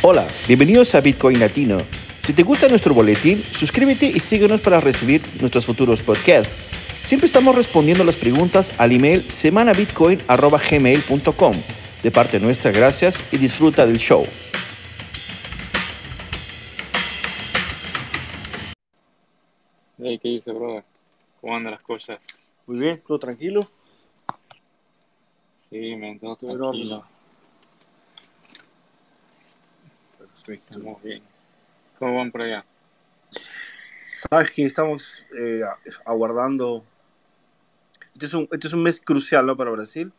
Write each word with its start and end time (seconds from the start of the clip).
Hola, 0.00 0.28
bienvenidos 0.46 0.94
a 0.94 1.00
Bitcoin 1.00 1.40
Latino. 1.40 1.78
Si 2.22 2.32
te 2.32 2.44
gusta 2.44 2.68
nuestro 2.68 2.94
boletín, 2.94 3.42
suscríbete 3.42 4.06
y 4.06 4.20
síguenos 4.20 4.60
para 4.60 4.80
recibir 4.80 5.20
nuestros 5.40 5.66
futuros 5.66 6.02
podcasts. 6.02 6.54
Siempre 7.02 7.26
estamos 7.26 7.56
respondiendo 7.56 8.04
las 8.04 8.14
preguntas 8.14 8.72
al 8.78 8.92
email 8.92 9.22
semanabitcoin.gmail.com. 9.22 11.52
De 12.04 12.12
parte 12.12 12.38
nuestra, 12.38 12.70
gracias 12.70 13.18
y 13.32 13.38
disfruta 13.38 13.86
del 13.86 13.98
show. 13.98 14.24
Hey, 20.00 20.20
¿qué 20.22 20.28
dice, 20.28 20.52
brother? 20.52 20.84
¿Cómo 21.40 21.56
andan 21.56 21.72
las 21.72 21.82
cosas? 21.82 22.20
Muy 22.68 22.78
bien, 22.78 23.02
todo 23.04 23.18
tranquilo. 23.18 23.68
Sí, 25.58 25.96
me 25.96 26.16
todo 26.20 26.38
en 26.40 26.56
tranquilo. 26.56 27.04
Perfecto. 30.48 30.78
Estamos 30.78 31.02
bien. 31.02 31.22
¿Cómo 31.98 32.16
van 32.16 32.30
por 32.32 32.40
allá? 32.40 32.64
Sabes 34.30 34.50
que 34.50 34.64
estamos 34.64 35.22
eh, 35.38 35.60
aguardando. 36.06 36.84
Este 38.14 38.24
es, 38.26 38.32
un, 38.34 38.48
este 38.50 38.66
es 38.66 38.72
un 38.72 38.82
mes 38.82 38.98
crucial 38.98 39.44
¿no? 39.44 39.58
para 39.58 39.70
Brasil. 39.70 40.10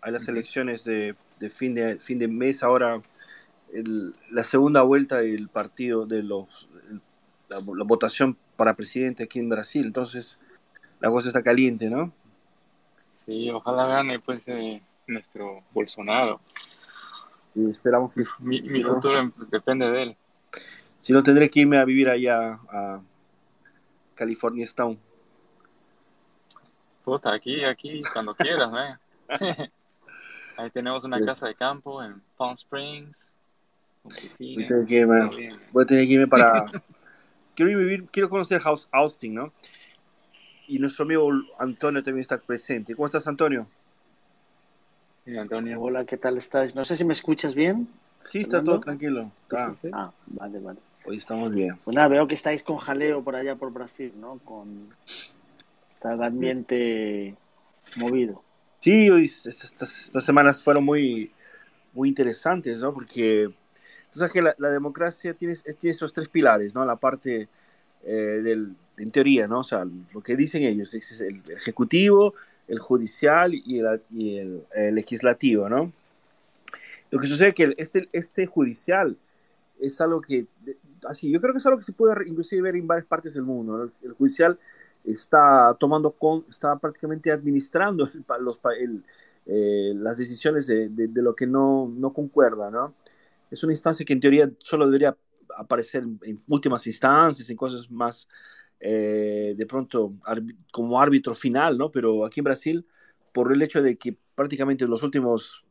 Hay 0.00 0.12
las 0.12 0.26
elecciones 0.28 0.84
de, 0.84 1.14
de 1.38 1.50
fin 1.50 1.74
de 1.74 1.96
fin 1.96 2.18
de 2.18 2.26
mes 2.28 2.62
ahora. 2.62 3.02
el- 3.74 4.14
la 4.30 4.44
segunda 4.44 4.80
vuelta 4.82 5.18
del 5.18 5.48
partido 5.48 6.06
de 6.06 6.22
los 6.22 6.66
el- 6.90 7.02
la, 7.50 7.56
la 7.56 7.84
votación 7.84 8.38
para 8.56 8.74
presidente 8.74 9.24
aquí 9.24 9.40
en 9.40 9.50
Brasil. 9.50 9.84
Entonces 9.84 10.38
la 11.00 11.10
cosa 11.10 11.28
está 11.28 11.42
caliente, 11.42 11.90
¿no? 11.90 12.12
Sí, 13.26 13.50
ojalá 13.50 13.86
gane 13.88 14.20
pues 14.20 14.44
eh, 14.48 14.80
nuestro 15.06 15.62
Bolsonaro. 15.72 16.40
Y 17.54 17.70
esperamos 17.70 18.12
que 18.12 18.22
Mi, 18.40 18.60
si 18.68 18.78
mi 18.78 18.82
no, 18.82 18.88
futuro 18.94 19.18
em- 19.18 19.32
depende 19.50 19.90
de 19.90 20.02
él. 20.02 20.16
si 20.98 21.12
no 21.12 21.22
tendré 21.22 21.48
que 21.48 21.60
irme 21.60 21.78
a 21.78 21.84
vivir 21.84 22.08
allá 22.08 22.60
a 22.68 23.00
California 24.14 24.66
Town. 24.74 24.98
Puta, 27.04 27.32
aquí, 27.32 27.64
aquí, 27.64 28.02
cuando 28.12 28.34
quieras, 28.34 28.72
¿eh? 29.28 29.70
Ahí 30.56 30.70
tenemos 30.70 31.04
una 31.04 31.18
Sí. 31.18 31.24
casa 31.24 31.46
de 31.48 31.54
campo 31.54 32.02
en 32.02 32.20
Palm 32.36 32.54
Springs, 32.54 33.28
Voy 34.04 34.64
a 34.64 34.66
tener 34.66 34.86
que 34.86 34.94
irme, 34.96 35.50
voy 35.72 35.82
a 35.82 35.86
tener 35.86 36.06
que 36.06 36.12
irme 36.12 36.26
para 36.28 36.66
quiero 37.56 37.78
vivir, 37.78 38.06
quiero 38.10 38.28
conocer 38.28 38.60
House 38.60 38.86
Austin, 38.92 39.34
¿no? 39.34 39.52
Y 40.66 40.78
nuestro 40.78 41.04
amigo 41.04 41.30
Antonio 41.58 42.02
también 42.02 42.20
está 42.22 42.38
presente. 42.38 42.94
¿Cómo 42.94 43.06
estás, 43.06 43.26
Antonio? 43.26 43.66
Sí, 45.24 45.36
Antonio. 45.36 45.80
Hola, 45.80 46.04
¿qué 46.04 46.16
tal 46.16 46.36
estás? 46.36 46.74
No 46.74 46.84
sé 46.84 46.96
si 46.96 47.04
me 47.04 47.12
escuchas 47.14 47.54
bien. 47.54 47.88
Sí, 48.18 48.40
está 48.42 48.62
todo 48.62 48.80
Fernando. 48.80 48.80
tranquilo. 48.80 49.32
Está- 49.42 49.68
Sí, 49.70 49.72
sí, 49.74 49.78
sí. 49.88 49.90
Ah, 49.92 50.12
vale, 50.26 50.58
vale. 50.58 50.78
hoy 51.06 51.16
estamos 51.18 51.52
bien. 51.52 51.76
Pues 51.84 51.94
nada, 51.94 52.08
veo 52.08 52.26
que 52.26 52.34
estáis 52.34 52.62
con 52.62 52.76
jaleo 52.78 53.22
por 53.22 53.36
allá 53.36 53.56
por 53.56 53.72
Brasil, 53.72 54.12
¿no? 54.18 54.38
Con 54.44 54.88
está 55.94 56.14
el 56.14 56.22
ambiente 56.22 57.36
movido. 57.96 58.42
Sí, 58.80 59.08
hoy 59.10 59.26
estas, 59.26 59.64
estas- 59.64 59.98
estas 60.06 60.24
semanas 60.24 60.62
fueron 60.62 60.84
muy, 60.84 61.30
muy 61.94 62.08
interesantes, 62.08 62.80
¿no? 62.82 62.92
Porque 62.92 63.48
tú 64.12 64.18
sabes 64.18 64.32
que 64.32 64.42
la, 64.42 64.54
la 64.58 64.68
democracia 64.70 65.32
tiene, 65.34 65.54
tiene 65.56 65.94
esos 65.94 66.12
tres 66.12 66.28
pilares, 66.28 66.74
¿no? 66.74 66.84
La 66.84 66.96
parte 66.96 67.48
eh, 68.02 68.12
del, 68.12 68.74
en 68.98 69.10
teoría, 69.10 69.46
¿no? 69.46 69.60
O 69.60 69.64
sea, 69.64 69.86
lo 70.12 70.20
que 70.22 70.36
dicen 70.36 70.62
ellos, 70.64 70.92
es 70.94 71.20
el 71.22 71.42
ejecutivo, 71.50 72.34
el 72.68 72.78
judicial 72.78 73.54
y 73.54 73.80
el, 73.80 74.02
y 74.10 74.38
el, 74.38 74.64
el 74.74 74.94
legislativo, 74.94 75.68
¿no? 75.68 75.92
Lo 77.10 77.18
que 77.20 77.26
sucede 77.26 77.48
es 77.48 77.54
que 77.54 77.74
este, 77.78 78.08
este 78.12 78.46
judicial 78.46 79.16
es 79.80 80.00
algo 80.00 80.20
que, 80.20 80.46
así, 81.06 81.30
yo 81.30 81.40
creo 81.40 81.52
que 81.52 81.58
es 81.58 81.66
algo 81.66 81.78
que 81.78 81.84
se 81.84 81.92
puede 81.92 82.28
inclusive 82.28 82.62
ver 82.62 82.76
en 82.76 82.86
varias 82.86 83.06
partes 83.06 83.34
del 83.34 83.44
mundo, 83.44 83.76
¿no? 83.78 83.92
El, 84.02 84.12
judicial 84.12 84.58
está 85.04 85.76
tomando 85.78 86.10
con, 86.12 86.44
está 86.48 86.76
prácticamente 86.78 87.30
administrando 87.30 88.08
los, 88.40 88.60
el, 88.78 89.04
eh, 89.46 89.92
las 89.96 90.16
decisiones 90.16 90.66
de, 90.66 90.88
de- 90.88 91.08
de 91.08 91.22
lo 91.22 91.34
que 91.34 91.46
no, 91.46 91.92
no 91.94 92.12
concuerda, 92.12 92.70
¿no? 92.70 92.94
Es 93.50 93.62
una 93.62 93.72
instancia 93.72 94.04
que 94.06 94.12
en 94.14 94.20
teoría 94.20 94.50
solo 94.58 94.86
debería 94.86 95.16
aparecer 95.56 96.02
en 96.22 96.40
últimas 96.48 96.86
instancias, 96.86 97.48
en 97.50 97.56
cosas 97.56 97.90
más, 97.90 98.26
eh, 98.86 99.54
de 99.56 99.64
pronto, 99.64 100.12
como 100.70 101.00
árbitro 101.00 101.34
final, 101.34 101.78
¿no? 101.78 101.90
Pero 101.90 102.26
aquí 102.26 102.40
en 102.40 102.44
Brasil, 102.44 102.86
por 103.32 103.50
el 103.50 103.62
hecho 103.62 103.80
de 103.80 103.96
que 103.96 104.14
prácticamente 104.34 104.86
los 104.86 105.02
últimos 105.02 105.64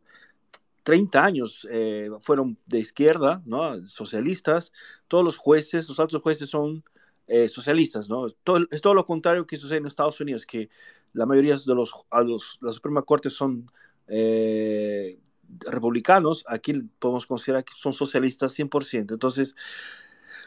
30 0.81 1.23
años 1.23 1.68
eh, 1.69 2.09
fueron 2.22 2.57
de 2.66 2.79
izquierda, 2.79 3.44
¿no? 3.46 3.85
Socialistas, 3.85 4.72
todos 5.07 5.23
los 5.23 5.38
jueces, 5.38 5.88
los 5.88 6.00
altos 6.00 6.23
jueces 6.23 6.50
son 6.50 6.84
eh, 7.28 7.50
socialistas, 7.50 8.09
¿no? 8.09 8.25
Todo, 8.44 8.66
es 8.72 8.81
todo 8.81 8.96
lo 8.96 9.06
contrario 9.06 9.46
que 9.46 9.57
sucede 9.57 9.78
en 9.78 9.85
Estados 9.85 10.19
Unidos, 10.19 10.47
que 10.47 10.72
la 11.13 11.28
mayoría 11.28 11.56
de 11.56 11.75
los, 11.75 11.94
a 12.09 12.23
los 12.23 12.57
la 12.62 12.72
Suprema 12.72 13.03
Corte 13.03 13.29
son 13.29 13.68
republicanos, 15.59 16.44
aquí 16.47 16.73
podemos 16.97 17.28
considerar 17.28 17.63
que 17.63 17.73
son 17.75 17.94
socialistas 17.94 18.57
100%. 18.57 19.13
Entonces, 19.13 19.56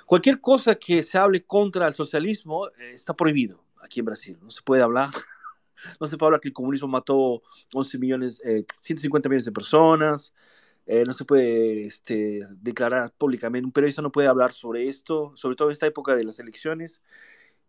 cualquier 0.04 0.40
cosa 0.40 0.74
que 0.74 1.02
se 1.02 1.18
hable 1.18 1.44
contra 1.44 1.88
el 1.88 1.94
socialismo 1.94 2.68
eh, 2.68 2.90
está 2.92 3.14
prohibido 3.14 3.64
aquí 3.80 4.00
en 4.00 4.06
Brasil, 4.06 4.38
no 4.42 4.50
se 4.50 4.62
puede 4.62 4.82
hablar. 4.82 5.10
No 6.00 6.06
se 6.06 6.16
puede 6.16 6.28
hablar 6.28 6.40
que 6.40 6.48
el 6.48 6.54
comunismo 6.54 6.88
mató 6.88 7.42
11 7.74 7.98
millones, 7.98 8.40
eh, 8.44 8.64
150 8.80 9.28
millones 9.28 9.44
de 9.44 9.52
personas. 9.52 10.32
Eh, 10.86 11.04
no 11.04 11.12
se 11.12 11.24
puede 11.24 11.84
este, 11.84 12.40
declarar 12.60 13.12
públicamente, 13.16 13.66
un 13.66 13.72
periodista 13.72 14.00
no 14.00 14.10
puede 14.10 14.26
hablar 14.26 14.52
sobre 14.52 14.88
esto, 14.88 15.32
sobre 15.36 15.54
todo 15.54 15.68
en 15.68 15.72
esta 15.72 15.86
época 15.86 16.16
de 16.16 16.24
las 16.24 16.38
elecciones. 16.38 17.02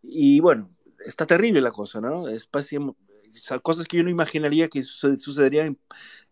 Y 0.01 0.39
bueno, 0.39 0.69
está 1.05 1.25
terrible 1.25 1.61
la 1.61 1.71
cosa, 1.71 1.99
¿no? 1.99 2.27
Es 2.29 2.47
cosas 3.61 3.85
que 3.85 3.97
yo 3.97 4.03
no 4.03 4.09
imaginaría 4.09 4.69
que 4.69 4.79
suced- 4.79 5.19
sucederían 5.19 5.67
en, 5.67 5.79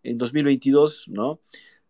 en 0.04 0.18
2022, 0.18 1.06
¿no? 1.10 1.42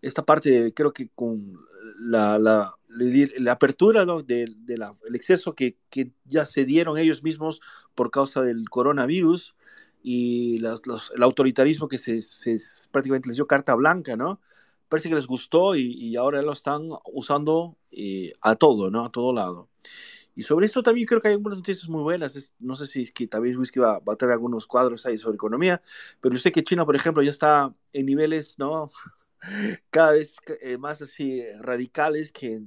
Esta 0.01 0.25
parte, 0.25 0.73
creo 0.73 0.93
que 0.93 1.09
con 1.09 1.53
la, 1.99 2.39
la, 2.39 2.75
la, 2.87 3.51
apertura 3.51 4.05
¿no? 4.05 4.21
del 4.21 4.65
de 4.65 4.75
exceso 5.13 5.53
que, 5.53 5.77
que 5.89 6.11
ya 6.25 6.45
se 6.45 6.65
dieron 6.65 6.97
ellos 6.97 7.23
mismos 7.23 7.61
por 7.93 8.11
causa 8.11 8.41
del 8.41 8.69
coronavirus 8.69 9.55
y 10.01 10.59
los, 10.59 11.11
el 11.15 11.23
autoritarismo 11.23 11.87
que 11.87 11.97
se, 11.97 12.21
se, 12.21 12.57
prácticamente 12.91 13.27
les 13.27 13.37
dio 13.37 13.47
carta 13.47 13.73
blanca, 13.73 14.15
¿no? 14.15 14.39
Parece 14.87 15.09
que 15.09 15.15
les 15.15 15.25
gustó 15.25 15.75
y, 15.75 15.93
y 15.93 16.15
ahora 16.15 16.43
lo 16.43 16.53
están 16.53 16.89
usando 17.11 17.75
eh, 17.91 18.33
a 18.41 18.55
todo, 18.55 18.91
¿no? 18.91 19.05
A 19.05 19.11
todo 19.11 19.33
lado. 19.33 19.67
Y 20.35 20.43
sobre 20.43 20.67
esto 20.67 20.83
también 20.83 21.07
creo 21.07 21.21
que 21.21 21.29
hay 21.29 21.33
algunas 21.33 21.57
noticias 21.57 21.89
muy 21.89 22.03
buenas. 22.03 22.35
Es, 22.35 22.53
no 22.59 22.75
sé 22.75 22.85
si 22.85 23.03
es 23.03 23.11
que 23.11 23.25
también 23.25 23.57
Whisky 23.57 23.79
va, 23.79 23.99
va, 23.99 24.13
a 24.13 24.15
tener 24.15 24.33
algunos 24.33 24.67
cuadros 24.67 25.05
ahí 25.05 25.17
sobre 25.17 25.35
economía, 25.35 25.81
pero 26.21 26.37
sé 26.37 26.51
que 26.51 26.63
China, 26.63 26.85
por 26.85 26.95
ejemplo, 26.95 27.23
ya 27.23 27.31
está 27.31 27.73
en 27.93 28.05
niveles, 28.05 28.59
¿no? 28.59 28.91
Cada 29.89 30.13
vez 30.13 30.35
eh, 30.61 30.77
más 30.77 31.01
así 31.01 31.41
radicales 31.59 32.31
que 32.31 32.61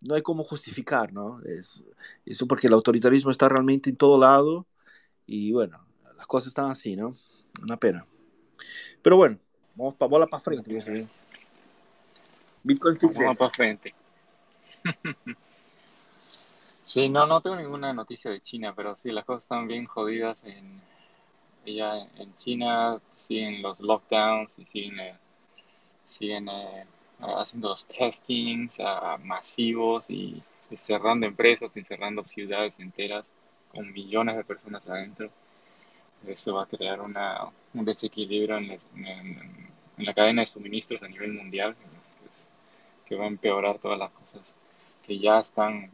no 0.00 0.14
hay 0.14 0.22
cómo 0.22 0.44
justificar, 0.44 1.12
¿no? 1.12 1.40
Es, 1.42 1.84
eso 2.24 2.46
porque 2.46 2.66
el 2.66 2.74
autoritarismo 2.74 3.30
está 3.30 3.48
realmente 3.48 3.90
en 3.90 3.96
todo 3.96 4.18
lado 4.18 4.66
y 5.26 5.52
bueno, 5.52 5.86
las 6.16 6.26
cosas 6.26 6.48
están 6.48 6.70
así, 6.70 6.96
¿no? 6.96 7.12
Una 7.62 7.78
pena. 7.78 8.06
Pero 9.02 9.16
bueno, 9.16 9.38
vamos 9.74 9.94
para 9.94 10.08
bola 10.08 10.26
para 10.26 10.42
frente. 10.42 10.82
¿sí? 10.82 11.08
Bitcoin 12.62 12.98
Fixes. 12.98 13.18
Vamos 13.18 13.38
para 13.38 13.50
frente. 13.50 13.94
sí, 16.82 17.08
no, 17.08 17.26
no 17.26 17.40
tengo 17.40 17.56
ninguna 17.56 17.92
noticia 17.92 18.30
de 18.30 18.42
China, 18.42 18.74
pero 18.74 18.96
sí, 19.02 19.10
las 19.10 19.24
cosas 19.24 19.44
están 19.44 19.66
bien 19.66 19.86
jodidas 19.86 20.44
en, 20.44 20.80
ya 21.66 21.96
en 22.16 22.36
China, 22.36 23.00
siguen 23.16 23.62
los 23.62 23.80
lockdowns 23.80 24.58
y 24.58 24.66
siguen, 24.66 25.00
eh, 25.00 25.18
siguen 26.06 26.48
eh, 26.48 26.84
haciendo 27.20 27.70
los 27.70 27.86
testings 27.86 28.78
uh, 28.78 29.18
masivos 29.24 30.10
y 30.10 30.42
cerrando 30.76 31.26
empresas 31.26 31.76
y 31.76 31.84
cerrando 31.84 32.24
ciudades 32.24 32.80
enteras 32.80 33.26
con 33.72 33.92
millones 33.92 34.36
de 34.36 34.44
personas 34.44 34.86
adentro. 34.88 35.30
Eso 36.26 36.54
va 36.54 36.62
a 36.62 36.66
crear 36.66 37.00
una, 37.00 37.48
un 37.74 37.84
desequilibrio 37.84 38.56
en, 38.56 38.78
la 39.98 40.14
cadena 40.14 40.42
de 40.42 40.46
suministros 40.46 41.02
a 41.02 41.08
nivel 41.08 41.32
mundial 41.32 41.76
que, 43.06 43.16
va 43.16 43.24
a 43.24 43.28
empeorar 43.28 43.78
todas 43.78 43.98
las 43.98 44.10
cosas 44.10 44.40
que 45.06 45.18
ya 45.18 45.38
están 45.38 45.90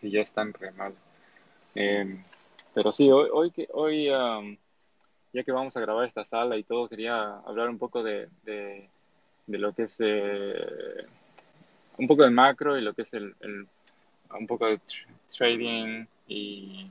que 0.00 0.10
ya 0.10 0.20
están 0.20 0.52
re 0.52 0.70
mal. 0.72 0.94
Eh, 1.74 2.18
pero 2.72 2.92
sí, 2.92 3.10
hoy, 3.10 3.28
hoy, 3.32 3.50
que, 3.50 3.68
hoy 3.72 4.10
um, 4.10 4.56
ya 5.32 5.42
que 5.42 5.52
vamos 5.52 5.76
a 5.76 5.80
grabar 5.80 6.06
esta 6.06 6.24
sala 6.24 6.56
y 6.56 6.62
todo, 6.62 6.88
quería 6.88 7.38
hablar 7.40 7.68
un 7.68 7.78
poco 7.78 8.02
de, 8.02 8.28
de 9.46 9.58
lo 9.58 9.72
que 9.72 9.84
es 9.84 9.96
eh, 10.00 11.06
un 11.98 12.06
poco 12.06 12.24
de 12.24 12.30
macro 12.30 12.78
y 12.78 12.82
lo 12.82 12.94
que 12.94 13.02
es 13.02 13.14
el, 13.14 13.34
el 13.40 13.66
un 14.38 14.46
poco 14.46 14.66
de 14.66 14.78
tr 14.78 15.06
trading 15.36 16.06
y 16.28 16.90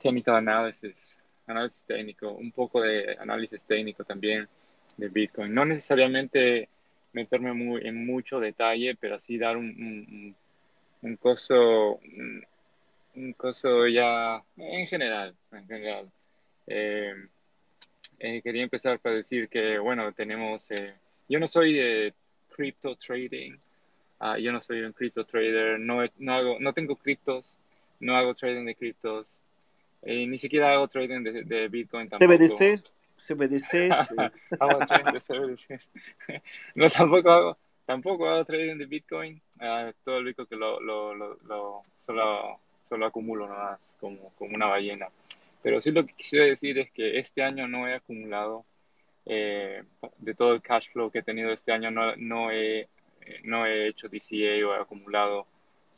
technical 0.00 0.36
analysis, 0.36 1.18
análisis 1.46 1.84
técnico, 1.84 2.30
un 2.32 2.52
poco 2.52 2.82
de 2.82 3.16
análisis 3.18 3.64
técnico 3.64 4.04
también 4.04 4.48
de 4.96 5.08
Bitcoin. 5.08 5.52
No 5.54 5.64
necesariamente 5.64 6.68
meterme 7.12 7.52
muy, 7.52 7.86
en 7.86 8.06
mucho 8.06 8.40
detalle, 8.40 8.96
pero 8.96 9.16
así 9.16 9.38
dar 9.38 9.56
un, 9.56 9.66
un, 9.66 10.36
un 11.02 11.16
coso, 11.16 12.00
un, 13.14 13.32
coso 13.34 13.86
ya 13.86 14.42
en 14.56 14.86
general, 14.86 15.34
en 15.52 15.66
general. 15.66 16.10
Eh, 16.66 17.14
eh, 18.18 18.42
quería 18.42 18.62
empezar 18.64 18.98
para 18.98 19.16
decir 19.16 19.48
que, 19.48 19.78
bueno, 19.78 20.12
tenemos, 20.12 20.70
eh, 20.70 20.94
yo 21.28 21.38
no 21.38 21.46
soy 21.46 21.74
de 21.74 22.14
crypto 22.48 22.96
trading, 22.96 23.52
uh, 24.20 24.36
yo 24.36 24.52
no 24.52 24.60
soy 24.60 24.80
un 24.82 24.92
crypto 24.92 25.24
trader, 25.24 25.78
no, 25.78 26.00
no, 26.18 26.34
hago, 26.34 26.56
no 26.58 26.72
tengo 26.72 26.96
criptos, 26.96 27.44
no 28.00 28.16
hago 28.16 28.34
trading 28.34 28.64
de 28.64 28.74
criptos, 28.74 29.34
ni 30.02 30.38
siquiera 30.38 30.72
hago 30.72 30.88
trading 30.88 31.22
de, 31.22 31.42
de 31.44 31.68
Bitcoin 31.68 32.08
tampoco. 32.08 32.32
CBDCs, 32.32 32.84
CBDCs. 33.16 34.14
hago 34.60 34.78
trading 34.86 35.12
de 35.12 35.20
CBDCs. 35.20 35.90
no, 36.74 36.88
tampoco 36.88 37.30
hago, 37.30 37.58
tampoco 37.84 38.28
hago 38.28 38.44
trading 38.44 38.78
de 38.78 38.86
Bitcoin, 38.86 39.40
uh, 39.60 39.92
todo 40.04 40.18
el 40.18 40.24
Bitcoin 40.24 40.46
que 40.48 40.56
lo, 40.56 40.80
lo, 40.80 41.14
lo, 41.14 41.38
lo 41.46 41.82
solo, 41.96 42.60
solo 42.88 43.06
acumulo 43.06 43.48
nada 43.48 43.72
más, 43.72 43.88
como, 44.00 44.32
como 44.36 44.54
una 44.54 44.66
ballena. 44.66 45.08
Pero 45.62 45.82
sí 45.82 45.90
lo 45.90 46.06
que 46.06 46.14
quisiera 46.14 46.46
decir 46.46 46.78
es 46.78 46.90
que 46.92 47.18
este 47.18 47.42
año 47.42 47.66
no 47.66 47.88
he 47.88 47.94
acumulado, 47.94 48.64
eh, 49.30 49.82
de 50.16 50.34
todo 50.34 50.54
el 50.54 50.62
cash 50.62 50.90
flow 50.90 51.10
que 51.10 51.18
he 51.18 51.22
tenido 51.22 51.52
este 51.52 51.70
año, 51.70 51.90
no, 51.90 52.16
no, 52.16 52.50
he, 52.50 52.88
no 53.44 53.66
he 53.66 53.88
hecho 53.88 54.08
DCA 54.08 54.66
o 54.66 54.74
he 54.74 54.80
acumulado 54.80 55.46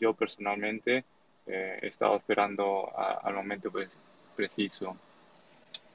yo 0.00 0.14
personalmente. 0.14 1.04
Eh, 1.46 1.78
he 1.82 1.86
estado 1.86 2.16
esperando 2.16 2.90
al 2.96 3.34
momento 3.34 3.70
preciso. 4.34 4.96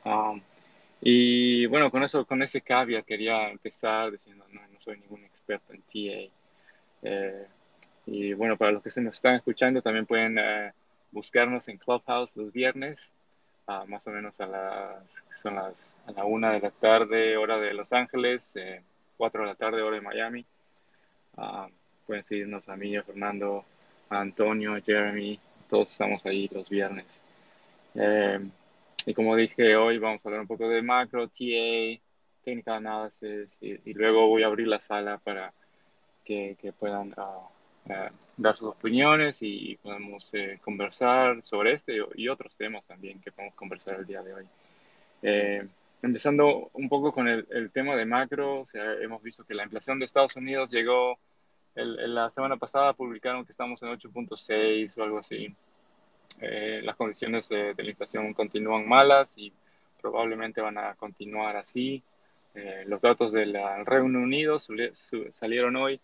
Um, 0.05 0.41
y 1.01 1.65
bueno, 1.65 1.91
con 1.91 2.03
eso, 2.03 2.25
con 2.25 2.41
ese 2.41 2.61
caveat 2.61 3.05
quería 3.05 3.49
empezar 3.49 4.11
diciendo, 4.11 4.45
no, 4.51 4.61
no 4.67 4.79
soy 4.79 4.97
ningún 4.97 5.25
experto 5.25 5.73
en 5.73 5.81
TA. 5.81 6.33
Eh, 7.03 7.47
y 8.05 8.33
bueno, 8.33 8.57
para 8.57 8.71
los 8.71 8.81
que 8.81 8.91
se 8.91 9.01
nos 9.01 9.15
están 9.15 9.35
escuchando, 9.35 9.81
también 9.81 10.05
pueden 10.05 10.39
buscarnos 11.11 11.67
en 11.67 11.77
Clubhouse 11.77 12.37
los 12.37 12.53
viernes 12.53 13.13
más 13.67 14.05
o 14.07 14.11
menos 14.11 14.39
a 14.39 14.47
las, 14.47 15.23
son 15.41 15.55
las, 15.55 15.93
a 16.05 16.11
la 16.11 16.25
una 16.25 16.51
de 16.51 16.59
la 16.59 16.71
tarde, 16.71 17.37
hora 17.37 17.57
de 17.57 17.73
Los 17.73 17.91
Ángeles, 17.93 18.55
eh, 18.55 18.81
cuatro 19.17 19.41
de 19.41 19.47
la 19.47 19.55
tarde, 19.55 19.81
hora 19.81 19.95
de 19.95 20.01
Miami. 20.01 20.45
Ah, 21.37 21.67
pueden 22.05 22.23
seguirnos 22.23 22.69
a 22.69 22.75
mí, 22.75 22.95
a 22.95 23.03
Fernando, 23.03 23.65
a 24.09 24.19
Antonio, 24.19 24.75
a 24.75 24.81
Jeremy, 24.81 25.39
todos 25.69 25.91
estamos 25.91 26.25
ahí 26.25 26.47
los 26.51 26.69
viernes. 26.69 27.21
Eh, 27.95 28.39
y 29.05 29.13
como 29.13 29.35
dije, 29.35 29.75
hoy 29.75 29.97
vamos 29.97 30.21
a 30.23 30.29
hablar 30.29 30.41
un 30.41 30.47
poco 30.47 30.69
de 30.69 30.81
macro, 30.81 31.27
TA, 31.27 31.99
técnica 32.43 32.75
análisis, 32.75 33.57
y, 33.61 33.89
y, 33.89 33.93
luego 33.93 34.27
voy 34.27 34.43
a 34.43 34.47
abrir 34.47 34.67
la 34.67 34.79
sala 34.79 35.17
para 35.17 35.53
que, 36.23 36.57
que 36.59 36.71
puedan 36.71 37.13
uh, 37.17 37.91
uh, 37.91 38.09
dar 38.37 38.57
sus 38.57 38.69
opiniones 38.69 39.37
y 39.41 39.77
podemos 39.81 40.29
eh, 40.33 40.59
conversar 40.63 41.41
sobre 41.43 41.73
este 41.73 41.97
y 42.15 42.27
otros 42.27 42.55
temas 42.57 42.83
también 42.85 43.21
que 43.21 43.31
podemos 43.31 43.55
conversar 43.55 43.99
el 43.99 44.05
día 44.05 44.21
de 44.21 44.33
hoy. 44.33 44.45
Eh, 45.21 45.67
empezando 46.01 46.69
un 46.73 46.89
poco 46.89 47.11
con 47.11 47.27
el, 47.27 47.47
el, 47.49 47.71
tema 47.71 47.95
de 47.95 48.05
macro, 48.05 48.61
o 48.61 48.65
sea, 48.65 48.93
hemos 49.01 49.23
visto 49.23 49.43
que 49.43 49.53
la 49.53 49.63
inflación 49.63 49.99
de 49.99 50.05
Estados 50.05 50.35
Unidos 50.35 50.71
llegó, 50.71 51.17
el, 51.75 52.13
la 52.13 52.29
semana 52.29 52.57
pasada 52.57 52.93
publicaron 52.93 53.45
que 53.45 53.51
estamos 53.51 53.81
en 53.81 53.89
8.6 53.89 54.97
o 54.97 55.03
algo 55.03 55.19
así. 55.19 55.53
Eh, 56.41 56.81
las 56.83 56.95
condiciones 56.95 57.47
de, 57.49 57.73
de, 57.73 57.83
la 57.83 57.89
inflación 57.89 58.33
continúan 58.33 58.87
malas 58.87 59.37
y 59.37 59.53
probablemente 60.01 60.61
van 60.61 60.77
a 60.77 60.95
continuar 60.95 61.55
así. 61.55 62.03
Eh, 62.55 62.83
los 62.87 63.01
datos 63.01 63.33
del 63.33 63.57
Reino 63.85 64.19
Unido 64.19 64.59
salieron 64.59 65.75
hoy 65.75 65.99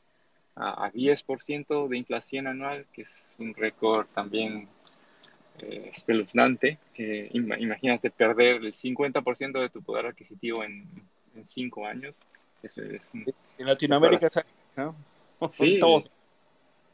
a, 0.55 0.91
10% 0.91 1.87
de 1.87 1.97
inflación 1.97 2.47
anual, 2.47 2.85
que 2.93 3.03
es 3.03 3.25
un 3.39 3.53
récord 3.53 4.07
también 4.13 4.67
eh, 5.59 5.89
espeluznante. 5.91 6.77
imagínate 6.97 8.11
perder 8.11 8.57
el 8.57 8.73
50% 8.73 9.61
de 9.61 9.69
tu 9.69 9.81
poder 9.81 10.07
adquisitivo 10.07 10.63
en, 10.63 10.87
en 11.35 11.47
cinco 11.47 11.85
años. 11.85 12.21
Es, 12.63 12.77
es 12.77 13.01
en 13.13 13.65
Latinoamérica 13.65 14.29
¿no? 14.75 14.95
Sí, 15.51 15.79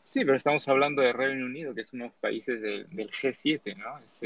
sí, 0.05 0.23
pero 0.23 0.37
estamos 0.37 0.65
hablando 0.69 1.01
de 1.01 1.11
Reino 1.11 1.45
Unido, 1.45 1.75
que 1.75 1.81
es 1.81 1.91
uno 1.91 2.05
de 2.05 2.09
los 2.11 2.19
países 2.19 2.61
del 2.61 2.87
G7, 2.87 3.75
¿no? 3.75 3.99
Es, 3.99 4.23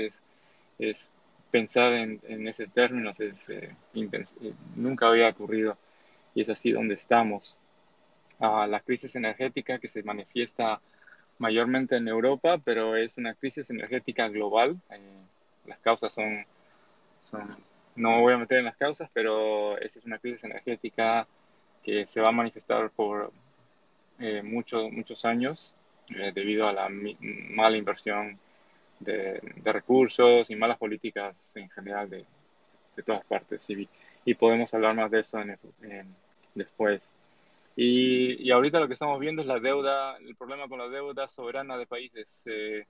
es, 0.78 1.10
pensar 1.50 1.94
en, 1.94 2.22
en, 2.28 2.48
ese 2.48 2.68
término 2.68 3.12
es, 3.18 3.50
eh, 3.50 3.76
eh, 3.96 4.54
nunca 4.76 5.08
había 5.08 5.30
ocurrido 5.30 5.78
y 6.34 6.42
es 6.42 6.50
así 6.50 6.72
donde 6.72 6.94
estamos 6.94 7.58
a 8.42 8.68
la 8.68 8.80
crisis 8.82 9.16
energética 9.16 9.80
que 9.80 9.88
se 9.88 10.04
manifiesta 10.04 10.82
mayormente 11.38 11.96
en 11.96 12.08
Europa, 12.08 12.58
pero 12.64 12.96
es 12.96 13.18
una 13.18 13.34
crisis 13.34 13.70
energética 13.70 14.28
global. 14.30 14.78
Eh, 14.90 15.00
las 15.68 15.80
causas 15.80 16.14
son, 16.14 16.46
no 17.96 18.22
voy 18.22 18.34
a 18.34 18.38
meter 18.38 18.60
en 18.60 18.66
las 18.66 18.78
causas, 18.78 19.10
pero 19.14 19.78
es 19.78 19.98
una 20.06 20.20
crisis 20.20 20.44
energética 20.44 21.28
que 21.84 22.06
se 22.08 22.22
va 22.22 22.30
a 22.30 22.34
manifestar 22.34 22.90
por 22.92 23.32
eh, 24.20 24.42
muchos, 24.44 24.92
muchos 24.92 25.26
años 25.26 25.74
eh, 26.10 26.32
debido 26.34 26.68
a 26.68 26.74
la 26.74 26.90
mala 26.90 27.78
inversión 27.78 28.40
de, 29.00 29.40
recursos 29.64 30.50
y 30.50 30.56
malas 30.56 30.78
políticas 30.78 31.36
en 31.56 31.70
general 31.70 32.10
de, 32.10 32.26
de 32.96 33.04
todas 33.04 33.24
partes. 33.26 33.68
Y, 33.70 33.88
podemos 34.36 34.74
hablar 34.74 34.96
más 34.96 35.10
de 35.12 35.20
eso 35.22 35.40
en, 35.42 35.58
después. 36.54 37.14
Y, 37.76 38.46
y, 38.46 38.52
ahorita 38.52 38.80
lo 38.80 38.88
que 38.88 38.94
estamos 38.94 39.20
viendo 39.20 39.42
es 39.42 39.48
la 39.48 39.60
deuda, 39.60 40.18
el 40.18 40.36
problema 40.36 40.68
con 40.68 40.80
la 40.80 40.90
deuda 40.90 41.28
soberana 41.28 41.78
de 41.78 41.86
países. 41.86 42.44
Eh, 42.46 42.86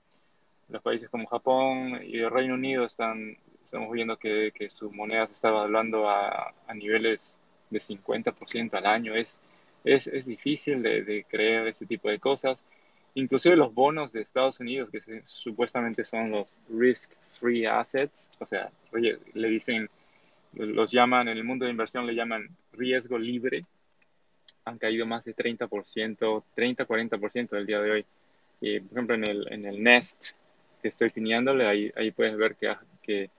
los 0.69 0.81
países 0.81 1.09
como 1.09 1.27
Japón 1.27 1.99
y 2.03 2.19
el 2.19 2.31
Reino 2.31 2.55
Unido 2.55 2.85
están, 2.85 3.37
estamos 3.65 3.91
viendo 3.91 4.17
que, 4.17 4.51
que 4.55 4.69
su 4.69 4.91
moneda 4.91 5.27
se 5.27 5.33
está 5.33 5.49
evaluando 5.49 6.09
a, 6.09 6.53
a 6.67 6.73
niveles 6.73 7.39
de 7.69 7.79
50% 7.79 8.73
al 8.73 8.85
año. 8.85 9.13
Es, 9.15 9.39
es, 9.83 10.07
es 10.07 10.25
difícil 10.25 10.81
de, 10.81 11.03
de, 11.03 11.23
creer 11.25 11.67
ese 11.67 11.85
tipo 11.85 12.09
de 12.09 12.19
cosas. 12.19 12.63
Inclusive 13.13 13.57
los 13.57 13.73
bonos 13.73 14.13
de 14.13 14.21
Estados 14.21 14.59
Unidos, 14.59 14.89
que 14.89 15.01
se, 15.01 15.23
supuestamente 15.25 16.05
son 16.05 16.31
los 16.31 16.55
risk-free 16.69 17.65
assets, 17.65 18.29
o 18.39 18.45
sea, 18.45 18.71
le 18.93 19.49
dicen, 19.49 19.89
los 20.53 20.91
llaman, 20.91 21.27
en 21.27 21.37
el 21.37 21.43
mundo 21.43 21.65
de 21.65 21.71
inversión 21.71 22.07
le 22.07 22.15
llaman 22.15 22.49
riesgo 22.71 23.17
libre, 23.17 23.65
han 24.65 24.77
caído 24.77 25.05
más 25.05 25.25
de 25.25 25.35
30%, 25.35 26.43
30-40% 26.55 27.49
del 27.49 27.65
día 27.65 27.81
de 27.81 27.91
hoy. 27.91 28.05
Y, 28.59 28.79
por 28.79 28.97
ejemplo, 28.97 29.15
en 29.15 29.23
el, 29.23 29.53
en 29.53 29.65
el 29.65 29.81
Nest 29.81 30.31
que 30.81 30.87
estoy 30.87 31.09
pineándole, 31.09 31.67
ahí, 31.67 31.91
ahí 31.95 32.11
puedes 32.11 32.35
ver 32.35 32.55
que, 32.55 32.75
que 33.01 33.29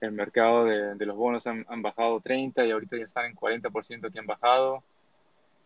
el 0.00 0.12
mercado 0.12 0.64
de, 0.64 0.94
de 0.94 1.06
los 1.06 1.16
bonos 1.16 1.46
han, 1.46 1.64
han, 1.68 1.82
bajado 1.82 2.20
30 2.20 2.64
y 2.64 2.70
ahorita 2.70 2.96
ya 2.96 3.04
están 3.04 3.26
en 3.26 3.36
40% 3.36 4.12
que 4.12 4.18
han 4.18 4.26
bajado. 4.26 4.82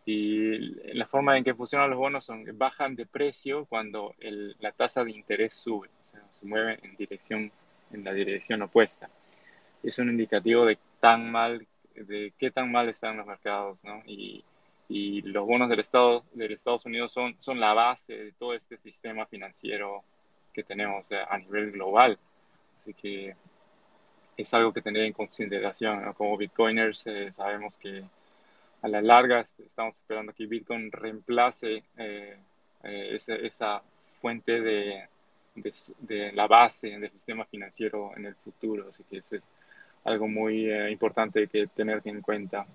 Y 0.05 0.57
la 0.93 1.05
forma 1.05 1.37
en 1.37 1.45
que 1.45 1.53
funcionan 1.53 1.89
los 1.89 1.99
bonos 1.99 2.25
son 2.25 2.45
bajan 2.57 2.95
de 2.95 3.05
precio 3.05 3.65
cuando 3.65 4.13
el, 4.19 4.55
la 4.59 4.73
tasa 4.73 5.03
de 5.03 5.11
interés 5.11 5.53
sube, 5.53 5.87
o 5.87 6.11
sea, 6.11 6.21
se 6.33 6.45
mueve 6.45 6.79
en, 6.83 6.95
dirección, 6.97 7.51
en 7.91 8.03
la 8.03 8.11
dirección 8.11 8.61
opuesta. 8.61 9.09
Es 9.81 9.99
un 9.99 10.09
indicativo 10.09 10.65
de 10.65 10.77
tan 10.99 11.31
mal, 11.31 11.65
de 11.95 12.33
qué 12.37 12.51
tan 12.51 12.69
mal 12.71 12.89
están 12.89 13.15
los 13.17 13.25
mercados, 13.25 13.77
¿no? 13.83 14.01
Y, 14.05 14.43
y 14.93 15.23
los 15.23 15.47
bonos 15.47 15.69
del 15.69 15.79
Estado 15.79 16.23
del 16.33 16.51
Estados 16.51 16.85
Unidos 16.85 17.11
son, 17.11 17.35
son 17.39 17.59
la 17.59 17.73
base 17.73 18.15
de 18.15 18.31
todo 18.33 18.53
este 18.53 18.77
sistema 18.77 19.25
financiero 19.25 20.03
que 20.53 20.63
tenemos 20.63 21.03
a 21.11 21.35
nivel 21.39 21.71
global. 21.71 22.19
Así 22.77 22.93
que 22.93 23.35
es 24.37 24.53
algo 24.53 24.71
que 24.71 24.83
tener 24.83 25.05
en 25.05 25.13
consideración. 25.13 26.13
Como 26.13 26.37
bitcoiners 26.37 27.07
eh, 27.07 27.31
sabemos 27.35 27.73
que 27.77 28.03
a 28.83 28.87
la 28.87 29.01
larga 29.01 29.39
estamos 29.57 29.95
esperando 29.95 30.31
que 30.31 30.45
Bitcoin 30.45 30.91
reemplace 30.91 31.83
eh, 31.97 32.37
eh, 32.83 33.09
esa, 33.15 33.33
esa, 33.35 33.81
fuente 34.21 34.61
de, 34.61 35.07
de, 35.55 35.73
de, 36.01 36.31
la 36.33 36.45
base 36.45 36.99
del 36.99 37.09
sistema 37.09 37.45
financiero 37.45 38.11
en 38.15 38.27
el 38.27 38.35
futuro. 38.35 38.89
Así 38.89 39.03
que 39.09 39.17
eso 39.17 39.37
es 39.37 39.41
algo 40.03 40.27
muy 40.27 40.69
eh, 40.69 40.91
importante 40.91 41.47
que 41.47 41.65
tener 41.67 41.99
en 42.05 42.21
cuenta. 42.21 42.67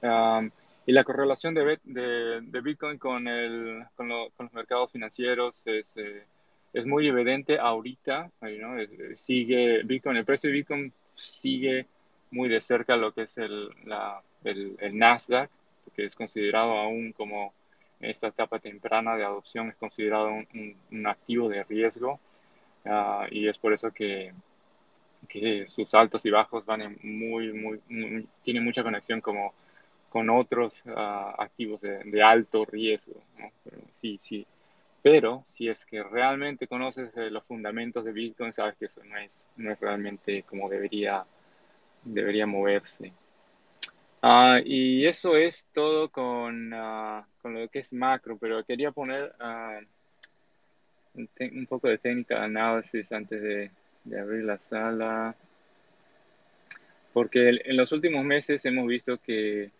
Um, 0.00 0.48
y 0.86 0.92
la 0.92 1.02
correlación 1.02 1.52
de, 1.52 2.60
Bitcoin 2.62 2.96
con, 2.96 3.26
el, 3.26 3.84
con, 3.96 4.08
lo, 4.08 4.30
con, 4.30 4.46
los 4.46 4.52
mercados 4.54 4.92
financieros 4.92 5.60
es, 5.64 5.96
eh, 5.96 6.22
es 6.72 6.86
muy 6.86 7.08
evidente 7.08 7.58
ahorita. 7.58 8.30
¿no? 8.40 8.76
Sigue 9.16 9.82
Bitcoin, 9.82 10.16
el 10.16 10.24
precio 10.24 10.48
de 10.48 10.54
Bitcoin 10.54 10.92
sigue 11.12 11.86
muy 12.30 12.48
de 12.48 12.60
cerca 12.60 12.96
lo 12.96 13.12
que 13.12 13.22
es 13.22 13.36
el, 13.36 13.68
el, 14.44 14.98
Nasdaq, 14.98 15.50
que 15.94 16.04
es 16.04 16.14
considerado 16.14 16.78
aún 16.78 17.12
como 17.12 17.52
en 17.98 18.10
esta 18.10 18.28
etapa 18.28 18.60
temprana 18.60 19.16
de 19.16 19.24
adopción, 19.24 19.70
es 19.70 19.76
considerado 19.76 20.28
un, 20.28 20.76
un, 20.92 21.06
activo 21.08 21.48
de 21.48 21.64
riesgo. 21.64 22.20
Uh, 22.84 23.26
y 23.32 23.48
es 23.48 23.58
por 23.58 23.72
eso 23.72 23.90
que, 23.90 24.32
que 25.28 25.66
sus 25.66 25.92
altos 25.94 26.24
y 26.24 26.30
bajos 26.30 26.64
van 26.64 26.82
en 26.82 26.98
muy, 27.02 27.52
muy, 27.52 27.80
muy, 27.88 28.28
tienen 28.44 28.64
mucha 28.64 28.84
conexión 28.84 29.20
como 29.20 29.52
con 30.16 30.30
otros 30.30 30.82
ah, 30.96 31.34
activos 31.36 31.78
de, 31.82 32.22
alto 32.22 32.64
riesgo. 32.64 33.22
sí, 33.92 34.16
sí. 34.18 34.46
Pero 35.02 35.44
si 35.46 35.68
es 35.68 35.84
que 35.84 36.02
realmente 36.02 36.66
conoces 36.66 37.14
eh, 37.18 37.28
los 37.30 37.44
fundamentos 37.44 38.02
de 38.02 38.12
Bitcoin, 38.12 38.50
sabes 38.50 38.76
que 38.78 38.86
eso 38.86 39.04
no 39.04 39.18
es, 39.18 39.46
no 39.58 39.70
es 39.70 39.78
realmente 39.78 40.42
como 40.44 40.70
debería, 40.70 41.22
debería 42.02 42.46
moverse. 42.46 43.12
Ah, 44.22 44.58
y 44.64 45.04
eso 45.04 45.36
es 45.36 45.66
todo 45.74 46.08
con, 46.08 46.72
ah, 46.72 47.26
con, 47.42 47.52
lo 47.52 47.68
que 47.68 47.80
es 47.80 47.92
macro, 47.92 48.38
pero 48.38 48.64
quería 48.64 48.92
poner 48.92 49.34
un, 51.12 51.28
un, 51.38 51.66
poco 51.66 51.88
de 51.88 51.98
técnica 51.98 52.42
análisis 52.42 53.12
antes 53.12 53.42
de, 53.42 53.70
de 54.04 54.18
abrir 54.18 54.44
la 54.44 54.58
sala 54.58 55.36
porque 57.12 57.48
en 57.64 57.78
los 57.78 57.92
últimos 57.92 58.26
meses 58.26 58.62
hemos 58.66 58.86
visto 58.86 59.16
que, 59.16 59.70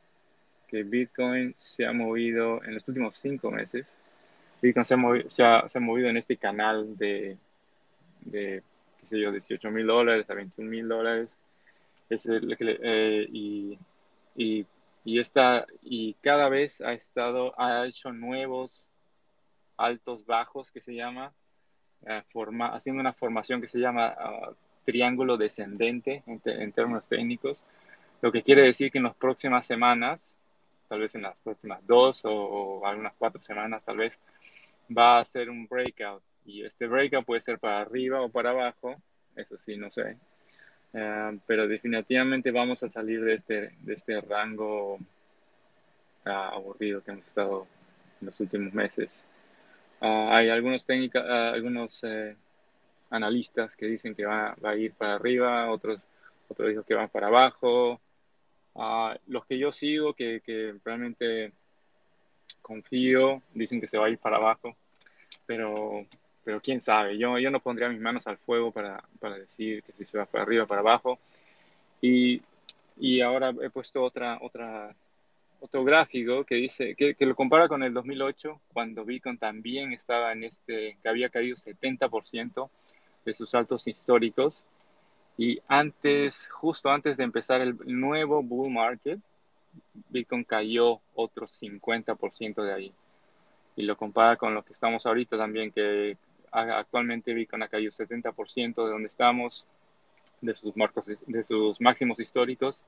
que, 0.67 0.83
Bitcoin 0.83 1.55
se 1.57 1.87
ha 1.87 1.93
movido, 1.93 2.63
en 2.65 2.75
los 2.75 2.87
últimos 2.89 3.19
cinco 3.19 3.51
meses, 3.51 3.87
Bitcoin 4.63 4.85
se 4.85 4.95
ha 4.95 4.97
movido, 4.97 5.31
se 5.31 5.45
ha, 5.45 5.69
se 5.69 5.79
ha 5.79 5.81
movido 5.81 6.09
en 6.09 6.17
este 6.17 6.37
canal 6.37 6.97
de, 6.97 7.37
de 8.21 8.63
qué 9.01 9.07
sé 9.07 9.21
yo, 9.21 9.31
18 9.31 9.71
mil 9.71 9.87
dólares 9.87 10.29
a 10.31 10.35
21 10.35 10.71
mil 10.71 10.89
dólares. 10.89 11.39
Eh, 12.09 13.27
y, 13.33 13.79
y, 14.37 14.67
y, 15.05 15.19
esta, 15.19 15.67
y 15.83 16.15
cada 16.15 16.49
vez 16.49 16.81
ha 16.81 16.93
estado, 16.93 17.59
ha 17.61 17.87
hecho 17.87 18.13
nuevos 18.13 18.71
altos 19.77 20.25
bajos 20.25 20.71
que 20.71 20.81
se 20.81 20.95
llama, 20.95 21.33
eh, 22.07 22.23
forma, 22.31 22.69
haciendo 22.69 23.01
una 23.01 23.13
formación 23.13 23.61
que 23.61 23.69
se 23.69 23.79
llama 23.79 24.15
uh, 24.15 24.55
triángulo 24.85 25.37
descendente 25.37 26.23
en, 26.27 26.73
términos 26.73 27.07
técnicos, 27.09 27.63
lo 28.23 28.33
que 28.33 28.43
quiere 28.43 28.63
decir 28.63 28.91
que 28.91 28.99
en 28.99 29.05
las 29.05 29.17
próximas 29.17 29.67
semanas, 29.67 30.39
tal 30.87 31.01
vez 31.01 31.15
en 31.15 31.23
las 31.23 31.37
próximas 31.39 31.85
dos 31.87 32.23
o, 32.25 32.87
algunas 32.87 33.15
cuatro 33.19 33.43
semanas 33.43 33.83
tal 33.85 33.99
vez, 33.99 34.21
va 34.97 35.19
a 35.19 35.25
ser 35.25 35.51
un 35.51 35.67
breakout. 35.67 36.23
Y 36.45 36.65
este 36.65 36.87
breakout 36.87 37.25
puede 37.25 37.41
ser 37.41 37.59
para 37.59 37.81
arriba 37.81 38.23
o 38.23 38.29
para 38.29 38.51
abajo, 38.51 38.97
eso 39.35 39.59
sí, 39.59 39.77
no 39.77 39.91
sé. 39.91 40.17
Eh, 40.93 41.39
pero 41.47 41.67
definitivamente 41.69 42.51
vamos 42.51 42.83
a 42.83 42.89
salir 42.89 43.23
de 43.23 43.35
este, 43.35 43.73
de 43.81 43.95
este 43.95 44.21
rango 44.21 44.99
ah, 46.25 46.51
aburrido 46.55 47.03
que 47.03 47.11
hemos 47.11 47.27
estado 47.27 47.67
en 48.21 48.27
los 48.27 48.41
últimos 48.41 48.73
meses. 48.73 49.27
Ah, 50.01 50.37
hay 50.37 50.51
algunos 50.51 50.85
técnicas, 50.85 51.25
ah, 51.27 51.53
algunos 51.53 52.03
eh, 52.05 52.37
analistas 53.11 53.77
que 53.77 53.87
dicen 53.87 54.15
que 54.15 54.25
va, 54.27 54.57
a 54.63 54.77
ir 54.77 54.93
para 54.93 55.15
arriba, 55.15 55.71
otros, 55.71 56.07
otros 56.49 56.69
dicen 56.69 56.85
que 56.85 56.95
van 56.95 57.09
para 57.09 57.29
abajo. 57.29 58.01
Ah, 58.79 59.17
los 59.27 59.47
que 59.47 59.59
yo 59.59 59.73
sigo, 59.73 60.15
que, 60.15 60.41
realmente 60.85 61.53
confío, 62.63 63.43
dicen 63.55 63.81
que 63.81 63.89
se 63.89 63.99
va 63.99 64.07
a 64.07 64.11
ir 64.11 64.19
para 64.19 64.37
abajo, 64.37 64.77
pero, 65.47 66.05
pero 66.45 66.61
quién 66.61 66.81
sabe, 66.81 67.17
yo, 67.17 67.39
yo 67.39 67.51
no 67.51 67.61
pondría 67.61 67.89
mis 67.89 68.01
manos 68.01 68.27
al 68.27 68.39
fuego 68.39 68.73
para, 68.73 69.03
decir 69.39 69.83
que 69.83 69.93
si 69.93 70.05
se 70.05 70.19
va 70.19 70.27
para 70.27 70.45
arriba 70.45 70.67
para 70.67 70.81
abajo. 70.81 71.19
Y, 72.01 72.43
ahora 73.23 73.55
he 73.63 73.71
puesto 73.71 74.03
otra, 74.03 74.39
otra, 74.41 74.95
otro 75.61 75.85
gráfico 75.85 76.45
que 76.45 76.57
dice, 76.57 76.95
que, 76.95 77.15
que, 77.15 77.27
lo 77.27 77.35
compara 77.35 77.69
con 77.69 77.83
el 77.83 77.95
2008, 77.95 78.61
cuando 78.73 79.05
Bitcoin 79.05 79.39
también 79.39 79.93
estaba 79.93 80.33
en 80.33 80.45
este, 80.45 80.97
que 81.03 81.09
había 81.09 81.29
caído 81.31 81.57
70%, 81.57 82.71
de 83.27 83.35
sus 83.35 83.55
altos 83.55 83.87
históricos. 83.87 84.65
Y 85.37 85.61
antes, 85.69 86.49
justo 86.49 86.91
antes 86.91 87.17
de 87.17 87.25
empezar 87.25 87.61
el 87.61 87.77
nuevo 87.85 88.43
bull 88.43 88.71
market, 88.71 89.21
Bitcoin 90.09 90.45
cayó 90.45 91.01
otro 91.15 91.47
50% 91.47 92.63
de 92.63 92.73
ahí. 92.73 92.93
Y 93.77 93.83
lo 93.83 93.97
compara 93.97 94.37
con 94.37 94.55
lo 94.55 94.65
que 94.65 94.73
estamos 94.73 95.05
ahorita 95.05 95.37
también, 95.37 95.71
que 95.71 96.17
actualmente 96.51 97.35
Bitcoin 97.35 97.63
ha 97.63 97.69
caído 97.69 97.91
70% 97.91 98.85
de 98.85 98.91
donde 98.91 99.09
estamos, 99.09 99.67
de 100.41 100.55
sus, 100.55 100.77
marcos, 100.77 101.05
de 101.07 101.45
sus 101.45 101.81
máximos 101.81 102.19
históricos. 102.19 102.83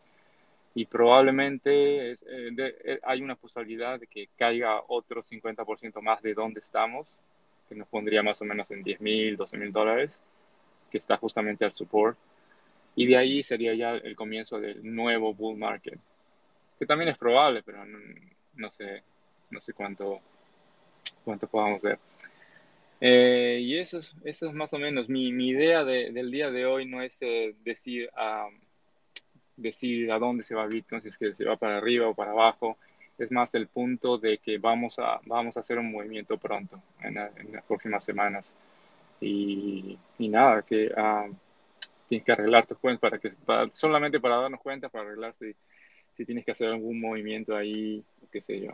Y 0.74 0.86
probablemente 0.86 2.12
eh, 2.12 2.16
eh, 2.26 3.00
hay 3.02 3.20
una 3.20 3.34
posibilidad 3.34 3.98
de 3.98 4.06
que 4.06 4.28
caiga 4.38 4.82
otro 4.88 5.22
50% 5.22 6.00
más 6.00 6.22
de 6.22 6.34
donde 6.34 6.60
estamos 6.60 7.06
que 7.68 7.74
nos 7.74 7.88
pondría 7.88 8.22
más 8.22 8.40
o 8.40 8.44
menos 8.44 8.70
en 8.70 8.82
10 8.82 9.00
mil, 9.00 9.36
12 9.36 9.58
mil 9.58 9.72
dólares, 9.72 10.20
que 10.90 10.98
está 10.98 11.16
justamente 11.16 11.64
al 11.64 11.72
support. 11.72 12.18
Y 12.98 13.06
de 13.06 13.16
ahí 13.16 13.44
sería 13.44 13.74
ya 13.74 13.92
el 13.92 14.16
comienzo 14.16 14.58
del 14.58 14.80
nuevo 14.82 15.32
bull 15.32 15.56
market, 15.56 16.00
que 16.80 16.84
también 16.84 17.10
es 17.10 17.16
probable, 17.16 17.62
pero 17.62 17.84
no, 18.56 18.72
sé, 18.72 19.04
no 19.50 19.60
sé 19.60 19.72
cuánto, 19.72 20.18
cuánto 21.24 21.46
podamos 21.46 21.80
ver. 21.80 22.00
Eh, 23.00 23.60
y 23.62 23.78
eso 23.78 23.98
es, 23.98 24.16
eso 24.24 24.48
es 24.48 24.52
más 24.52 24.72
o 24.72 24.78
menos 24.78 25.08
mi, 25.08 25.30
mi 25.30 25.50
idea 25.50 25.84
del 25.84 26.28
día 26.32 26.50
de 26.50 26.66
hoy, 26.66 26.86
no 26.86 27.00
es 27.00 27.16
eh, 27.20 27.54
decir, 27.62 28.10
decir 29.56 30.10
a 30.10 30.18
dónde 30.18 30.42
se 30.42 30.56
va 30.56 30.66
Bitcoin, 30.66 31.00
si 31.00 31.06
es 31.06 31.18
que 31.18 31.32
se 31.34 31.44
va 31.44 31.54
para 31.54 31.76
arriba 31.76 32.08
o 32.08 32.14
para 32.14 32.32
abajo, 32.32 32.78
es 33.16 33.30
más 33.30 33.54
el 33.54 33.68
punto 33.68 34.18
de 34.18 34.38
que 34.38 34.58
vamos 34.58 34.98
a, 34.98 35.20
vamos 35.24 35.56
a 35.56 35.60
hacer 35.60 35.78
un 35.78 35.92
movimiento 35.92 36.36
pronto, 36.36 36.82
en, 37.00 37.14
las 37.14 37.64
próximas 37.68 38.02
semanas. 38.02 38.52
Y, 39.20 39.96
y 40.18 40.28
nada, 40.28 40.62
que 40.62 40.86
uh, 40.88 41.32
tienes 42.08 42.24
que 42.24 42.32
arreglar 42.32 42.66
tus 42.66 42.78
cuentas 42.78 43.10
para 43.10 43.18
que, 43.18 43.32
solamente 43.72 44.20
para 44.20 44.36
darnos 44.36 44.60
cuenta, 44.60 44.88
para 44.88 45.04
arreglar 45.04 45.34
si, 45.38 45.54
si 46.16 46.24
tienes 46.24 46.44
que 46.44 46.52
hacer 46.52 46.68
algún 46.68 47.00
movimiento 47.00 47.56
ahí, 47.56 48.02
qué 48.32 48.40
sé 48.40 48.60
yo. 48.60 48.72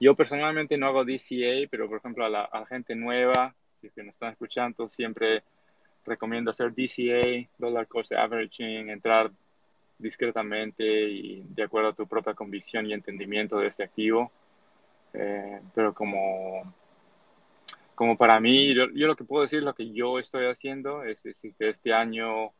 Yo 0.00 0.14
personalmente 0.14 0.76
no 0.76 0.86
hago 0.86 1.04
DCA, 1.04 1.68
pero 1.70 1.88
por 1.88 1.98
ejemplo 1.98 2.24
a 2.24 2.28
la, 2.28 2.44
a 2.44 2.60
la 2.60 2.66
gente 2.66 2.94
nueva, 2.94 3.54
si 3.80 3.88
es 3.88 3.92
que 3.92 4.02
nos 4.02 4.14
están 4.14 4.32
escuchando, 4.32 4.88
siempre 4.88 5.42
recomiendo 6.04 6.50
hacer 6.50 6.72
DCA, 6.74 7.48
Dollar 7.58 7.86
Cost 7.86 8.12
Averaging, 8.12 8.90
entrar 8.90 9.30
discretamente 9.98 10.84
y 10.84 11.44
de 11.48 11.62
acuerdo 11.62 11.90
a 11.90 11.94
tu 11.94 12.06
propia 12.06 12.34
convicción 12.34 12.86
y 12.86 12.92
entendimiento 12.92 13.58
de 13.58 13.68
este 13.68 13.84
activo. 13.84 14.30
Eh, 15.12 15.60
pero 15.74 15.94
como, 15.94 16.74
como 17.94 18.16
para 18.16 18.40
mí, 18.40 18.74
yo, 18.74 18.86
lo 18.86 19.16
que 19.16 19.24
puedo 19.24 19.42
decir, 19.42 19.62
lo 19.62 19.74
que 19.74 19.92
yo 19.92 20.18
estoy 20.18 20.46
haciendo, 20.46 21.04
es 21.04 21.22
decir, 21.22 21.54
que 21.58 21.68
este 21.68 21.92
año, 21.92 22.52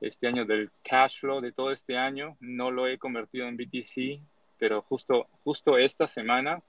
este 0.00 0.26
año 0.26 0.44
del 0.44 0.70
cash 0.82 1.20
flow 1.20 1.40
de 1.40 1.52
todo 1.52 1.72
este 1.72 1.96
año, 1.96 2.36
no 2.40 2.70
lo 2.70 2.86
he 2.86 2.98
convertido 2.98 3.46
en 3.46 3.56
BTC, 3.56 4.20
pero 4.58 4.82
justo, 4.82 5.26
justo 5.44 5.78
esta 5.78 6.08
semana 6.08 6.62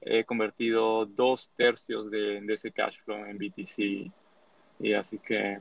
he 0.00 0.24
convertido 0.24 1.06
dos 1.06 1.50
tercios 1.56 2.10
de, 2.10 2.40
de 2.40 2.54
ese 2.54 2.72
cash 2.72 2.98
flow 3.04 3.24
en 3.24 3.38
BTC. 3.38 4.12
Y 4.80 4.92
así 4.92 5.18
que 5.18 5.58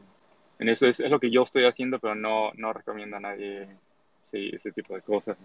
en 0.59 0.69
eso 0.69 0.87
es, 0.87 0.99
es, 0.99 1.11
lo 1.11 1.19
que 1.19 1.31
yo 1.31 1.43
estoy 1.43 1.65
haciendo, 1.65 1.99
pero 1.99 2.15
no, 2.15 2.51
no 2.55 2.73
recomiendo 2.73 3.17
a 3.17 3.19
nadie 3.19 3.67
ese 4.31 4.71
tipo 4.71 4.95
de 4.95 5.01
cosas. 5.01 5.37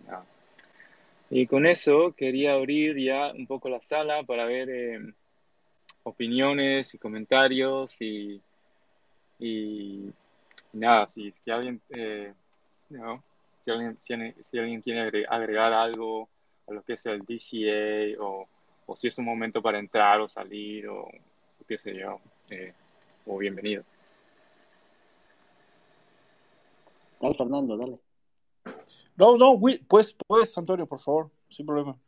Y 1.30 1.46
con 1.46 1.66
eso 1.66 2.14
quería 2.16 2.54
abrir 2.54 2.96
ya 2.96 3.32
un 3.32 3.46
poco 3.46 3.68
la 3.68 3.82
sala 3.82 4.22
para 4.22 4.46
ver 4.46 4.70
eh, 4.70 5.12
opiniones 6.08 6.94
y 6.94 6.98
comentarios 6.98 8.00
y, 8.00 8.40
y, 9.38 10.10
nada, 10.72 11.06
si 11.08 11.28
es 11.28 11.40
que 11.40 11.52
alguien, 11.52 11.80
eh, 11.90 12.32
si 12.88 13.70
alguien, 13.70 13.96
tiene, 13.96 14.34
si 14.50 14.58
alguien 14.58 14.82
quiere 14.82 15.26
agregar 15.28 15.72
algo 15.72 16.28
a 16.66 16.72
lo 16.72 16.82
que 16.82 16.94
es 16.94 17.06
el 17.06 17.20
DCA 17.20 18.22
o, 18.22 18.46
o 18.86 18.96
si 18.96 19.08
es 19.08 19.18
un 19.18 19.24
momento 19.24 19.62
para 19.62 19.78
entrar 19.78 20.20
o 20.20 20.28
salir 20.28 20.88
o, 20.88 21.08
qué 21.66 21.78
sé 21.78 21.94
yo, 21.94 22.20
eh, 22.50 22.72
o 23.26 23.36
bienvenido. 23.36 23.84
Dale, 27.20 27.34
Fernando, 27.34 27.76
dale. 27.76 27.98
No, 29.16 29.36
no, 29.36 29.60
pues, 29.88 30.16
pues, 30.26 30.56
Antonio, 30.56 30.86
por 30.86 31.00
favor, 31.00 31.30
sin 31.48 31.66
problema. 31.66 31.98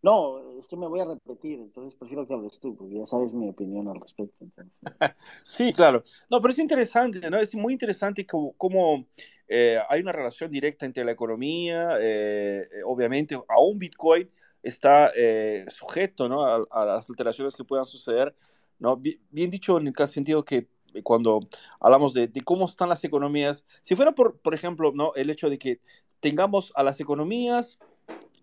No, 0.00 0.58
es 0.58 0.68
que 0.68 0.76
me 0.76 0.86
voy 0.86 1.00
a 1.00 1.06
repetir, 1.06 1.58
entonces 1.58 1.94
prefiero 1.94 2.26
que 2.26 2.34
hables 2.34 2.60
tú, 2.60 2.76
porque 2.76 2.98
ya 2.98 3.06
sabes 3.06 3.32
mi 3.32 3.48
opinión 3.48 3.88
al 3.88 4.00
respecto. 4.00 4.46
sí, 5.42 5.72
claro. 5.72 6.04
No, 6.30 6.40
pero 6.40 6.52
es 6.52 6.58
interesante, 6.60 7.28
¿no? 7.28 7.36
Es 7.36 7.54
muy 7.54 7.72
interesante 7.72 8.24
cómo, 8.24 9.06
eh, 9.48 9.78
hay 9.88 10.00
una 10.00 10.12
relación 10.12 10.50
directa 10.50 10.86
entre 10.86 11.04
la 11.04 11.12
economía, 11.12 11.96
eh, 12.00 12.68
obviamente, 12.86 13.36
aún 13.48 13.78
Bitcoin 13.78 14.30
está 14.62 15.10
eh, 15.16 15.64
sujeto, 15.68 16.28
¿no? 16.28 16.44
A, 16.70 16.84
las 16.84 17.10
alteraciones 17.10 17.56
que 17.56 17.64
puedan 17.64 17.86
suceder, 17.86 18.36
¿no? 18.78 18.96
Bien, 18.96 19.50
dicho 19.50 19.78
en 19.78 19.88
el 19.88 20.08
sentido 20.08 20.44
que 20.44 20.68
cuando 21.02 21.40
hablamos 21.80 22.14
de, 22.14 22.30
cómo 22.44 22.66
están 22.66 22.88
las 22.88 23.02
economías, 23.04 23.64
si 23.82 23.96
fuera 23.96 24.12
por, 24.12 24.38
por 24.38 24.54
ejemplo, 24.54 24.92
¿no? 24.94 25.12
el 25.14 25.30
hecho 25.30 25.50
de 25.50 25.58
que 25.58 25.80
tengamos 26.20 26.72
a 26.74 26.82
las 26.82 27.00
economías 27.00 27.78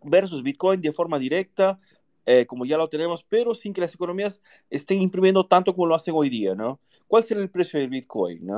versus 0.04 0.44
Bitcoin 0.44 0.82
de 0.82 0.92
forma 0.92 1.20
directa, 1.20 1.80
eh, 2.26 2.46
como 2.46 2.66
ya 2.66 2.78
lo 2.78 2.90
tenemos, 2.90 3.24
pero 3.24 3.54
sin 3.54 3.74
que 3.74 3.82
las 3.82 3.94
economías 3.94 4.42
estén 4.70 5.02
imprimiendo 5.02 5.46
tanto 5.46 5.74
como 5.74 5.88
lo 5.88 5.96
hacen 5.96 6.14
hoy 6.16 6.30
día, 6.30 6.56
¿no? 6.56 6.80
¿Cuál 7.08 7.24
será 7.24 7.42
el 7.42 7.50
precio 7.50 7.80
del 7.80 7.90
Bitcoin. 7.90 8.50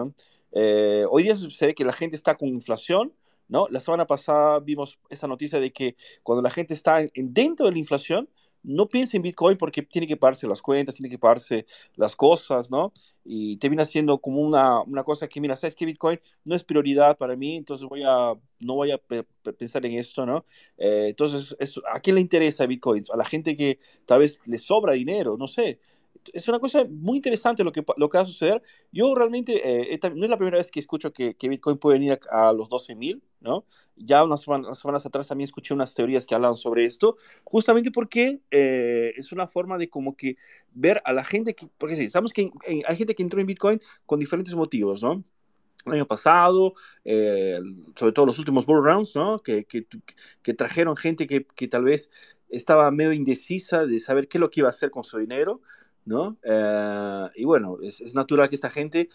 Eh, 0.54 1.06
hoy 1.10 1.24
día 1.24 1.36
se 1.36 1.68
ve 1.68 1.76
que 1.76 1.84
la 1.84 1.94
gente 1.94 2.16
está 2.16 2.36
con 2.36 2.48
inflación, 2.48 3.14
¿no? 3.48 3.68
La 3.70 3.80
semana 3.80 4.08
pasada 4.08 4.60
vimos 4.60 4.98
esa 5.10 5.28
noticia 5.28 5.60
de 5.60 5.72
que 5.72 5.96
cuando 6.24 6.42
la 6.42 6.50
gente 6.50 6.74
está 6.74 7.00
dentro 7.14 7.66
de 7.66 7.74
la 7.74 7.78
inflación, 7.78 8.30
no 8.68 8.90
piensa 8.90 9.16
en 9.16 9.24
Bitcoin 9.24 9.58
porque 9.58 9.82
tiene 9.82 10.08
que 10.08 10.18
pagarse 10.18 10.46
las 10.46 10.62
cuentas, 10.62 10.96
tiene 10.96 11.10
que 11.10 11.18
pagarse 11.18 11.66
las 11.96 12.16
cosas, 12.16 12.70
¿no? 12.70 12.92
Y 13.24 13.58
termina 13.58 13.86
siendo 13.86 14.20
como 14.20 14.42
una, 14.42 14.82
una 14.82 15.04
cosa 15.04 15.28
que, 15.28 15.40
mira, 15.40 15.56
sabes 15.56 15.76
que 15.76 15.86
Bitcoin 15.86 16.20
no 16.44 16.54
es 16.56 16.64
prioridad 16.64 17.18
para 17.18 17.36
mí, 17.36 17.56
entonces 17.56 17.88
voy 17.88 18.04
a, 18.04 18.34
no 18.60 18.76
voy 18.76 18.92
a 18.92 18.98
pensar 19.58 19.86
en 19.86 19.94
esto, 19.94 20.26
¿no? 20.26 20.44
Eh, 20.78 21.06
entonces, 21.10 21.56
¿a 21.92 22.00
quién 22.02 22.16
le 22.16 22.22
interesa 22.22 22.66
Bitcoin? 22.66 23.06
A 23.14 23.18
la 23.18 23.26
gente 23.26 23.56
que 23.56 23.80
tal 24.06 24.20
vez 24.20 24.40
le 24.46 24.58
sobra 24.58 24.94
dinero, 24.94 25.38
no 25.38 25.48
sé 25.48 25.80
es 26.34 26.48
una 26.48 26.60
cosa 26.60 26.86
muy 26.90 27.18
interesante 27.18 27.64
lo 27.64 27.72
que, 27.72 27.84
lo 27.98 28.10
que 28.10 28.18
va 28.18 28.24
a 28.24 28.26
suceder. 28.26 28.62
Yo 28.92 29.14
realmente, 29.16 29.92
eh, 29.92 30.00
no 30.16 30.24
es 30.24 30.30
la 30.30 30.38
primera 30.38 30.58
vez 30.58 30.72
que 30.72 30.80
escucho 30.80 31.14
que, 31.14 31.36
que 31.36 31.50
Bitcoin 31.50 31.78
puede 31.78 32.00
venir 32.00 32.20
a, 32.32 32.54
los 32.54 32.70
12.000, 32.70 33.22
¿no? 33.42 33.66
Ya 33.96 34.24
unas 34.24 34.42
semanas, 34.42 35.06
atrás 35.06 35.28
también 35.28 35.46
escuché 35.46 35.74
unas 35.74 35.94
teorías 35.94 36.26
que 36.26 36.36
hablan 36.36 36.56
sobre 36.56 36.86
esto, 36.86 37.18
justamente 37.44 37.92
porque 37.92 38.42
eh, 38.52 39.14
es 39.16 39.32
una 39.32 39.48
forma 39.48 39.78
de 39.78 39.90
como 39.90 40.16
que 40.16 40.38
ver 40.74 41.02
a 41.06 41.14
la 41.14 41.24
gente, 41.24 41.56
que, 41.56 41.68
porque 41.78 41.96
sí, 41.96 42.10
sabemos 42.10 42.34
que 42.34 42.52
hay 42.66 42.96
gente 42.96 43.16
que 43.16 43.24
entró 43.24 43.40
en 43.40 43.48
Bitcoin 43.48 43.82
con 44.06 44.20
diferentes 44.20 44.56
motivos, 44.56 45.02
¿no? 45.04 45.24
el 45.88 45.94
año 45.94 46.08
pasado, 46.08 46.74
eh, 47.04 47.60
sobre 47.96 48.12
todo 48.12 48.26
los 48.26 48.40
últimos 48.40 48.66
bull 48.66 48.84
rounds, 48.84 49.16
¿no? 49.16 49.40
Que, 49.40 49.66
que, 49.66 49.86
que 50.42 50.54
trajeron 50.54 50.96
gente 50.96 51.28
que, 51.28 51.46
que, 51.46 51.68
tal 51.68 51.84
vez 51.84 52.10
estaba 52.50 52.90
medio 52.92 53.14
indecisa 53.14 53.86
de 53.86 54.00
saber 54.00 54.28
qué 54.28 54.38
es 54.38 54.42
lo 54.42 54.50
que 54.50 54.62
iba 54.62 54.70
a 54.70 54.72
hacer 54.72 54.92
con 54.92 55.04
su 55.04 55.18
dinero. 55.18 55.62
¿No? 56.08 56.38
Eh, 56.44 57.30
y 57.36 57.46
bueno, 57.46 57.78
es, 57.82 58.16
natural 58.16 58.50
que 58.50 58.56
esta 58.56 58.70
gente 58.70 59.10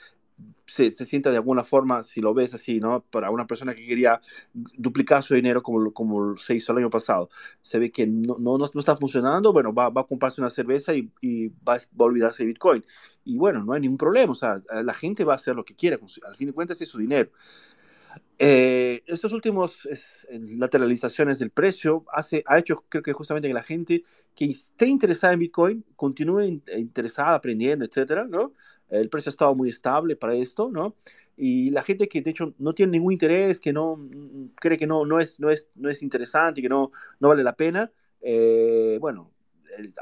se, 0.66 0.90
se, 0.90 1.04
sienta 1.04 1.30
de 1.30 1.37
alguna 1.37 1.64
forma, 1.64 2.02
si 2.02 2.20
lo 2.20 2.34
ves 2.34 2.54
así, 2.54 2.80
¿no? 2.80 3.02
Para 3.11 3.30
una 3.30 3.46
persona 3.46 3.75
que 3.75 3.84
quería 3.84 4.20
duplicar 4.52 5.22
su 5.22 5.34
dinero 5.34 5.62
como, 5.62 5.92
como 5.92 6.37
se 6.37 6.54
hizo 6.54 6.72
el 6.72 6.78
año 6.78 6.90
pasado, 6.90 7.30
se 7.61 7.78
ve 7.78 7.90
que 7.90 8.06
no, 8.06 8.37
no, 8.38 8.58
no 8.58 8.80
está 8.80 8.94
funcionando, 8.96 9.52
bueno, 9.52 9.72
va, 9.72 9.88
va, 9.88 10.02
a 10.02 10.06
comprarse 10.06 10.40
una 10.40 10.50
cerveza 10.50 10.94
y, 10.94 11.11
y 11.20 11.49
va, 11.49 11.76
a 11.76 11.80
olvidarse 11.96 12.42
de 12.42 12.49
Bitcoin. 12.49 12.84
Y 13.25 13.38
bueno, 13.38 13.64
no 13.64 13.72
hay 13.72 13.80
ningún 13.80 13.99
problema, 13.99 14.32
o 14.32 14.34
sea, 14.34 14.58
la 14.82 14.94
gente 14.94 15.25
va 15.25 15.34
a 15.34 15.37
hacer 15.37 15.54
lo 15.54 15.64
que 15.64 15.75
quiera, 15.75 15.99
al 16.26 16.37
fin 16.37 16.49
de 16.49 16.52
cuentas 16.52 16.80
es 16.80 16.88
su 16.88 16.99
dinero. 16.99 17.30
Eh, 18.44 19.04
estos 19.06 19.32
últimos 19.32 19.88
lateralizaciones 20.32 21.38
del 21.38 21.50
precio 21.50 22.04
hace, 22.12 22.42
ha 22.49 22.58
hecho, 22.58 22.84
creo 22.88 23.00
que 23.00 23.12
justamente 23.12 23.46
que 23.46 23.54
la 23.54 23.62
gente 23.62 24.02
que 24.34 24.46
esté 24.46 24.88
interesada 24.88 25.32
en 25.32 25.38
Bitcoin 25.38 25.84
continúe 25.94 26.61
interesada, 26.76 27.37
aprendiendo, 27.37 27.84
etcétera, 27.84 28.25
¿no? 28.25 28.52
El 28.88 29.08
precio 29.11 29.30
ha 29.30 29.34
estado 29.34 29.54
muy 29.54 29.68
estable 29.68 30.16
para 30.16 30.34
esto, 30.34 30.70
¿no? 30.72 30.96
Y 31.37 31.70
la 31.70 31.84
gente 31.84 32.08
que 32.08 32.20
de 32.20 32.30
hecho 32.30 32.52
no 32.58 32.75
tiene 32.75 32.90
ningún 32.90 33.12
interés, 33.12 33.61
que 33.61 33.72
no 33.72 33.96
cree 34.56 34.76
que 34.76 34.88
no, 34.88 35.06
no, 35.06 35.20
es, 35.20 35.38
no, 35.38 35.49
es, 35.49 35.68
no 35.76 35.88
es 35.88 36.02
interesante, 36.02 36.61
que 36.61 36.68
no, 36.68 36.90
no 37.20 37.28
vale 37.28 37.44
la 37.44 37.54
pena, 37.54 37.92
eh, 38.22 38.99
bueno, 39.00 39.30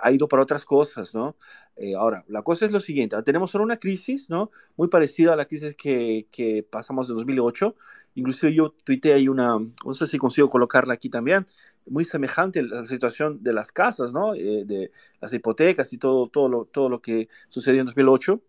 ha 0.02 0.12
ido 0.12 0.28
para 0.28 0.42
otras 0.42 0.64
cosas, 0.64 1.14
¿no? 1.14 1.36
Eh, 1.76 1.94
ahora, 1.94 2.24
la 2.28 2.42
cosa 2.42 2.66
es 2.66 2.72
lo 2.72 2.80
siguiente, 2.80 3.20
tenemos 3.22 3.54
ahora 3.54 3.64
una 3.64 3.76
crisis, 3.76 4.28
¿no? 4.28 4.50
Muy 4.76 4.88
parecida 4.88 5.32
a 5.32 5.36
la 5.36 5.46
crisis 5.46 5.74
que, 5.74 6.26
que 6.30 6.62
pasamos 6.62 7.08
en 7.10 7.16
2008, 7.16 7.74
inclusive 8.14 8.54
yo 8.54 8.74
tuiteé 8.84 9.14
ahí 9.14 9.28
una, 9.28 9.58
no 9.58 9.94
sé 9.94 10.06
si 10.06 10.18
consigo 10.18 10.50
colocarla 10.50 10.94
aquí 10.94 11.08
también, 11.08 11.46
muy 11.86 12.04
semejante 12.04 12.60
a 12.60 12.62
la 12.62 12.84
situación 12.84 13.42
de 13.42 13.52
las 13.52 13.72
casas, 13.72 14.12
¿no? 14.12 14.34
Eh, 14.34 14.64
de 14.64 14.92
las 15.20 15.32
hipotecas 15.32 15.92
y 15.92 15.98
todo, 15.98 16.28
todo, 16.28 16.48
lo, 16.48 16.64
todo 16.64 16.88
lo 16.88 17.00
que 17.00 17.28
sucedió 17.48 17.80
en 17.80 17.86
2008. 17.86 18.40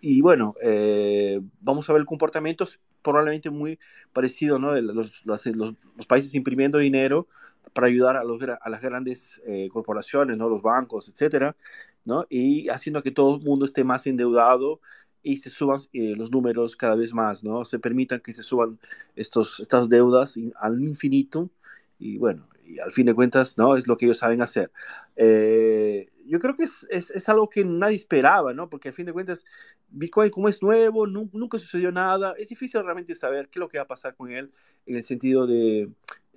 Y, 0.00 0.20
bueno, 0.20 0.54
eh, 0.60 1.40
vamos 1.60 1.88
a 1.88 1.92
ver 1.92 2.00
el 2.00 2.06
comportamiento 2.06 2.66
probablemente 3.02 3.50
muy 3.50 3.78
parecido, 4.12 4.58
¿no? 4.58 4.78
Los, 4.80 5.24
los, 5.24 5.46
los, 5.46 5.74
países 6.06 6.34
imprimiendo 6.34 6.78
dinero 6.78 7.28
para 7.72 7.86
ayudar 7.86 8.16
a, 8.16 8.24
los, 8.24 8.40
a 8.42 8.68
las 8.70 8.82
grandes 8.82 9.40
eh, 9.46 9.68
corporaciones, 9.72 10.36
¿no? 10.36 10.48
Los 10.48 10.62
bancos, 10.62 11.08
etcétera, 11.08 11.56
¿no? 12.04 12.26
Y 12.28 12.68
haciendo 12.68 13.02
que 13.02 13.10
todo 13.10 13.36
el 13.36 13.42
mundo 13.42 13.64
esté 13.64 13.84
más 13.84 14.06
endeudado 14.06 14.80
y 15.22 15.38
se 15.38 15.50
suban 15.50 15.80
eh, 15.92 16.14
los 16.16 16.30
números 16.30 16.76
cada 16.76 16.94
vez 16.94 17.12
más, 17.12 17.44
¿no? 17.44 17.64
Se 17.64 17.78
permitan 17.78 18.20
que 18.20 18.32
se 18.32 18.42
suban 18.42 18.78
estos, 19.16 19.60
estas 19.60 19.88
deudas 19.88 20.36
al 20.56 20.80
infinito 20.80 21.50
y 21.98 22.18
bueno, 22.18 22.48
y 22.70 22.78
al 22.78 22.92
fin 22.92 23.06
de 23.06 23.14
cuentas, 23.14 23.58
¿no? 23.58 23.76
Es 23.76 23.88
lo 23.88 23.96
que 23.96 24.06
ellos 24.06 24.18
saben 24.18 24.42
hacer. 24.42 24.70
Eh, 25.16 26.08
yo 26.26 26.38
creo 26.38 26.54
que 26.54 26.64
es, 26.64 26.86
es, 26.90 27.28
algo 27.28 27.48
que 27.48 27.64
nadie 27.64 27.96
esperaba, 27.96 28.54
¿no? 28.54 28.70
Porque 28.70 28.88
al 28.88 28.94
fin 28.94 29.06
de 29.06 29.12
cuentas, 29.12 29.44
Bitcoin 29.88 30.30
como 30.30 30.48
es 30.48 30.62
nuevo, 30.62 31.06
nunca 31.06 31.58
sucedió 31.58 31.90
nada, 31.90 32.34
es 32.38 32.48
difícil 32.48 32.82
realmente 32.84 33.14
saber 33.14 33.48
qué 33.48 33.58
es 33.58 33.60
lo 33.60 33.68
que 33.68 33.78
va 33.78 33.84
a 33.84 33.88
pasar 33.88 34.14
con 34.14 34.30
él 34.30 34.52
en 34.86 34.96
el 34.96 35.02
sentido 35.02 35.46
de 35.46 35.90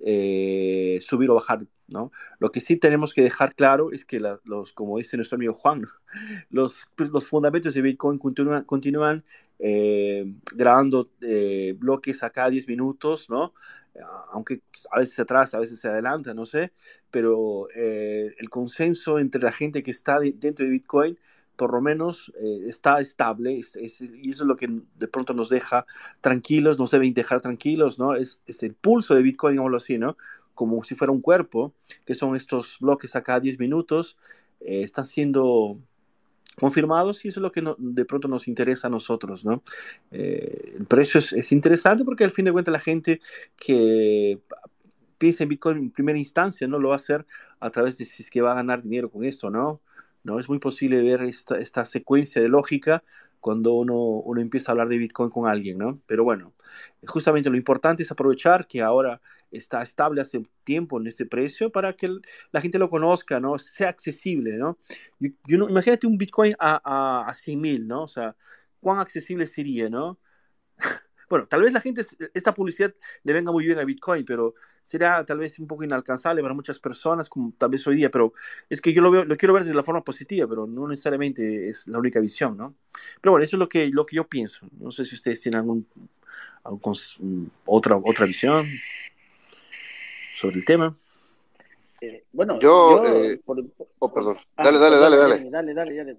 eh, 0.04 0.98
subir 1.00 1.30
o 1.30 1.34
bajar, 1.34 1.64
¿no? 1.86 2.10
Lo 2.40 2.50
que 2.50 2.60
sí 2.60 2.76
tenemos 2.76 3.14
que 3.14 3.22
dejar 3.22 3.54
claro 3.54 3.92
es 3.92 4.04
que 4.04 4.18
los, 4.18 4.72
como 4.72 4.98
dice 4.98 5.16
nuestro 5.16 5.36
amigo 5.36 5.54
Juan, 5.54 5.84
los, 6.50 6.86
pues, 6.96 7.10
los 7.10 7.28
fundamentos 7.28 7.74
de 7.74 7.82
Bitcoin 7.82 8.18
continúan, 8.18 8.64
continúan 8.64 9.24
eh, 9.60 10.26
grabando 10.52 11.08
bloques 11.78 12.20
cada 12.32 12.50
10 12.50 12.66
minutos, 12.66 13.30
¿no? 13.30 13.54
Aunque 14.30 14.60
a 14.90 14.98
veces 14.98 15.14
se 15.14 15.22
atrasa, 15.22 15.56
a 15.56 15.60
veces 15.60 15.78
se 15.78 15.88
adelanta, 15.88 16.34
no 16.34 16.46
sé, 16.46 16.72
pero 17.10 17.68
eh, 17.76 18.34
el 18.38 18.50
consenso 18.50 19.18
entre 19.18 19.42
la 19.42 19.52
gente 19.52 19.82
que 19.82 19.90
está 19.90 20.18
dentro 20.18 20.64
de 20.64 20.72
Bitcoin 20.72 21.18
por 21.56 21.72
lo 21.72 21.80
menos 21.80 22.32
eh, 22.40 22.64
está 22.68 22.98
estable 22.98 23.52
y 23.52 23.60
eso 23.60 23.78
es 23.80 24.40
lo 24.40 24.56
que 24.56 24.68
de 24.96 25.08
pronto 25.08 25.34
nos 25.34 25.48
deja 25.48 25.86
tranquilos, 26.20 26.78
nos 26.78 26.90
deben 26.90 27.14
dejar 27.14 27.40
tranquilos, 27.40 27.98
¿no? 27.98 28.14
Es, 28.14 28.42
es 28.46 28.62
el 28.62 28.74
pulso 28.74 29.14
de 29.14 29.22
Bitcoin, 29.22 29.52
digámoslo 29.52 29.76
así, 29.76 29.98
¿no? 29.98 30.16
Como 30.54 30.82
si 30.84 30.94
fuera 30.94 31.12
un 31.12 31.20
cuerpo, 31.20 31.74
que 32.04 32.14
son 32.14 32.36
estos 32.36 32.78
bloques 32.80 33.14
a 33.16 33.22
cada 33.22 33.40
10 33.40 33.58
minutos, 33.58 34.16
eh, 34.60 34.82
están 34.82 35.04
siendo 35.04 35.78
confirmados 36.58 37.24
y 37.24 37.28
eso 37.28 37.40
es 37.40 37.42
lo 37.42 37.52
que 37.52 37.62
de 37.78 38.04
pronto 38.04 38.28
nos 38.28 38.48
interesa 38.48 38.86
a 38.86 38.90
nosotros, 38.90 39.44
¿no? 39.44 39.62
Eh, 40.10 40.74
el 40.78 40.86
precio 40.86 41.18
es, 41.18 41.52
interesante 41.52 42.04
porque 42.04 42.24
al 42.24 42.30
fin 42.30 42.44
de 42.44 42.52
cuentas 42.52 42.72
la 42.72 42.80
gente 42.80 43.20
que 43.56 44.40
piensa 45.18 45.42
en 45.42 45.48
Bitcoin 45.48 45.76
en 45.78 45.90
primera 45.90 46.18
instancia 46.18 46.66
no 46.66 46.78
lo 46.78 46.88
va 46.88 46.94
a 46.94 46.96
hacer 46.96 47.26
a 47.60 47.70
través 47.70 47.98
de 47.98 48.04
si 48.04 48.22
es 48.22 48.30
que 48.30 48.42
va 48.42 48.52
a 48.52 48.56
ganar 48.56 48.82
dinero 48.82 49.10
con 49.10 49.24
esto, 49.24 49.50
¿no? 49.50 49.80
No 50.22 50.38
es 50.38 50.48
muy 50.48 50.58
posible 50.58 51.02
ver 51.02 51.22
esta, 51.22 51.58
esta 51.58 51.84
secuencia 51.84 52.40
de 52.40 52.48
lógica 52.48 53.02
cuando 53.40 53.74
uno, 53.74 53.94
uno 53.94 54.40
empieza 54.40 54.70
a 54.70 54.72
hablar 54.72 54.88
de 54.88 54.96
Bitcoin 54.96 55.28
con 55.28 55.46
alguien, 55.46 55.76
¿no? 55.76 56.00
Pero 56.06 56.24
bueno, 56.24 56.54
justamente 57.06 57.50
lo 57.50 57.56
importante 57.58 58.02
es 58.02 58.10
aprovechar 58.10 58.66
que 58.66 58.80
ahora 58.80 59.20
está 59.56 59.82
estable 59.82 60.20
hace 60.20 60.42
tiempo 60.64 61.00
en 61.00 61.06
ese 61.06 61.26
precio 61.26 61.70
para 61.70 61.94
que 61.94 62.08
la 62.52 62.60
gente 62.60 62.78
lo 62.78 62.90
conozca, 62.90 63.40
¿no? 63.40 63.58
Sea 63.58 63.88
accesible, 63.88 64.56
¿no? 64.56 64.78
imagínate 65.48 66.06
un 66.06 66.18
Bitcoin 66.18 66.54
a, 66.58 66.80
a, 66.84 67.28
a 67.28 67.34
100 67.34 67.60
mil, 67.60 67.86
¿no? 67.88 68.02
O 68.02 68.08
sea, 68.08 68.36
¿cuán 68.80 68.98
accesible 68.98 69.46
sería, 69.46 69.88
¿no? 69.88 70.18
bueno, 71.28 71.46
tal 71.46 71.62
vez 71.62 71.72
la 71.72 71.80
gente, 71.80 72.02
esta 72.34 72.54
publicidad 72.54 72.94
le 73.22 73.32
venga 73.32 73.50
muy 73.50 73.64
bien 73.64 73.78
a 73.78 73.84
Bitcoin, 73.84 74.24
pero 74.24 74.54
será 74.82 75.24
tal 75.24 75.38
vez 75.38 75.58
un 75.58 75.66
poco 75.66 75.84
inalcanzable 75.84 76.42
para 76.42 76.54
muchas 76.54 76.78
personas, 76.80 77.28
como 77.28 77.52
tal 77.56 77.70
vez 77.70 77.86
hoy 77.86 77.96
día, 77.96 78.10
pero 78.10 78.34
es 78.68 78.80
que 78.80 78.92
yo 78.92 79.02
lo, 79.02 79.10
veo, 79.10 79.24
lo 79.24 79.36
quiero 79.36 79.54
ver 79.54 79.64
de 79.64 79.74
la 79.74 79.82
forma 79.82 80.04
positiva, 80.04 80.46
pero 80.48 80.66
no 80.66 80.86
necesariamente 80.86 81.68
es 81.68 81.88
la 81.88 81.98
única 81.98 82.20
visión, 82.20 82.56
¿no? 82.56 82.74
Pero 83.20 83.32
bueno, 83.32 83.44
eso 83.44 83.56
es 83.56 83.58
lo 83.58 83.68
que, 83.68 83.88
lo 83.88 84.06
que 84.06 84.16
yo 84.16 84.28
pienso. 84.28 84.68
No 84.78 84.90
sé 84.90 85.04
si 85.04 85.14
ustedes 85.14 85.40
tienen 85.40 85.60
algún, 85.60 85.86
algún 86.62 87.50
otra, 87.64 87.96
otra 87.96 88.26
visión 88.26 88.66
sobre 90.34 90.58
el 90.58 90.64
tema. 90.64 90.94
Eh, 92.00 92.24
bueno, 92.32 92.58
yo, 92.60 93.06
eh, 93.06 93.40
oh, 93.98 94.12
perdón. 94.12 94.36
Ah, 94.56 94.64
dale, 94.64 94.78
dale, 94.78 94.96
dale, 94.96 95.16
dale, 95.16 95.50
dale, 95.50 95.74
dale, 95.74 95.94
dale. 95.96 96.16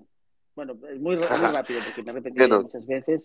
Bueno, 0.55 0.73
es 0.89 0.99
muy, 0.99 1.17
muy 1.17 1.25
rápido 1.53 1.79
porque 1.85 2.03
me 2.03 2.11
he 2.11 2.13
repetido 2.13 2.63
muchas 2.63 2.85
veces. 2.87 3.21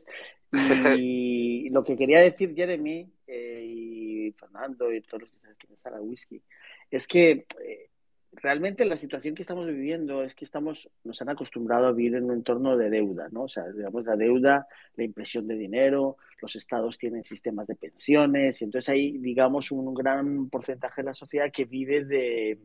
Y 0.98 1.68
lo 1.70 1.85
que 1.85 1.96
quería 1.96 2.20
decir 2.20 2.55
Jeremy 2.57 3.09
eh, 3.29 3.64
y 3.64 4.33
Fernando 4.33 4.92
y 4.92 5.00
todos 5.03 5.22
los 5.22 5.31
que 5.31 5.37
están 5.37 5.53
aquí 5.53 5.68
en 5.70 5.76
Sala 5.81 6.00
Whisky 6.00 6.42
es 6.90 7.07
que 7.07 7.46
eh, 7.64 7.89
realmente 8.33 8.85
la 8.85 8.97
situación 8.97 9.35
que 9.35 9.43
estamos 9.43 9.66
viviendo 9.66 10.23
es 10.23 10.35
que 10.35 10.45
estamos, 10.45 10.88
nos 11.05 11.21
han 11.21 11.31
acostumbrado 11.31 11.87
a 11.87 11.93
vivir 11.93 12.16
en 12.16 12.25
un 12.25 12.33
entorno 12.33 12.77
de 12.77 12.90
deuda, 12.90 13.29
¿no? 13.31 13.43
O 13.43 13.49
sea, 13.49 13.64
digamos, 13.71 14.05
la 14.05 14.16
deuda, 14.16 14.66
la 14.97 15.05
impresión 15.05 15.47
de 15.47 15.57
dinero, 15.57 16.16
los 16.40 16.57
estados 16.57 16.97
tienen 16.97 17.25
sistemas 17.25 17.66
de 17.66 17.75
pensiones, 17.75 18.61
y 18.61 18.64
entonces 18.64 18.88
hay, 18.88 19.19
digamos, 19.19 19.71
un 19.71 19.93
gran 19.95 20.49
porcentaje 20.49 21.03
de 21.03 21.07
la 21.07 21.14
sociedad 21.14 21.51
que 21.53 21.64
vive 21.64 22.05
de 22.05 22.59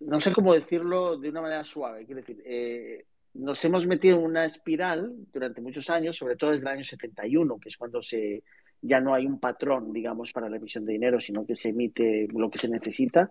no 0.00 0.20
sé 0.20 0.32
cómo 0.32 0.54
decirlo 0.54 1.16
de 1.16 1.30
una 1.30 1.42
manera 1.42 1.64
suave, 1.64 2.04
quiero 2.04 2.20
decir, 2.20 2.42
eh, 2.44 3.04
nos 3.34 3.64
hemos 3.64 3.86
metido 3.86 4.18
en 4.18 4.24
una 4.24 4.44
espiral 4.44 5.12
durante 5.32 5.60
muchos 5.60 5.90
años, 5.90 6.16
sobre 6.16 6.36
todo 6.36 6.50
desde 6.50 6.62
el 6.62 6.68
año 6.68 6.84
71, 6.84 7.58
que 7.58 7.68
es 7.68 7.76
cuando 7.76 8.02
se, 8.02 8.42
ya 8.82 9.00
no 9.00 9.14
hay 9.14 9.26
un 9.26 9.38
patrón, 9.38 9.92
digamos, 9.92 10.32
para 10.32 10.48
la 10.48 10.56
emisión 10.56 10.84
de 10.84 10.92
dinero, 10.92 11.20
sino 11.20 11.44
que 11.44 11.54
se 11.54 11.70
emite 11.70 12.28
lo 12.32 12.50
que 12.50 12.58
se 12.58 12.68
necesita. 12.68 13.30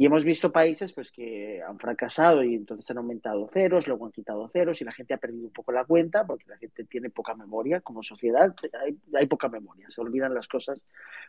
Y 0.00 0.06
hemos 0.06 0.24
visto 0.24 0.52
países 0.52 0.92
pues, 0.92 1.10
que 1.10 1.60
han 1.60 1.76
fracasado 1.76 2.44
y 2.44 2.54
entonces 2.54 2.88
han 2.88 2.98
aumentado 2.98 3.48
ceros, 3.48 3.88
luego 3.88 4.06
han 4.06 4.12
quitado 4.12 4.48
ceros 4.48 4.80
y 4.80 4.84
la 4.84 4.92
gente 4.92 5.12
ha 5.12 5.16
perdido 5.16 5.46
un 5.46 5.52
poco 5.52 5.72
la 5.72 5.84
cuenta 5.84 6.24
porque 6.24 6.44
la 6.46 6.56
gente 6.56 6.84
tiene 6.84 7.10
poca 7.10 7.34
memoria 7.34 7.80
como 7.80 8.00
sociedad, 8.04 8.54
hay, 9.16 9.26
poca 9.26 9.48
memoria, 9.48 9.90
se 9.90 10.00
olvidan 10.00 10.34
las 10.34 10.46
cosas 10.46 10.80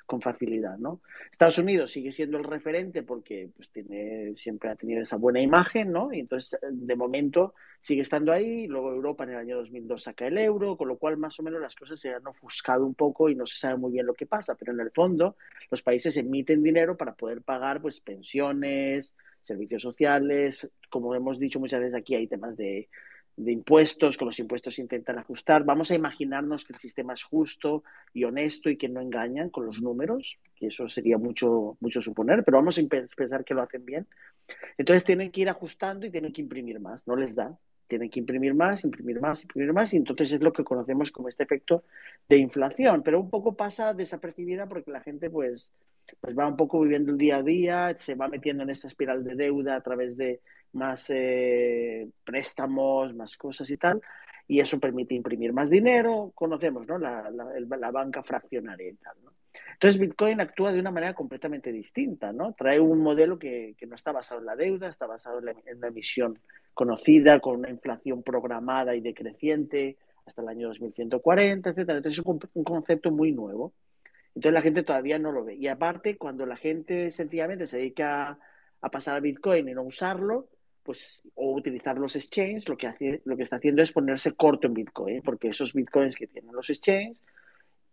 con 0.05 0.21
facilidad. 0.21 0.77
¿no? 0.77 1.01
Estados 1.32 1.58
Unidos 1.58 1.91
sigue 1.91 2.12
siendo 2.12 2.38
el 2.38 2.43
referente 2.43 3.01
porque 3.01 3.49
pues, 3.55 3.71
tiene, 3.71 4.36
siempre 4.36 4.69
ha 4.69 4.75
tenido 4.75 5.01
esa 5.01 5.15
buena 5.15 5.41
imagen 5.41 5.91
¿no? 5.91 6.13
y 6.13 6.19
entonces 6.19 6.60
de 6.62 6.95
momento 6.95 7.55
sigue 7.82 8.01
estando 8.01 8.32
ahí, 8.32 8.67
luego 8.67 8.91
Europa 8.91 9.23
en 9.23 9.32
el 9.32 9.38
año 9.38 9.58
2002 9.58 10.03
saca 10.03 10.27
el 10.27 10.38
euro, 10.38 10.75
con 10.75 10.88
lo 10.88 10.97
cual 10.97 11.17
más 11.17 11.39
o 11.39 11.43
menos 11.43 11.62
las 11.62 11.75
cosas 11.75 11.99
se 11.99 12.13
han 12.13 12.27
ofuscado 12.27 12.86
un 12.86 12.93
poco 12.93 13.29
y 13.29 13.36
no 13.36 13.45
se 13.45 13.58
sabe 13.58 13.77
muy 13.77 13.93
bien 13.93 14.05
lo 14.05 14.13
que 14.13 14.25
pasa, 14.25 14.55
pero 14.55 14.73
en 14.73 14.79
el 14.82 14.91
fondo 14.91 15.38
los 15.71 15.82
países 15.82 16.17
emiten 16.17 16.62
dinero 16.62 16.97
para 16.97 17.15
poder 17.15 17.41
pagar 17.41 17.82
pues 17.82 18.01
pensiones, 18.01 18.59
servicios 19.41 19.82
sociales, 19.82 20.69
como 20.89 21.15
hemos 21.15 21.39
dicho 21.39 21.60
muchas 21.60 21.80
veces 21.80 21.95
aquí 21.95 22.15
hay 22.15 22.28
temas 22.28 22.58
de, 22.58 22.89
impuestos, 23.38 24.17
con 24.17 24.26
los 24.28 24.39
impuestos 24.39 24.80
intentan 24.80 25.17
ajustar. 25.17 25.63
Vamos 25.63 25.91
a 25.91 25.95
imaginarnos 25.95 26.65
que 26.65 26.74
el 26.74 26.80
sistema 26.80 27.13
es 27.13 27.24
justo 27.24 27.84
y 28.13 28.26
honesto 28.26 28.69
y 28.69 28.76
que 28.76 28.89
no 28.89 29.00
engañan 29.00 29.50
con 29.50 29.65
los 29.65 29.82
números, 29.82 30.38
que 30.56 30.67
eso 30.67 30.89
sería 30.89 31.17
mucho, 31.17 31.78
mucho 31.80 32.02
suponer, 32.02 32.43
pero 32.43 32.58
vamos 32.58 32.78
a 32.78 32.82
pensar 33.15 33.45
que 33.45 33.54
lo 33.54 33.62
hacen 33.62 33.86
bien. 33.86 34.08
Entonces 34.78 35.06
tienen 35.06 35.32
que 35.32 35.41
ir 35.41 35.50
ajustando 35.50 36.06
y 36.06 36.12
tienen 36.12 36.34
que 36.34 36.41
imprimir 36.41 36.80
más, 36.80 37.08
no 37.08 37.15
les 37.15 37.36
da 37.36 37.58
tienen 37.89 38.10
que 38.10 38.19
imprimir 38.19 38.54
más, 38.54 38.84
imprimir 38.86 39.19
más, 39.19 39.43
imprimir 39.43 39.74
más, 39.74 39.93
y 39.93 39.98
entonces 39.98 40.32
es 40.32 40.41
lo 40.41 40.54
que 40.54 40.63
conocemos 40.63 41.12
como 41.12 41.28
este 41.28 41.43
efecto 41.43 41.84
de 42.30 42.38
inflación, 42.38 43.02
pero 43.04 43.19
un 43.19 43.32
poco 43.32 43.56
pasa 43.56 43.95
desapercibida 43.95 44.67
porque 44.67 44.91
la 44.91 45.02
gente 45.02 45.30
pues, 45.30 45.72
pues 46.19 46.38
va 46.38 46.48
un 46.48 46.56
poco 46.56 46.80
viviendo 46.82 47.12
el 47.12 47.17
día 47.17 47.38
a 47.38 47.43
día, 47.43 47.95
se 47.98 48.15
va 48.15 48.28
metiendo 48.28 48.63
en 48.63 48.69
esa 48.69 48.88
espiral 48.88 49.24
de 49.24 49.36
deuda 49.36 49.76
a 49.76 49.82
través 49.82 50.17
de 50.17 50.41
más 50.74 51.10
eh, 51.10 52.08
préstamos, 52.24 53.15
más 53.15 53.36
cosas 53.38 53.69
y 53.69 53.78
tal, 53.78 54.02
y 54.48 54.60
eso 54.60 54.80
permite 54.80 55.15
imprimir 55.15 55.54
más 55.54 55.69
dinero, 55.69 56.32
conocemos 56.36 56.88
¿no? 56.88 56.98
la, 56.98 57.30
la, 57.32 57.91
banca 57.91 58.24
fraccionaria 58.24 58.89
y 58.89 58.95
tal. 58.95 59.15
Entonces 59.74 60.00
Bitcoin 60.00 60.41
actúa 60.41 60.72
de 60.72 60.80
una 60.80 60.91
manera 60.91 61.13
completamente 61.13 61.72
distinta, 61.72 62.34
¿no? 62.34 62.54
Trae 62.54 62.80
un 62.80 63.00
modelo 63.00 63.39
que, 63.39 63.76
que 63.78 63.88
no 63.88 63.95
está 63.95 64.12
basado 64.12 64.41
en 64.41 64.45
la 64.45 64.56
deuda, 64.56 64.89
está 64.89 65.08
basado 65.08 65.39
en 65.39 65.45
la, 65.80 65.88
emisión 65.88 66.39
conocida, 66.74 67.39
con 67.39 67.60
una 67.60 67.69
inflación 67.69 68.24
programada 68.24 68.95
y 68.95 69.02
decreciente 69.02 69.98
hasta 70.26 70.41
el 70.41 70.50
año 70.50 70.67
2140, 70.67 71.69
etcétera. 71.69 72.02
Es 72.04 72.19
un, 72.19 72.39
concepto 72.63 73.12
muy 73.12 73.32
nuevo. 73.32 73.74
Entonces 74.35 74.53
la 74.53 74.61
gente 74.61 74.83
todavía 74.83 75.19
no 75.19 75.31
lo 75.31 75.43
ve. 75.43 75.55
Y 75.55 75.67
aparte, 75.67 76.17
cuando 76.17 76.45
la 76.45 76.55
gente 76.55 77.11
sencillamente 77.11 77.67
se 77.67 77.77
dedica 77.77 78.39
a, 78.81 78.89
pasar 78.89 79.17
a 79.17 79.19
Bitcoin 79.19 79.67
y 79.67 79.73
no 79.73 79.83
usarlo, 79.83 80.49
pues, 80.83 81.23
o 81.35 81.53
utilizar 81.53 81.97
los 81.97 82.15
exchanges, 82.15 82.67
lo 82.69 82.77
que, 82.77 82.87
hace, 82.87 83.21
lo 83.25 83.35
que 83.35 83.43
está 83.43 83.57
haciendo 83.57 83.81
es 83.81 83.91
ponerse 83.91 84.33
corto 84.33 84.67
en 84.67 84.73
Bitcoin, 84.73 85.21
porque 85.21 85.49
esos 85.49 85.73
Bitcoins 85.73 86.15
que 86.15 86.27
tienen 86.27 86.55
los 86.55 86.69
exchanges, 86.69 87.21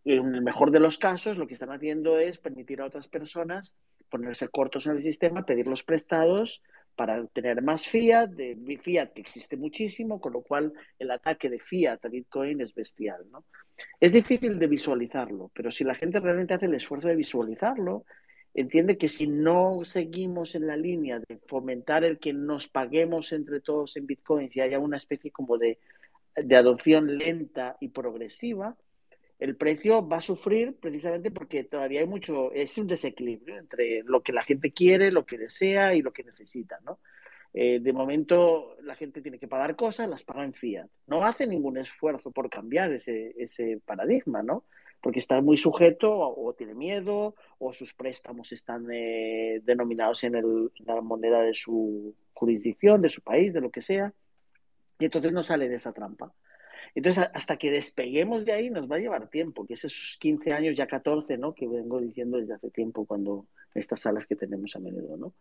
en 0.05 0.35
el 0.35 0.42
mejor 0.42 0.70
de 0.70 0.79
los 0.79 0.99
casos, 0.99 1.37
lo 1.37 1.46
que 1.46 1.55
están 1.55 1.72
haciendo 1.72 2.18
es 2.18 2.38
permitir 2.38 2.81
a 2.81 2.87
otras 2.87 3.09
personas 3.09 3.75
ponerse 4.09 4.49
cortos 4.49 4.87
en 4.87 4.92
el 4.92 5.03
sistema, 5.03 5.44
pedir 5.44 5.66
los 5.66 5.83
prestados 5.83 6.62
para 6.97 7.27
tener 7.27 7.63
más 7.63 7.87
fiat, 7.87 8.31
de 8.31 8.79
fiat 8.83 9.13
que 9.13 9.21
existe 9.21 9.57
muchísimo, 9.57 10.21
con 10.21 10.33
lo 10.33 10.43
cual 10.43 10.73
el 10.99 11.11
ataque 11.11 11.51
de 11.51 11.61
fiat 11.61 12.05
a 12.05 12.09
Bitcoin 12.09 12.61
es 12.63 12.75
bestial. 12.75 13.25
¿no? 13.31 13.45
Es 14.01 14.13
difícil 14.13 14.59
de 14.59 14.67
visualizarlo, 14.67 15.51
pero 15.55 15.71
si 15.71 15.85
la 15.85 15.95
gente 15.95 16.19
realmente 16.19 16.55
hace 16.55 16.67
el 16.67 16.75
esfuerzo 16.75 17.09
de 17.09 17.17
visualizarlo, 17.17 18.05
entiende 18.55 18.97
que 18.97 19.09
si 19.09 19.27
no 19.27 19.85
seguimos 19.85 20.55
en 20.55 20.67
la 20.67 20.77
línea 20.77 21.21
de 21.21 21.39
fomentar 21.47 22.03
el 22.05 22.19
que 22.19 22.33
nos 22.33 22.69
paguemos 22.69 23.33
entre 23.33 23.61
todos 23.61 23.97
en 23.99 24.07
Bitcoins 24.07 24.57
y 24.57 24.63
haya 24.63 24.79
una 24.79 24.97
especie 24.97 25.31
como 25.31 25.59
de, 25.59 25.79
de 26.35 26.57
adopción 26.57 27.19
lenta 27.19 27.77
y 27.81 27.89
progresiva, 27.89 28.75
el 29.38 29.57
precio 29.57 30.07
va 30.07 30.16
a 30.18 30.20
sufrir 30.20 30.77
precisamente 30.77 31.31
porque 31.31 31.64
todavía 31.64 32.01
hay 32.01 32.07
mucho, 32.07 32.53
es 32.53 32.79
un 32.79 32.87
desequilibrio 32.87 33.59
entre 33.59 34.03
lo 34.05 34.22
que 34.22 34.33
la 34.33 34.42
gente 34.42 34.72
quiere, 34.72 35.12
lo 35.12 35.27
que 35.27 35.38
desea 35.38 35.94
y 35.94 36.03
lo 36.03 36.12
que 36.12 36.25
necesita, 36.25 36.81
¿no? 36.85 36.99
Eh, 37.53 37.81
de 37.81 37.92
momento 37.92 38.77
la 38.83 38.94
gente 38.94 39.22
tiene 39.22 39.38
que 39.38 39.49
pagar 39.49 39.77
cosas, 39.77 40.09
las 40.09 40.22
paga 40.22 40.44
en 40.44 40.53
fiat. 40.53 40.88
No 41.07 41.25
hace 41.25 41.46
ningún 41.46 41.79
esfuerzo 41.79 42.31
por 42.31 42.51
cambiar 42.51 42.92
ese, 42.92 43.35
ese 43.38 43.81
paradigma, 43.85 44.42
¿no? 44.42 44.64
Porque 45.01 45.20
está 45.20 45.40
muy 45.40 45.57
sujeto 45.57 46.12
o, 46.18 46.53
tiene 46.55 46.75
miedo 46.75 47.35
o 47.59 47.72
sus 47.72 47.94
préstamos 47.94 48.53
están 48.53 48.87
eh, 48.92 49.61
denominados 49.64 50.22
en, 50.25 50.35
en 50.37 50.70
la 50.85 51.01
moneda 51.01 51.40
de 51.40 51.55
su 51.55 52.14
jurisdicción, 52.35 53.01
de 53.01 53.09
su 53.09 53.22
país, 53.22 53.53
de 53.53 53.61
lo 53.61 53.70
que 53.70 53.81
sea. 53.81 54.12
Y 54.99 55.07
entonces 55.07 55.33
no 55.33 55.42
sale 55.42 55.68
de 55.68 55.77
esa 55.77 55.92
trampa. 55.92 56.35
Entonces, 56.97 57.29
hasta 57.35 57.59
que 57.59 57.71
despeguemos 57.71 58.47
de 58.47 58.53
ahí 58.53 58.71
nos 58.71 58.91
va 58.91 58.97
a 58.97 58.99
llevar 58.99 59.29
tiempo, 59.29 59.67
que 59.67 59.75
es 59.75 59.85
esos 59.85 60.17
15 60.19 60.55
años, 60.55 60.75
ya 60.75 60.87
14, 60.87 61.37
¿no? 61.37 61.55
Que 61.55 61.69
vengo 61.69 62.01
diciendo 62.01 62.39
desde 62.39 62.55
hace 62.55 62.71
tiempo 62.71 63.05
cuando 63.05 63.47
estas 63.75 64.01
salas 64.01 64.27
que 64.27 64.35
tenemos 64.35 64.75
a 64.75 64.79
menudo, 64.79 65.19
¿no? 65.19 65.35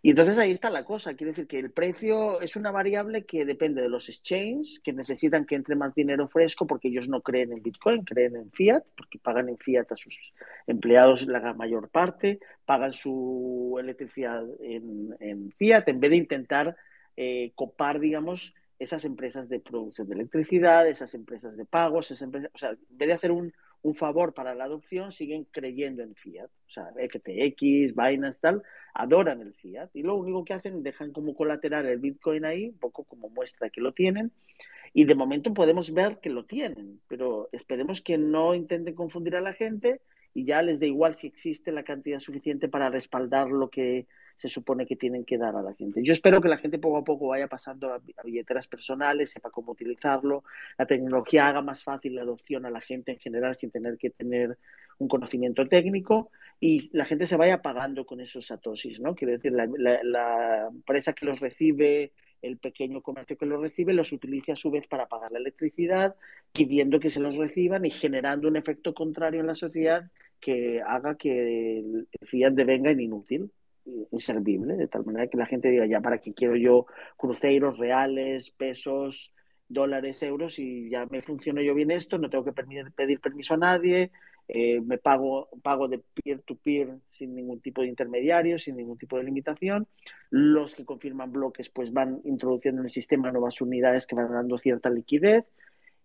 Y 0.00 0.10
entonces 0.10 0.38
ahí 0.38 0.52
está 0.52 0.70
la 0.70 0.84
cosa. 0.84 1.14
Quiere 1.14 1.32
decir 1.32 1.48
que 1.48 1.58
el 1.58 1.72
precio 1.72 2.40
es 2.40 2.54
una 2.54 2.70
variable 2.70 3.24
que 3.24 3.44
depende 3.44 3.82
de 3.82 3.88
los 3.88 4.08
exchanges, 4.08 4.78
que 4.78 4.92
necesitan 4.92 5.44
que 5.44 5.56
entre 5.56 5.74
más 5.74 5.92
dinero 5.92 6.28
fresco 6.28 6.68
porque 6.68 6.86
ellos 6.86 7.08
no 7.08 7.20
creen 7.20 7.52
en 7.52 7.62
Bitcoin, 7.62 8.04
creen 8.04 8.36
en 8.36 8.52
fiat, 8.52 8.84
porque 8.96 9.18
pagan 9.18 9.48
en 9.48 9.58
fiat 9.58 9.90
a 9.90 9.96
sus 9.96 10.16
empleados 10.68 11.26
la 11.26 11.52
mayor 11.54 11.88
parte, 11.88 12.38
pagan 12.64 12.92
su 12.92 13.76
electricidad 13.80 14.44
en, 14.60 15.52
fiat, 15.58 15.88
en 15.88 15.98
vez 15.98 16.10
de 16.12 16.16
intentar 16.16 16.76
eh, 17.16 17.50
copar, 17.56 17.98
digamos, 17.98 18.54
esas 18.78 19.04
empresas 19.04 19.48
de 19.48 19.60
producción 19.60 20.08
de 20.08 20.14
electricidad, 20.14 20.86
esas 20.86 21.14
empresas 21.14 21.56
de 21.56 21.64
pagos, 21.64 22.06
esas 22.06 22.22
empresas, 22.22 22.50
o 22.54 22.58
sea, 22.58 22.70
en 22.70 22.98
vez 22.98 23.08
de 23.08 23.14
hacer 23.14 23.32
un, 23.32 23.52
un, 23.82 23.94
favor 23.94 24.34
para 24.34 24.54
la 24.54 24.64
adopción, 24.64 25.12
siguen 25.12 25.46
creyendo 25.50 26.02
en 26.02 26.14
fiat. 26.14 26.46
O 26.46 26.70
sea, 26.70 26.88
FTX, 26.92 27.94
Binance, 27.94 28.40
tal, 28.40 28.62
adoran 28.94 29.40
el 29.40 29.54
fiat. 29.54 29.90
Y 29.94 30.02
lo 30.02 30.16
único 30.16 30.44
que 30.44 30.54
hacen, 30.54 30.82
dejan 30.82 31.12
como 31.12 31.34
colateral 31.34 31.86
el 31.86 31.98
Bitcoin 31.98 32.44
ahí, 32.44 32.68
un 32.68 32.78
poco 32.78 33.04
como 33.04 33.28
muestra 33.30 33.70
que 33.70 33.80
lo 33.80 33.92
tienen. 33.92 34.32
Y 34.92 35.04
de 35.04 35.14
momento 35.14 35.52
podemos 35.52 35.92
ver 35.92 36.18
que 36.20 36.30
lo 36.30 36.44
tienen, 36.44 37.00
pero 37.08 37.48
esperemos 37.52 38.00
que 38.00 38.18
no 38.18 38.54
intenten 38.54 38.94
confundir 38.94 39.36
a 39.36 39.40
la 39.40 39.52
gente 39.52 40.00
y 40.32 40.44
ya 40.44 40.62
les 40.62 40.80
da 40.80 40.86
igual 40.86 41.14
si 41.14 41.26
existe 41.26 41.72
la 41.72 41.82
cantidad 41.82 42.20
suficiente 42.20 42.68
para 42.68 42.90
respaldar 42.90 43.50
lo 43.50 43.70
que 43.70 44.06
se 44.36 44.48
supone 44.48 44.86
que 44.86 44.96
tienen 44.96 45.24
que 45.24 45.38
dar 45.38 45.56
a 45.56 45.62
la 45.62 45.74
gente. 45.74 46.02
Yo 46.02 46.12
espero 46.12 46.40
que 46.40 46.48
la 46.48 46.58
gente 46.58 46.78
poco 46.78 46.98
a 46.98 47.04
poco 47.04 47.28
vaya 47.28 47.48
pasando 47.48 47.92
a, 47.92 48.00
billeteras 48.22 48.68
personales, 48.68 49.30
sepa 49.30 49.50
cómo 49.50 49.72
utilizarlo, 49.72 50.44
la 50.78 50.86
tecnología 50.86 51.48
haga 51.48 51.62
más 51.62 51.82
fácil 51.82 52.14
la 52.14 52.22
adopción 52.22 52.66
a 52.66 52.70
la 52.70 52.80
gente 52.80 53.12
en 53.12 53.18
general 53.18 53.56
sin 53.56 53.70
tener 53.70 53.96
que 53.96 54.10
tener 54.10 54.58
un 54.98 55.08
conocimiento 55.08 55.66
técnico 55.68 56.30
y 56.60 56.90
la 56.96 57.04
gente 57.06 57.26
se 57.26 57.36
vaya 57.36 57.62
pagando 57.62 58.04
con 58.06 58.20
esos 58.20 58.46
satosis, 58.46 59.00
¿no? 59.00 59.14
Quiere 59.14 59.38
decir, 59.38 59.52
la, 59.52 60.68
empresa 60.70 61.12
que 61.14 61.26
los 61.26 61.40
recibe, 61.40 62.12
el 62.42 62.58
pequeño 62.58 63.02
comercio 63.02 63.36
que 63.36 63.46
los 63.46 63.60
recibe, 63.60 63.94
los 63.94 64.12
utilice 64.12 64.52
a 64.52 64.56
su 64.56 64.70
vez 64.70 64.86
para 64.86 65.06
pagar 65.06 65.32
la 65.32 65.38
electricidad, 65.38 66.14
pidiendo 66.52 67.00
que 67.00 67.10
se 67.10 67.20
los 67.20 67.36
reciban 67.36 67.84
y 67.84 67.90
generando 67.90 68.48
un 68.48 68.56
efecto 68.56 68.94
contrario 68.94 69.40
en 69.40 69.46
la 69.46 69.54
sociedad 69.54 70.10
que 70.40 70.82
haga 70.86 71.16
que 71.16 71.78
el 71.78 72.06
fiat 72.22 72.52
devenga 72.52 72.90
inútil 72.92 73.50
inservible, 74.10 74.76
de 74.76 74.88
tal 74.88 75.04
manera 75.04 75.28
que 75.28 75.38
la 75.38 75.46
gente 75.46 75.68
diga, 75.68 75.86
ya, 75.86 76.00
¿para 76.00 76.18
qué 76.18 76.32
quiero 76.32 76.56
yo 76.56 76.86
cruceros, 77.16 77.78
reales, 77.78 78.50
pesos, 78.50 79.32
dólares, 79.68 80.22
euros? 80.22 80.58
Y 80.58 80.90
ya 80.90 81.06
me 81.06 81.22
funciona 81.22 81.62
yo 81.62 81.74
bien 81.74 81.90
esto, 81.90 82.18
no 82.18 82.30
tengo 82.30 82.44
que 82.44 82.52
pedir 82.52 83.20
permiso 83.20 83.54
a 83.54 83.58
nadie, 83.58 84.10
eh, 84.48 84.80
me 84.80 84.98
pago, 84.98 85.48
pago 85.62 85.88
de 85.88 85.98
peer-to-peer 85.98 87.00
sin 87.08 87.34
ningún 87.34 87.60
tipo 87.60 87.82
de 87.82 87.88
intermediario, 87.88 88.58
sin 88.58 88.76
ningún 88.76 88.96
tipo 88.96 89.16
de 89.16 89.24
limitación. 89.24 89.88
Los 90.30 90.76
que 90.76 90.84
confirman 90.84 91.32
bloques 91.32 91.68
pues 91.70 91.92
van 91.92 92.20
introduciendo 92.24 92.80
en 92.80 92.86
el 92.86 92.90
sistema 92.90 93.32
nuevas 93.32 93.60
unidades 93.60 94.06
que 94.06 94.14
van 94.14 94.30
dando 94.32 94.56
cierta 94.58 94.88
liquidez. 94.90 95.52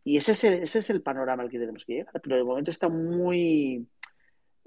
Y 0.03 0.17
ese 0.17 0.31
es 0.31 0.43
ese 0.43 0.79
es 0.79 0.89
el 0.89 1.03
panorama 1.03 1.43
al 1.43 1.49
que 1.49 1.59
tenemos 1.59 1.85
que 1.85 1.93
llegar. 1.93 2.19
Pero 2.21 2.35
de 2.35 2.43
momento 2.43 2.71
está 2.71 2.89
muy, 2.89 3.87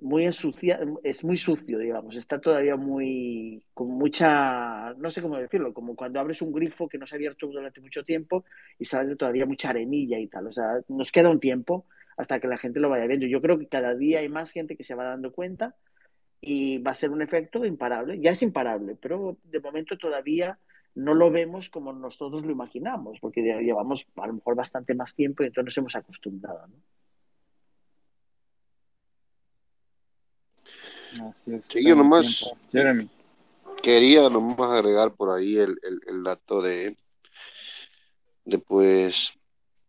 muy 0.04 0.24
ensucia, 0.24 0.78
es 1.02 1.24
muy 1.24 1.38
sucio, 1.38 1.78
digamos, 1.78 2.14
está 2.14 2.38
todavía 2.38 2.76
muy, 2.76 3.62
con 3.72 3.88
mucha, 3.88 4.92
no 4.94 5.08
sé 5.08 5.22
cómo 5.22 5.38
decirlo, 5.38 5.72
como 5.72 5.96
cuando 5.96 6.20
abres 6.20 6.42
un 6.42 6.52
grifo 6.52 6.88
que 6.88 6.98
no 6.98 7.06
se 7.06 7.14
ha 7.14 7.16
abierto 7.16 7.46
durante 7.46 7.80
mucho 7.80 8.04
tiempo 8.04 8.44
y 8.78 8.84
sale 8.84 9.16
todavía 9.16 9.46
mucha 9.46 9.70
arenilla 9.70 10.18
y 10.18 10.26
tal, 10.26 10.46
o 10.46 10.52
sea, 10.52 10.80
nos 10.88 11.10
queda 11.10 11.30
un 11.30 11.40
tiempo 11.40 11.86
hasta 12.18 12.38
que 12.38 12.48
la 12.48 12.58
gente 12.58 12.80
lo 12.80 12.90
vaya 12.90 13.06
viendo. 13.06 13.26
Yo 13.26 13.40
creo 13.40 13.58
que 13.58 13.66
cada 13.66 13.94
día 13.94 14.20
hay 14.20 14.28
más 14.28 14.50
gente 14.50 14.76
que 14.76 14.84
se 14.84 14.94
va 14.94 15.04
dando 15.04 15.32
cuenta 15.32 15.74
y 16.40 16.78
va 16.78 16.90
a 16.90 16.94
ser 16.94 17.10
un 17.10 17.22
efecto 17.22 17.64
imparable, 17.64 18.20
ya 18.20 18.30
es 18.30 18.42
imparable, 18.42 18.96
pero 19.00 19.38
de 19.44 19.60
momento 19.60 19.96
todavía 19.96 20.58
no 20.94 21.14
lo 21.14 21.30
vemos 21.30 21.70
como 21.70 21.94
nosotros 21.94 22.44
lo 22.44 22.52
imaginamos, 22.52 23.18
porque 23.20 23.42
llevamos 23.42 24.06
a 24.16 24.26
lo 24.26 24.34
mejor 24.34 24.54
bastante 24.54 24.94
más 24.94 25.14
tiempo 25.14 25.42
y 25.42 25.46
entonces 25.46 25.64
nos 25.64 25.78
hemos 25.78 25.96
acostumbrado, 25.96 26.66
¿no? 26.66 26.76
Sí, 31.68 31.86
yo 31.86 31.94
nomás. 31.94 32.52
Jeremy. 32.72 33.08
quería 33.82 34.28
nomás 34.28 34.70
agregar 34.70 35.12
por 35.14 35.30
ahí 35.30 35.56
el, 35.56 35.78
dato 36.24 36.62
de, 36.62 36.96
de 38.44 38.58
pues, 38.58 39.32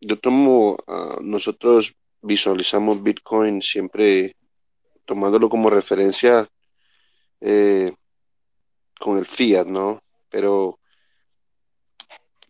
yo 0.01 0.19
tomo, 0.19 0.77
uh, 0.87 1.21
nosotros 1.21 1.95
visualizamos 2.21 3.01
Bitcoin 3.03 3.61
siempre 3.61 4.35
tomándolo 5.05 5.49
como 5.49 5.69
referencia 5.69 6.49
eh, 7.41 7.93
con 8.99 9.17
el 9.17 9.25
fiat, 9.25 9.67
¿no? 9.67 10.01
Pero 10.29 10.79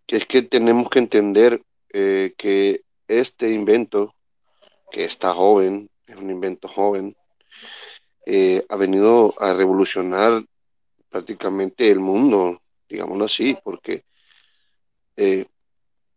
es 0.08 0.26
que 0.26 0.42
tenemos 0.42 0.90
que 0.90 1.00
entender 1.00 1.62
eh, 1.90 2.34
que 2.38 2.82
este 3.08 3.52
invento, 3.54 4.16
que 4.92 5.04
está 5.04 5.34
joven, 5.34 5.90
es 6.08 6.18
un 6.18 6.30
invento 6.30 6.68
joven, 6.68 7.16
eh, 8.26 8.66
ha 8.70 8.76
venido 8.76 9.34
a 9.40 9.54
revolucionar 9.54 10.44
prácticamente 11.10 11.90
el 11.90 12.00
mundo, 12.00 12.62
digámoslo 12.90 13.26
así, 13.26 13.58
porque, 13.64 14.04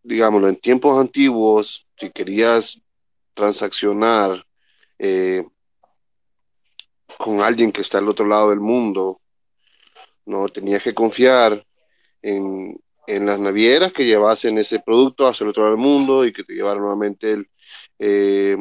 digámoslo, 0.03 0.49
en 0.49 0.57
tiempos 0.57 0.99
antiguos, 0.99 1.87
si 1.97 2.11
querías 2.11 2.81
transaccionar 3.35 4.45
con 7.17 7.41
alguien 7.41 7.73
que 7.73 7.83
está 7.83 7.99
al 7.99 8.09
otro 8.09 8.27
lado 8.27 8.51
del 8.51 8.61
mundo, 8.61 9.21
no 10.29 10.49
tenías 10.49 10.83
que 10.83 10.95
confiar 10.95 11.67
en, 12.23 12.81
las 13.07 13.41
navieras 13.41 13.93
que 13.93 14.05
llevasen 14.05 14.59
ese 14.59 14.81
producto 14.81 15.27
hacia 15.27 15.45
el 15.45 15.51
otro 15.51 15.63
lado 15.63 15.77
del 15.77 15.85
mundo 15.85 16.27
y 16.27 16.33
que 16.33 16.45
te 16.45 16.53
llevaran 16.53 16.83
nuevamente 16.83 17.43
eh, 17.99 18.57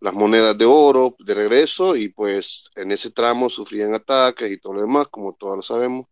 las 0.00 0.14
monedas 0.14 0.56
de 0.56 0.64
oro 0.64 1.16
de 1.18 1.34
regreso 1.34 1.96
y 1.96 2.08
pues 2.08 2.70
en 2.76 2.92
ese 2.92 3.10
tramo 3.10 3.50
sufrían 3.50 3.94
ataques 3.94 4.50
y 4.50 4.58
todo 4.58 4.74
lo 4.74 4.80
demás, 4.82 5.08
como 5.08 5.34
todos 5.34 5.56
lo 5.56 5.62
sabemos. 5.62 6.06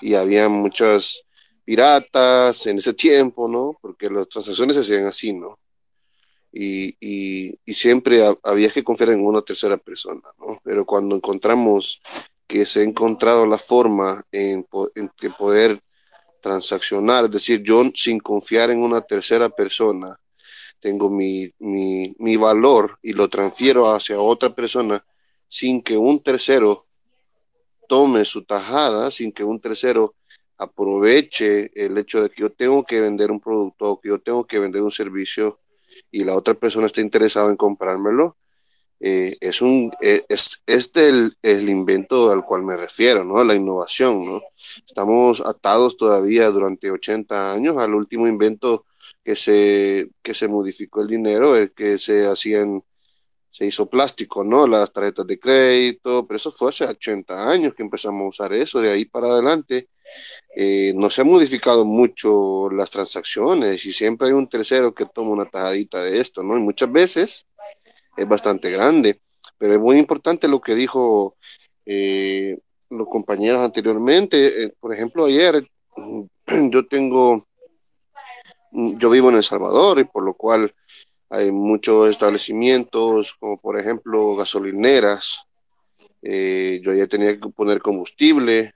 Y 0.00 0.14
había 0.14 0.48
muchas 0.48 1.22
piratas 1.64 2.66
en 2.66 2.78
ese 2.78 2.94
tiempo, 2.94 3.48
¿no? 3.48 3.76
Porque 3.80 4.10
las 4.10 4.28
transacciones 4.28 4.76
se 4.76 4.80
hacían 4.82 5.06
así, 5.06 5.32
¿no? 5.32 5.58
y, 6.54 7.58
siempre 7.66 8.22
había 8.42 8.70
que 8.70 8.84
confiar 8.84 9.10
en 9.10 9.24
una 9.24 9.42
tercera 9.42 9.76
persona, 9.76 10.22
¿no? 10.38 10.60
Pero 10.62 10.84
cuando 10.84 11.16
encontramos 11.16 12.00
que 12.46 12.66
se 12.66 12.80
ha 12.80 12.82
encontrado 12.84 13.46
la 13.46 13.58
forma 13.58 14.24
en, 14.30 14.64
poder 15.36 15.80
transaccionar, 16.40 17.24
es 17.24 17.30
decir, 17.32 17.62
yo 17.62 17.82
sin 17.94 18.20
confiar 18.20 18.70
en 18.70 18.78
una 18.82 19.00
tercera 19.00 19.48
persona, 19.48 20.18
tengo 20.84 21.08
mi, 21.08 21.50
mi, 21.60 22.36
valor 22.36 22.98
y 23.00 23.14
lo 23.14 23.30
transfiero 23.30 23.90
hacia 23.90 24.20
otra 24.20 24.54
persona 24.54 25.02
sin 25.48 25.80
que 25.80 25.96
un 25.96 26.22
tercero 26.22 26.84
tome 27.88 28.26
su 28.26 28.44
tajada, 28.44 29.10
sin 29.10 29.32
que 29.32 29.44
un 29.44 29.58
tercero 29.60 30.14
aproveche 30.58 31.70
el 31.74 31.96
hecho 31.96 32.22
de 32.22 32.28
que 32.28 32.42
yo 32.42 32.50
tengo 32.52 32.84
que 32.84 33.00
vender 33.00 33.30
un 33.30 33.40
producto 33.40 33.92
o 33.92 33.98
que 33.98 34.10
yo 34.10 34.18
tengo 34.18 34.46
que 34.46 34.58
vender 34.58 34.82
un 34.82 34.92
servicio 34.92 35.58
y 36.10 36.22
la 36.22 36.36
otra 36.36 36.52
persona 36.52 36.86
está 36.86 37.00
interesada 37.00 37.48
en 37.48 37.56
comprármelo, 37.56 38.36
eh, 39.00 39.38
es, 39.40 39.62
un, 39.62 39.90
eh, 40.02 40.22
es, 40.28 40.62
este 40.66 41.08
el, 41.08 41.34
el, 41.40 41.70
invento 41.70 42.30
al 42.30 42.44
cual 42.44 42.62
me 42.62 42.76
refiero, 42.76 43.24
¿no? 43.24 43.42
La 43.42 43.54
innovación, 43.54 44.26
¿no? 44.26 44.42
Estamos 44.86 45.40
atados 45.40 45.96
todavía 45.96 46.50
durante 46.50 46.90
80 46.90 47.54
años 47.54 47.78
al 47.78 47.94
último 47.94 48.28
invento 48.28 48.84
que 49.24 49.36
se, 49.36 50.10
que 50.22 50.34
se 50.34 50.48
modificó 50.48 51.02
el 51.02 51.08
dinero, 51.08 51.56
el 51.56 51.72
que 51.72 51.98
se 51.98 52.26
hacían, 52.26 52.82
se 53.50 53.66
hizo 53.66 53.88
plástico, 53.88 54.44
¿no? 54.44 54.66
Las 54.66 54.92
tarjetas 54.92 55.26
de 55.26 55.38
crédito, 55.38 56.26
pero 56.26 56.36
eso 56.36 56.50
fue 56.50 56.70
hace 56.70 56.84
80 56.86 57.50
años 57.50 57.74
que 57.74 57.82
empezamos 57.82 58.22
a 58.24 58.28
usar 58.28 58.52
eso, 58.52 58.80
de 58.80 58.90
ahí 58.90 59.04
para 59.06 59.28
adelante 59.28 59.88
eh, 60.56 60.92
no 60.94 61.10
se 61.10 61.22
han 61.22 61.28
modificado 61.28 61.84
mucho 61.84 62.70
las 62.70 62.90
transacciones 62.90 63.84
y 63.86 63.92
siempre 63.92 64.28
hay 64.28 64.34
un 64.34 64.48
tercero 64.48 64.94
que 64.94 65.06
toma 65.06 65.30
una 65.30 65.46
tajadita 65.46 66.02
de 66.02 66.20
esto, 66.20 66.42
¿no? 66.42 66.56
Y 66.56 66.60
muchas 66.60 66.90
veces 66.92 67.46
es 68.16 68.28
bastante 68.28 68.70
grande, 68.70 69.20
pero 69.58 69.74
es 69.74 69.80
muy 69.80 69.98
importante 69.98 70.46
lo 70.46 70.60
que 70.60 70.76
dijo 70.76 71.36
eh, 71.86 72.58
los 72.88 73.08
compañeros 73.08 73.64
anteriormente. 73.64 74.64
Eh, 74.64 74.74
por 74.78 74.94
ejemplo, 74.94 75.24
ayer 75.26 75.66
yo 76.70 76.86
tengo, 76.86 77.48
yo 78.74 79.10
vivo 79.10 79.30
en 79.30 79.36
El 79.36 79.44
Salvador 79.44 80.00
y 80.00 80.04
por 80.04 80.22
lo 80.22 80.34
cual 80.34 80.74
hay 81.30 81.50
muchos 81.50 82.10
establecimientos, 82.10 83.34
como 83.38 83.58
por 83.58 83.78
ejemplo 83.78 84.36
gasolineras. 84.36 85.46
yo 86.22 86.94
ya 86.94 87.06
tenía 87.06 87.38
que 87.38 87.48
poner 87.48 87.80
combustible, 87.80 88.74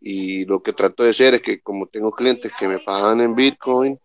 y 0.00 0.46
lo 0.46 0.62
que 0.62 0.72
trato 0.72 1.04
de 1.04 1.10
hacer 1.10 1.34
es 1.34 1.42
que 1.42 1.60
como 1.60 1.86
tengo 1.86 2.10
clientes 2.12 2.52
que 2.58 2.66
me 2.66 2.78
pagan 2.78 3.20
en 3.20 3.34
Bitcoin, 3.34 3.98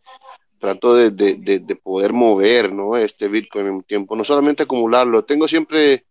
trato 0.59 0.93
de, 0.93 1.11
de, 1.11 1.59
de, 1.59 1.75
poder 1.75 2.11
mover 2.11 2.73
¿no? 2.73 2.97
este 2.97 3.27
Bitcoin 3.27 3.67
en 3.67 3.73
un 3.73 3.83
tiempo, 3.83 4.15
no 4.15 4.23
solamente 4.23 4.63
acumularlo, 4.63 5.23
tengo 5.23 5.47
siempre, 5.47 6.05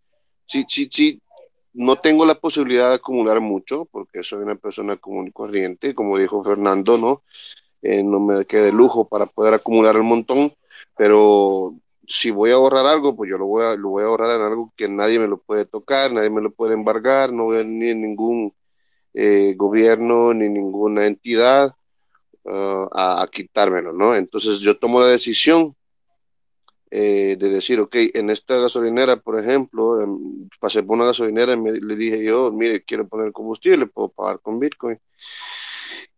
sí, 0.46 0.64
sí, 0.68 0.88
sí, 0.90 1.20
no 1.74 1.96
tengo 1.96 2.24
la 2.24 2.36
posibilidad 2.36 2.88
de 2.90 2.96
acumular 2.96 3.40
mucho 3.40 3.86
porque 3.90 4.22
soy 4.22 4.42
una 4.42 4.54
persona 4.54 4.96
común 4.96 5.28
y 5.28 5.32
corriente, 5.32 5.94
como 5.94 6.16
dijo 6.18 6.42
Fernando, 6.42 6.96
¿no? 6.96 7.22
Eh, 7.84 8.02
no 8.02 8.18
me 8.18 8.46
quede 8.46 8.72
lujo 8.72 9.06
para 9.06 9.26
poder 9.26 9.52
acumular 9.52 9.94
el 9.94 10.04
montón, 10.04 10.50
pero 10.96 11.74
si 12.06 12.30
voy 12.30 12.50
a 12.50 12.54
ahorrar 12.54 12.86
algo, 12.86 13.14
pues 13.14 13.28
yo 13.28 13.36
lo 13.36 13.44
voy 13.44 13.62
a, 13.62 13.74
lo 13.76 13.90
voy 13.90 14.02
a 14.02 14.06
ahorrar 14.06 14.40
en 14.40 14.46
algo 14.46 14.72
que 14.74 14.88
nadie 14.88 15.18
me 15.18 15.28
lo 15.28 15.36
puede 15.36 15.66
tocar, 15.66 16.10
nadie 16.10 16.30
me 16.30 16.40
lo 16.40 16.50
puede 16.50 16.72
embargar, 16.72 17.30
no 17.30 17.44
voy 17.44 17.58
a 17.58 17.62
ni 17.62 17.92
ningún 17.94 18.54
eh, 19.12 19.52
gobierno 19.54 20.32
ni 20.32 20.48
ninguna 20.48 21.06
entidad 21.06 21.74
uh, 22.44 22.88
a, 22.90 23.28
quitármelo, 23.30 23.92
¿no? 23.92 24.16
Entonces 24.16 24.60
yo 24.60 24.78
tomo 24.78 25.00
la 25.00 25.08
decisión 25.08 25.76
eh, 26.90 27.36
de 27.38 27.50
decir, 27.50 27.80
ok, 27.80 27.96
en 28.14 28.30
esta 28.30 28.56
gasolinera, 28.56 29.16
por 29.18 29.38
ejemplo, 29.38 30.00
em, 30.00 30.48
pasé 30.58 30.82
por 30.82 30.96
una 30.96 31.04
gasolinera 31.06 31.52
y 31.52 31.80
le 31.80 31.96
dije 31.96 32.24
yo, 32.24 32.50
mire, 32.50 32.82
quiero 32.82 33.06
poner 33.06 33.30
combustible, 33.32 33.86
puedo 33.88 34.08
pagar 34.08 34.40
con 34.40 34.58
Bitcoin. 34.58 34.98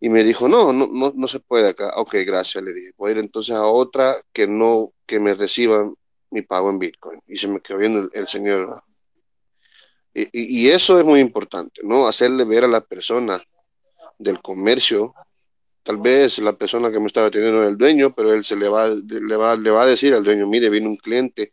Y 0.00 0.08
me 0.08 0.24
dijo, 0.24 0.48
no, 0.48 0.72
no, 0.72 0.88
no, 0.92 1.12
no 1.16 1.28
se 1.28 1.40
puede 1.40 1.70
acá. 1.70 1.92
Ok, 1.96 2.16
gracias, 2.26 2.62
le 2.62 2.72
dije. 2.72 2.92
Voy 2.96 3.10
a 3.10 3.12
ir 3.12 3.18
entonces 3.18 3.54
a 3.54 3.64
otra 3.64 4.16
que 4.32 4.46
no, 4.46 4.92
que 5.06 5.18
me 5.18 5.34
reciba 5.34 5.90
mi 6.30 6.42
pago 6.42 6.70
en 6.70 6.78
Bitcoin. 6.78 7.20
Y 7.26 7.38
se 7.38 7.48
me 7.48 7.60
quedó 7.60 7.78
viendo 7.78 8.10
el 8.12 8.28
señor, 8.28 8.82
y, 10.32 10.68
eso 10.70 10.98
es 10.98 11.04
muy 11.04 11.20
importante, 11.20 11.82
¿no? 11.84 12.06
Hacerle 12.06 12.44
ver 12.44 12.64
a 12.64 12.68
la 12.68 12.80
persona 12.80 13.42
del 14.18 14.40
comercio, 14.40 15.14
tal 15.82 15.98
vez 15.98 16.38
la 16.38 16.54
persona 16.54 16.90
que 16.90 16.98
me 16.98 17.06
estaba 17.06 17.26
atendiendo 17.26 17.60
era 17.60 17.68
el 17.68 17.76
dueño, 17.76 18.14
pero 18.14 18.32
él 18.32 18.42
se 18.42 18.56
le 18.56 18.66
va, 18.66 18.88
le 18.88 19.36
va, 19.36 19.56
le 19.56 19.70
va 19.70 19.82
a 19.82 19.86
decir 19.86 20.14
al 20.14 20.24
dueño, 20.24 20.46
mire, 20.46 20.70
vino 20.70 20.88
un 20.88 20.96
cliente 20.96 21.52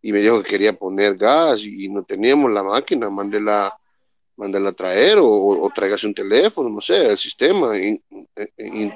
y 0.00 0.10
me 0.10 0.20
dijo 0.20 0.42
que 0.42 0.48
quería 0.48 0.72
poner 0.72 1.16
gas 1.18 1.62
y 1.64 1.90
no 1.90 2.02
teníamos 2.02 2.50
la 2.50 2.62
máquina, 2.62 3.10
mándela, 3.10 3.78
mándela 4.36 4.70
a 4.70 4.72
traer 4.72 5.18
o, 5.18 5.26
o 5.26 5.72
un 6.04 6.14
teléfono, 6.14 6.68
no 6.68 6.80
sé, 6.80 7.10
el 7.10 7.18
sistema, 7.18 7.72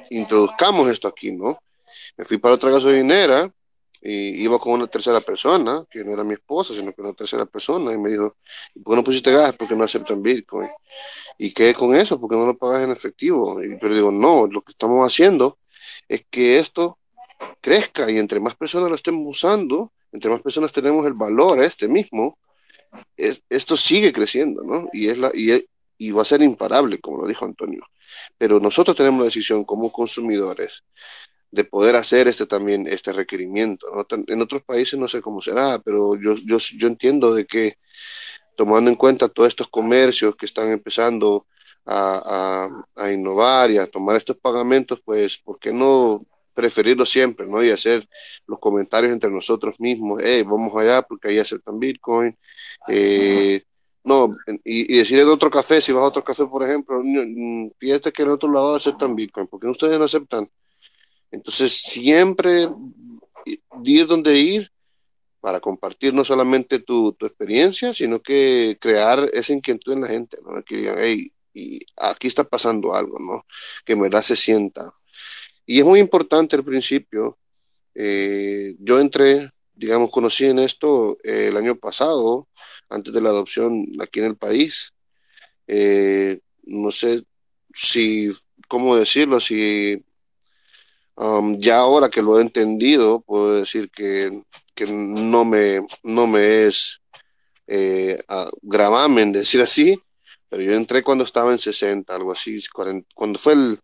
introduzcamos 0.09 0.89
esto 0.89 1.07
aquí, 1.07 1.31
¿no? 1.31 1.59
Me 2.17 2.25
fui 2.25 2.37
para 2.37 2.55
otra 2.55 2.71
gasolinera 2.71 3.51
y 4.01 4.43
iba 4.43 4.57
con 4.57 4.73
una 4.73 4.87
tercera 4.87 5.21
persona, 5.21 5.85
que 5.89 6.03
no 6.03 6.13
era 6.13 6.23
mi 6.23 6.33
esposa, 6.33 6.73
sino 6.73 6.91
que 6.91 7.01
una 7.01 7.13
tercera 7.13 7.45
persona, 7.45 7.93
y 7.93 7.97
me 7.97 8.09
dijo, 8.09 8.35
¿por 8.83 8.93
qué 8.93 8.95
no 8.95 9.03
pusiste 9.03 9.31
gas? 9.31 9.55
Porque 9.55 9.75
no 9.75 9.83
aceptan 9.83 10.23
Bitcoin. 10.23 10.69
¿Y 11.37 11.51
qué 11.51 11.73
con 11.73 11.95
eso? 11.95 12.19
Porque 12.19 12.35
no 12.35 12.45
lo 12.47 12.57
pagas 12.57 12.83
en 12.83 12.91
efectivo. 12.91 13.63
Y, 13.63 13.77
pero 13.77 13.93
digo, 13.93 14.11
no, 14.11 14.47
lo 14.47 14.61
que 14.61 14.71
estamos 14.71 15.05
haciendo 15.05 15.59
es 16.07 16.25
que 16.29 16.57
esto 16.57 16.97
crezca 17.61 18.09
y 18.09 18.17
entre 18.17 18.39
más 18.39 18.55
personas 18.55 18.89
lo 18.89 18.95
estemos 18.95 19.23
usando, 19.27 19.91
entre 20.11 20.31
más 20.31 20.41
personas 20.41 20.71
tenemos 20.71 21.05
el 21.05 21.13
valor 21.13 21.63
este 21.63 21.87
mismo, 21.87 22.37
esto 23.15 23.77
sigue 23.77 24.11
creciendo, 24.13 24.63
¿no? 24.63 24.89
Y, 24.93 25.09
es 25.09 25.17
la, 25.17 25.31
y, 25.33 26.11
va 26.11 26.21
a 26.21 26.25
ser 26.25 26.41
imparable, 26.41 26.99
como 26.99 27.21
lo 27.21 27.27
dijo 27.27 27.45
Antonio. 27.45 27.85
Pero 28.37 28.59
nosotros 28.59 28.95
tenemos 28.95 29.19
la 29.19 29.25
decisión 29.25 29.63
como 29.63 29.91
consumidores 29.91 30.83
de 31.51 31.63
poder 31.65 31.95
hacer 31.95 32.27
este 32.27 32.45
también 32.45 32.87
este 32.87 33.13
requerimiento. 33.13 33.87
En 34.27 34.41
otros 34.41 34.63
países 34.63 34.99
no 34.99 35.07
sé 35.07 35.21
cómo 35.21 35.41
será, 35.41 35.79
pero 35.79 36.15
yo, 36.15 36.35
yo, 36.45 36.57
yo 36.57 36.87
entiendo 36.87 37.33
de 37.33 37.45
que 37.45 37.75
tomando 38.55 38.89
en 38.89 38.95
cuenta 38.95 39.29
todos 39.29 39.49
estos 39.49 39.67
comercios 39.67 40.35
que 40.35 40.45
están 40.45 40.69
empezando 40.71 41.47
a, 41.85 42.69
a, 42.95 43.11
innovar 43.11 43.71
y 43.71 43.77
a 43.77 43.87
tomar 43.87 44.15
estos 44.15 44.37
pagamentos, 44.37 45.01
pues, 45.03 45.37
¿por 45.39 45.59
qué 45.59 45.73
no 45.73 46.25
preferirlo 46.53 47.05
siempre, 47.05 47.47
¿no? 47.47 47.63
Y 47.63 47.69
hacer 47.69 48.07
los 48.47 48.59
comentarios 48.59 49.13
entre 49.13 49.29
nosotros 49.29 49.79
mismos, 49.79 50.21
hey, 50.23 50.43
vamos 50.43 50.73
allá 50.75 51.01
porque 51.01 51.29
ahí 51.29 51.39
aceptan 51.39 51.79
Bitcoin. 51.79 52.37
Eh, 52.87 53.63
no, 54.03 54.35
y, 54.63 54.97
decir 54.97 55.19
en 55.19 55.27
otro 55.27 55.49
café, 55.49 55.79
si 55.81 55.91
vas 55.91 56.03
a 56.03 56.07
otro 56.07 56.23
café, 56.23 56.45
por 56.45 56.63
ejemplo, 56.63 57.01
fíjate 57.77 58.11
que 58.11 58.23
en 58.23 58.29
otro 58.29 58.51
lado 58.51 58.75
aceptan 58.75 59.15
Bitcoin, 59.15 59.47
porque 59.47 59.67
ustedes 59.67 59.99
no 59.99 60.05
aceptan? 60.05 60.49
Entonces, 61.31 61.71
siempre 61.73 62.67
ir 63.83 64.07
donde 64.07 64.37
ir 64.37 64.71
para 65.39 65.59
compartir 65.59 66.13
no 66.13 66.23
solamente 66.23 66.79
tu, 66.79 67.15
experiencia, 67.21 67.93
sino 67.93 68.21
que 68.21 68.77
crear 68.79 69.29
esa 69.33 69.53
inquietud 69.53 69.93
en 69.93 70.01
la 70.01 70.07
gente, 70.07 70.37
¿no? 70.43 70.63
que 70.63 70.77
digan, 70.77 70.95
hey, 70.99 71.31
y 71.53 71.79
aquí 71.97 72.27
está 72.27 72.43
pasando 72.43 72.93
algo, 72.93 73.19
¿no? 73.19 73.45
Que 73.83 73.93
en 73.93 74.01
verdad 74.01 74.21
se 74.21 74.35
sienta. 74.35 74.93
Y 75.71 75.79
es 75.79 75.85
muy 75.85 76.01
importante 76.01 76.57
el 76.57 76.65
principio. 76.65 77.39
Eh, 77.95 78.75
yo 78.79 78.99
entré, 78.99 79.51
digamos, 79.73 80.11
conocí 80.11 80.43
en 80.43 80.59
esto 80.59 81.17
eh, 81.23 81.47
el 81.47 81.55
año 81.55 81.77
pasado, 81.77 82.49
antes 82.89 83.13
de 83.13 83.21
la 83.21 83.29
adopción 83.29 83.87
aquí 84.01 84.19
en 84.19 84.25
el 84.25 84.35
país. 84.35 84.91
Eh, 85.67 86.41
no 86.63 86.91
sé 86.91 87.23
si, 87.73 88.33
¿cómo 88.67 88.97
decirlo? 88.97 89.39
Si 89.39 90.03
um, 91.15 91.57
ya 91.57 91.77
ahora 91.77 92.09
que 92.09 92.21
lo 92.21 92.37
he 92.37 92.41
entendido, 92.41 93.21
puedo 93.21 93.55
decir 93.55 93.89
que, 93.91 94.43
que 94.75 94.87
no, 94.87 95.45
me, 95.45 95.87
no 96.03 96.27
me 96.27 96.65
es 96.65 96.99
gravamen 98.61 99.31
decir 99.31 99.61
así, 99.61 99.97
pero 100.49 100.63
yo 100.63 100.73
entré 100.73 101.01
cuando 101.01 101.23
estaba 101.23 101.53
en 101.53 101.59
60, 101.59 102.13
algo 102.13 102.33
así, 102.33 102.61
cuando 103.15 103.39
fue 103.39 103.53
el 103.53 103.79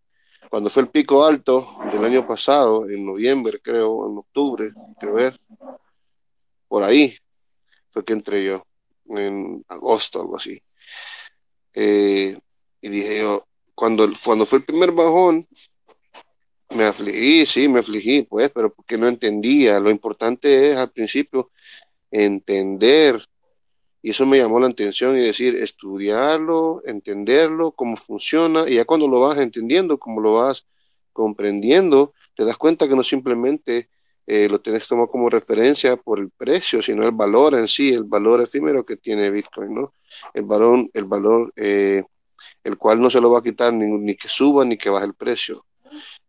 cuando 0.50 0.70
fue 0.70 0.84
el 0.84 0.90
pico 0.90 1.26
alto 1.26 1.78
del 1.92 2.04
año 2.04 2.26
pasado, 2.26 2.90
en 2.90 3.06
noviembre 3.06 3.60
creo, 3.62 4.10
en 4.10 4.18
octubre, 4.18 4.72
quiero 5.00 5.16
ver, 5.16 5.40
por 6.68 6.84
ahí 6.84 7.18
fue 7.90 8.04
que 8.06 8.14
entré 8.14 8.46
yo, 8.46 8.66
en 9.10 9.64
agosto, 9.68 10.22
algo 10.22 10.38
así. 10.38 10.62
Eh, 11.74 12.38
y 12.82 12.90
dije 12.90 13.20
yo, 13.20 13.48
cuando, 13.76 14.10
cuando 14.24 14.46
fue 14.46 14.60
el 14.60 14.66
primer 14.66 14.92
bajón, 14.92 15.48
me 16.70 16.86
afligí, 16.86 17.46
sí, 17.46 17.68
me 17.70 17.80
afligí, 17.80 18.24
pues, 18.24 18.52
pero 18.52 18.74
porque 18.74 18.98
no 18.98 19.08
entendía. 19.08 19.80
Lo 19.80 19.90
importante 19.90 20.72
es 20.72 20.78
al 20.78 20.92
principio 20.92 21.52
entender 22.12 23.24
y 24.02 24.12
eso 24.12 24.26
me 24.26 24.38
llamó 24.38 24.60
la 24.60 24.68
atención 24.68 25.18
y 25.18 25.22
decir, 25.22 25.56
estudiarlo, 25.56 26.82
entenderlo, 26.86 27.72
cómo 27.72 27.98
funciona, 27.98 28.66
y 28.68 28.76
ya 28.76 28.86
cuando 28.86 29.08
lo 29.08 29.22
vas 29.22 29.38
entendiendo, 29.40 29.98
cómo 29.98 30.22
lo 30.22 30.36
vas 30.36 30.66
comprendiendo, 31.14 32.14
te 32.36 32.46
das 32.46 32.58
cuenta 32.58 32.88
que 32.88 32.96
no 32.96 33.04
simplemente 33.04 33.90
eh, 34.28 34.48
lo 34.50 34.62
tienes 34.62 34.88
que 34.88 34.96
como 35.10 35.30
referencia 35.30 35.98
por 35.98 36.20
el 36.20 36.30
precio, 36.30 36.82
sino 36.82 37.04
el 37.04 37.12
valor 37.12 37.56
en 37.56 37.68
sí, 37.68 37.94
el 37.94 38.04
valor 38.04 38.42
efímero 38.42 38.86
que 38.86 38.98
tiene 38.98 39.32
Bitcoin, 39.32 39.74
¿no? 39.74 39.94
El 40.34 40.44
valor, 40.44 40.90
el 40.94 41.06
valor, 41.06 41.54
eh, 41.56 42.04
el 42.64 42.78
cual 42.78 43.02
no 43.02 43.10
se 43.10 43.22
lo 43.22 43.32
va 43.32 43.40
a 43.40 43.44
quitar 43.44 43.74
ni, 43.74 43.88
ni 43.88 44.16
que 44.16 44.30
suba 44.30 44.66
ni 44.66 44.78
que 44.78 44.90
baje 44.90 45.06
el 45.06 45.14
precio. 45.16 45.66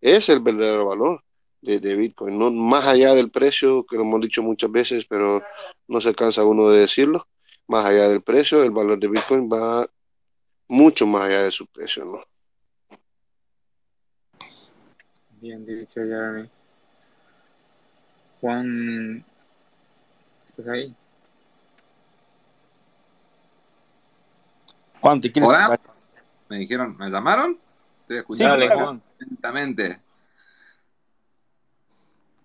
Es 0.01 0.29
el 0.29 0.41
verdadero 0.41 0.87
valor 0.87 1.23
de, 1.61 1.81
de, 1.81 1.97
Bitcoin, 1.97 2.39
¿no? 2.39 2.51
Más 2.51 2.87
allá 2.87 3.15
del 3.15 3.31
precio, 3.31 3.85
que 3.85 3.97
lo 3.97 4.03
hemos 4.03 4.21
dicho 4.21 4.43
muchas 4.43 4.71
veces, 4.71 5.05
pero 5.07 5.43
no 5.89 6.01
se 6.01 6.15
cansa 6.15 6.45
uno 6.45 6.71
de 6.71 6.81
decirlo 6.81 7.27
más 7.69 7.85
allá 7.85 8.09
del 8.09 8.23
precio, 8.23 8.65
el 8.65 8.71
valor 8.71 8.99
de 8.99 9.09
Bitcoin 9.09 9.49
va 9.49 9.87
mucho 10.69 11.07
más 11.07 11.27
allá 11.27 11.43
de 11.45 11.51
su 11.51 11.67
precio, 11.67 12.05
¿no? 12.05 12.25
Bien 15.33 15.65
dicho, 15.65 16.01
Jeremy. 16.01 16.51
Juan, 18.41 19.25
¿estás 20.49 20.67
ahí? 20.67 20.97
Juan, 25.01 25.21
¿te 25.21 25.31
quieres 25.31 25.51
Hola. 25.51 25.79
Me 26.49 26.59
dijeron, 26.59 26.97
¿me 26.97 27.11
llamaron? 27.11 27.59
Estoy 28.01 28.17
escuchando 28.19 28.55
Dale, 28.55 28.75
Juan. 28.75 29.03
atentamente. 29.15 30.01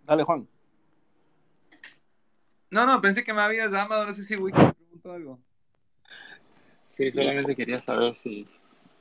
Dale, 0.05 0.23
Juan. 0.23 0.47
No, 2.69 2.85
no, 2.85 2.99
pensé 3.01 3.23
que 3.23 3.33
me 3.33 3.41
había 3.41 3.67
llamado, 3.67 4.05
no 4.05 4.13
sé 4.13 4.23
si 4.23 4.35
Wiki 4.35 4.59
preguntó 4.93 5.11
algo. 5.11 5.39
Sí, 6.91 7.11
solamente 7.11 7.55
quería 7.55 7.81
saber 7.81 8.15
si 8.15 8.47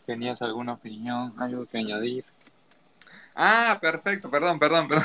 tenías 0.07 0.41
alguna 0.41 0.75
opinión, 0.75 1.35
algo 1.39 1.67
que 1.67 1.79
añadir. 1.79 2.25
Ah, 3.35 3.79
perfecto, 3.81 4.31
perdón, 4.31 4.59
perdón, 4.59 4.89
perdón. 4.89 5.05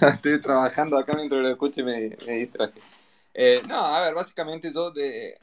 Estoy 0.14 0.40
trabajando 0.40 0.98
acá 0.98 1.14
mientras 1.14 1.40
lo 1.40 1.48
escucho 1.48 1.80
y 1.80 1.84
me, 1.84 2.16
me 2.26 2.34
distraje. 2.34 2.80
Eh, 3.32 3.62
no, 3.68 3.78
a 3.84 4.00
ver, 4.00 4.14
básicamente 4.14 4.72
yo 4.72 4.90
de, 4.90 5.36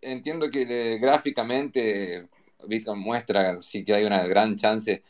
entiendo 0.00 0.50
que 0.50 0.66
de- 0.66 0.98
gráficamente 0.98 2.28
Bitcoin 2.68 2.98
muestra 3.00 3.60
sí 3.60 3.84
que 3.84 3.94
hay 3.94 4.04
una 4.04 4.24
gran 4.26 4.56
chance 4.56 5.02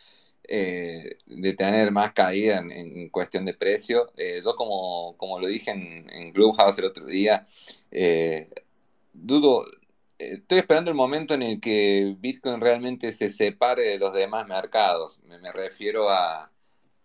eh, 0.49 1.17
de 1.27 1.53
tener 1.53 1.91
más 1.93 2.13
caída 2.13 2.59
en, 2.59 2.71
en 2.71 3.09
cuestión 3.11 3.45
de 3.45 3.55
precio. 3.55 4.11
Eh, 4.17 4.41
yo 4.45 4.55
como, 4.57 5.17
como 5.17 5.39
lo 5.39 5.47
dije 5.47 5.71
en, 5.71 6.09
en 6.11 6.33
Clubhouse 6.33 6.79
el 6.79 6.87
otro 6.87 7.07
día, 7.07 7.47
eh, 7.91 8.51
dudo, 9.13 9.65
eh, 10.19 10.35
estoy 10.39 10.59
esperando 10.59 10.91
el 10.91 10.97
momento 10.97 11.35
en 11.35 11.43
el 11.43 11.61
que 11.61 12.17
Bitcoin 12.19 12.61
realmente 12.61 13.13
se 13.13 13.29
separe 13.31 13.83
de 13.85 13.99
los 13.99 14.13
demás 14.15 14.47
mercados. 14.49 15.21
Me, 15.25 15.53
refiero 15.53 16.11
a, 16.11 16.51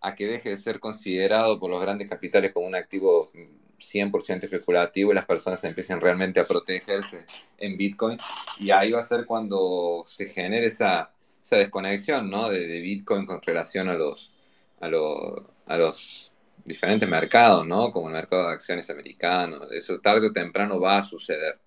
a 0.00 0.14
que 0.14 0.26
deje 0.26 0.50
de 0.50 0.58
ser 0.58 0.80
considerado 0.80 1.58
por 1.60 1.70
los 1.70 1.80
grandes 1.80 2.08
capitales 2.08 2.52
como 2.52 2.66
un 2.66 2.74
activo 2.74 3.30
100% 3.78 4.46
especulativo 4.46 5.12
y 5.12 5.14
las 5.14 5.26
personas 5.26 5.62
empiecen 5.64 6.00
realmente 6.00 6.40
a 6.40 6.44
protegerse 6.44 7.24
en 7.58 7.76
Bitcoin. 7.76 8.18
Y 8.58 8.70
ahí 8.70 8.92
va 8.92 9.00
a 9.00 9.04
ser 9.04 9.24
cuando 9.26 10.04
se 10.06 10.26
genere 10.26 10.66
esa, 10.66 11.12
esa 11.42 11.56
desconexión 11.56 12.30
¿no? 12.30 12.48
de, 12.48 12.66
de 12.66 12.80
Bitcoin 12.80 13.26
con 13.26 13.40
relación 13.42 13.88
a 13.88 13.94
los, 13.94 14.32
a, 14.80 14.88
lo- 14.88 15.50
a 15.66 15.76
los 15.76 16.32
diferentes 16.64 17.08
mercados, 17.08 17.66
¿no? 17.66 17.92
como 17.92 18.08
el 18.08 18.14
mercado 18.14 18.48
de 18.48 18.54
acciones 18.54 18.90
americano. 18.90 19.70
Eso 19.70 20.00
tarde 20.00 20.28
o 20.28 20.32
temprano 20.32 20.80
va 20.80 20.98
a 20.98 21.02
suceder. 21.04 21.58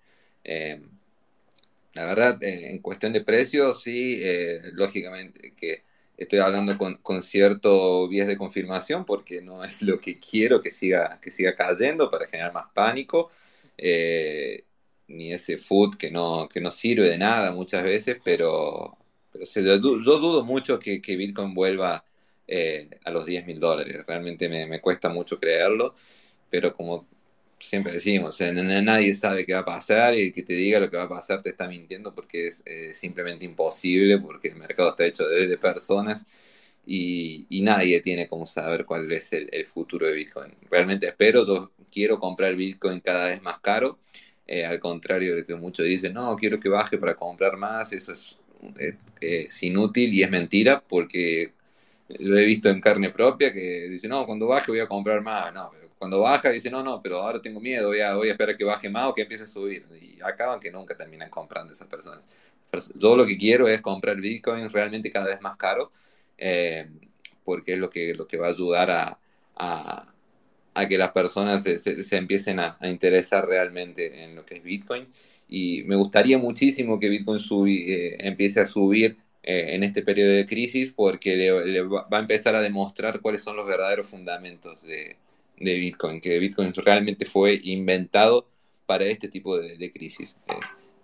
Eh, 0.44 0.80
la 1.94 2.04
verdad, 2.06 2.42
eh, 2.42 2.70
en 2.72 2.78
cuestión 2.80 3.12
de 3.12 3.20
precios, 3.22 3.82
sí, 3.82 4.18
eh, 4.22 4.60
lógicamente 4.72 5.54
que 5.54 5.84
estoy 6.16 6.38
hablando 6.38 6.78
con, 6.78 6.96
con 6.96 7.22
cierto 7.22 8.08
bias 8.08 8.26
de 8.28 8.38
confirmación 8.38 9.04
porque 9.04 9.42
no 9.42 9.62
es 9.64 9.82
lo 9.82 10.00
que 10.00 10.18
quiero 10.18 10.62
que 10.62 10.70
siga, 10.70 11.18
que 11.20 11.30
siga 11.30 11.54
cayendo 11.54 12.10
para 12.10 12.26
generar 12.26 12.52
más 12.52 12.66
pánico, 12.74 13.30
ni 15.08 15.32
ese 15.32 15.58
food 15.58 15.96
que 15.96 16.10
no, 16.10 16.48
que 16.48 16.60
no 16.60 16.70
sirve 16.70 17.08
de 17.08 17.18
nada 17.18 17.52
muchas 17.52 17.82
veces, 17.84 18.16
pero, 18.24 18.96
pero 19.32 19.44
yo, 19.44 19.78
du- 19.78 20.02
yo 20.02 20.18
dudo 20.18 20.44
mucho 20.44 20.78
que, 20.78 21.00
Bitcoin 21.16 21.54
vuelva 21.54 22.04
a 23.04 23.10
los 23.10 23.26
10 23.26 23.46
mil 23.46 23.60
dólares. 23.60 24.04
Realmente 24.06 24.48
me, 24.48 24.66
me 24.66 24.80
cuesta 24.80 25.08
mucho 25.08 25.38
creerlo, 25.38 25.94
pero 26.50 26.74
como 26.74 27.08
siempre 27.62 27.92
decimos, 27.92 28.40
eh, 28.40 28.52
nadie 28.52 29.14
sabe 29.14 29.46
qué 29.46 29.54
va 29.54 29.60
a 29.60 29.64
pasar 29.64 30.14
y 30.14 30.22
el 30.22 30.32
que 30.32 30.42
te 30.42 30.54
diga 30.54 30.80
lo 30.80 30.90
que 30.90 30.96
va 30.96 31.04
a 31.04 31.08
pasar 31.08 31.42
te 31.42 31.50
está 31.50 31.68
mintiendo 31.68 32.14
porque 32.14 32.48
es 32.48 32.62
eh, 32.66 32.92
simplemente 32.94 33.44
imposible, 33.44 34.18
porque 34.18 34.48
el 34.48 34.56
mercado 34.56 34.90
está 34.90 35.06
hecho 35.06 35.26
de, 35.28 35.56
personas 35.58 36.26
y, 36.86 37.46
y 37.48 37.62
nadie 37.62 38.00
tiene 38.00 38.28
como 38.28 38.46
saber 38.46 38.84
cuál 38.84 39.10
es 39.12 39.32
el, 39.32 39.66
futuro 39.66 40.06
de 40.06 40.12
Bitcoin. 40.12 40.52
Realmente 40.70 41.06
espero, 41.06 41.46
yo 41.46 41.72
quiero 41.90 42.18
comprar 42.18 42.54
Bitcoin 42.56 43.00
cada 43.00 43.28
vez 43.28 43.40
más 43.42 43.60
caro, 43.60 43.98
eh, 44.46 44.64
al 44.64 44.80
contrario 44.80 45.36
de 45.36 45.44
que 45.44 45.54
muchos 45.54 45.86
dicen, 45.86 46.14
no, 46.14 46.36
quiero 46.36 46.58
que 46.60 46.68
baje 46.68 46.98
para 46.98 47.14
comprar 47.14 47.56
más, 47.56 47.92
eso 47.92 48.12
es, 48.12 48.38
es 49.20 49.62
inútil 49.62 50.12
y 50.12 50.22
es 50.22 50.30
mentira 50.30 50.80
porque 50.80 51.52
lo 52.18 52.38
he 52.38 52.44
visto 52.44 52.68
en 52.68 52.80
carne 52.80 53.10
propia 53.10 53.52
que 53.52 53.88
dice, 53.88 54.08
no, 54.08 54.26
cuando 54.26 54.46
baje 54.46 54.70
voy 54.70 54.80
a 54.80 54.88
comprar 54.88 55.22
más. 55.22 55.52
No, 55.54 55.70
pero 55.72 55.81
cuando 56.02 56.20
baja 56.20 56.50
dice, 56.50 56.70
no, 56.70 56.82
no, 56.82 57.00
pero 57.02 57.18
ahora 57.18 57.40
tengo 57.40 57.60
miedo, 57.60 57.88
voy 57.88 58.00
a, 58.00 58.14
voy 58.16 58.28
a 58.28 58.32
esperar 58.32 58.56
que 58.56 58.64
baje 58.64 58.90
más 58.90 59.08
o 59.08 59.14
que 59.14 59.22
empiece 59.22 59.44
a 59.44 59.46
subir. 59.46 59.86
Y 60.00 60.20
acaban 60.22 60.58
que 60.60 60.70
nunca 60.72 60.96
terminan 60.96 61.30
comprando 61.30 61.72
esas 61.72 61.86
personas. 61.88 62.24
Yo 62.96 63.16
lo 63.16 63.26
que 63.26 63.36
quiero 63.38 63.68
es 63.68 63.80
comprar 63.82 64.16
Bitcoin 64.20 64.68
realmente 64.70 65.10
cada 65.12 65.26
vez 65.28 65.40
más 65.42 65.56
caro, 65.56 65.92
eh, 66.38 66.88
porque 67.44 67.74
es 67.74 67.78
lo 67.78 67.90
que, 67.90 68.14
lo 68.14 68.26
que 68.26 68.36
va 68.38 68.46
a 68.48 68.50
ayudar 68.50 68.90
a, 68.90 69.18
a, 69.56 70.12
a 70.74 70.88
que 70.88 70.98
las 70.98 71.12
personas 71.12 71.62
se, 71.62 71.78
se- 71.78 72.02
se 72.02 72.16
empiecen 72.16 72.60
a, 72.60 72.76
a 72.80 72.88
interesar 72.88 73.46
realmente 73.46 74.24
en 74.24 74.34
lo 74.36 74.44
que 74.46 74.56
es 74.56 74.62
Bitcoin. 74.62 75.08
Y 75.48 75.82
me 75.84 75.96
gustaría 75.96 76.38
muchísimo 76.38 76.98
que 76.98 77.08
Bitcoin 77.10 77.38
subi- 77.40 77.84
eh, 77.88 78.16
empiece 78.20 78.60
a 78.60 78.66
subir 78.66 79.18
eh, 79.42 79.74
en 79.74 79.84
este 79.84 80.02
periodo 80.02 80.32
de 80.32 80.46
crisis 80.46 80.92
porque 80.94 81.36
le, 81.36 81.66
le 81.66 81.82
va 81.82 82.06
a 82.10 82.18
empezar 82.20 82.54
a 82.56 82.62
demostrar 82.62 83.20
cuáles 83.20 83.42
son 83.42 83.56
los 83.56 83.66
verdaderos 83.66 84.08
fundamentos 84.08 84.82
de, 84.82 85.16
de 85.62 85.74
Bitcoin, 85.74 86.20
que 86.20 86.38
Bitcoin 86.38 86.72
realmente 86.74 87.24
fue 87.24 87.58
inventado 87.62 88.48
para 88.86 89.04
este 89.04 89.28
tipo 89.28 89.58
de, 89.58 89.90
crisis. 89.90 90.38
Eh, 90.48 90.54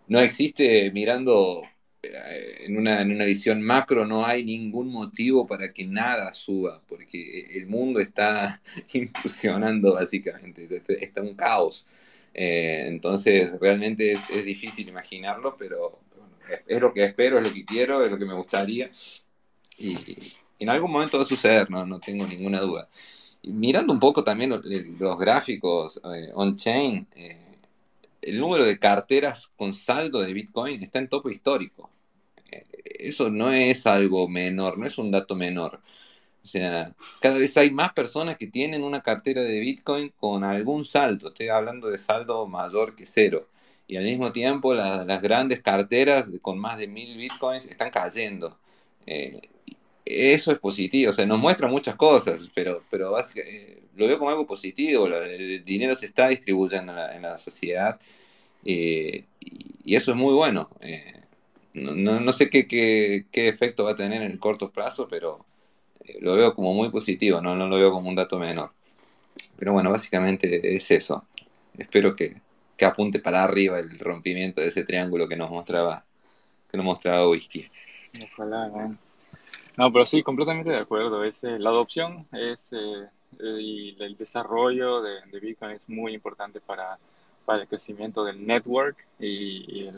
no 0.09 0.21
existe 0.21 0.91
mirando 0.93 1.63
eh, 2.03 2.65
en 2.67 2.77
una, 2.77 3.01
en 3.01 3.13
una 3.13 3.25
visión 3.25 3.63
macro, 3.63 4.07
no 4.07 4.25
hay 4.25 4.45
ningún 4.45 4.91
motivo 4.93 5.47
para 5.47 5.73
que 5.73 5.85
nada 5.87 6.33
suba, 6.33 6.83
porque 6.89 7.47
el 7.55 7.67
mundo 7.67 8.01
está 8.01 8.61
impulsionando 8.93 9.95
básicamente, 9.95 10.69
este- 10.71 11.05
está 11.05 11.23
un 11.23 11.35
caos. 11.35 11.87
Eh, 12.35 12.85
entonces, 12.87 13.59
realmente 13.61 14.13
es, 14.13 14.45
difícil 14.45 14.89
imaginarlo, 14.89 15.57
pero 15.57 16.01
es 16.67 16.81
lo 16.81 16.93
que 16.93 17.05
espero, 17.05 17.39
es 17.39 17.49
lo 17.49 17.55
que 17.55 17.65
quiero, 17.65 18.05
es 18.05 18.11
lo 18.11 18.19
que 18.19 18.27
me 18.27 18.35
gustaría. 18.35 18.91
Y, 19.79 19.97
y 20.59 20.65
en 20.65 20.69
algún 20.71 20.91
momento 20.91 21.19
va 21.19 21.25
a 21.25 21.27
suceder, 21.27 21.71
no, 21.71 21.87
no 21.87 22.01
tengo 22.01 22.27
ninguna 22.27 22.61
duda. 22.61 22.89
Mirando 23.43 23.93
un 23.93 24.01
poco 24.01 24.25
también 24.25 24.51
lo- 24.51 24.61
los 24.99 25.19
gráficos 25.19 26.01
eh, 26.05 26.31
on-chain, 26.35 27.07
eh, 27.15 27.59
el 28.23 28.39
número 28.39 28.65
de 28.65 28.79
carteras 28.79 29.49
con 29.57 29.73
saldo 29.73 30.21
de 30.21 30.33
Bitcoin 30.33 30.83
está 30.83 30.99
en 30.99 31.09
topo 31.09 31.31
histórico. 31.31 31.91
Eh, 32.51 32.67
eso 32.99 33.31
no 33.31 33.53
es 33.53 33.87
algo 33.87 34.29
menor, 34.29 34.79
no 34.79 34.87
es 34.87 34.99
un 34.99 35.11
dato 35.11 35.35
menor. 35.37 35.81
O 36.43 36.47
sea, 36.47 36.95
cada 37.21 37.39
vez 37.39 37.57
hay 37.57 37.71
más 37.71 37.93
personas 37.93 38.37
que 38.37 38.47
tienen 38.47 38.83
una 38.83 39.03
cartera 39.03 39.43
de 39.43 39.61
Bitcoin 39.61 40.13
con 40.17 40.45
algún 40.45 40.85
saldo. 40.85 41.29
Estoy 41.29 41.49
hablando 41.49 41.89
de 41.89 41.99
saldo 41.99 42.47
mayor 42.47 42.95
que 42.97 43.07
cero. 43.07 43.49
Y 43.87 43.97
al 43.97 44.05
mismo 44.05 44.33
tiempo 44.33 44.75
las 44.75 45.21
grandes 45.23 45.63
carteras 45.63 46.31
con 46.43 46.59
más 46.59 46.79
de 46.79 46.89
mil 46.89 47.17
Bitcoins 47.17 47.67
están 47.67 47.91
cayendo. 47.91 48.59
Eh, 49.07 49.41
eso 50.09 50.53
es 50.53 50.59
positivo, 50.59 51.11
o 51.11 51.13
sea, 51.13 51.27
nos 51.27 51.39
muestra 51.39 51.69
muchas 51.69 51.97
cosas, 51.97 52.51
pero, 52.55 52.83
pero 52.91 53.13
básicamente, 53.13 53.83
lo 53.97 54.07
veo 54.07 54.19
como 54.19 54.31
algo 54.31 54.47
positivo. 54.47 55.07
El 55.07 55.65
dinero 55.65 55.95
se 55.95 56.07
está 56.07 56.29
distribuyendo 56.29 56.93
en 57.13 57.23
la, 57.23 57.39
sociedad 57.39 57.99
eh, 58.65 59.25
y, 59.41 59.95
eso 59.95 60.13
es 60.13 60.17
muy 60.17 60.35
bueno. 60.35 60.71
Eh, 60.81 61.23
no, 61.75 62.21
no, 62.21 62.33
sé 62.33 62.49
qué, 62.49 62.67
qué, 62.67 63.27
qué, 63.31 63.49
efecto 63.49 63.85
va 63.85 63.93
a 63.93 63.97
tener 63.97 64.23
en 64.23 64.31
el 64.31 64.39
corto 64.39 64.71
plazo, 64.71 65.09
pero 65.09 65.45
lo 66.21 66.35
veo 66.37 66.55
como 66.55 66.75
muy 66.75 66.91
positivo, 66.91 67.41
¿no? 67.41 67.55
no 67.55 67.67
lo 67.69 67.77
veo 67.77 67.91
como 67.91 68.09
un 68.09 68.15
dato 68.15 68.39
menor. 68.39 68.73
Pero 69.59 69.73
bueno, 69.73 69.91
básicamente 69.91 70.75
es 70.77 70.91
eso. 70.91 71.27
Espero 71.77 72.17
que, 72.17 72.41
que 72.77 72.85
apunte 72.85 73.19
para 73.19 73.43
arriba 73.43 73.79
el 73.79 73.99
rompimiento 73.99 74.61
de 74.61 74.69
ese 74.69 74.85
triángulo 74.85 75.29
que 75.29 75.37
nos 75.37 75.51
mostraba, 75.51 76.05
que 76.71 76.77
nos 76.77 76.87
mostraba 76.87 77.29
Whisky. 77.29 77.69
Pero 79.93 80.05
sí, 80.07 80.23
completamente 80.25 80.71
de 80.71 80.79
acuerdo. 80.79 81.23
Es, 81.25 81.45
eh, 81.45 81.59
la 81.59 81.71
adopción 81.71 82.27
es, 82.33 82.73
eh, 82.73 83.09
eh, 83.39 83.59
y 83.61 84.03
el 84.03 84.17
desarrollo 84.17 85.01
de, 85.03 85.21
Bitcoin 85.41 85.73
es 85.73 85.89
muy 85.89 86.15
importante 86.15 86.61
para, 86.61 86.99
para 87.45 87.63
el 87.63 87.69
crecimiento 87.69 88.25
del 88.25 88.45
network 88.45 89.07
y, 89.21 89.89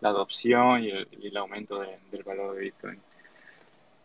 la 0.00 0.10
adopción 0.10 0.84
y 0.84 0.90
el, 0.90 1.36
aumento 1.36 1.80
del 1.80 2.22
valor 2.22 2.54
de 2.54 2.60
Bitcoin. 2.60 3.00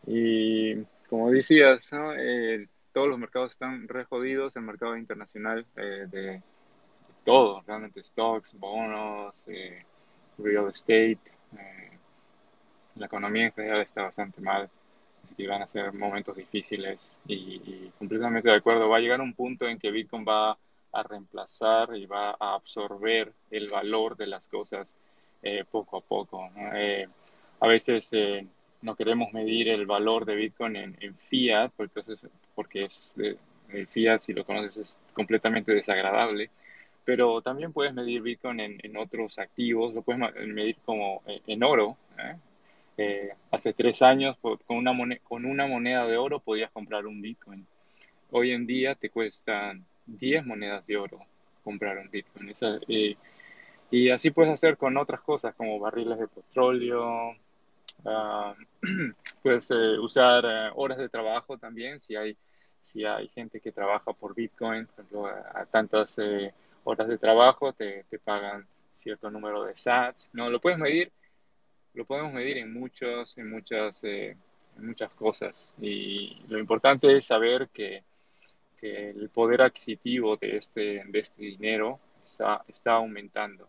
Y 0.07 0.75
como 1.09 1.29
decías, 1.29 1.89
eh, 2.17 2.67
todos 2.93 3.09
los 3.09 3.19
mercados 3.19 3.51
están 3.51 3.87
re 3.87 4.05
jodidos, 4.05 4.55
el 4.55 4.63
mercado 4.63 4.97
internacional 4.97 5.65
de, 5.75 6.41
todo, 7.25 7.61
realmente 7.67 8.03
stocks, 8.03 8.57
bonos, 8.57 9.43
real 10.37 10.69
estate, 10.69 11.19
la 12.95 13.05
economía 13.05 13.47
en 13.47 13.53
general 13.53 13.81
está 13.81 14.03
bastante 14.03 14.41
mal, 14.41 14.69
que 15.35 15.47
van 15.47 15.61
a 15.61 15.67
ser 15.67 15.93
momentos 15.93 16.35
difíciles 16.35 17.19
y, 17.27 17.89
completamente 17.97 18.49
de 18.49 18.55
acuerdo, 18.55 18.89
va 18.89 18.97
a 18.97 18.99
llegar 18.99 19.21
un 19.21 19.33
punto 19.33 19.67
en 19.67 19.79
que 19.79 19.91
Bitcoin 19.91 20.25
va 20.27 20.57
a 20.91 21.03
reemplazar 21.03 21.95
y 21.95 22.05
va 22.05 22.31
a 22.31 22.55
absorber 22.55 23.31
el 23.51 23.69
valor 23.69 24.17
de 24.17 24.27
las 24.27 24.47
cosas 24.47 24.93
poco 25.71 25.97
a 25.97 26.01
poco. 26.01 26.49
a 27.61 27.67
veces 27.67 28.11
no 28.81 28.95
queremos 28.95 29.33
medir 29.33 29.69
el 29.69 29.85
valor 29.85 30.25
de 30.25 30.35
Bitcoin 30.35 30.75
en, 30.75 31.15
fiat, 31.29 31.71
porque, 31.75 32.01
porque 32.55 32.85
es, 32.85 33.13
eh, 33.17 33.35
el 33.69 33.87
fiat, 33.87 34.21
si 34.21 34.33
lo 34.33 34.45
conoces, 34.45 34.77
es 34.77 34.99
completamente 35.13 35.73
desagradable, 35.73 36.49
pero 37.03 37.41
también 37.41 37.73
puedes 37.73 37.93
medir 37.93 38.21
Bitcoin 38.21 38.59
en, 38.59 38.97
otros 38.97 39.37
activos, 39.39 39.93
lo 39.93 40.01
puedes 40.01 40.21
medir 40.47 40.77
como 40.85 41.21
eh, 41.27 41.41
en 41.47 41.63
oro. 41.63 41.97
¿Eh? 42.99 43.29
hace 43.51 43.73
tres 43.73 44.01
años, 44.01 44.37
con 44.39 44.59
una, 44.69 44.93
moneda, 44.93 45.21
con 45.23 45.45
una 45.45 45.67
moneda 45.67 46.05
de 46.05 46.17
oro 46.17 46.39
podías 46.39 46.71
comprar 46.71 47.05
un 47.05 47.21
Bitcoin. 47.21 47.65
Hoy 48.31 48.51
en 48.51 48.67
día 48.67 48.95
te 48.95 49.09
cuestan 49.09 49.85
10 50.05 50.45
monedas 50.45 50.85
de 50.85 50.97
oro 50.97 51.19
comprar 51.63 51.97
un 51.97 52.09
Bitcoin. 52.09 52.53
y 53.91 54.09
así 54.09 54.31
puedes 54.31 54.53
hacer 54.53 54.77
con 54.77 54.97
otras 54.97 55.21
cosas 55.21 55.55
como 55.55 55.79
barriles 55.79 56.19
de 56.19 56.27
petróleo, 56.27 57.35
Uh, 58.03 58.53
pues 59.43 59.69
usar 59.71 60.45
eh, 60.45 60.71
horas 60.75 60.97
de 60.97 61.09
trabajo 61.09 61.57
también, 61.57 61.99
si 61.99 62.15
hay, 62.15 62.37
si 62.81 63.03
hay 63.03 63.27
gente 63.29 63.59
que 63.59 63.73
trabaja 63.73 64.13
por 64.13 64.33
Bitcoin, 64.33 64.85
por 64.85 64.93
ejemplo, 64.93 65.27
a, 65.27 65.65
tantas 65.65 66.17
eh, 66.19 66.53
horas 66.85 67.09
de 67.09 67.17
trabajo 67.17 67.73
te, 67.73 68.05
te, 68.09 68.17
pagan 68.19 68.65
cierto 68.95 69.29
número 69.29 69.65
de 69.65 69.75
sats, 69.75 70.29
¿no? 70.31 70.49
Lo 70.49 70.61
puedes 70.61 70.79
medir, 70.79 71.11
lo 71.93 72.05
podemos 72.05 72.33
medir 72.33 72.57
en 72.57 72.73
muchos, 72.73 73.37
en 73.37 73.49
muchas, 73.49 74.03
en 74.03 74.37
muchas 74.77 75.11
cosas 75.11 75.53
y 75.81 76.37
lo 76.47 76.59
importante 76.59 77.17
es 77.17 77.25
saber 77.25 77.69
que, 77.73 78.03
que 78.79 79.09
el 79.09 79.29
poder 79.29 79.61
adquisitivo 79.61 80.37
de 80.37 80.57
este, 80.57 81.03
de 81.05 81.19
este 81.19 81.43
dinero 81.43 81.99
está, 82.23 82.63
está 82.67 82.93
aumentando. 82.93 83.67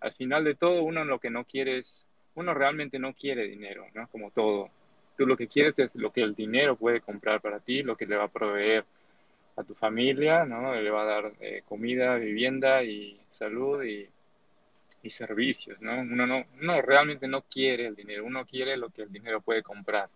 Al 0.00 0.12
final 0.12 0.44
de 0.44 0.54
todo, 0.54 0.82
uno 0.82 1.04
lo 1.04 1.18
que 1.18 1.30
no 1.30 1.44
quiere 1.44 1.78
es 1.78 2.04
uno 2.34 2.54
realmente 2.54 2.98
no 2.98 3.14
quiere 3.14 3.44
dinero, 3.44 3.86
¿no? 3.94 4.08
Como 4.08 4.30
todo. 4.30 4.70
Tú 5.16 5.26
lo 5.26 5.36
que 5.36 5.46
quieres 5.46 5.78
es 5.78 5.94
lo 5.94 6.12
que 6.12 6.22
el 6.22 6.34
dinero 6.34 6.76
puede 6.76 7.00
comprar 7.00 7.40
para 7.40 7.60
ti, 7.60 7.82
lo 7.82 7.96
que 7.96 8.06
le 8.06 8.16
va 8.16 8.24
a 8.24 8.28
proveer 8.28 8.84
a 9.56 9.62
tu 9.62 9.74
familia, 9.74 10.44
¿no? 10.44 10.74
Le 10.74 10.90
va 10.90 11.02
a 11.02 11.06
dar 11.06 11.32
eh, 11.40 11.62
comida, 11.64 12.16
vivienda 12.16 12.82
y 12.82 13.20
salud 13.30 13.84
y, 13.84 14.08
servicios, 15.10 15.80
¿no? 15.80 16.00
Uno 16.00 16.26
no, 16.26 16.44
no, 16.60 16.82
realmente 16.82 17.28
no 17.28 17.42
quiere 17.42 17.86
el 17.86 17.94
dinero, 17.94 18.24
uno 18.24 18.44
quiere 18.46 18.76
lo 18.76 18.90
que 18.90 19.02
el 19.02 19.12
dinero 19.12 19.40
puede 19.40 19.62
comprar, 19.62 20.08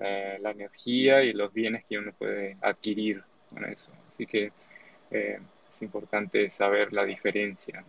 eh, 0.00 0.38
la 0.40 0.50
energía 0.50 1.22
y 1.22 1.32
los 1.32 1.52
bienes 1.52 1.84
que 1.84 1.98
uno 1.98 2.12
puede 2.12 2.56
adquirir 2.60 3.22
con 3.50 3.64
eso. 3.64 3.90
Así 4.12 4.26
que 4.26 4.52
eh, 5.10 5.38
es 5.74 5.82
importante 5.82 6.50
saber 6.50 6.92
la 6.92 7.04
diferencia. 7.04 7.84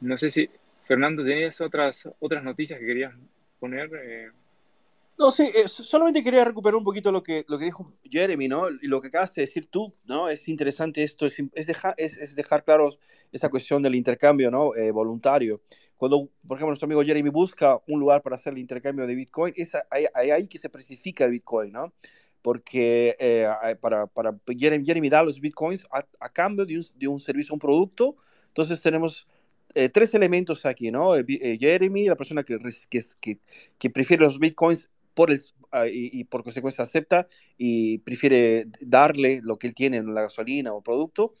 no 0.00 0.18
sé 0.18 0.30
si 0.30 0.48
Fernando, 0.84 1.24
¿tenías 1.24 1.60
otras, 1.60 2.08
otras 2.20 2.42
noticias 2.42 2.78
que 2.78 2.86
querías 2.86 3.14
poner? 3.58 4.32
Eh, 5.16 5.18
no, 5.18 5.30
sí, 5.30 5.50
eh, 5.54 5.68
solamente 5.68 6.22
quería 6.22 6.44
recuperar 6.44 6.76
un 6.76 6.84
poquito 6.84 7.10
lo 7.10 7.22
que, 7.22 7.44
lo 7.48 7.58
que 7.58 7.66
dijo 7.66 7.92
Jeremy, 8.04 8.48
¿no? 8.48 8.68
Y 8.70 8.86
lo 8.86 9.00
que 9.00 9.08
acabas 9.08 9.34
de 9.34 9.42
decir 9.42 9.68
tú, 9.70 9.94
¿no? 10.04 10.28
Es 10.28 10.48
interesante 10.48 11.02
esto, 11.02 11.26
es, 11.26 11.42
es 11.54 11.66
dejar, 11.66 11.94
es, 11.96 12.18
es, 12.18 12.34
dejar 12.36 12.64
claros 12.64 13.00
esa 13.32 13.48
cuestión 13.48 13.82
del 13.82 13.94
intercambio, 13.94 14.50
¿no? 14.50 14.74
Eh, 14.74 14.90
voluntario. 14.90 15.62
Cuando, 15.96 16.28
por 16.46 16.58
ejemplo, 16.58 16.68
nuestro 16.68 16.86
amigo 16.86 17.02
Jeremy 17.02 17.30
busca 17.30 17.80
un 17.88 18.00
lugar 18.00 18.22
para 18.22 18.36
hacer 18.36 18.52
el 18.52 18.58
intercambio 18.58 19.06
de 19.06 19.14
Bitcoin, 19.14 19.54
es 19.56 19.74
ahí, 19.90 20.06
ahí 20.14 20.46
que 20.48 20.58
se 20.58 20.68
precifica 20.68 21.24
el 21.24 21.30
Bitcoin, 21.30 21.72
¿no? 21.72 21.94
Porque 22.42 23.16
para, 23.80 24.06
para 24.06 24.36
Jeremy, 24.46 24.84
Jeremy 24.84 25.08
da 25.08 25.22
los 25.22 25.40
Bitcoins 25.40 25.86
a, 25.90 26.06
a 26.20 26.28
cambio 26.28 26.66
de 26.66 26.76
un, 26.76 26.84
de 26.94 27.08
un 27.08 27.18
servicio, 27.18 27.54
un 27.54 27.58
producto, 27.58 28.16
entonces 28.48 28.80
tenemos 28.82 29.26
eh, 29.74 29.90
tres 29.90 30.14
elementos 30.14 30.64
aquí, 30.64 30.90
¿no? 30.90 31.14
Eh, 31.16 31.24
eh, 31.28 31.58
Jeremy, 31.60 32.06
la 32.06 32.16
persona 32.16 32.44
que, 32.44 32.58
que, 32.88 33.38
que, 33.78 33.90
prefiere 33.90 34.22
los 34.22 34.38
bitcoins 34.38 34.88
por 35.16 35.30
el, 35.30 35.40
ah, 35.72 35.86
y, 35.90 36.24
por 36.24 36.44
consecuencia 36.44 36.84
acepta 36.84 37.26
y 37.56 37.98
prefiere 37.98 38.66
darle 38.82 39.40
lo 39.42 39.58
que 39.58 39.66
él 39.68 39.74
tiene 39.74 39.96
en 39.96 40.14
la 40.14 40.22
gasolina 40.22 40.74
o 40.74 40.82
producto. 40.82 41.32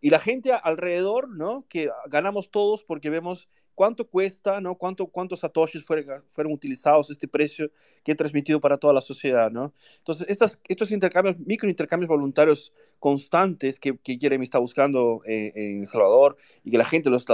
Y 0.00 0.10
la 0.10 0.18
gente 0.18 0.52
alrededor, 0.52 1.28
¿no? 1.28 1.64
Que 1.68 1.88
ganamos 2.10 2.50
todos 2.50 2.82
porque 2.82 3.10
vemos 3.10 3.48
cuánto 3.76 4.08
cuesta, 4.08 4.60
¿no? 4.60 4.74
Cuánto, 4.74 5.06
cuántos 5.06 5.38
satoshis 5.38 5.84
fueron, 5.84 6.20
fueron 6.32 6.52
utilizados, 6.52 7.10
este 7.10 7.28
precio 7.28 7.70
que 8.02 8.10
he 8.10 8.14
transmitido 8.16 8.60
para 8.60 8.76
toda 8.76 8.92
la 8.92 9.00
sociedad, 9.00 9.52
¿no? 9.52 9.72
Entonces, 9.98 10.26
estas, 10.28 10.58
estos 10.66 10.90
intercambios, 10.90 11.38
microintercambios 11.38 12.08
voluntarios 12.08 12.72
constantes 12.98 13.78
que, 13.78 13.96
que 13.98 14.18
Jeremy 14.20 14.42
está 14.42 14.58
buscando 14.58 15.22
en, 15.24 15.82
El 15.82 15.86
Salvador 15.86 16.36
y 16.64 16.72
que 16.72 16.78
la 16.78 16.84
gente 16.84 17.08
los 17.08 17.24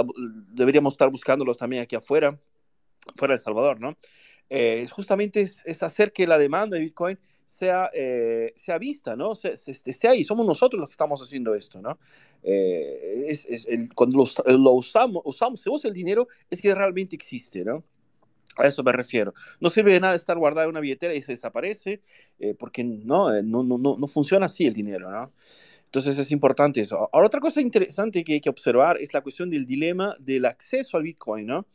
deberíamos 0.53 0.93
estar 0.93 1.09
buscándolos 1.09 1.57
también 1.57 1.81
aquí 1.81 1.95
afuera, 1.95 2.39
fuera 3.15 3.33
de 3.33 3.37
El 3.37 3.43
Salvador, 3.43 3.79
¿no? 3.79 3.95
Eh, 4.49 4.87
justamente 4.91 5.41
es, 5.41 5.63
es 5.65 5.83
hacer 5.83 6.11
que 6.11 6.25
la 6.25 6.37
demanda 6.37 6.75
de 6.75 6.83
Bitcoin 6.83 7.19
sea, 7.49 7.89
eh, 7.93 8.53
sea 8.55 8.77
vista, 8.77 9.15
¿no? 9.15 9.35
Se, 9.35 9.53
esté 9.53 10.07
ahí. 10.07 10.23
Somos 10.23 10.45
nosotros 10.45 10.79
los 10.79 10.87
que 10.87 10.93
estamos 10.93 11.21
haciendo 11.21 11.55
esto, 11.55 11.81
¿no? 11.81 11.97
Eh, 12.43 13.25
es, 13.27 13.65
el, 13.67 13.93
cuando 13.93 14.17
lo, 14.45 14.71
usamos, 14.73 15.21
usamos, 15.25 15.59
se 15.59 15.69
usa 15.69 15.89
el 15.89 15.93
dinero, 15.93 16.27
es 16.49 16.61
que 16.61 16.73
realmente 16.73 17.15
existe, 17.15 17.65
¿no? 17.65 17.83
A 18.57 18.67
eso 18.67 18.83
me 18.83 18.91
refiero. 18.91 19.33
No 19.59 19.69
sirve 19.69 19.93
de 19.93 19.99
nada 19.99 20.15
estar 20.15 20.37
guardado 20.37 20.65
en 20.65 20.71
una 20.71 20.79
billetera 20.79 21.13
y 21.13 21.21
se 21.21 21.33
desaparece, 21.33 22.01
eh, 22.39 22.55
porque 22.57 22.83
no, 22.83 23.41
no, 23.41 23.63
no, 23.63 23.77
no, 23.77 24.07
funciona 24.07 24.45
así 24.45 24.65
el 24.65 24.73
dinero, 24.73 25.09
¿no? 25.09 25.31
Entonces 25.85 26.19
es 26.19 26.31
importante 26.31 26.81
eso. 26.81 27.09
Ahora, 27.11 27.27
otra 27.27 27.39
cosa 27.39 27.61
interesante 27.61 28.23
que 28.23 28.33
hay 28.33 28.41
que 28.41 28.49
observar 28.49 28.97
es 29.01 29.11
la 29.13 29.21
cuestión 29.21 29.49
del 29.49 29.65
dilema 29.65 30.15
del 30.19 30.45
acceso 30.45 30.97
al 30.97 31.03
Bitcoin, 31.03 31.47
¿no? 31.47 31.65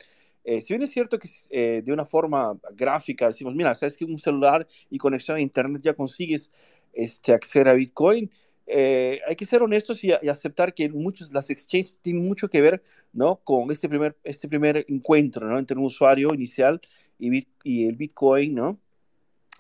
Eh, 0.45 0.61
si 0.61 0.75
bien 0.75 0.83
es 0.83 0.91
cierto 0.91 1.19
que 1.19 1.29
eh, 1.51 1.83
de 1.85 1.93
una 1.93 2.05
forma 2.05 2.59
gráfica 2.75 3.27
decimos, 3.27 3.55
mira, 3.55 3.75
sabes 3.75 3.97
que 3.97 4.05
un 4.05 4.19
celular 4.19 4.67
y 4.91 4.99
conexión 4.99 5.39
a 5.39 5.41
Internet 5.41 5.83
ya 5.83 5.95
consigues 5.95 6.51
este, 6.93 7.33
acceder 7.33 7.69
a 7.69 7.73
Bitcoin, 7.73 8.31
eh, 8.67 9.21
hay 9.27 9.37
que 9.37 9.45
ser 9.47 9.63
honestos 9.63 10.03
y, 10.05 10.13
aceptar 10.13 10.73
que 10.75 10.89
muchos, 10.89 11.33
las 11.33 11.51
exchanges 11.51 11.99
tienen 12.01 12.27
mucho 12.27 12.49
que 12.49 12.61
ver 12.61 12.83
¿no? 13.13 13.37
con 13.37 13.71
este 13.71 13.89
primer, 13.89 14.17
este 14.25 14.49
primer 14.49 14.85
encuentro 14.89 15.47
¿no? 15.49 15.59
entre 15.59 15.79
un 15.79 15.85
usuario 15.85 16.33
inicial 16.33 16.81
y, 17.19 17.47
y 17.63 17.89
el 17.89 17.97
Bitcoin, 17.97 18.55
¿no? 18.55 18.79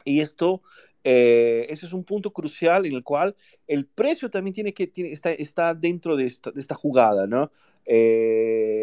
Y 0.04 0.20
esto 0.20 0.62
eh, 1.06 1.66
ese 1.68 1.84
es 1.84 1.92
un 1.92 2.02
punto 2.02 2.32
crucial 2.32 2.86
en 2.86 2.94
el 2.94 3.04
cual 3.04 3.36
el 3.68 3.84
precio 3.84 4.30
también 4.30 4.54
tiene 4.54 4.72
que 4.72 4.86
tiene, 4.86 5.10
está, 5.12 5.32
está 5.32 5.74
dentro 5.74 6.16
de 6.16 6.24
esta, 6.24 6.50
de 6.50 6.60
esta 6.60 6.74
jugada, 6.74 7.26
¿no? 7.26 7.52
Eh, 7.84 8.73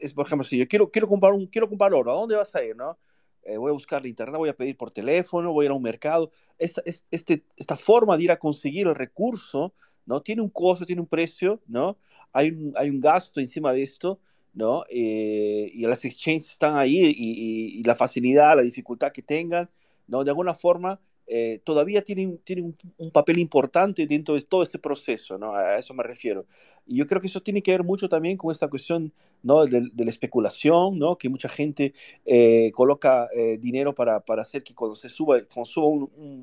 es, 0.00 0.14
por 0.14 0.26
ejemplo, 0.26 0.46
si 0.46 0.58
yo 0.58 0.68
quiero, 0.68 0.90
quiero, 0.90 1.08
comprar 1.08 1.32
un, 1.32 1.46
quiero 1.46 1.68
comprar 1.68 1.92
oro, 1.94 2.10
¿a 2.12 2.14
dónde 2.14 2.36
vas 2.36 2.54
a 2.54 2.64
ir, 2.64 2.76
no? 2.76 2.98
Eh, 3.42 3.56
voy 3.56 3.70
a 3.70 3.72
buscar 3.72 4.02
en 4.02 4.08
internet, 4.08 4.38
voy 4.38 4.48
a 4.50 4.56
pedir 4.56 4.76
por 4.76 4.90
teléfono, 4.90 5.52
voy 5.52 5.64
a 5.64 5.66
ir 5.66 5.70
a 5.72 5.74
un 5.74 5.82
mercado. 5.82 6.30
Esta, 6.58 6.82
este, 6.84 7.44
esta 7.56 7.76
forma 7.76 8.16
de 8.16 8.24
ir 8.24 8.32
a 8.32 8.38
conseguir 8.38 8.86
el 8.86 8.94
recurso, 8.94 9.72
¿no? 10.06 10.20
Tiene 10.20 10.42
un 10.42 10.50
costo, 10.50 10.84
tiene 10.84 11.00
un 11.00 11.08
precio, 11.08 11.60
¿no? 11.66 11.96
Hay 12.32 12.50
un, 12.50 12.72
hay 12.76 12.90
un 12.90 13.00
gasto 13.00 13.40
encima 13.40 13.72
de 13.72 13.82
esto, 13.82 14.20
¿no? 14.52 14.84
y 14.90 15.86
las 15.86 16.04
exchanges 16.04 16.50
están 16.50 16.76
ahí 16.76 16.98
y, 16.98 17.78
y, 17.78 17.82
la 17.84 17.94
facilidad, 17.94 18.56
la 18.56 18.62
dificultad 18.62 19.12
que 19.12 19.22
tengan, 19.22 19.70
¿no? 20.08 20.24
De 20.24 20.30
alguna 20.30 20.54
forma 20.54 21.00
eh, 21.32 21.60
todavía 21.62 22.02
tienen, 22.02 22.38
tienen 22.38 22.76
un, 22.98 23.10
papel 23.12 23.38
importante 23.38 24.04
dentro 24.04 24.34
de 24.34 24.42
todo 24.42 24.64
este 24.64 24.80
proceso, 24.80 25.38
¿no? 25.38 25.54
A 25.54 25.78
eso 25.78 25.94
me 25.94 26.02
refiero. 26.02 26.44
Y 26.84 26.96
yo 26.96 27.06
creo 27.06 27.20
que 27.20 27.28
eso 27.28 27.40
tiene 27.40 27.62
que 27.62 27.70
ver 27.70 27.84
mucho 27.84 28.08
también 28.08 28.36
con 28.36 28.50
esta 28.50 28.66
cuestión, 28.66 29.12
¿no? 29.44 29.64
De, 29.64 29.92
la 29.96 30.10
especulación, 30.10 30.98
¿no? 30.98 31.16
Que 31.18 31.28
mucha 31.28 31.48
gente 31.48 31.94
eh, 32.26 32.72
coloca 32.72 33.28
eh, 33.32 33.58
dinero 33.58 33.94
para, 33.94 34.18
para, 34.18 34.42
hacer 34.42 34.64
que 34.64 34.74
cuando 34.74 34.96
se 34.96 35.08
suba, 35.08 35.40
cuando 35.44 35.70
suba 35.70 35.86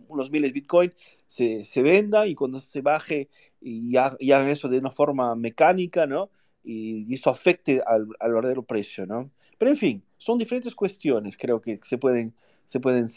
unos 0.08 0.32
miles 0.32 0.52
de 0.52 0.54
Bitcoin, 0.54 0.94
se, 1.26 1.66
se, 1.66 1.82
venda 1.82 2.26
y 2.26 2.34
cuando 2.34 2.58
se 2.62 2.80
baje 2.80 3.28
y, 3.60 3.98
hagan 3.98 4.48
eso 4.48 4.70
de 4.70 4.78
una 4.78 4.92
forma 4.92 5.36
mecánica, 5.36 6.08
¿no? 6.08 6.30
Y, 6.64 7.14
eso 7.14 7.30
afecte 7.30 7.82
al, 7.86 8.08
al, 8.22 8.34
verdadero 8.34 8.64
precio, 8.64 9.06
¿no? 9.06 9.32
Pero 9.58 9.70
en 9.70 9.78
fin, 9.78 10.04
son 10.16 10.38
diferentes 10.38 10.74
cuestiones, 10.74 11.36
creo 11.36 11.60
que 11.60 11.78
se 11.84 11.98
pueden, 11.98 12.34
se 12.64 12.80
pueden 12.80 13.10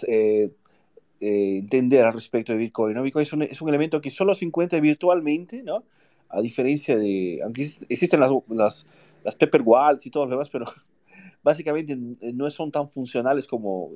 eh, 1.20 1.58
entender 1.58 2.04
al 2.04 2.14
respecto 2.14 2.52
de 2.52 2.58
Bitcoin. 2.58 2.94
¿no? 2.94 3.02
Bitcoin 3.02 3.22
es 3.22 3.32
un, 3.32 3.42
es 3.42 3.60
un, 3.60 3.68
elemento 3.68 4.00
que 4.00 4.10
solo 4.10 4.34
se 4.34 4.44
encuentra 4.44 4.80
virtualmente, 4.80 5.62
¿no? 5.62 5.84
A 6.30 6.40
diferencia 6.40 6.96
de, 6.96 7.38
aunque 7.44 7.68
existen 7.88 8.20
las, 8.20 8.30
las, 8.48 8.86
las 9.24 9.36
Wallets 9.64 10.06
y 10.06 10.10
todo 10.10 10.24
lo 10.24 10.30
demás, 10.30 10.48
pero 10.48 10.64
básicamente 11.42 11.96
no 11.96 12.48
son 12.50 12.70
tan 12.70 12.88
funcionales 12.88 13.46
como 13.46 13.90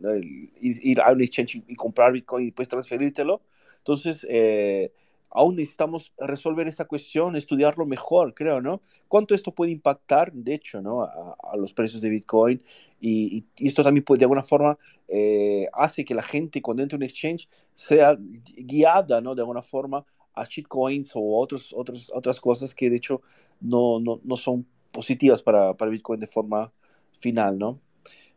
ir, 0.61 1.01
a 1.01 1.13
un 1.13 1.23
exchange 1.23 1.63
y 1.67 1.75
comprar 1.77 2.13
Bitcoin 2.13 2.43
y 2.43 2.47
después 2.47 2.69
transferírtelo. 2.69 3.41
Entonces, 3.79 4.27
eh, 4.29 4.93
aún 5.35 5.57
necesitamos 5.57 6.13
resolver 6.17 6.69
esa 6.69 6.87
cuestión, 6.87 7.35
estudiarlo 7.37 7.85
mejor, 7.87 8.35
creo, 8.35 8.63
¿no? 8.63 8.81
¿Cuánto 9.09 9.35
esto 9.35 9.53
puede 9.53 9.73
impactar, 9.73 10.33
de 10.33 10.55
hecho, 10.55 10.81
¿no? 10.81 11.03
A, 11.03 11.57
los 11.59 11.75
precios 11.75 12.01
de 12.01 12.09
Bitcoin 12.09 12.63
y, 13.01 13.45
esto 13.57 13.83
también 13.83 14.05
puede, 14.05 14.21
de 14.21 14.25
alguna 14.27 14.45
forma, 14.45 14.79
eh, 15.09 15.67
hace 15.73 16.05
que 16.05 16.15
la 16.15 16.23
gente 16.23 16.63
cuando 16.63 16.83
entra 16.83 16.97
en 16.97 17.03
un 17.03 17.09
exchange 17.09 17.49
sea 17.75 18.17
guiada, 18.19 19.21
¿no? 19.21 19.35
De 19.35 19.43
alguna 19.43 19.63
forma 19.63 20.07
a 20.35 20.45
shitcoins 20.45 21.13
o 21.15 21.21
otros, 21.37 21.75
otros, 21.77 22.11
otras 22.15 22.41
cosas 22.41 22.75
que, 22.75 22.89
de 22.89 22.97
hecho, 22.97 23.21
no, 23.61 23.99
no, 23.99 24.21
no 24.23 24.37
son 24.37 24.67
positivas 24.93 25.43
para, 25.43 25.75
para 25.75 25.91
Bitcoin 25.91 26.21
de 26.21 26.29
forma 26.29 26.73
final, 27.19 27.59
¿no? 27.59 27.81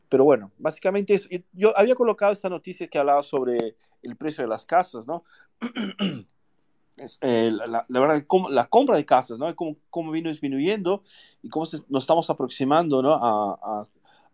Pero 0.10 0.24
bueno, 0.24 0.52
básicamente 0.58 1.14
eso. 1.14 1.30
Yo 1.54 1.78
había 1.78 1.94
colocado 1.94 2.34
esta 2.34 2.50
noticia 2.50 2.88
que 2.88 2.98
hablaba 2.98 3.22
sobre 3.22 3.76
el 4.02 4.16
precio 4.16 4.44
de 4.44 4.50
las 4.50 4.66
casas, 4.66 5.06
¿no? 5.06 5.24
Eh, 7.22 7.52
la, 7.52 7.86
verdad, 7.90 8.24
como, 8.26 8.50
la 8.50 8.66
compra 8.66 8.96
de 8.96 9.06
casas, 9.06 9.38
¿no? 9.38 9.56
Cómo, 9.56 9.78
cómo 9.90 10.12
vino 10.12 10.30
disminuyendo 10.30 11.04
y 11.44 11.50
cómo 11.50 11.66
nos 11.90 12.04
estamos 12.04 12.30
aproximando, 12.30 13.02
¿no? 13.02 13.14
A, 13.14 13.54
a, 13.62 13.84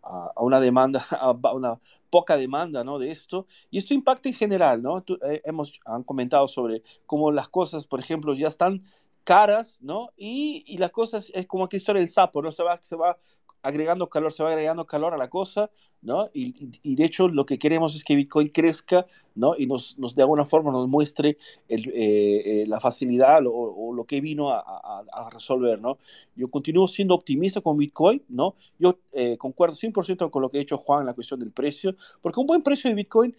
a, 0.02 0.42
una 0.42 0.60
demanda, 0.60 1.04
a 1.20 1.30
una 1.30 1.78
poca 2.10 2.36
demanda, 2.36 2.82
¿no? 2.82 2.98
De 2.98 3.10
esto. 3.10 3.46
Y 3.70 3.78
esto 3.78 3.92
impacta 3.92 4.28
en 4.28 4.34
general, 4.34 4.82
¿no? 4.82 5.04
Eh, 5.28 5.42
hemos 5.44 5.78
han 5.84 6.04
comentado 6.04 6.48
sobre 6.48 6.82
cómo 7.06 7.30
las 7.32 7.48
cosas, 7.48 7.86
por 7.86 8.00
ejemplo, 8.00 8.34
ya 8.34 8.48
están 8.48 8.82
caras, 9.24 9.78
¿no? 9.82 10.10
Y, 10.16 10.64
y 10.66 10.78
las 10.78 10.90
cosas 10.90 11.30
es 11.34 11.46
como 11.46 11.68
que 11.68 11.76
historia 11.76 12.00
del 12.00 12.10
sapo, 12.10 12.40
¿no? 12.42 12.50
Se 12.50 12.62
va, 12.62 12.78
se 12.80 12.96
va 12.96 13.18
agregando 13.64 14.10
calor, 14.10 14.30
se 14.30 14.42
va 14.42 14.50
agregando 14.50 14.86
calor 14.86 15.14
a 15.14 15.16
la 15.16 15.30
cosa, 15.30 15.70
¿no? 16.02 16.28
Y, 16.34 16.96
de 16.96 17.04
hecho 17.04 17.28
lo 17.28 17.46
que 17.46 17.58
queremos 17.58 17.96
es 17.96 18.04
que 18.04 18.14
Bitcoin 18.14 18.48
crezca, 18.48 19.06
¿no? 19.34 19.56
Y 19.56 19.66
nos, 19.66 19.98
nos 19.98 20.14
de 20.14 20.20
alguna 20.20 20.44
forma 20.44 20.70
nos 20.70 20.86
muestre 20.86 21.38
eh, 21.68 21.82
eh, 21.94 22.64
la 22.68 22.78
facilidad 22.78 23.40
o, 23.46 23.94
lo 23.94 24.04
que 24.04 24.20
vino 24.20 24.50
a, 24.50 25.30
resolver, 25.32 25.80
¿no? 25.80 25.96
Yo 26.36 26.48
continúo 26.48 26.86
siendo 26.86 27.14
optimista 27.14 27.62
con 27.62 27.78
Bitcoin, 27.78 28.22
¿no? 28.28 28.54
Yo 28.78 28.98
eh, 29.12 29.38
concuerdo 29.38 29.74
100% 29.74 30.30
con 30.30 30.42
lo 30.42 30.50
que 30.50 30.58
ha 30.58 30.60
dicho 30.60 30.76
Juan 30.76 31.00
en 31.00 31.06
la 31.06 31.14
cuestión 31.14 31.40
del 31.40 31.50
precio, 31.50 31.96
porque 32.20 32.40
un 32.40 32.46
buen 32.46 32.62
precio 32.62 32.90
de 32.90 32.96
Bitcoin 32.96 33.34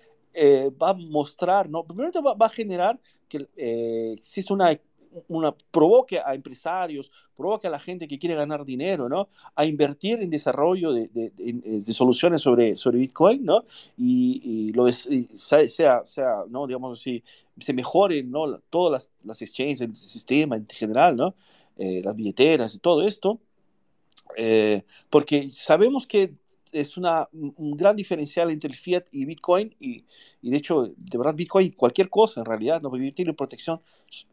va 0.81 0.89
a 0.89 0.93
mostrar, 0.93 1.69
¿no? 1.69 1.85
Primero 1.85 2.11
va, 2.21 2.33
va 2.33 2.47
a 2.47 2.49
generar 2.49 2.99
que 3.27 3.47
eh, 3.55 4.13
existe 4.13 4.53
una 4.53 4.77
una, 5.27 5.53
provoque 5.71 6.19
a 6.19 6.33
empresarios, 6.33 7.11
provoque 7.35 7.67
a 7.67 7.69
la 7.69 7.79
gente 7.79 8.07
que 8.07 8.19
quiere 8.19 8.35
ganar 8.35 8.65
dinero, 8.65 9.09
¿no? 9.09 9.29
A 9.55 9.65
invertir 9.65 10.21
en 10.21 10.29
desarrollo 10.29 10.91
de, 10.91 11.09
de, 11.09 11.31
de, 11.35 11.93
soluciones 11.93 12.41
sobre, 12.41 12.75
sobre 12.75 12.99
Bitcoin, 12.99 13.45
¿no? 13.45 13.65
Y, 13.97 14.41
y 14.43 14.71
lo 14.73 14.87
es, 14.87 15.05
y 15.05 15.27
sea, 15.35 15.67
sea, 16.05 16.43
¿no? 16.49 16.67
Digamos 16.67 16.99
así, 16.99 17.23
se 17.59 17.73
mejoren, 17.73 18.31
¿no? 18.31 18.59
Todas 18.69 18.91
las, 18.91 19.11
las 19.23 19.41
exchanges, 19.41 19.81
el 19.81 19.95
sistema 19.95 20.55
en 20.55 20.67
general, 20.67 21.15
¿no? 21.15 21.35
Eh, 21.77 22.01
las 22.03 22.15
billeteras 22.15 22.73
y 22.75 22.79
todo 22.79 23.03
esto. 23.03 23.39
Eh, 24.37 24.83
porque 25.09 25.49
sabemos 25.51 26.07
que 26.07 26.33
es 26.75 26.97
una, 26.97 27.27
un 27.31 27.77
gran 27.77 27.95
diferencial 27.95 28.51
entre 28.51 28.69
el 28.69 28.75
fiat 28.75 29.05
y 29.11 29.25
Bitcoin 29.25 29.73
y, 29.79 30.05
y, 30.41 30.51
de 30.51 30.57
hecho, 30.57 30.93
de 30.95 31.17
verdad, 31.17 31.35
Bitcoin, 31.35 31.71
cualquier 31.71 32.09
cosa 32.09 32.41
en 32.41 32.45
realidad, 32.45 32.81
¿no? 32.81 32.91
tiene 33.13 33.33
protección, 33.33 33.81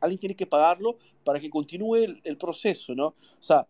Alguien 0.00 0.18
tiene 0.18 0.34
que 0.34 0.46
pagarlo 0.46 0.98
para 1.24 1.38
que 1.38 1.50
continúe 1.50 1.96
el, 1.96 2.20
el 2.24 2.36
proceso, 2.36 2.94
¿no? 2.94 3.08
O 3.08 3.42
sea, 3.42 3.68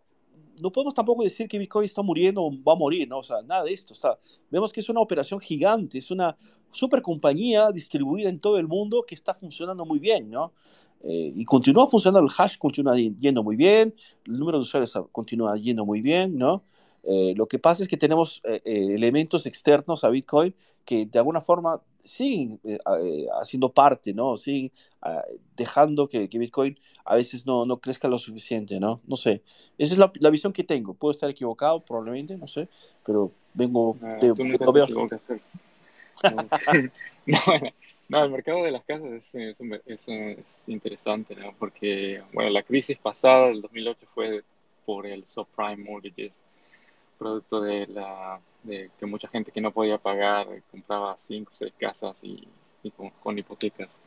no 0.58 0.70
podemos 0.70 0.94
tampoco 0.94 1.22
decir 1.22 1.48
que 1.48 1.58
Bitcoin 1.58 1.84
está 1.84 2.02
muriendo 2.02 2.42
o 2.42 2.50
va 2.62 2.72
a 2.72 2.76
morir, 2.76 3.08
¿no? 3.08 3.18
O 3.18 3.22
sea, 3.22 3.42
nada 3.42 3.64
de 3.64 3.72
esto. 3.72 3.94
O 3.94 3.96
sea, 3.96 4.18
vemos 4.50 4.72
que 4.72 4.80
es 4.80 4.88
una 4.88 5.00
operación 5.00 5.40
gigante, 5.40 5.98
es 5.98 6.10
una 6.10 6.36
super 6.70 7.02
compañía 7.02 7.70
distribuida 7.72 8.28
en 8.28 8.40
todo 8.40 8.58
el 8.58 8.68
mundo 8.68 9.04
que 9.06 9.14
está 9.14 9.34
funcionando 9.34 9.84
muy 9.84 9.98
bien, 9.98 10.30
¿no? 10.30 10.52
Eh, 11.02 11.32
y 11.34 11.44
continúa 11.44 11.88
funcionando, 11.88 12.28
el 12.28 12.34
hash 12.36 12.58
continúa 12.58 12.96
yendo 12.96 13.42
muy 13.42 13.56
bien, 13.56 13.94
el 14.26 14.38
número 14.38 14.58
de 14.58 14.62
usuarios 14.62 14.92
continúa 15.12 15.56
yendo 15.56 15.86
muy 15.86 16.02
bien, 16.02 16.36
¿no? 16.36 16.62
Eh, 17.02 17.32
lo 17.36 17.46
que 17.46 17.58
pasa 17.58 17.82
es 17.82 17.88
que 17.88 17.96
tenemos 17.96 18.42
eh, 18.44 18.60
elementos 18.64 19.46
externos 19.46 20.04
a 20.04 20.10
Bitcoin 20.10 20.54
que 20.84 21.06
de 21.06 21.18
alguna 21.18 21.40
forma 21.40 21.80
siguen 22.10 22.60
eh, 22.64 22.78
eh, 23.02 23.26
haciendo 23.40 23.72
parte, 23.72 24.12
¿no? 24.12 24.36
Siguen 24.36 24.72
uh, 25.02 25.20
dejando 25.56 26.08
que, 26.08 26.28
que, 26.28 26.38
Bitcoin 26.38 26.78
a 27.04 27.14
veces 27.14 27.46
no, 27.46 27.64
no, 27.64 27.78
crezca 27.78 28.08
lo 28.08 28.18
suficiente, 28.18 28.78
¿no? 28.80 29.00
No 29.06 29.16
sé. 29.16 29.42
Esa 29.78 29.94
es 29.94 29.98
la, 29.98 30.12
la, 30.20 30.30
visión 30.30 30.52
que 30.52 30.64
tengo. 30.64 30.94
Puedo 30.94 31.12
estar 31.12 31.30
equivocado, 31.30 31.80
probablemente, 31.80 32.36
no 32.36 32.46
sé, 32.46 32.68
pero 33.04 33.32
vengo... 33.54 33.96
Ah, 34.02 34.18
de, 34.20 34.32
veo 34.32 34.86
no, 38.08 38.24
el 38.24 38.30
mercado 38.30 38.64
de 38.64 38.70
las 38.70 38.84
casas 38.84 39.10
es, 39.12 39.34
es, 39.34 39.60
es, 39.86 40.08
es, 40.08 40.64
interesante, 40.66 41.34
¿no? 41.34 41.54
Porque, 41.58 42.22
bueno, 42.34 42.50
la 42.50 42.62
crisis 42.62 42.98
pasada 42.98 43.48
del 43.48 43.62
2008 43.62 44.06
fue 44.06 44.44
por 44.84 45.06
el 45.06 45.26
subprime 45.26 45.76
mortgages, 45.76 46.42
producto 47.20 47.60
de 47.60 47.86
la 47.86 48.40
que 48.64 49.06
mucha 49.06 49.28
gente 49.28 49.52
que 49.52 49.60
no 49.60 49.72
podía 49.72 49.98
pagar 49.98 50.46
compraba 50.70 51.16
cinco 51.18 51.50
o 51.52 51.54
seis 51.54 51.72
casas 51.78 52.18
y, 52.22 52.48
con, 53.22 53.38
hipotecas. 53.38 54.00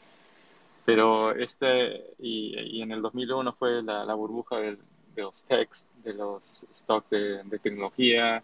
Pero 0.86 1.32
este, 1.32 2.03
y, 2.20 2.82
en 2.82 2.91
el 2.91 3.01
2001 3.01 3.53
fue 3.53 3.84
la, 3.84 4.14
burbuja 4.16 4.57
de, 4.57 4.78
los 5.16 5.43
techs, 5.43 5.86
de 6.03 6.14
los 6.14 6.66
stocks 6.76 7.09
de, 7.09 7.43
de, 7.43 7.59
tecnología, 7.59 8.43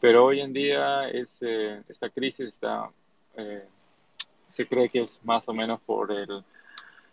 pero 0.00 0.26
hoy 0.26 0.40
en 0.40 0.52
día 0.52 1.08
es, 1.08 1.38
eh, 1.40 1.82
esta 1.88 2.10
crisis 2.10 2.48
está, 2.48 2.90
eh, 3.36 3.64
se 4.50 4.66
cree 4.66 4.88
que 4.88 5.02
es 5.02 5.20
más 5.24 5.48
o 5.48 5.54
menos 5.54 5.80
por 5.80 6.10
el, 6.12 6.44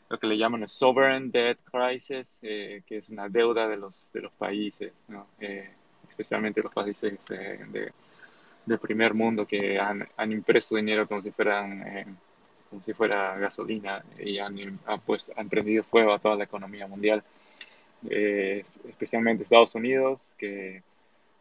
lo 0.10 0.20
que 0.20 0.28
le 0.28 0.38
llaman 0.38 0.64
el 0.64 0.70
sovereign 0.70 1.32
debt 1.32 1.60
crisis, 1.72 2.40
que 2.42 2.84
es 2.90 3.10
una 3.10 3.30
deuda 3.30 3.68
de 3.68 3.78
los, 3.78 4.06
de 4.14 4.22
los 4.22 4.32
países, 4.34 4.94
especialmente 6.18 6.62
los 6.64 6.74
países 6.74 7.26
de, 7.28 7.92
del 8.66 8.80
primer 8.80 9.14
mundo 9.14 9.46
que 9.46 9.80
han, 9.80 10.08
han 10.18 10.32
impreso 10.32 10.76
dinero 10.76 11.08
como 11.08 11.22
si 11.22 11.32
fueran 11.32 12.18
como 12.70 12.82
si 12.84 12.94
fuera 12.94 13.38
gasolina 13.38 14.04
y 14.20 14.40
han, 14.40 14.80
han, 14.86 15.00
puesto, 15.02 15.32
han 15.36 15.50
prendido 15.50 15.84
fuego 15.84 16.12
a 16.14 16.20
toda 16.20 16.36
la 16.36 16.44
economía 16.44 16.88
mundial, 16.88 17.24
eh, 18.10 18.64
especialmente 18.88 19.44
Estados 19.44 19.74
Unidos, 19.76 20.34
que, 20.38 20.84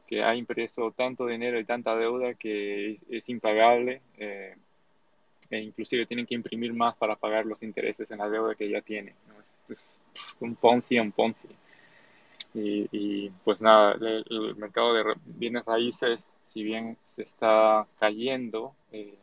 que, 0.07 0.23
ha 0.23 0.35
impreso 0.35 0.93
tanto 0.93 1.27
dinero 1.27 1.59
y 1.59 1.65
tanta 1.65 1.97
deuda 1.97 2.35
que 2.35 3.01
es, 3.11 3.29
impagable 3.29 4.01
eh, 4.19 4.55
e 5.51 5.59
inclusive 5.59 6.07
tienen 6.07 6.27
que 6.27 6.35
imprimir 6.35 6.73
más 6.73 6.97
para 6.97 7.17
pagar 7.17 7.47
los 7.47 7.63
intereses 7.63 8.11
en 8.11 8.19
la 8.19 8.29
deuda 8.29 8.55
que 8.55 8.69
ya 8.69 8.81
tiene. 8.81 9.15
Es, 9.69 9.97
un 10.41 10.55
Ponzi, 10.55 10.99
un 10.99 11.13
Ponzi. 11.13 11.49
Y, 12.57 12.89
y, 12.91 13.31
pues 13.45 13.61
nada, 13.61 13.99
el, 14.01 14.57
mercado 14.57 14.95
de 14.95 15.15
bienes 15.27 15.67
raíces, 15.67 16.39
si 16.41 16.63
bien 16.63 16.97
se 17.05 17.23
está 17.23 17.87
cayendo, 18.01 18.75
eh, 18.93 19.15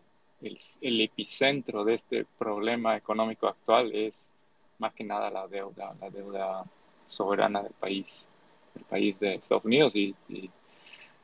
el, 0.81 1.01
epicentro 1.01 1.84
de 1.84 1.95
este 1.95 2.25
problema 2.38 2.95
económico 2.95 3.47
actual 3.47 3.91
es 3.95 4.29
más 4.77 4.93
que 4.93 5.03
nada 5.03 5.31
la 5.31 5.47
deuda, 5.47 5.95
la 5.99 6.11
deuda 6.11 6.63
soberana 7.07 7.63
del 7.63 7.73
país, 7.73 8.27
del 8.75 8.84
país 8.84 9.19
de 9.19 9.36
Estados 9.36 9.65
Unidos 9.65 9.95
y, 9.95 10.15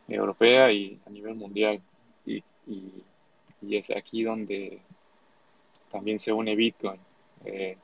europea 0.08 0.72
y 0.72 1.00
a 1.06 1.12
nivel 1.12 1.36
mundial. 1.36 1.80
Y, 2.26 2.44
es 3.70 3.92
aquí 3.92 4.24
donde 4.24 4.80
también 5.92 6.18
se 6.18 6.32
une 6.32 6.56
Bitcoin. 6.56 7.00
Eh, 7.46 7.78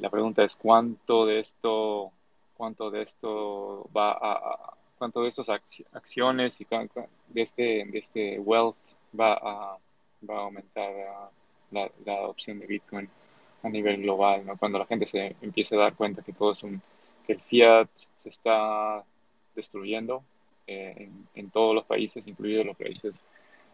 la 0.00 0.08
pregunta 0.08 0.44
es 0.44 0.56
cuánto 0.56 1.26
de 1.26 1.40
esto, 1.40 2.12
cuánto 2.56 2.90
de 2.90 3.02
esto 3.02 3.88
va 3.96 4.12
a, 4.12 4.74
cuánto 4.98 5.22
de 5.22 5.28
estas 5.28 5.48
acciones 5.92 6.60
y 6.60 6.66
de 7.28 7.42
este, 7.42 7.62
de 7.84 7.98
este 7.98 8.38
wealth 8.40 8.76
va 9.18 9.34
a 9.34 9.78
va 10.28 10.38
a 10.38 10.42
aumentar 10.42 10.90
la, 11.70 11.90
la, 12.04 12.12
adopción 12.14 12.58
de 12.58 12.66
Bitcoin 12.66 13.08
a 13.62 13.68
nivel 13.68 14.02
global, 14.02 14.46
¿no? 14.46 14.56
Cuando 14.56 14.78
la 14.78 14.86
gente 14.86 15.06
se 15.06 15.36
empiece 15.40 15.74
a 15.74 15.78
dar 15.78 15.94
cuenta 15.94 16.22
que 16.22 16.32
todo 16.32 16.52
es 16.52 16.62
un, 16.62 16.80
que 17.26 17.34
el 17.34 17.40
fiat 17.40 17.88
se 18.22 18.28
está 18.28 19.04
destruyendo 19.54 20.22
eh, 20.66 21.08
en, 21.34 21.50
todos 21.50 21.74
los 21.74 21.84
países, 21.84 22.26
incluidos 22.26 22.66
los 22.66 22.76
países 22.76 23.26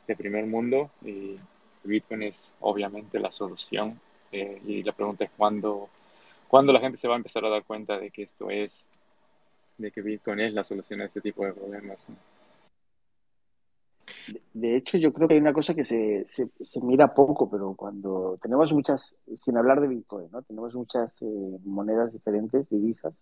de 0.06 0.16
primer 0.16 0.46
mundo, 0.46 0.90
y 1.04 1.36
Bitcoin 1.84 2.22
es 2.22 2.54
obviamente 2.60 3.18
la 3.18 3.32
solución. 3.32 4.00
Eh, 4.30 4.60
y 4.66 4.82
la 4.82 4.92
pregunta 4.92 5.24
es 5.24 5.30
cuándo, 5.36 5.88
cuándo 6.53 6.70
la 6.70 6.80
gente 6.80 6.98
se 6.98 7.09
va 7.09 7.14
a 7.14 7.16
empezar 7.16 7.42
a 7.46 7.48
dar 7.48 7.64
cuenta 7.64 7.98
de 7.98 8.11
que 8.11 8.24
esto 8.24 8.50
es, 8.50 8.84
de 9.78 9.90
que 9.90 10.03
Bitcoin 10.03 10.38
es 10.40 10.53
la 10.53 10.62
solución 10.62 11.00
a 11.00 11.07
este 11.07 11.22
tipo 11.22 11.46
de 11.46 11.55
problemas. 11.55 11.98
De 14.53 14.76
hecho, 14.76 14.98
yo 14.98 15.14
creo 15.14 15.26
que 15.26 15.32
hay 15.32 15.40
una 15.40 15.55
cosa 15.55 15.72
que 15.74 15.86
se, 15.86 16.26
se, 16.26 16.82
mira 16.82 17.14
poco, 17.14 17.48
pero 17.48 17.72
cuando 17.72 18.38
tenemos 18.42 18.70
muchas, 18.74 19.16
sin 19.34 19.57
hablar 19.57 19.80
de 19.80 19.88
Bitcoin, 19.88 20.28
¿no? 20.30 20.42
tenemos 20.42 20.74
muchas 20.74 21.22
eh, 21.22 21.59
monedas 21.64 22.12
diferentes, 22.12 22.68
divisas 22.68 23.14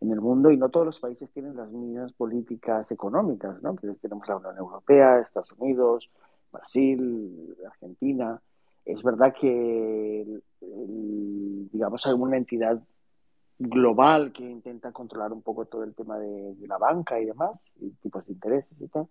en 0.00 0.10
el 0.10 0.20
mundo 0.20 0.50
y 0.50 0.56
no 0.56 0.68
todos 0.68 0.86
los 0.86 0.98
países 0.98 1.30
tienen 1.30 1.54
las 1.54 1.70
mismas 1.70 2.12
políticas 2.14 2.90
económicas, 2.90 3.62
¿no? 3.62 3.76
Tenemos 3.76 4.26
la 4.26 4.38
Unión 4.38 4.58
Europea, 4.58 5.20
Estados 5.20 5.52
Unidos, 5.52 6.10
Brasil, 6.50 7.56
Argentina. 7.64 8.42
Es 8.86 9.02
verdad 9.02 9.34
que, 9.38 10.24
digamos, 10.60 12.06
hay 12.06 12.12
una 12.14 12.36
entidad 12.36 12.82
global 13.58 14.32
que 14.32 14.48
intenta 14.48 14.92
controlar 14.92 15.32
un 15.32 15.42
poco 15.42 15.64
todo 15.64 15.82
el 15.82 15.94
tema 15.94 16.18
de, 16.18 16.54
la 16.68 16.78
banca 16.78 17.18
y 17.18 17.26
demás, 17.26 17.74
y 17.80 17.90
tipos 18.02 18.24
de 18.26 18.32
intereses 18.32 18.80
y 18.80 18.88
tal. 18.88 19.08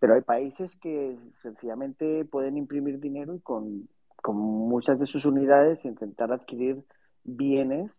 Pero 0.00 0.14
hay 0.14 0.22
países 0.22 0.76
que 0.78 1.16
sencillamente 1.40 2.24
pueden 2.24 2.56
imprimir 2.56 2.98
dinero 2.98 3.34
y 3.34 3.40
con, 3.40 3.88
con 4.16 4.36
muchas 4.36 4.98
de 4.98 5.06
sus 5.06 5.24
unidades 5.24 5.84
intentar 5.84 6.32
adquirir 6.32 6.84
bienes 7.22 7.92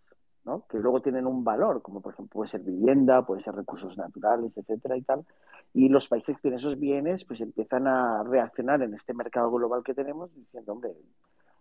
¿no? 0.44 0.66
que 0.68 0.78
luego 0.78 1.02
tienen 1.02 1.26
un 1.26 1.46
valor, 1.46 1.82
como 1.82 2.02
por 2.02 2.14
ejemplo 2.14 2.34
puede 2.34 2.50
ser 2.50 2.62
vivienda, 2.62 3.26
puede 3.26 3.40
ser 3.40 3.56
recursos 3.56 3.98
naturales, 3.98 4.58
etcétera 4.58 4.98
y 4.98 5.04
tal. 5.04 5.26
Y 5.74 5.90
los 5.90 6.08
países 6.08 6.36
que 6.36 6.44
tienen 6.44 6.60
esos 6.60 6.80
bienes 6.80 7.26
pues 7.26 7.42
empiezan 7.42 7.88
a 7.88 8.24
reaccionar 8.24 8.82
en 8.84 8.94
este 8.94 9.14
mercado 9.14 9.52
global 9.52 9.84
que 9.84 9.94
tenemos 9.94 10.34
diciendo, 10.36 10.74
hombre, 10.74 10.92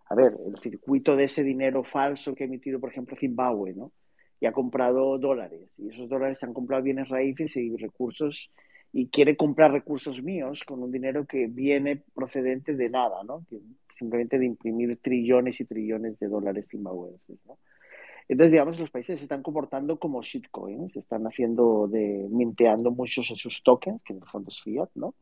a 0.08 0.14
ver, 0.14 0.36
el 0.46 0.58
circuito 0.58 1.16
de 1.16 1.24
ese 1.24 1.42
dinero 1.42 1.82
falso 1.82 2.34
que 2.34 2.44
ha 2.44 2.46
emitido, 2.46 2.78
por 2.78 2.90
ejemplo, 2.90 3.16
Zimbabue, 3.16 3.72
¿no? 3.74 3.92
y 4.42 4.46
ha 4.46 4.52
comprado 4.52 5.18
dólares. 5.18 5.78
Y 5.78 5.88
esos 5.88 6.08
dólares 6.08 6.38
se 6.38 6.46
han 6.46 6.52
comprado 6.52 6.82
bienes 6.82 7.08
raíces 7.08 7.56
y 7.56 7.76
recursos 7.76 8.50
y 8.92 9.06
quiere 9.06 9.36
comprar 9.36 9.70
recursos 9.70 10.20
míos 10.20 10.64
con 10.66 10.82
un 10.82 10.90
dinero 10.90 11.24
que 11.26 11.46
viene 11.46 12.02
procedente 12.12 12.74
de 12.74 12.90
nada, 12.90 13.22
¿no? 13.22 13.46
simplemente 13.90 14.40
de 14.40 14.46
imprimir 14.46 14.96
trillones 14.96 15.60
y 15.60 15.64
trillones 15.64 16.18
de 16.18 16.26
dólares 16.26 16.66
zimbabuenses, 16.68 17.38
¿no? 17.46 17.58
Entonces, 18.33 18.53
digamos, 18.53 18.80
los 18.80 18.91
países 18.91 19.18
se 19.18 19.26
están 19.26 19.43
comportando 19.43 19.99
como 19.99 20.22
shitcoins, 20.22 20.97
están 20.97 21.26
haciendo 21.26 21.87
de, 21.87 22.26
minteando 22.30 22.91
muchos 22.91 23.28
de 23.28 23.37
sus 23.37 23.62
tokens, 23.62 24.01
que 24.03 24.14
en 24.14 24.20
el 24.20 24.26
fondo 24.26 24.49
es 24.49 24.62
fiat, 24.62 24.89
¿no? 24.95 25.14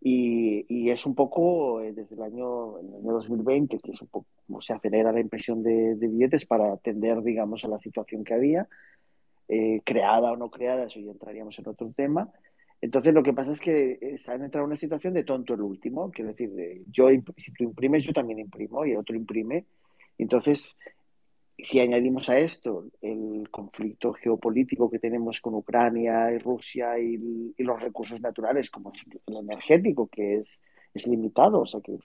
Y, 0.00 0.88
es 0.88 1.04
un 1.04 1.14
poco 1.14 1.82
eh, 1.82 1.92
desde 1.92 2.14
el 2.14 2.22
año, 2.22 2.78
el 2.78 2.94
año 2.94 3.12
2020, 3.12 3.78
que 3.78 3.92
es 3.92 4.00
un 4.00 4.08
poco 4.08 4.26
como 4.46 4.62
se 4.62 4.72
acelera 4.72 5.12
la 5.12 5.20
impresión 5.20 5.62
de, 5.62 5.96
billetes 5.96 6.46
para 6.46 6.72
atender, 6.72 7.22
digamos, 7.22 7.62
a 7.66 7.68
la 7.68 7.76
situación 7.78 8.24
que 8.24 8.32
había, 8.32 8.66
eh, 9.48 9.82
creada 9.84 10.32
o 10.32 10.36
no 10.38 10.50
creada, 10.50 10.84
eso 10.84 10.98
ya 11.00 11.10
entraríamos 11.10 11.58
en 11.58 11.68
otro 11.68 11.92
tema. 11.94 12.32
Entonces, 12.80 13.12
lo 13.12 13.22
que 13.22 13.34
pasa 13.34 13.52
es 13.52 13.60
que 13.60 13.98
eh, 14.00 14.16
se 14.16 14.32
han 14.32 14.42
entrado 14.42 14.64
en 14.64 14.68
una 14.68 14.76
situación 14.76 15.12
de 15.12 15.24
tonto 15.24 15.52
el 15.52 15.60
último, 15.60 16.10
quiero 16.10 16.30
decir, 16.30 16.50
yo, 16.90 17.08
si 17.36 17.52
tú 17.52 17.64
imprimes, 17.64 18.02
yo 18.02 18.14
también 18.14 18.38
imprimo 18.38 18.86
y 18.86 18.92
el 18.92 18.96
otro 18.96 19.14
imprime. 19.14 19.66
Entonces, 20.16 20.74
si 21.58 21.80
añadimos 21.80 22.28
a 22.28 22.38
esto 22.38 22.86
el 23.00 23.48
conflicto 23.50 24.12
geopolítico 24.12 24.90
que 24.90 24.98
tenemos 24.98 25.40
con 25.40 25.54
Ucrania 25.54 26.30
y 26.32 26.38
Rusia 26.38 26.98
y, 26.98 27.54
los 27.58 27.80
recursos 27.80 28.20
naturales, 28.20 28.70
como 28.70 28.92
el 29.26 29.36
energético, 29.36 30.06
que 30.06 30.36
es, 30.36 30.60
es 30.92 31.06
limitado, 31.06 31.60
o 31.60 31.66
sea, 31.66 31.80
que 31.80 31.98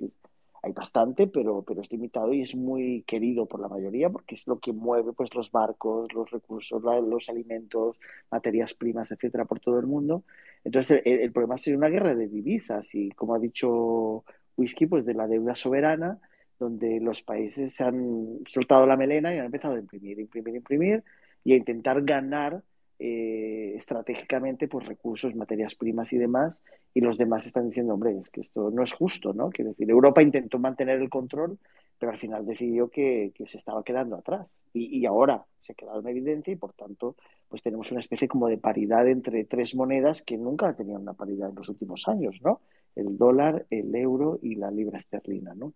hay 0.64 0.72
bastante, 0.72 1.28
pero, 1.28 1.64
pero 1.64 1.82
es 1.82 1.92
limitado 1.92 2.32
y 2.34 2.44
es 2.44 2.56
muy 2.56 3.04
querido 3.06 3.46
por 3.48 3.60
la 3.60 3.68
mayoría 3.68 4.10
porque 4.10 4.36
es 4.36 4.48
lo 4.48 4.60
que 4.60 4.74
mueve 4.74 5.12
pues, 5.14 5.34
los 5.34 5.52
barcos, 5.52 6.14
los 6.14 6.30
recursos, 6.32 6.82
los 6.82 7.30
alimentos, 7.30 7.98
materias 8.30 8.74
primas, 8.74 9.12
etcétera, 9.12 9.46
por 9.46 9.60
todo 9.60 9.80
el 9.80 9.88
mundo. 9.88 10.24
Entonces, 10.64 11.02
el, 11.04 11.20
el 11.20 11.32
problema 11.32 11.56
es 11.56 11.68
una 11.68 11.90
guerra 11.90 12.14
de 12.14 12.28
divisas 12.28 12.94
y, 12.96 13.10
como 13.12 13.36
ha 13.36 13.40
dicho 13.40 14.24
Whisky, 14.56 14.86
pues 14.86 15.06
de 15.06 15.14
la 15.14 15.28
deuda 15.28 15.56
soberana 15.56 16.20
donde 16.62 17.00
los 17.00 17.24
países 17.24 17.74
se 17.74 17.84
han 17.84 18.40
soltado 18.46 18.86
la 18.86 18.96
melena 18.96 19.34
y 19.34 19.40
han 19.40 19.46
empezado 19.46 19.74
a 19.74 19.80
imprimir, 19.80 20.20
imprimir, 20.20 20.56
imprimir 20.56 21.04
y 21.44 21.54
a 21.54 21.56
intentar 21.56 22.04
ganar 22.04 22.62
eh, 23.00 23.74
estratégicamente 23.76 24.68
pues, 24.68 24.88
recursos, 24.88 25.34
materias 25.34 25.74
primas 25.74 26.14
y 26.14 26.20
demás, 26.20 26.64
y 26.94 27.02
los 27.02 27.18
demás 27.18 27.48
están 27.48 27.68
diciendo, 27.68 27.96
hombre, 27.96 28.16
es 28.16 28.30
que 28.30 28.42
esto 28.42 28.70
no 28.70 28.84
es 28.84 28.94
justo, 28.94 29.34
¿no? 29.34 29.50
Quiero 29.50 29.72
decir, 29.72 29.90
Europa 29.90 30.22
intentó 30.22 30.60
mantener 30.60 31.02
el 31.02 31.10
control, 31.10 31.58
pero 31.98 32.12
al 32.12 32.20
final 32.20 32.46
decidió 32.46 32.90
que, 32.90 33.34
se 33.48 33.58
estaba 33.58 33.84
quedando 33.84 34.18
atrás. 34.18 34.46
Y, 34.72 35.04
ahora 35.08 35.44
se 35.62 35.74
ha 35.74 35.76
quedado 35.76 36.00
en 36.00 36.10
evidencia 36.10 36.54
y, 36.54 36.58
por 36.58 36.74
tanto, 36.74 37.16
pues 37.50 37.64
tenemos 37.64 37.90
una 37.90 38.02
especie 38.02 38.28
como 38.28 38.48
de 38.48 38.60
paridad 38.60 39.08
entre 39.08 39.46
tres 39.46 39.74
monedas 39.74 40.22
que 40.22 40.38
nunca 40.38 40.76
tenían 40.76 41.02
una 41.02 41.14
paridad 41.14 41.50
en 41.50 41.56
los 41.56 41.70
últimos 41.70 42.08
años, 42.08 42.40
¿no? 42.44 42.62
El 42.96 43.18
dólar, 43.18 43.66
el 43.72 43.96
euro 43.96 44.38
y 44.44 44.56
la 44.56 44.70
libra 44.70 45.00
esterlina, 45.00 45.56
¿no? 45.56 45.74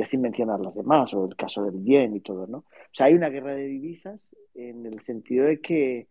Ya 0.00 0.06
sin 0.06 0.22
mencionar 0.22 0.60
las 0.60 0.74
demás, 0.74 1.12
o 1.12 1.26
el 1.26 1.36
caso 1.36 1.62
del 1.62 1.84
yen 1.84 2.16
y 2.16 2.20
todo, 2.20 2.46
¿no? 2.46 2.58
O 2.58 2.94
sea, 2.94 3.06
hay 3.06 3.14
una 3.14 3.28
guerra 3.28 3.54
de 3.54 3.66
divisas 3.66 4.30
en 4.54 4.86
el 4.86 5.00
sentido 5.02 5.44
de 5.44 5.60
que 5.60 6.08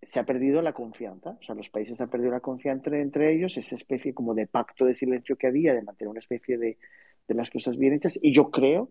se 0.00 0.20
ha 0.20 0.24
perdido 0.24 0.62
la 0.62 0.72
confianza, 0.72 1.30
o 1.40 1.42
sea, 1.42 1.56
los 1.56 1.68
países 1.68 2.00
han 2.00 2.08
perdido 2.08 2.30
la 2.30 2.38
confianza 2.38 2.96
entre, 2.96 3.34
ellos, 3.34 3.56
esa 3.56 3.74
especie 3.74 4.14
como 4.14 4.34
de 4.34 4.46
pacto 4.46 4.84
de 4.84 4.94
silencio 4.94 5.34
que 5.36 5.48
había, 5.48 5.74
de 5.74 5.82
mantener 5.82 6.10
una 6.10 6.20
especie 6.20 6.56
de, 6.56 6.78
de 7.26 7.34
las 7.34 7.50
cosas 7.50 7.76
bien 7.76 7.94
hechas, 7.94 8.16
y 8.22 8.32
yo 8.32 8.50
creo 8.52 8.90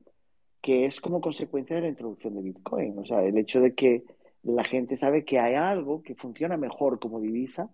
que 0.62 0.86
es 0.86 1.00
como 1.00 1.22
consecuencia 1.22 1.78
de 1.78 1.84
la 1.84 1.88
introducción 1.88 2.36
de 2.36 2.42
Bitcoin, 2.42 3.00
o 3.00 3.06
sea, 3.06 3.24
el 3.24 3.38
hecho 3.38 3.62
de 3.62 3.74
que 3.74 4.04
la 4.44 4.66
gente 4.66 4.98
sabe 4.98 5.24
que 5.24 5.40
hay 5.40 5.56
algo 5.56 6.04
que 6.04 6.16
funciona 6.16 6.58
mejor 6.58 7.00
como 7.00 7.22
divisa, 7.22 7.70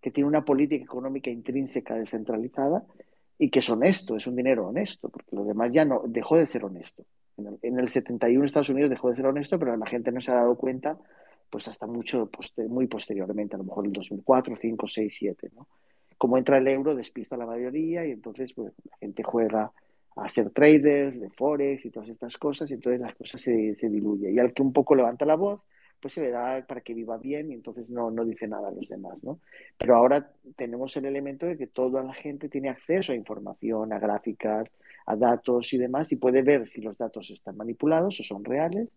que 0.00 0.10
tiene 0.10 0.26
una 0.26 0.44
política 0.44 0.82
económica 0.82 1.30
intrínseca 1.30 1.94
descentralizada 1.94 2.84
y 3.38 3.50
que 3.50 3.58
es 3.58 3.68
honesto, 3.68 4.16
es 4.16 4.26
un 4.26 4.36
dinero 4.36 4.68
honesto, 4.68 5.08
porque 5.08 5.36
lo 5.36 5.44
demás 5.44 5.70
ya 5.72 5.84
no 5.84 6.02
dejó 6.06 6.36
de 6.36 6.46
ser 6.46 6.64
honesto. 6.64 7.04
En 7.62 7.78
el, 7.78 7.88
71 7.88 8.44
Estados 8.44 8.70
Unidos 8.70 8.88
dejó 8.88 9.10
de 9.10 9.16
ser 9.16 9.26
honesto, 9.26 9.58
pero 9.58 9.76
la 9.76 9.86
gente 9.86 10.10
no 10.10 10.20
se 10.20 10.30
ha 10.30 10.36
dado 10.36 10.56
cuenta 10.56 10.98
pues 11.50 11.68
hasta 11.68 11.86
mucho 11.86 12.28
muy 12.68 12.86
posteriormente, 12.86 13.54
a 13.54 13.58
lo 13.58 13.64
mejor 13.64 13.86
en 13.86 13.92
2004, 13.92 14.56
5, 14.56 14.86
6, 14.86 15.14
7, 15.16 15.50
¿no? 15.54 15.68
Como 16.18 16.38
entra 16.38 16.58
el 16.58 16.66
euro, 16.66 16.94
despista 16.94 17.36
la 17.36 17.46
mayoría 17.46 18.06
y 18.06 18.10
entonces 18.10 18.52
pues, 18.54 18.72
la 18.90 18.96
gente 18.96 19.22
juega 19.22 19.70
a 20.16 20.28
ser 20.28 20.50
traders 20.50 21.20
de 21.20 21.28
Forex 21.28 21.84
y 21.84 21.90
todas 21.90 22.08
estas 22.08 22.38
cosas, 22.38 22.70
y 22.70 22.74
entonces 22.74 23.00
las 23.00 23.14
cosas 23.14 23.40
se, 23.40 23.76
se 23.76 23.88
diluyen. 23.90 24.34
Y 24.34 24.38
al 24.38 24.54
que 24.54 24.62
un 24.62 24.72
poco 24.72 24.94
levanta 24.94 25.26
la 25.26 25.36
voz, 25.36 25.60
pues 26.00 26.14
se 26.14 26.22
le 26.22 26.30
da 26.30 26.64
para 26.66 26.80
que 26.80 26.94
viva 26.94 27.16
bien 27.18 27.50
y 27.50 27.54
entonces 27.54 27.90
no, 27.90 28.10
no 28.10 28.24
dice 28.24 28.46
nada 28.46 28.68
a 28.68 28.72
los 28.72 28.88
demás, 28.88 29.22
¿no? 29.22 29.40
Pero 29.78 29.96
ahora 29.96 30.30
tenemos 30.56 30.96
el 30.96 31.06
elemento 31.06 31.46
de 31.46 31.56
que 31.56 31.66
toda 31.66 32.02
la 32.02 32.14
gente 32.14 32.48
tiene 32.48 32.68
acceso 32.68 33.12
a 33.12 33.16
información, 33.16 33.92
a 33.92 33.98
gráficas, 33.98 34.68
a 35.06 35.16
datos 35.16 35.72
y 35.72 35.78
demás, 35.78 36.12
y 36.12 36.16
puede 36.16 36.42
ver 36.42 36.68
si 36.68 36.80
los 36.80 36.98
datos 36.98 37.30
están 37.30 37.56
manipulados 37.56 38.20
o 38.20 38.24
son 38.24 38.44
reales, 38.44 38.88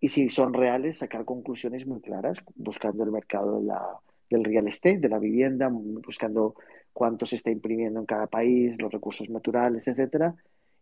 y 0.00 0.08
si 0.08 0.28
son 0.30 0.54
reales, 0.54 0.98
sacar 0.98 1.24
conclusiones 1.24 1.86
muy 1.86 2.00
claras, 2.00 2.38
buscando 2.54 3.02
el 3.02 3.10
mercado 3.10 3.58
de 3.58 3.66
la, 3.66 3.98
del 4.30 4.44
real 4.44 4.68
estate, 4.68 4.98
de 4.98 5.08
la 5.08 5.18
vivienda, 5.18 5.68
buscando 5.70 6.54
cuánto 6.92 7.26
se 7.26 7.36
está 7.36 7.50
imprimiendo 7.50 7.98
en 8.00 8.06
cada 8.06 8.28
país, 8.28 8.80
los 8.80 8.92
recursos 8.92 9.28
naturales, 9.28 9.88
etcétera, 9.88 10.34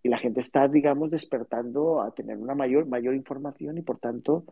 y 0.02 0.08
la 0.08 0.18
gente 0.18 0.40
está, 0.40 0.68
digamos, 0.68 1.10
despertando 1.10 2.02
a 2.02 2.14
tener 2.14 2.36
una 2.36 2.54
mayor, 2.54 2.86
mayor 2.86 3.14
información 3.14 3.78
y, 3.78 3.82
por 3.82 3.98
tanto, 3.98 4.44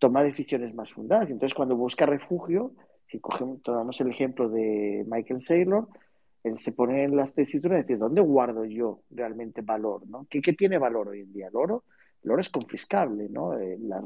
toma 0.00 0.24
decisiones 0.24 0.74
más 0.74 0.92
fundadas. 0.92 1.30
Entonces, 1.30 1.54
cuando 1.54 1.76
busca 1.76 2.06
refugio, 2.06 2.72
si 3.06 3.20
cogemos, 3.20 3.62
tomamos 3.62 4.00
el 4.00 4.10
ejemplo 4.10 4.48
de 4.48 5.04
Michael 5.06 5.40
Saylor, 5.40 5.86
él 6.42 6.58
se 6.58 6.72
pone 6.72 7.04
en 7.04 7.14
las 7.14 7.34
tesituras 7.34 7.76
de 7.76 7.82
decir, 7.82 7.98
¿dónde 7.98 8.22
guardo 8.22 8.64
yo 8.64 9.02
realmente 9.10 9.60
valor? 9.60 10.08
¿no? 10.08 10.26
¿Qué, 10.28 10.40
¿Qué, 10.40 10.54
tiene 10.54 10.78
valor 10.78 11.08
hoy 11.08 11.20
en 11.20 11.32
día? 11.32 11.48
El 11.48 11.56
oro, 11.56 11.84
el 12.24 12.30
oro 12.30 12.40
es 12.40 12.48
confiscable, 12.48 13.28
¿no? 13.28 13.58
Eh, 13.58 13.78
las, 13.80 14.02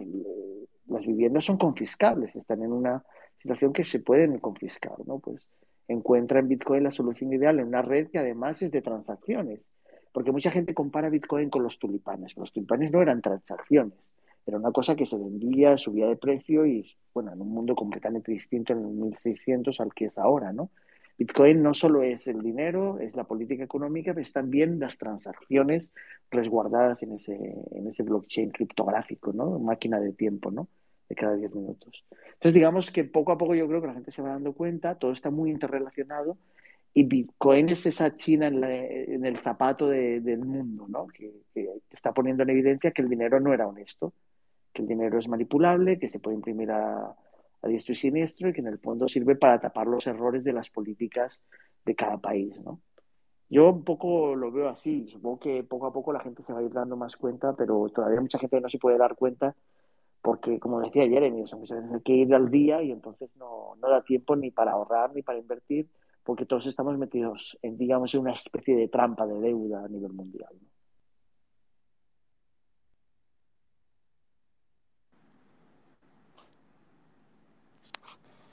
las 0.89 1.07
viviendas 1.07 1.45
son 1.45 1.57
confiscables, 1.57 2.35
están 2.35 2.63
en 2.63 2.73
una 2.73 3.05
situación 3.39 3.73
que 3.73 3.85
se 3.85 4.01
pueden 4.01 4.39
confiscar, 4.41 4.97
¿no? 5.07 5.21
Pues 5.21 5.47
encuentra 5.87 6.41
en 6.41 6.49
Bitcoin 6.49 6.83
la 6.83 6.91
solución 6.91 7.33
ideal 7.33 7.61
en 7.61 7.69
una 7.69 7.83
red 7.83 8.09
que 8.09 8.19
además 8.19 8.61
es 8.63 8.73
de 8.73 8.83
transacciones. 8.83 9.67
Porque 10.13 10.33
mucha 10.33 10.51
gente 10.51 10.75
compara 10.75 11.11
Bitcoin 11.11 11.51
con 11.51 11.63
los 11.63 11.79
tulipanes. 11.79 12.37
Los 12.37 12.53
tulipanes 12.53 12.93
no 12.93 13.03
eran 13.03 13.21
transacciones, 13.21 14.13
era 14.47 14.59
una 14.59 14.73
cosa 14.73 14.95
que 14.95 15.07
se 15.07 15.17
vendía, 15.17 15.77
subía 15.79 16.07
de 16.07 16.17
precio 16.17 16.67
y, 16.67 16.97
bueno, 17.13 17.33
en 17.33 17.41
un 17.41 17.49
mundo 17.49 17.75
completamente 17.75 18.33
distinto 18.33 18.73
en 18.73 18.81
el 18.81 18.87
1600 18.89 19.81
al 19.81 19.95
que 19.95 20.07
es 20.07 20.19
ahora, 20.19 20.53
¿no? 20.53 20.71
Bitcoin 21.17 21.63
no 21.63 21.75
solo 21.75 22.03
es 22.03 22.27
el 22.27 22.43
dinero, 22.43 22.99
es 22.99 23.15
la 23.15 23.25
política 23.25 23.63
económica, 23.63 24.13
pero 24.13 24.23
es 24.23 24.33
también 24.33 24.81
las 24.81 24.99
transacciones 24.99 25.95
resguardadas 26.31 27.03
en 27.05 27.13
ese, 27.13 27.35
en 27.35 27.87
ese 27.87 28.03
blockchain 28.03 28.51
criptográfico, 28.51 29.33
¿no? 29.33 29.59
Máquina 29.61 30.01
de 30.01 30.13
tiempo, 30.13 30.51
¿no? 30.51 30.69
De 31.09 31.15
cada 31.15 31.37
10 31.37 31.55
minutos. 31.55 32.05
Entonces, 32.11 32.55
digamos 32.55 32.91
que 32.91 33.05
poco 33.05 33.31
a 33.31 33.39
poco 33.39 33.55
yo 33.55 33.69
creo 33.69 33.81
que 33.81 33.87
la 33.87 33.95
gente 33.95 34.11
se 34.11 34.23
va 34.23 34.31
dando 34.31 34.55
cuenta, 34.55 34.97
todo 34.97 35.13
está 35.13 35.31
muy 35.31 35.51
interrelacionado 35.51 36.37
y 36.95 37.03
Bitcoin 37.03 37.69
es 37.71 37.87
esa 37.87 38.15
China 38.17 38.47
en, 38.47 39.25
el 39.25 39.37
zapato 39.39 39.89
del 39.89 40.39
mundo, 40.39 40.87
¿no? 40.89 41.09
Que, 41.09 41.33
está 41.91 42.13
poniendo 42.13 42.45
en 42.45 42.51
evidencia 42.51 42.93
que 42.93 43.03
el 43.03 43.09
dinero 43.09 43.41
no 43.41 43.53
era 43.53 43.67
honesto, 43.67 44.13
que 44.75 44.83
el 44.83 44.89
dinero 44.89 45.19
es 45.19 45.29
manipulable, 45.29 45.99
que 45.99 46.09
se 46.09 46.19
puede 46.19 46.37
imprimir 46.37 46.71
a, 46.71 47.17
diestro 47.63 47.93
y 47.93 47.97
siniestro 47.97 48.51
y 48.51 48.53
que 48.53 48.61
en 48.61 48.67
el 48.67 48.79
fondo 48.79 49.09
sirve 49.09 49.37
para 49.37 49.59
tapar 49.59 49.87
los 49.87 50.07
errores 50.07 50.45
de 50.45 50.53
las 50.53 50.69
políticas 50.69 51.41
de 51.87 51.95
cada 51.95 52.19
país, 52.19 52.61
¿no? 52.61 52.83
Yo 53.49 53.71
un 53.71 53.85
poco 53.85 54.35
lo 54.35 54.53
veo 54.53 54.69
así, 54.69 55.07
supongo 55.09 55.41
que 55.41 55.65
poco 55.65 55.87
a 55.87 55.93
poco 55.93 56.13
la 56.13 56.21
gente 56.21 56.43
se 56.43 56.53
va 56.53 56.59
a 56.59 56.63
ir 56.63 56.73
dando 56.73 56.97
más 56.97 57.17
cuenta, 57.17 57.55
pero 57.57 57.89
todavía 57.89 58.21
mucha 58.21 58.39
gente 58.39 58.61
no 58.61 58.69
se 58.69 58.79
puede 58.79 58.99
dar 58.99 59.15
cuenta 59.17 59.55
porque, 60.21 60.59
como 60.59 60.81
decía 60.81 61.09
Jeremy, 61.09 61.41
muchas 61.41 61.61
veces 61.61 61.85
hay 61.91 62.01
que 62.03 62.13
ir 62.13 62.35
al 62.35 62.51
día 62.51 62.83
y 62.83 62.91
entonces 62.91 63.31
no, 63.37 63.77
no 63.81 63.89
da 63.89 64.03
tiempo 64.03 64.37
ni 64.37 64.51
para 64.51 64.73
ahorrar 64.73 65.15
ni 65.15 65.23
para 65.23 65.39
invertir 65.39 65.89
porque 66.25 66.47
todos 66.47 66.67
estamos 66.67 66.99
metidos 66.99 67.59
en, 67.63 67.77
digamos, 67.77 68.15
en 68.15 68.21
una 68.23 68.33
especie 68.33 68.75
de 68.75 68.89
trampa 68.89 69.27
de 69.27 69.39
deuda 69.41 69.85
a 69.85 69.89
nivel 69.89 70.13
mundial. 70.13 70.55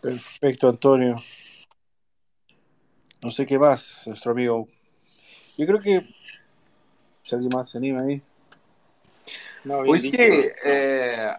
Perfecto, 0.02 0.68
Antonio. 0.68 1.16
No 3.22 3.30
sé 3.30 3.46
qué 3.46 3.60
más, 3.60 4.08
nuestro 4.08 4.32
amigo. 4.32 4.68
Yo 5.58 5.68
creo 5.68 5.80
que 5.80 6.08
si 7.22 7.36
alguien 7.36 7.52
más 7.54 7.70
se 7.70 7.78
anima 7.78 8.02
ahí. 8.02 8.22
No, 9.64 9.84
sí, 9.96 10.12
eh, 10.66 11.32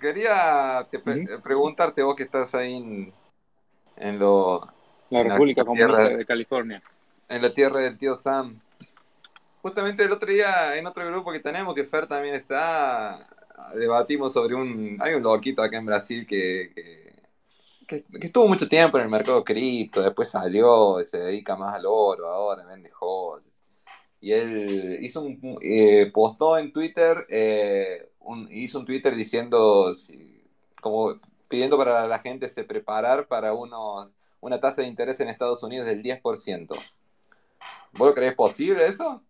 quería 0.00 0.86
preguntarte 1.42 2.02
vos 2.04 2.14
que 2.14 2.22
estás 2.22 2.54
ahí 2.54 2.76
en, 2.76 3.12
en, 3.96 4.18
lo, 4.20 4.72
la 5.10 5.24
República 5.24 5.64
Comunista 5.64 6.08
de 6.10 6.24
California. 6.24 6.80
En 7.28 7.42
la 7.42 7.52
tierra 7.52 7.80
del 7.80 7.98
tío 7.98 8.14
Sam. 8.14 8.60
Justamente 9.62 10.04
el 10.04 10.12
otro 10.12 10.30
día, 10.30 10.76
en 10.76 10.86
otro 10.86 11.04
grupo 11.06 11.32
que 11.32 11.40
tenemos, 11.40 11.74
que 11.74 11.82
Fer 11.82 12.06
también 12.06 12.36
está, 12.36 13.28
debatimos 13.74 14.32
sobre 14.32 14.54
un... 14.54 14.96
Hay 15.00 15.14
un 15.14 15.24
loquito 15.24 15.60
acá 15.60 15.76
en 15.76 15.86
Brasil 15.86 16.24
que, 16.24 16.70
que, 16.72 17.05
estuvo 17.88 18.48
mucho 18.48 18.68
tiempo 18.68 18.98
en 18.98 19.04
el 19.04 19.10
mercado 19.10 19.44
cripto, 19.44 20.02
después 20.02 20.28
salió, 20.28 21.02
se 21.04 21.18
dedica 21.18 21.56
más 21.56 21.74
al 21.74 21.86
oro 21.86 22.28
ahora, 22.28 22.64
vende 22.64 22.90
joyas. 22.90 23.46
Y 24.20 24.32
él 24.32 24.98
hizo 25.02 25.22
un, 25.22 25.58
eh, 25.62 26.10
postó 26.12 26.58
en 26.58 26.72
Twitter, 26.72 27.26
eh, 27.28 28.10
un, 28.20 28.48
hizo 28.50 28.80
un 28.80 28.86
Twitter 28.86 29.14
diciendo, 29.14 29.92
como 30.80 31.20
pidiendo 31.48 31.76
para 31.78 32.06
la 32.08 32.18
gente 32.18 32.48
se 32.48 32.64
preparar 32.64 33.28
para 33.28 33.52
unos 33.54 34.08
una 34.40 34.60
tasa 34.60 34.82
de 34.82 34.88
interés 34.88 35.18
en 35.20 35.28
Estados 35.28 35.62
Unidos 35.62 35.86
del 35.86 36.02
10%. 36.02 36.68
¿Vos 37.92 38.08
lo 38.08 38.14
crees 38.14 38.34
posible 38.34 38.86
eso? 38.86 39.22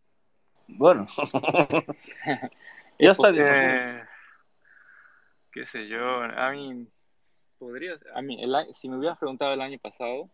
Bueno, 0.69 1.07
ya 2.99 3.11
está 3.13 3.29
porque, 3.29 4.03
Qué 5.53 5.65
sé 5.67 5.89
yo, 5.89 6.23
a 6.23 6.51
mí 6.51 6.87
podría, 7.59 7.99
a 8.15 8.23
mí, 8.23 8.39
si 8.73 8.89
me 8.89 8.97
hubieras 8.97 9.19
preguntado 9.19 9.53
el 9.55 9.61
año 9.61 9.79
pasado, 9.79 10.29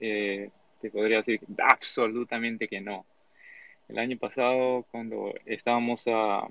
eh, 0.00 0.50
te 0.80 0.90
podría 0.90 1.18
decir 1.18 1.40
absolutamente 1.58 2.68
que 2.68 2.80
no. 2.80 3.06
El 3.88 3.98
año 3.98 4.16
pasado, 4.18 4.84
cuando 4.90 5.32
estábamos 5.46 6.04
a. 6.08 6.48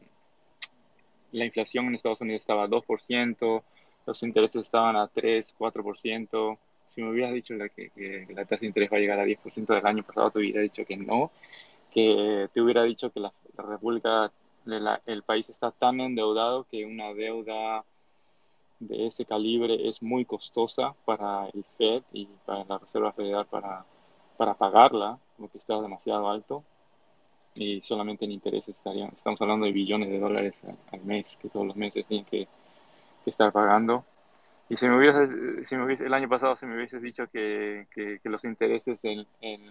La 1.32 1.46
inflación 1.46 1.86
en 1.86 1.96
Estados 1.96 2.20
Unidos 2.20 2.42
estaba 2.42 2.66
a 2.66 2.68
2%, 2.68 3.64
los 4.06 4.24
intereses 4.24 4.66
estaban 4.66 4.98
a 4.98 5.08
3, 5.08 5.56
4%, 5.58 6.58
si 6.90 7.02
me 7.02 7.10
hubieras 7.10 7.34
dicho 7.34 7.54
la, 7.54 7.70
que, 7.70 8.28
la 8.30 8.44
tasa 8.44 8.62
de 8.62 8.68
interés 8.68 8.92
va 8.92 8.98
a 8.98 9.00
llegar 9.00 9.18
a 9.18 9.26
10% 9.26 9.74
del 9.74 9.86
año 9.86 10.04
pasado, 10.04 10.32
te 10.32 10.40
hubiera 10.40 10.62
dicho 10.62 10.84
que 10.86 10.98
no, 10.98 11.32
que 11.94 12.50
te 12.54 12.62
hubiera 12.62 12.84
dicho 12.84 13.12
que 13.12 13.22
la, 13.22 13.32
República, 13.56 14.30
el 15.06 15.24
país 15.24 15.50
está 15.50 15.72
tan 15.72 16.02
endeudado 16.02 16.66
que 16.70 16.86
una 16.86 17.14
deuda 17.14 17.86
de 18.82 19.08
ese 19.08 19.26
calibre 19.26 19.88
es 19.88 20.02
muy 20.02 20.26
costosa 20.26 20.94
para 21.06 21.48
el 21.54 21.64
Fed 21.78 22.04
y 22.12 22.28
para 22.46 22.66
la 22.66 22.80
Reserva 22.80 23.14
Federal 23.14 23.46
para, 23.46 23.86
para 24.38 24.56
pagarla, 24.56 25.20
porque 25.38 25.60
está 25.60 25.80
demasiado 25.80 26.30
alto. 26.30 26.64
Y 27.54 27.82
solamente 27.82 28.26
en 28.26 28.32
intereses 28.32 28.76
estarían, 28.76 29.12
estamos 29.16 29.40
hablando 29.42 29.66
de 29.66 29.72
billones 29.72 30.10
de 30.10 30.20
dólares 30.20 30.56
al, 30.92 31.02
mes 31.02 31.38
que 31.40 31.50
todos 31.50 31.68
los 31.68 31.76
meses 31.76 32.06
tienen 32.06 32.26
que, 32.26 32.48
que 33.24 33.30
estar 33.30 33.52
pagando. 33.52 34.04
Y 34.68 34.78
si 34.78 34.88
me 34.88 34.98
hubiese, 34.98 35.66
si 35.66 35.76
me 35.76 35.86
hubiese, 35.86 36.06
el 36.06 36.14
año 36.14 36.30
pasado 36.30 36.56
si 36.56 36.66
me 36.66 36.76
hubieses 36.76 37.02
dicho 37.02 37.28
que, 37.28 37.88
que, 37.94 38.20
los 38.24 38.46
intereses 38.46 39.04
en, 39.04 39.28
en, 39.42 39.62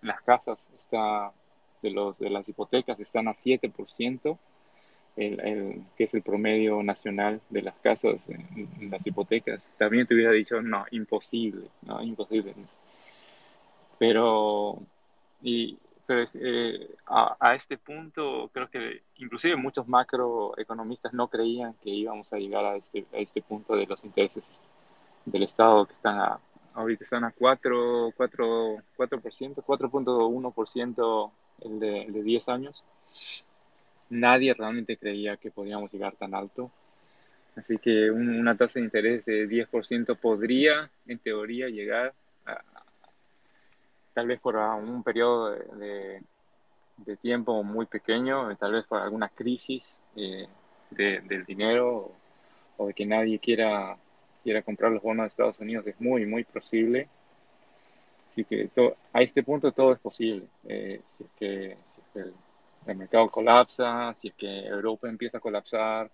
las 0.00 0.22
casas 0.22 0.58
está, 0.78 1.32
de, 1.82 1.90
los, 1.90 2.18
de 2.18 2.30
las 2.30 2.48
hipotecas 2.48 2.98
están 2.98 3.28
a 3.28 3.34
7%, 3.34 4.38
el, 5.16 5.40
el, 5.40 5.82
que 5.96 6.04
es 6.04 6.14
el 6.14 6.22
promedio 6.22 6.82
nacional 6.82 7.40
de 7.50 7.62
las 7.62 7.74
casas 7.76 8.20
las 8.80 9.06
hipotecas, 9.06 9.62
también 9.78 10.06
te 10.06 10.14
hubiera 10.14 10.32
dicho, 10.32 10.60
no, 10.62 10.84
imposible, 10.90 11.68
no, 11.82 12.02
imposible. 12.02 12.54
Pero, 13.98 14.78
y, 15.42 15.78
eh, 16.08 16.94
a, 17.06 17.54
este 17.54 17.78
punto 17.78 18.50
creo 18.52 18.68
que 18.68 19.02
inclusive 19.16 19.56
muchos 19.56 19.88
macroeconomistas 19.88 21.12
no 21.14 21.28
creían 21.28 21.74
que 21.82 21.90
íbamos 21.90 22.30
a 22.32 22.36
llegar 22.36 22.64
a 22.64 22.76
este, 22.76 23.06
a 23.12 23.18
este 23.18 23.40
punto 23.40 23.76
de 23.76 23.86
los 23.86 24.04
intereses 24.04 24.46
del 25.24 25.44
Estado 25.44 25.86
que 25.86 25.92
están 25.92 26.18
a, 26.18 26.40
ahorita 26.74 27.04
están 27.04 27.24
a 27.24 27.32
4, 27.32 28.12
4, 28.16 28.76
4%, 28.96 29.54
4.1% 29.64 31.30
el 31.60 31.80
de, 31.80 32.02
el 32.02 32.12
de 32.12 32.22
10 32.22 32.48
años. 32.48 32.84
Nadie 34.12 34.52
realmente 34.52 34.98
creía 34.98 35.38
que 35.38 35.50
podíamos 35.50 35.90
llegar 35.90 36.14
tan 36.16 36.34
alto. 36.34 36.70
Así 37.56 37.78
que 37.78 38.10
una 38.10 38.54
tasa 38.56 38.78
de 38.78 38.84
interés 38.84 39.24
de 39.24 39.48
10% 39.48 40.16
podría, 40.16 40.90
en 41.06 41.18
teoría, 41.18 41.68
llegar 41.68 42.12
tal 44.12 44.26
vez 44.26 44.38
por 44.38 44.56
un 44.56 45.02
periodo 45.02 45.50
de, 45.50 46.22
tiempo 47.22 47.62
muy 47.62 47.86
pequeño, 47.86 48.54
tal 48.56 48.72
vez 48.72 48.84
por 48.84 49.00
alguna 49.00 49.30
crisis 49.30 49.96
eh, 50.14 50.46
de, 50.90 51.20
del 51.22 51.44
dinero 51.46 52.12
o, 52.76 52.86
de 52.88 52.94
que 52.94 53.06
nadie 53.06 53.38
quiera, 53.38 53.96
quiera 54.44 54.60
comprar 54.62 54.92
los 54.92 55.02
bonos 55.02 55.24
de 55.24 55.28
Estados 55.28 55.58
Unidos, 55.58 55.86
es 55.86 55.98
muy, 56.00 56.26
muy 56.26 56.44
posible. 56.44 57.08
Así 58.28 58.44
que 58.44 58.68
a 59.12 59.22
este 59.22 59.42
punto 59.42 59.72
todo 59.72 59.94
es 59.94 59.98
posible. 60.00 60.46
Eh, 60.64 61.00
que, 61.38 61.76
mercado 62.86 63.28
colapsa, 63.30 64.12
si 64.14 64.28
es 64.28 64.34
que 64.34 64.66
Europa 64.66 65.08
empieza 65.08 65.38
a 65.38 65.40
colapsar, 65.40 66.10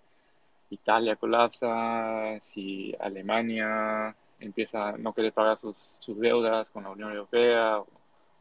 Italia 0.69 1.15
colapsa, 1.15 2.39
si 2.41 2.95
Alemania 2.99 4.15
empieza 4.39 4.89
a 4.89 4.97
no 4.97 5.13
querer 5.13 5.33
pagar 5.33 5.57
sus, 5.57 5.75
deudas 6.19 6.67
con 6.69 6.83
la 6.83 6.89
Unión 6.89 7.11
Europea, 7.11 7.79
o, 7.79 7.87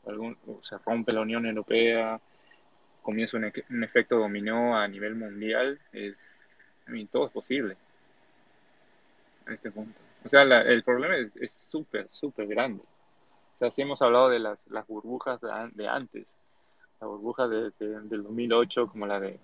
algún, 0.06 0.38
se 0.62 0.78
rompe 0.78 1.12
la 1.12 1.20
Unión 1.20 1.44
Europea, 1.44 2.18
comienza 3.02 3.36
un, 3.36 3.52
un, 3.70 3.84
efecto 3.84 4.16
dominó 4.16 4.76
a 4.76 4.88
nivel 4.88 5.14
mundial, 5.14 5.78
es, 5.92 6.42
todo 7.12 7.26
es 7.26 7.32
posible 7.32 7.76
en 9.46 9.54
este 9.54 9.70
punto. 9.70 9.98
O 10.24 10.28
sea, 10.28 10.42
el 10.42 10.82
problema 10.82 11.16
es 11.40 11.66
súper, 11.70 12.08
súper 12.08 12.46
grande. 12.46 12.82
O 12.82 13.58
sea, 13.58 13.70
si 13.70 13.82
hemos 13.82 14.00
hablado 14.02 14.28
de 14.28 14.38
las, 14.38 14.58
las 14.68 14.86
burbujas 14.86 15.40
de, 15.74 15.88
antes, 15.88 16.36
la 17.00 17.06
burbuja 17.06 17.48
de, 17.48 17.72
del 17.78 18.22
2008 18.22 18.88
como 18.88 19.06
la 19.06 19.20
de 19.20 19.38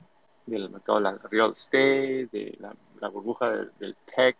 del 0.46 0.68
mercado 0.70 0.98
de 0.98 1.04
la 1.04 1.18
real 1.30 1.52
estate, 1.52 2.28
de 2.30 2.58
la, 2.60 3.08
burbuja 3.08 3.50
del, 3.78 3.96
tech 4.14 4.36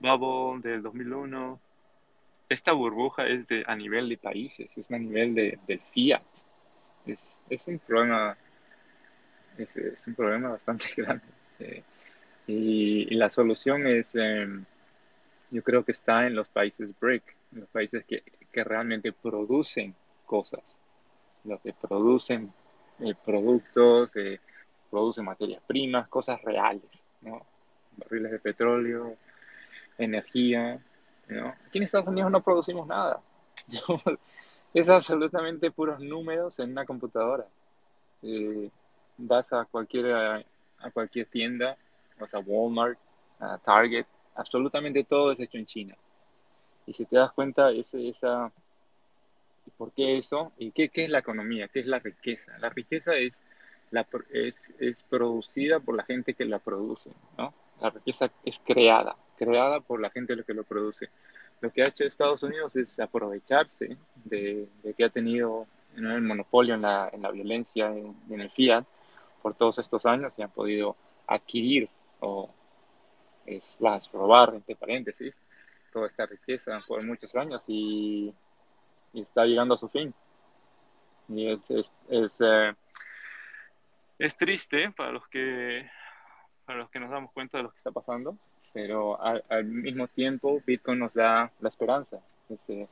bubble 0.00 0.60
del 0.68 0.82
2001. 0.82 1.60
Esta 2.48 2.72
burbuja 2.72 3.26
es 3.26 3.46
de, 3.46 3.62
a 3.66 3.76
nivel 3.76 4.08
de 4.08 4.16
países, 4.16 4.76
es 4.76 4.90
a 4.90 4.98
nivel 4.98 5.34
de, 5.34 5.58
del 5.66 5.80
fiat. 5.92 6.22
Es, 7.06 7.40
es 7.50 7.66
un 7.68 7.78
problema 7.78 8.36
es, 9.58 9.76
es, 9.76 10.06
un 10.06 10.14
problema 10.14 10.50
bastante 10.50 10.86
grande. 10.96 11.24
Eh, 11.58 11.82
y, 12.46 13.14
la 13.14 13.30
solución 13.30 13.86
es, 13.86 14.14
em, 14.14 14.64
yo 15.50 15.62
creo 15.62 15.84
que 15.84 15.92
está 15.92 16.26
en 16.26 16.34
los 16.34 16.48
países 16.48 16.98
BRIC, 16.98 17.22
en 17.52 17.60
los 17.60 17.68
países 17.68 18.04
que, 18.06 18.22
que 18.50 18.64
realmente 18.64 19.12
producen 19.12 19.94
cosas, 20.24 20.78
los 21.48 21.60
que 21.60 21.72
producen 21.72 22.52
eh, 23.00 23.14
productos, 23.24 24.10
eh, 24.16 24.38
producen 24.90 25.24
materias 25.24 25.62
primas, 25.66 26.08
cosas 26.08 26.40
reales. 26.42 27.04
Barriles 27.96 28.32
de 28.32 28.38
petróleo, 28.38 29.16
energía. 29.96 30.80
Aquí 31.66 31.78
en 31.78 31.84
Estados 31.84 32.08
Unidos 32.08 32.30
no 32.30 32.42
producimos 32.42 32.86
nada. 32.86 33.20
es 34.74 34.88
absolutamente 34.88 35.70
puros 35.70 36.00
números 36.00 36.58
en 36.58 36.70
una 36.70 36.84
computadora. 36.84 37.46
Eh, 38.22 38.70
vas 39.16 39.52
a 39.52 39.64
cualquier, 39.64 40.12
a, 40.12 40.44
cualquier 40.92 41.26
tienda, 41.26 41.76
vas 42.18 42.34
a 42.34 42.38
Walmart, 42.38 42.98
a 43.40 43.58
Target, 43.58 44.06
absolutamente 44.34 45.04
todo 45.04 45.32
es 45.32 45.40
hecho 45.40 45.58
en 45.58 45.66
China. 45.66 45.96
Y 46.86 46.94
si 46.94 47.04
te 47.04 47.16
das 47.16 47.32
cuenta, 47.32 47.70
esa, 47.70 48.50
¿por 49.76 49.92
qué 49.92 50.18
eso? 50.18 50.52
¿Y 50.58 50.70
qué, 50.72 50.88
qué 50.88 51.04
es 51.04 51.10
la 51.10 51.18
economía? 51.18 51.68
¿Qué 51.68 51.80
es 51.80 51.86
la 51.86 51.98
riqueza? 51.98 52.56
La 52.58 52.70
riqueza 52.70 53.14
es 53.16 53.32
la, 53.90 54.06
es, 54.30 54.70
es, 54.78 55.02
producida 55.02 55.80
por 55.80 55.96
la 55.96 56.04
gente 56.04 56.34
que 56.34 56.44
la 56.44 56.58
produce, 56.58 57.10
¿no? 57.36 57.54
La 57.80 57.90
riqueza 57.90 58.30
es 58.44 58.58
creada, 58.58 59.16
creada 59.36 59.80
por 59.80 60.00
la 60.00 60.10
gente 60.10 60.36
que 60.44 60.54
lo 60.54 60.64
produce. 60.64 61.08
Lo 61.60 61.70
que 61.70 61.82
ha 61.82 61.88
hecho 61.88 62.04
Estados 62.04 62.42
Unidos 62.42 62.76
es 62.76 62.98
aprovecharse 62.98 63.96
de, 64.24 64.68
que 64.96 65.04
ha 65.04 65.10
tenido 65.10 65.66
el 65.96 66.22
monopolio 66.22 66.74
en 66.74 66.82
la, 66.82 67.10
en 67.12 67.22
la 67.22 67.30
violencia, 67.30 67.86
en, 67.86 68.14
en, 68.30 68.40
el 68.40 68.50
fiat, 68.50 68.84
por 69.42 69.54
todos 69.54 69.78
estos 69.78 70.04
años 70.06 70.32
y 70.36 70.42
han 70.42 70.50
podido 70.50 70.96
adquirir 71.26 71.88
o 72.20 72.50
es 73.46 73.76
las 73.80 74.10
robar, 74.12 74.54
entre 74.54 74.76
paréntesis, 74.76 75.40
toda 75.92 76.06
esta 76.06 76.26
riqueza 76.26 76.78
por 76.86 77.02
muchos 77.02 77.34
años 77.34 77.64
y, 77.68 78.34
y 79.12 79.22
está 79.22 79.44
llegando 79.44 79.74
a 79.74 79.78
su 79.78 79.88
fin. 79.88 80.14
Y 81.28 81.50
es, 81.50 81.70
es, 81.70 81.92
es 82.08 82.40
eh, 82.40 82.72
es 84.18 84.36
triste 84.36 84.90
para 84.92 85.12
los 85.12 85.26
que 85.28 85.88
para 86.64 86.80
los 86.80 86.90
que 86.90 87.00
nos 87.00 87.10
damos 87.10 87.32
cuenta 87.32 87.56
de 87.56 87.64
lo 87.64 87.70
que 87.70 87.76
está 87.78 87.90
pasando, 87.90 88.36
pero 88.74 89.18
al, 89.22 89.64
mismo 89.64 90.06
tiempo 90.06 90.62
Bitcoin 90.66 90.98
nos 90.98 91.14
da 91.14 91.50
la 91.60 91.68
esperanza. 91.70 92.20
Este, 92.50 92.86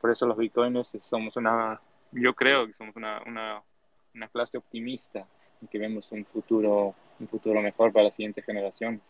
por 0.00 0.12
eso 0.12 0.24
los 0.26 0.36
Bitcoiners 0.36 0.96
somos 1.00 1.36
una, 1.36 1.80
yo 2.12 2.32
creo 2.34 2.68
que 2.68 2.74
somos 2.74 2.94
una, 2.94 3.20
una, 3.26 3.60
una 4.14 4.28
clase 4.28 4.56
optimista 4.56 5.26
y 5.60 5.66
que 5.66 5.78
vemos 5.78 6.12
un 6.12 6.24
futuro, 6.26 6.94
un 7.18 7.26
futuro 7.26 7.60
mejor 7.60 7.92
para 7.92 8.04
las 8.04 8.14
siguientes 8.14 8.44
generaciones, 8.44 9.00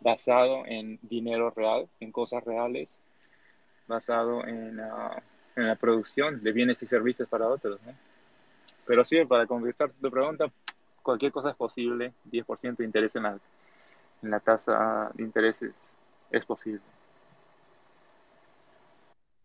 basado 0.00 0.64
en 0.66 1.00
dinero 1.02 1.50
real, 1.50 1.88
en 1.98 2.12
cosas 2.12 2.44
reales, 2.44 3.00
basado 3.88 4.46
en, 4.46 4.78
uh, 4.78 5.20
en 5.56 5.66
la 5.66 5.76
producción 5.76 6.42
de 6.42 6.52
bienes 6.52 6.82
y 6.82 6.86
servicios 6.86 7.28
para 7.28 7.48
otros. 7.48 7.80
¿no? 7.84 7.92
Pero 8.86 9.04
sí, 9.04 9.24
para 9.24 9.46
contestar 9.46 9.90
tu 9.90 10.10
pregunta, 10.10 10.50
cualquier 11.02 11.32
cosa 11.32 11.50
es 11.50 11.56
posible, 11.56 12.12
10% 12.30 12.76
de 12.76 12.84
interés 12.84 13.14
en 13.16 13.24
la, 13.24 13.38
en 14.22 14.30
la 14.30 14.40
tasa 14.40 15.10
de 15.14 15.22
intereses 15.22 15.94
es 16.30 16.44
posible. 16.46 16.80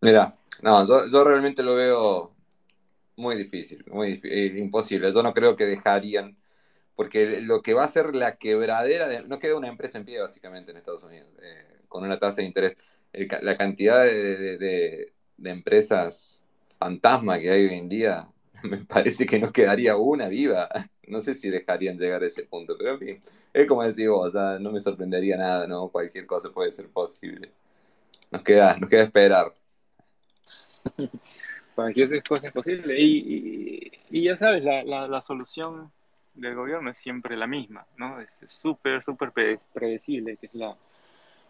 Mira, 0.02 0.34
no, 0.62 0.86
yo, 1.10 1.24
realmente 1.24 1.64
lo 1.64 1.76
veo 1.76 2.34
muy 3.16 3.36
difícil, 3.36 3.84
muy 3.88 4.20
eh, 4.24 4.54
imposible. 4.58 5.14
Yo 5.14 5.24
no 5.24 5.34
creo 5.34 5.56
que 5.56 5.66
dejarían, 5.66 6.38
porque 6.96 7.42
lo 7.42 7.62
que 7.62 7.74
va 7.74 7.86
a 7.86 7.88
ser 7.88 8.16
la 8.16 8.36
quebradera, 8.36 9.22
no 9.24 9.40
queda 9.40 9.56
una 9.56 9.70
empresa 9.70 9.98
en 9.98 10.06
pie 10.06 10.20
básicamente 10.20 10.72
en 10.72 10.78
Estados 10.78 11.04
Unidos, 11.04 11.30
eh, 11.42 11.80
con 11.88 12.04
una 12.04 12.20
tasa 12.20 12.42
de 12.42 12.48
interés. 12.48 12.76
la 13.42 13.58
cantidad 13.58 14.04
de, 14.04 14.58
de, 14.58 15.14
empresas 15.44 16.44
fantasma 16.80 17.40
que 17.40 17.50
hay 17.50 17.66
hoy 17.68 17.76
en 17.76 17.90
día, 17.90 18.28
me 18.64 18.78
parece 18.78 19.26
que 19.26 19.40
no 19.40 19.52
quedaría 19.52 19.96
una 19.96 20.28
viva 20.28 20.70
no 21.08 21.22
sé 21.22 21.34
si 21.34 21.50
dejarían 21.50 21.98
llegar 21.98 22.24
a 22.24 22.28
ese 22.28 22.44
punto, 22.46 22.76
pero 22.78 22.92
en 22.92 23.00
fin, 23.00 23.20
es 23.54 23.68
como 23.68 23.84
decís 23.84 24.08
vos, 24.08 24.34
no 24.34 24.72
me 24.72 24.80
sorprendería 24.80 25.38
nada, 25.38 25.68
¿no? 25.68 25.90
Cualquier 25.90 26.26
cosa 26.26 26.50
puede 26.52 26.72
ser 26.72 26.88
posible. 26.90 27.52
Nos 28.32 28.42
queda, 28.42 28.78
nos 28.78 28.90
queda 28.90 29.04
esperar. 29.04 29.54
Cualquier 31.76 32.24
cosa 32.24 32.48
es 32.48 32.54
posible. 32.54 33.00
Y, 33.00 33.92
y, 34.10 34.24
ya 34.24 34.38
sabes, 34.38 34.64
la, 34.64 34.84
la, 34.84 35.22
solución 35.22 35.92
del 36.36 36.56
gobierno 36.56 36.92
es 36.92 36.98
siempre 36.98 37.36
la 37.36 37.48
misma, 37.48 37.86
¿no? 37.98 38.22
Es 38.22 38.30
súper, 38.48 39.04
súper 39.04 39.32
predecible, 39.32 40.38
que 40.38 40.48
es 40.48 40.54
la 40.54 40.76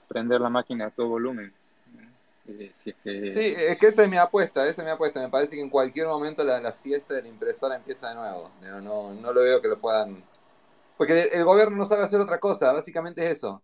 prender 0.07 0.41
la 0.41 0.49
máquina 0.49 0.87
a 0.87 0.91
todo 0.91 1.09
volumen. 1.09 1.53
Eh, 2.45 2.73
sí, 2.83 2.93
es 3.05 3.77
que 3.77 3.87
esa 3.87 4.03
es 4.03 4.09
mi 4.09 4.17
apuesta, 4.17 4.67
esa 4.67 4.81
es 4.81 4.85
mi 4.85 4.91
apuesta. 4.91 5.21
Me 5.21 5.29
parece 5.29 5.55
que 5.55 5.61
en 5.61 5.69
cualquier 5.69 6.07
momento 6.07 6.43
la, 6.43 6.59
la 6.59 6.73
fiesta 6.73 7.13
de 7.13 7.23
la 7.23 7.27
impresora 7.27 7.75
empieza 7.75 8.09
de 8.09 8.15
nuevo. 8.15 8.51
No, 8.61 8.81
no, 8.81 9.13
no, 9.13 9.33
lo 9.33 9.41
veo 9.41 9.61
que 9.61 9.67
lo 9.67 9.79
puedan... 9.79 10.23
Porque 10.97 11.29
el, 11.33 11.43
gobierno 11.43 11.77
no 11.77 11.85
sabe 11.85 12.03
hacer 12.03 12.19
otra 12.19 12.39
cosa, 12.39 12.71
básicamente 12.71 13.23
es 13.23 13.31
eso. 13.37 13.63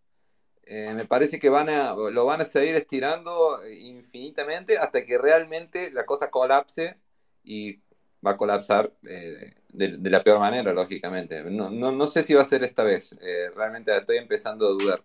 Eh, 0.64 0.94
me 0.96 1.06
parece 1.06 1.40
que 1.40 1.50
van 1.50 1.70
a, 1.70 1.94
lo 1.94 2.26
van 2.26 2.42
a 2.42 2.46
seguir 2.46 2.76
estirando 2.76 3.60
infinitamente 3.70 4.78
hasta 4.78 5.06
que 5.06 5.18
realmente 5.18 5.92
la 5.92 6.06
cosa 6.06 6.30
colapse 6.30 6.98
y 7.44 7.82
va 8.26 8.32
a 8.32 8.38
colapsar 8.38 8.94
eh, 9.08 9.56
de, 9.70 9.98
de, 9.98 10.10
la 10.10 10.24
peor 10.24 10.40
manera, 10.40 10.74
lógicamente. 10.74 11.44
No, 11.44 11.70
no, 11.70 11.92
no, 11.92 12.08
sé 12.08 12.24
si 12.24 12.34
va 12.34 12.42
a 12.42 12.46
ser 12.46 12.64
esta 12.64 12.84
vez. 12.84 13.16
realmente 13.56 13.96
estoy 13.96 14.18
empezando 14.18 14.68
a 14.68 14.72
dudar 14.72 15.04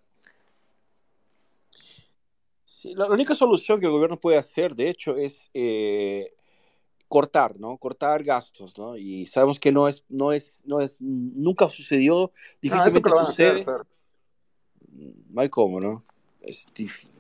la, 2.85 3.07
única 3.07 3.35
solución 3.35 3.81
que 3.81 3.87
el 3.87 3.93
gobierno 3.93 4.21
puede 4.21 4.39
hacer, 4.39 4.75
de 4.75 4.89
hecho, 4.89 5.17
es 5.17 5.51
eh, 5.55 6.35
cortar, 7.09 7.59
¿no? 7.59 7.77
Cortar 7.79 8.23
gastos, 8.23 8.77
¿no? 8.77 8.97
Y 8.97 9.27
sabemos 9.27 9.59
que 9.59 9.73
no 9.73 9.89
es, 9.89 10.05
no 10.09 10.33
es, 10.33 10.65
no 10.67 10.81
es, 10.81 11.01
nunca 11.01 11.69
sucedió, 11.69 12.31
difícilmente 12.61 13.11
no, 13.11 13.27
sucede. 13.27 13.67
No 15.31 15.41
hay 15.41 15.49
cómo, 15.49 15.81
¿no? 15.81 16.05
Es 16.41 16.69
difícil. 16.75 17.11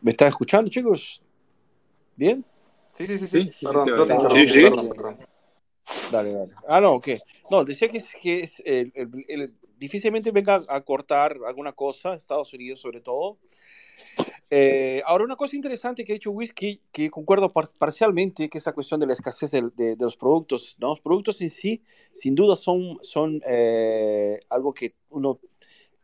¿Me 0.00 0.12
están 0.12 0.28
escuchando, 0.28 0.70
chicos? 0.70 1.20
¿Bien? 2.14 2.44
Sí, 2.92 3.06
sí, 3.06 3.18
sí, 3.18 3.26
sí. 3.26 3.66
perdón, 3.66 3.86
perdón, 3.86 5.18
Dale, 6.10 6.32
dale. 6.32 6.52
Ah, 6.68 6.80
no, 6.80 6.94
ok. 6.94 7.08
No, 7.50 7.64
decía 7.64 7.88
que 7.88 7.98
es, 7.98 8.14
que 8.20 8.42
es 8.42 8.62
el, 8.64 8.92
el, 8.94 9.54
difícilmente 9.76 10.32
venga 10.32 10.62
a 10.68 10.80
cortar 10.82 11.38
alguna 11.46 11.72
cosa, 11.72 12.14
Estados 12.14 12.52
Unidos 12.52 12.80
sobre 12.80 13.00
todo. 13.00 13.38
Eh, 14.50 15.02
ahora, 15.06 15.24
una 15.24 15.36
cosa 15.36 15.56
interesante 15.56 16.04
que 16.04 16.12
ha 16.12 16.14
dicho 16.14 16.30
Whisky, 16.30 16.80
que 16.92 17.10
concuerdo 17.10 17.52
parcialmente, 17.52 18.48
que 18.48 18.58
es 18.58 18.66
la 18.66 18.72
cuestión 18.72 19.00
de 19.00 19.06
la 19.06 19.12
escasez 19.14 19.50
de, 19.50 19.70
de, 19.74 19.96
los 19.98 20.16
productos. 20.16 20.76
¿no? 20.78 20.88
Los 20.90 21.00
productos 21.00 21.40
en 21.40 21.50
sí, 21.50 21.82
sin 22.12 22.34
duda, 22.34 22.56
son, 22.56 22.98
son 23.02 23.42
eh, 23.46 24.38
algo 24.48 24.72
que 24.72 24.94
uno, 25.10 25.40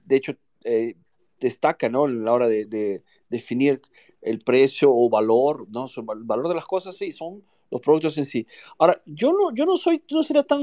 de 0.04 0.16
hecho, 0.16 0.34
eh, 0.64 0.96
destaca 1.38 1.88
¿no? 1.88 2.04
a 2.04 2.08
la 2.08 2.32
hora 2.32 2.48
de, 2.48 2.64
de, 2.64 3.02
definir 3.28 3.80
el 4.20 4.38
precio 4.40 4.90
o 4.92 5.08
valor, 5.08 5.66
¿no? 5.70 5.86
el 5.86 6.24
valor 6.24 6.48
de 6.48 6.54
las 6.54 6.66
cosas, 6.66 6.96
sí, 6.96 7.12
son 7.12 7.44
los 7.70 7.80
productos 7.80 8.18
en 8.18 8.24
sí. 8.24 8.46
Ahora, 8.78 9.02
yo 9.06 9.32
no, 9.32 9.54
yo 9.54 9.64
no 9.64 9.76
soy, 9.76 10.02
no 10.10 10.22
sería 10.22 10.42
tan 10.42 10.62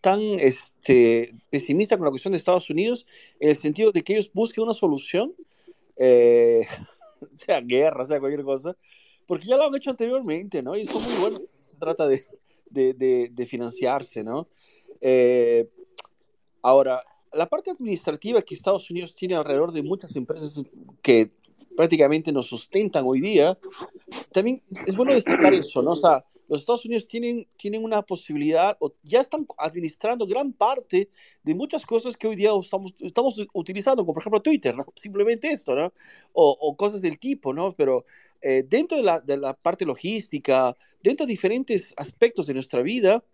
tan 0.00 0.20
este, 0.38 1.34
pesimista 1.50 1.96
con 1.96 2.04
la 2.04 2.10
cuestión 2.10 2.32
de 2.32 2.38
Estados 2.38 2.70
Unidos 2.70 3.06
en 3.40 3.50
el 3.50 3.56
sentido 3.56 3.92
de 3.92 4.02
que 4.02 4.14
ellos 4.14 4.30
busquen 4.32 4.64
una 4.64 4.74
solución, 4.74 5.34
eh, 5.96 6.66
sea 7.34 7.60
guerra, 7.60 8.04
sea 8.06 8.20
cualquier 8.20 8.44
cosa, 8.44 8.76
porque 9.26 9.46
ya 9.46 9.56
lo 9.56 9.64
han 9.64 9.74
hecho 9.74 9.90
anteriormente, 9.90 10.62
¿no? 10.62 10.76
Y 10.76 10.86
son 10.86 11.02
muy 11.02 11.20
buenos. 11.20 11.42
Se 11.66 11.76
trata 11.76 12.06
de, 12.06 12.22
de, 12.70 13.46
financiarse, 13.46 14.22
¿no? 14.22 14.48
Eh, 15.00 15.68
ahora, 16.62 17.02
la 17.32 17.48
parte 17.48 17.70
administrativa 17.70 18.42
que 18.42 18.54
Estados 18.54 18.90
Unidos 18.90 19.14
tiene 19.14 19.36
alrededor 19.36 19.72
de 19.72 19.82
muchas 19.82 20.14
empresas 20.16 20.62
que 21.00 21.30
prácticamente 21.76 22.32
nos 22.32 22.46
sustentan 22.46 23.04
hoy 23.06 23.20
día, 23.20 23.58
también 24.32 24.62
es 24.86 24.96
bueno 24.96 25.12
destacar 25.14 25.54
eso, 25.54 25.82
¿no? 25.82 25.92
O 25.92 25.96
sea, 25.96 26.24
los 26.52 26.60
Estados 26.60 26.84
Unidos 26.84 27.08
tienen, 27.08 27.46
tienen 27.56 27.82
una 27.82 28.02
posibilidad, 28.02 28.76
o 28.78 28.92
ya 29.02 29.20
están 29.22 29.46
administrando 29.56 30.26
gran 30.26 30.52
parte 30.52 31.08
de 31.42 31.54
muchas 31.54 31.86
cosas 31.86 32.14
que 32.14 32.28
hoy 32.28 32.36
día 32.36 32.50
estamos, 32.60 32.94
estamos 33.00 33.42
utilizando, 33.54 34.02
como 34.02 34.12
por 34.12 34.22
ejemplo 34.22 34.42
Twitter, 34.42 34.76
¿no? 34.76 34.84
Simplemente 34.94 35.50
esto, 35.50 35.74
¿no? 35.74 35.94
O, 36.34 36.50
o 36.60 36.76
cosas 36.76 37.00
del 37.00 37.18
tipo, 37.18 37.54
¿no? 37.54 37.74
Pero 37.74 38.04
eh, 38.42 38.64
dentro 38.68 38.98
de 38.98 39.02
la, 39.02 39.20
de 39.20 39.38
la 39.38 39.54
parte 39.54 39.86
logística, 39.86 40.76
dentro 41.02 41.24
de 41.24 41.32
diferentes 41.32 41.94
aspectos 41.96 42.46
de 42.46 42.52
nuestra 42.52 42.82
vida, 42.82 43.24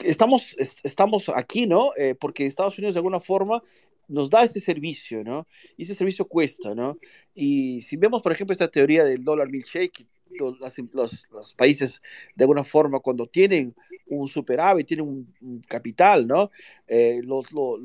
estamos, 0.00 0.56
estamos 0.58 1.28
aquí, 1.28 1.68
¿no? 1.68 1.92
Eh, 1.96 2.16
porque 2.18 2.44
Estados 2.44 2.76
Unidos 2.76 2.94
de 2.94 2.98
alguna 2.98 3.20
forma 3.20 3.62
nos 4.08 4.28
da 4.30 4.42
ese 4.42 4.58
servicio, 4.58 5.22
¿no? 5.22 5.46
Y 5.76 5.84
ese 5.84 5.94
servicio 5.94 6.26
cuesta, 6.26 6.74
¿no? 6.74 6.98
Y 7.36 7.82
si 7.82 7.96
vemos, 7.96 8.20
por 8.20 8.32
ejemplo, 8.32 8.52
esta 8.52 8.68
teoría 8.68 9.04
del 9.04 9.22
dólar 9.22 9.48
milkshake, 9.48 10.08
los, 10.38 10.58
los, 10.92 11.26
los, 11.30 11.54
países 11.54 12.02
de 12.34 12.44
alguna 12.44 12.64
forma 12.64 13.00
cuando 13.00 13.26
tienen 13.26 13.74
un 14.06 14.28
superávit, 14.28 14.86
tienen 14.86 15.06
un, 15.40 15.60
capital, 15.66 16.26
¿no? 16.26 16.50
Eh, 16.86 17.20
lo, 17.24 17.42
lo, 17.52 17.78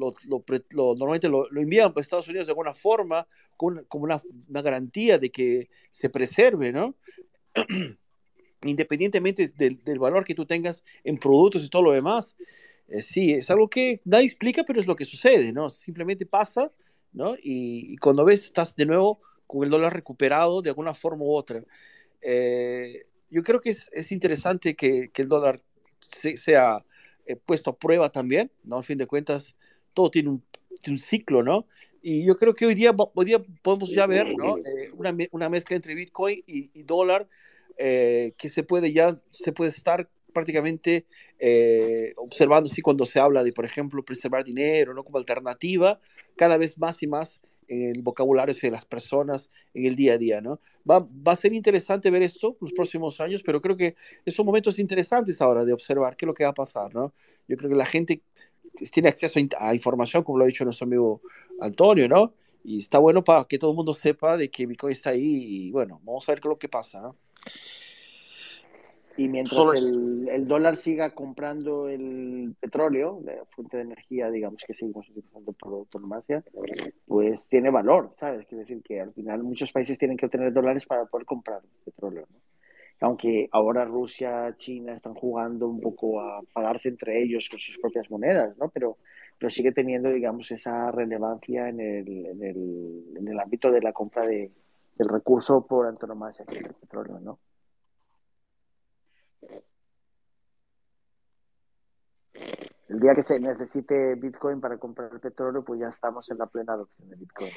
normalmente 0.96 1.30
lo, 1.30 1.48
envían 1.56 1.94
para 1.94 2.02
Estados 2.02 2.28
Unidos 2.28 2.48
de 2.48 2.52
alguna 2.52 2.74
forma 2.74 3.28
como, 3.56 3.84
como 3.86 4.04
una, 4.04 4.22
una, 4.48 4.62
garantía 4.62 5.18
de 5.18 5.32
que 5.32 5.70
se 5.92 6.10
preserve, 6.10 6.72
¿no? 6.72 6.96
Independientemente 8.64 9.48
del, 9.56 9.82
del, 9.84 10.00
valor 10.00 10.26
que 10.26 10.36
tú 10.36 10.46
tengas 10.46 10.84
en 11.04 11.18
productos 11.18 11.64
y 11.64 11.70
todo 11.70 11.84
lo 11.84 11.92
demás. 11.92 12.36
Eh, 12.90 13.02
sí, 13.02 13.32
es 13.32 13.50
algo 13.50 13.70
que 13.70 14.02
nadie 14.04 14.26
explica, 14.26 14.64
pero 14.64 14.82
es 14.82 14.88
lo 14.88 14.96
que 14.96 15.06
sucede, 15.06 15.54
¿no? 15.54 15.70
Simplemente 15.70 16.26
pasa, 16.26 16.72
¿no? 17.14 17.36
Y, 17.36 17.94
y 17.94 17.98
cuando 17.98 18.26
ves, 18.26 18.46
estás 18.46 18.76
de 18.76 18.86
nuevo 18.86 19.22
con 19.50 19.64
el 19.64 19.70
dólar 19.70 19.94
recuperado 19.94 20.62
de 20.62 20.70
alguna 20.70 20.94
forma 20.94 21.24
u 21.24 21.34
otra. 21.34 21.64
Eh, 22.22 23.06
yo 23.30 23.44
creo 23.44 23.62
que 23.62 23.70
es, 23.70 23.90
es 23.94 24.12
interesante 24.12 24.76
que, 24.76 25.10
que, 25.10 25.22
el 25.22 25.28
dólar 25.28 25.62
se, 26.00 26.38
sea 26.38 26.86
eh, 27.26 27.36
puesto 27.36 27.72
a 27.72 27.78
prueba 27.78 28.10
también, 28.12 28.52
¿no? 28.64 28.78
Al 28.78 28.84
fin 28.84 28.98
de 28.98 29.08
cuentas, 29.08 29.56
todo 29.94 30.10
tiene 30.10 30.30
un, 30.30 30.44
un 30.88 30.98
ciclo, 30.98 31.44
¿no? 31.44 31.68
Y 32.02 32.26
yo 32.26 32.38
creo 32.38 32.56
que 32.56 32.66
hoy 32.66 32.76
día, 32.76 32.96
hoy 33.14 33.26
día 33.26 33.44
podemos 33.62 33.92
ya 33.92 34.08
ver, 34.08 34.34
¿no? 34.36 34.58
Eh, 34.58 34.90
una, 34.94 35.16
una, 35.32 35.50
mezcla 35.50 35.76
entre 35.76 35.96
Bitcoin 35.96 36.44
y, 36.48 36.72
y 36.74 36.84
dólar 36.84 37.28
que 37.78 38.50
se 38.50 38.64
puede 38.64 38.92
ya, 38.92 39.22
se 39.30 39.54
puede 39.54 39.72
estar 39.72 40.10
prácticamente 40.34 41.06
observando, 42.18 42.70
sí, 42.70 42.82
cuando 42.82 43.06
se 43.06 43.22
habla 43.22 43.42
de, 43.42 43.54
por 43.54 43.64
ejemplo, 43.64 44.04
preservar 44.04 44.44
dinero, 44.44 44.94
¿no? 44.94 45.06
Como 45.06 45.18
alternativa, 45.18 46.02
cada 46.36 46.58
vez 46.58 46.78
más 46.78 47.02
y 47.04 47.08
más 47.08 47.40
en 47.70 47.96
el 47.96 48.02
vocabulario 48.02 48.56
de 48.60 48.72
las 48.72 48.86
personas 48.86 49.50
en 49.74 49.86
el 49.86 49.96
día 49.96 50.14
a 50.14 50.18
día, 50.18 50.42
¿no? 50.42 50.60
Va, 50.90 51.00
va 51.00 51.34
a 51.34 51.36
ser 51.36 51.54
interesante 51.54 52.10
ver 52.10 52.24
esto 52.24 52.58
los 52.60 52.74
próximos 52.74 53.22
años, 53.22 53.44
pero 53.44 53.62
creo 53.62 53.78
que 53.78 53.96
son 54.28 54.46
momentos 54.46 54.80
interesantes 54.80 55.40
ahora 55.42 55.64
de 55.64 55.74
observar 55.74 56.18
qué 56.18 56.26
es 56.26 56.28
lo 56.28 56.34
que 56.34 56.44
va 56.44 56.50
a 56.50 56.54
pasar, 56.54 56.94
¿no? 56.94 57.14
Yo 57.48 57.56
creo 57.56 57.70
que 57.70 57.76
la 57.76 57.86
gente 57.86 58.22
tiene 58.92 59.10
acceso 59.10 59.40
a, 59.60 59.74
información, 59.74 60.24
como 60.24 60.38
lo 60.38 60.44
ha 60.44 60.48
dicho 60.48 60.64
nuestro 60.64 60.86
amigo 60.86 61.22
Antonio, 61.62 62.08
¿no? 62.08 62.34
Y 62.64 62.80
está 62.80 63.00
bueno 63.00 63.24
para 63.24 63.46
que 63.46 63.58
todo 63.58 63.72
el 63.72 63.78
mundo 63.78 63.94
sepa 63.94 64.38
de 64.38 64.50
que 64.50 64.66
Bitcoin 64.66 64.94
está 64.94 65.12
ahí 65.12 65.68
y 65.68 65.72
bueno, 65.72 66.02
vamos 66.04 66.28
a 66.28 66.32
ver 66.32 66.42
qué 66.42 66.48
es 66.48 66.50
lo 66.50 66.60
que 66.60 66.70
pasa, 66.70 67.02
¿no? 67.02 67.16
Y 69.18 69.28
mientras 69.28 69.82
el, 69.82 70.30
el, 70.30 70.48
dólar 70.48 70.78
siga 70.78 71.14
comprando 71.14 71.90
el 71.90 72.56
petróleo, 72.60 73.20
la 73.24 73.44
fuente 73.52 73.78
de 73.78 73.84
energía, 73.84 74.30
digamos 74.30 74.64
que 74.66 74.74
seguimos 74.74 75.10
utilizando 75.10 75.52
por 75.54 75.74
autonomía, 75.74 76.44
pues 77.06 77.48
tiene 77.50 77.70
valor, 77.70 78.10
¿sabes? 78.18 78.46
Quiere 78.46 78.64
decir 78.64 78.82
que 78.82 79.02
al 79.02 79.14
final 79.14 79.44
muchos 79.44 79.72
países 79.72 79.98
tienen 79.98 80.16
que 80.16 80.26
obtener 80.26 80.54
dólares 80.54 80.86
para 80.86 81.06
poder 81.06 81.26
comprar 81.26 81.62
petróleo, 81.84 82.26
¿no? 82.32 82.40
Aunque 83.02 83.48
ahora 83.52 83.86
Rusia, 83.86 84.54
China 84.58 84.92
están 84.92 85.14
jugando 85.14 85.70
un 85.70 85.80
poco 85.80 86.20
a 86.20 86.42
pagarse 86.54 86.90
entre 86.90 87.22
ellos 87.22 87.48
con 87.50 87.60
sus 87.60 87.78
propias 87.78 88.10
monedas, 88.12 88.58
¿no? 88.58 88.70
Pero, 88.70 88.98
pero 89.38 89.50
sigue 89.50 89.72
teniendo, 89.72 90.10
digamos, 90.10 90.52
esa 90.52 90.92
relevancia 90.92 91.70
en 91.70 91.80
el, 91.80 92.26
en 92.26 92.44
el, 92.44 93.04
en 93.18 93.28
el 93.28 93.40
ámbito 93.40 93.72
de 93.72 93.82
la 93.82 93.94
compra 93.94 94.28
de, 94.28 94.52
del 94.98 95.08
recurso 95.08 95.66
por 95.66 95.88
antonomasia, 95.88 96.46
que 96.46 96.58
es 96.58 96.66
el 96.66 96.74
petróleo, 96.74 97.20
¿no? 97.22 97.40
El 102.90 103.00
día 103.00 103.14
que 103.14 103.22
se 103.22 103.40
necesite 103.40 104.16
Bitcoin 104.16 104.60
para 104.60 104.78
comprar 104.78 105.20
petróleo, 105.20 105.64
pues 105.64 105.80
ya 105.80 105.90
estamos 105.90 106.30
en 106.32 106.40
la 106.40 106.48
plena 106.48 106.74
adopción 106.74 107.10
de 107.10 107.16
Bitcoin. 107.18 107.52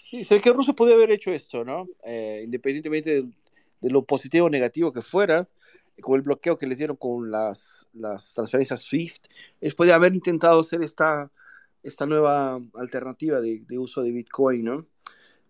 Sí, 0.00 0.24
sé 0.24 0.40
que 0.40 0.52
Rusia 0.52 0.74
podría 0.74 0.96
haber 0.96 1.10
hecho 1.10 1.30
esto, 1.30 1.64
¿no? 1.64 1.86
Eh, 2.04 2.42
independientemente 2.44 3.22
de, 3.80 3.90
lo 3.90 4.04
positivo 4.04 4.46
o 4.46 4.50
negativo 4.50 4.92
que 4.92 5.02
fuera, 5.02 5.46
con 6.00 6.16
el 6.16 6.22
bloqueo 6.22 6.56
que 6.56 6.66
les 6.66 6.78
dieron 6.78 6.96
con 6.96 7.30
las, 7.30 7.86
las 7.92 8.32
transferencias 8.32 8.80
SWIFT, 8.80 9.26
ellos 9.60 9.74
podrían 9.74 9.96
haber 9.96 10.14
intentado 10.14 10.60
hacer 10.60 10.82
esta, 10.82 11.30
esta 11.82 12.06
nueva 12.06 12.60
alternativa 12.74 13.40
de, 13.40 13.60
de 13.66 13.78
uso 13.78 14.02
de 14.02 14.12
Bitcoin, 14.12 14.64
¿no? 14.64 14.86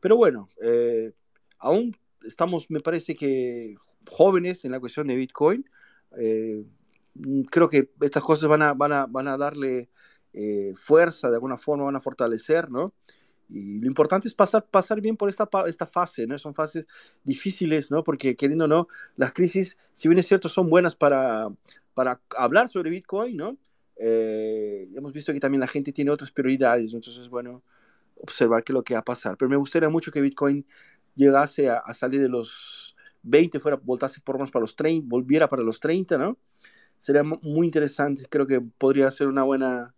Pero 0.01 0.17
bueno, 0.17 0.49
eh, 0.61 1.13
aún 1.59 1.97
estamos, 2.25 2.71
me 2.71 2.81
parece 2.81 3.15
que 3.15 3.77
jóvenes 4.09 4.65
en 4.65 4.73
la 4.73 4.81
cuestión 4.81 5.07
de 5.07 5.17
Bitcoin. 5.17 5.69
Eh, 6.19 6.65
creo 7.51 7.69
que 7.69 7.91
estas 8.01 8.23
cosas 8.23 8.49
van 8.49 8.63
a, 8.63 8.73
van 8.75 8.93
a, 8.93 9.07
van 9.07 9.29
a 9.29 9.37
darle 9.37 9.91
eh, 10.33 10.75
fuerza, 10.77 11.29
de 11.29 11.37
alguna 11.37 11.57
forma 11.57 11.85
van 11.85 11.97
a 11.97 12.01
fortalecer, 12.01 12.71
¿no? 12.71 12.93
Y 13.49 13.79
lo 13.79 13.87
importante 13.87 14.27
es 14.27 14.35
pasar, 14.35 14.67
pasar 14.67 15.01
bien 15.01 15.17
por 15.17 15.29
esta, 15.29 15.49
esta 15.67 15.87
fase, 15.87 16.27
¿no? 16.27 16.39
Son 16.39 16.55
fases 16.55 16.87
difíciles, 17.23 17.91
¿no? 17.91 18.03
Porque 18.03 18.37
queriendo 18.37 18.65
o 18.65 18.69
no, 18.69 18.89
las 19.17 19.33
crisis, 19.33 19.79
si 19.93 20.09
bien 20.09 20.19
es 20.19 20.27
cierto, 20.27 20.49
son 20.49 20.69
buenas 20.71 20.97
para, 20.97 21.49
para 21.93 22.21
hablar 22.37 22.69
sobre 22.69 22.91
Bitcoin, 22.91 23.37
¿no? 23.37 23.57
Eh, 23.97 24.89
hemos 24.95 25.13
visto 25.13 25.33
que 25.33 25.41
también 25.41 25.61
la 25.61 25.69
gente 25.69 25.93
tiene 25.93 26.11
otras 26.11 26.33
prioridades, 26.33 26.95
entonces, 26.95 27.29
bueno, 27.29 27.63
observar 28.17 28.65
qué 28.65 28.73
es 28.73 28.75
lo 28.75 28.83
que 28.83 28.95
va 28.95 29.01
a 29.01 29.05
pasar. 29.05 29.37
Pero 29.37 29.49
me 29.49 29.57
gustaría 29.57 29.89
mucho 29.89 30.11
que 30.11 30.21
Bitcoin 30.21 30.67
llegase 31.15 31.69
a, 31.69 31.79
a 31.79 31.95
salir 31.95 32.21
de 32.21 32.29
los 32.29 32.94
20, 33.25 33.59
fuera, 33.59 33.81
voltase 33.83 34.21
por 34.21 34.39
más 34.39 34.51
para 34.51 34.63
los 34.63 34.77
30, 34.77 35.07
volviera 35.09 35.49
para 35.49 35.63
los 35.63 35.81
30, 35.81 36.19
¿no? 36.19 36.39
Sería 36.97 37.23
muy 37.25 37.67
interesante, 37.67 38.25
creo 38.29 38.47
que 38.47 38.61
podría 38.61 39.11
ser 39.11 39.27
una 39.27 39.43
buena, 39.43 39.95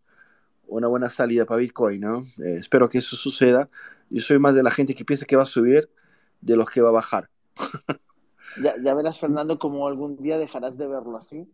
una 0.66 0.88
buena 0.88 1.10
salida 1.10 1.44
para 1.44 1.60
Bitcoin, 1.60 2.00
¿no? 2.00 2.20
Eh, 2.42 2.56
espero 2.58 2.88
que 2.88 2.98
eso 2.98 3.16
suceda. 3.16 3.68
Yo 4.08 4.22
soy 4.22 4.38
más 4.38 4.54
de 4.54 4.62
la 4.62 4.70
gente 4.70 4.94
que 4.94 5.04
piensa 5.04 5.26
que 5.26 5.36
va 5.36 5.42
a 5.42 5.46
subir 5.46 5.90
de 6.40 6.56
los 6.56 6.70
que 6.70 6.80
va 6.80 6.88
a 6.88 6.92
bajar. 6.92 7.28
ya, 8.62 8.74
ya 8.82 8.94
verás, 8.94 9.20
Fernando, 9.20 9.58
como 9.58 9.86
algún 9.86 10.16
día 10.16 10.38
dejarás 10.38 10.78
de 10.78 10.86
verlo 10.86 11.18
así 11.18 11.46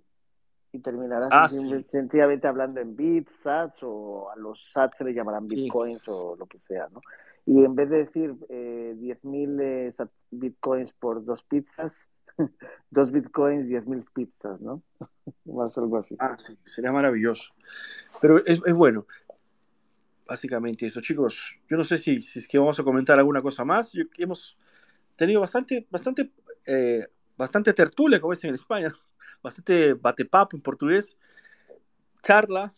y 0.73 0.79
terminarás 0.79 1.29
ah, 1.31 1.49
sencillamente 1.49 2.49
hablando 2.49 2.81
en 2.81 2.97
bits, 2.97 3.31
sats 3.43 3.83
o 3.83 4.31
a 4.31 4.37
los 4.37 4.73
sats 4.73 4.99
se 4.99 5.05
le 5.05 5.13
llamarán 5.13 5.47
bitcoins 5.47 6.09
o 6.09 6.35
lo 6.35 6.47
que 6.47 6.59
sea, 6.61 6.89
¿no? 6.91 7.01
Y 7.45 7.65
en 7.65 7.75
vez 7.75 7.91
de 7.91 8.05
decir 8.05 8.35
eh, 8.49 8.95
10.000 8.97 9.61
eh, 9.61 9.91
bitcoins 10.31 10.93
por 10.93 11.25
dos 11.25 11.43
pizzas, 11.43 12.09
dos 12.91 13.11
bitcoins, 13.11 13.67
10.000 13.67 14.11
pizzas, 14.13 14.61
¿no? 14.61 14.83
Más 15.45 15.77
algo 15.77 15.99
así. 15.99 16.17
Ah, 16.21 16.37
sí, 16.39 16.57
sería 16.63 16.93
maravilloso. 16.93 17.53
Pero 18.21 18.39
es, 18.45 18.61
es, 18.65 18.75
bueno. 18.75 19.07
Básicamente 20.27 20.87
eso, 20.87 21.01
chicos. 21.01 21.57
Yo 21.69 21.77
no 21.77 21.85
sé 21.85 21.99
si, 21.99 22.21
si, 22.21 22.39
es 22.39 22.47
que 22.47 22.59
vamos 22.59 22.79
a 22.79 22.85
comentar 22.85 23.19
alguna 23.19 23.43
cosa 23.43 23.65
más. 23.65 23.93
Yo, 23.93 24.05
hemos 24.19 24.57
tenido 25.17 25.41
bastante, 25.41 25.87
bastante, 25.91 26.31
eh, 26.65 27.07
bastante 27.37 27.73
tertulia, 27.73 28.21
como 28.21 28.33
dicen 28.33 28.51
en 28.51 28.55
España. 28.55 28.93
Bastante 29.43 29.95
batepapo 29.95 30.57
en 30.57 30.63
portugués. 30.63 31.19
Charla. 32.23 32.73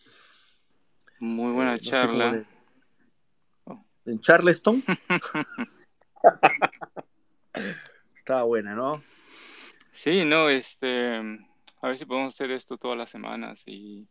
Muy 1.20 1.52
buena 1.52 1.74
eh, 1.74 1.78
no 1.82 1.90
charla 1.90 2.46
en 4.06 4.20
Charleston. 4.20 4.82
Estaba 8.14 8.44
buena, 8.44 8.74
¿no? 8.74 9.02
Sí, 9.92 10.24
no, 10.24 10.48
este, 10.48 11.16
a 11.80 11.88
ver 11.88 11.98
si 11.98 12.04
podemos 12.04 12.34
hacer 12.34 12.50
esto 12.50 12.78
todas 12.78 12.98
las 12.98 13.10
semanas 13.10 13.62
y, 13.66 14.08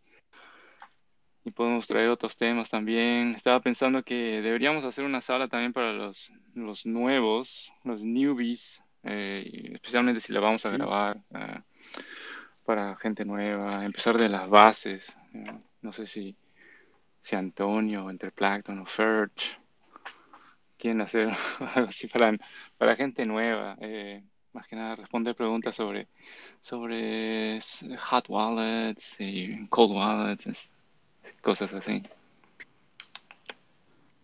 y 1.43 1.51
podemos 1.51 1.87
traer 1.87 2.09
otros 2.09 2.37
temas 2.37 2.69
también. 2.69 3.33
Estaba 3.35 3.59
pensando 3.59 4.03
que 4.03 4.41
deberíamos 4.41 4.85
hacer 4.85 5.03
una 5.03 5.19
sala 5.19 5.47
también 5.47 5.73
para 5.73 5.91
los, 5.91 6.31
los 6.53 6.85
nuevos, 6.85 7.73
los 7.83 8.03
newbies, 8.03 8.81
eh, 9.03 9.71
especialmente 9.73 10.21
si 10.21 10.31
la 10.31 10.39
vamos 10.39 10.65
a 10.65 10.69
sí. 10.69 10.75
grabar 10.75 11.17
uh, 11.31 11.59
para 12.65 12.95
gente 12.95 13.25
nueva, 13.25 13.83
empezar 13.83 14.17
de 14.17 14.29
las 14.29 14.49
bases. 14.49 15.17
Uh, 15.33 15.59
no 15.81 15.91
sé 15.91 16.07
si, 16.07 16.37
si 17.21 17.35
Antonio, 17.35 18.09
entre 18.09 18.31
Plankton 18.31 18.79
o 18.79 18.85
Ferch 18.85 19.59
quieren 20.83 20.99
hacer 20.99 21.29
algo 21.75 21.87
así 21.87 22.07
para, 22.07 22.37
para 22.77 22.97
gente 22.97 23.25
nueva. 23.25 23.77
Eh, 23.79 24.21
más 24.51 24.67
que 24.67 24.75
nada 24.75 24.97
responder 24.97 25.33
preguntas 25.33 25.75
sobre, 25.75 26.09
sobre 26.59 27.59
hot 27.97 28.25
wallets 28.27 29.15
y 29.19 29.65
cold 29.69 29.93
wallets, 29.93 30.69
cosas 31.41 31.73
así. 31.73 32.03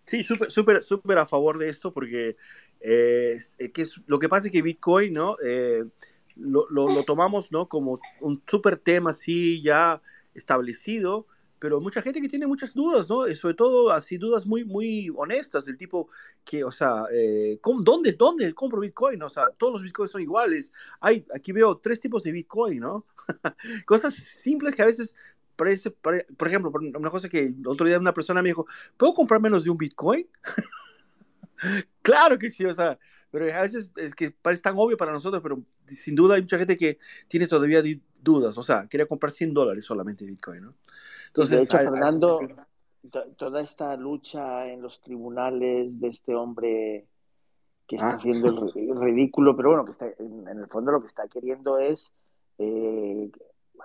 Sí, 0.04 0.24
súper, 0.26 0.52
súper, 0.52 0.84
súper 0.84 1.18
a 1.20 1.26
favor 1.26 1.58
de 1.58 1.70
esto 1.70 1.94
porque 1.94 2.36
eh, 2.82 3.38
que 3.74 3.86
lo 4.08 4.20
que 4.20 4.28
pasa 4.28 4.48
es 4.48 4.52
que 4.52 4.62
Bitcoin, 4.62 5.14
¿no? 5.14 5.38
Eh, 5.44 5.86
lo, 6.36 6.68
lo, 6.70 7.04
tomamos, 7.06 7.54
¿no? 7.54 7.70
Como 7.70 8.02
un 8.20 8.44
súper 8.46 8.78
tema 8.78 9.12
así 9.12 9.62
ya 9.62 10.02
establecido, 10.34 11.26
pero 11.60 11.82
mucha 11.82 12.02
gente 12.02 12.22
que 12.22 12.30
tiene 12.30 12.48
muchas 12.48 12.74
dudas, 12.74 13.10
¿no? 13.10 13.24
Sobre 13.36 13.54
todo 13.54 13.92
así 13.92 14.18
dudas 14.18 14.46
muy, 14.46 14.64
muy 14.64 15.12
honestas, 15.16 15.66
del 15.66 15.78
tipo 15.78 16.10
que, 16.46 16.64
o 16.64 16.72
sea, 16.72 17.04
eh, 17.14 17.60
¿dónde, 17.82 18.14
¿dónde 18.14 18.54
compro 18.54 18.80
Bitcoin? 18.80 19.22
O 19.22 19.30
sea, 19.30 19.50
todos 19.58 19.74
los 19.74 19.84
Bitcoins 19.84 20.12
son 20.12 20.22
iguales. 20.22 20.72
Hay, 21.02 21.26
aquí 21.36 21.52
veo 21.52 21.78
tres 21.78 22.00
tipos 22.00 22.24
de 22.24 22.32
Bitcoin, 22.32 22.80
¿no? 22.80 23.06
Cosas 23.86 24.16
simples 24.16 24.74
que 24.74 24.82
a 24.82 24.86
veces 24.86 25.14
parece, 25.56 25.92
por 25.92 26.48
ejemplo, 26.48 26.72
una 26.74 27.10
cosa 27.10 27.28
que 27.28 27.54
otro 27.66 27.86
día 27.86 28.00
una 28.00 28.14
persona 28.14 28.42
me 28.42 28.50
dijo, 28.50 28.66
¿puedo 28.96 29.14
comprar 29.14 29.42
menos 29.42 29.66
de 29.66 29.70
un 29.70 29.78
Bitcoin? 29.78 30.26
claro 32.02 32.40
que 32.40 32.50
sí, 32.50 32.66
o 32.66 32.72
sea, 32.72 32.98
pero 33.32 33.54
a 33.54 33.62
veces 33.62 33.92
es 33.98 34.16
que 34.16 34.32
parece 34.32 34.62
tan 34.62 34.76
obvio 34.78 34.96
para 34.96 35.12
nosotros, 35.12 35.42
pero 35.44 35.62
sin 35.86 36.16
duda 36.16 36.36
hay 36.36 36.42
mucha 36.42 36.58
gente 36.58 36.78
que 36.78 36.98
tiene 37.28 37.48
todavía 37.48 37.84
dudas, 38.22 38.58
o 38.58 38.64
sea, 38.64 38.88
quería 38.88 39.08
comprar 39.08 39.32
100 39.32 39.54
dólares 39.54 39.86
solamente 39.86 40.26
Bitcoin, 40.26 40.64
¿no? 40.64 40.74
Entonces, 41.28 41.58
de 41.58 41.64
hecho, 41.64 41.78
Fernando, 41.78 42.40
toda 43.38 43.62
esta 43.62 43.96
lucha 43.96 44.68
en 44.68 44.82
los 44.82 45.00
tribunales 45.02 46.00
de 46.00 46.08
este 46.08 46.36
hombre 46.36 47.08
que 47.88 47.96
está 47.96 48.12
ah. 48.12 48.16
haciendo 48.16 48.68
el 48.76 49.00
ridículo, 49.00 49.56
pero 49.56 49.70
bueno, 49.70 49.86
que 49.86 49.92
está, 49.92 50.08
en, 50.20 50.48
el 50.48 50.68
fondo 50.68 50.92
lo 50.92 51.02
que 51.02 51.08
está 51.08 51.28
queriendo 51.28 51.78
es 51.78 52.14
eh, 52.58 53.32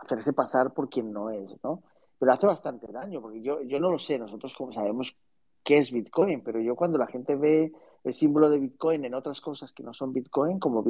hacerse 0.03 0.33
pasar 0.33 0.75
por 0.75 0.89
quien 0.89 1.13
no 1.13 1.31
es, 1.31 1.51
¿no? 1.63 1.83
Pero 2.19 2.33
hace 2.33 2.47
bastante 2.47 2.91
daño, 2.93 3.21
porque 3.21 3.41
yo, 3.41 3.63
yo 3.63 3.81
no 3.81 3.91
lo 3.91 3.99
sé, 3.99 4.19
nosotros 4.19 4.55
como 4.55 4.73
sabemos 4.73 5.17
qué 5.63 5.79
es 5.79 5.91
Bitcoin, 5.91 6.43
pero 6.43 6.61
yo 6.61 6.77
cuando 6.77 6.99
la 6.99 7.07
gente 7.07 7.35
ve 7.35 7.73
el 8.05 8.13
símbolo 8.13 8.51
de 8.51 8.59
Bitcoin 8.59 9.05
en 9.05 9.15
otras 9.15 9.41
cosas 9.41 9.73
que 9.73 9.83
no 9.83 9.95
son 9.95 10.13
Bitcoin, 10.13 10.59
como 10.59 10.83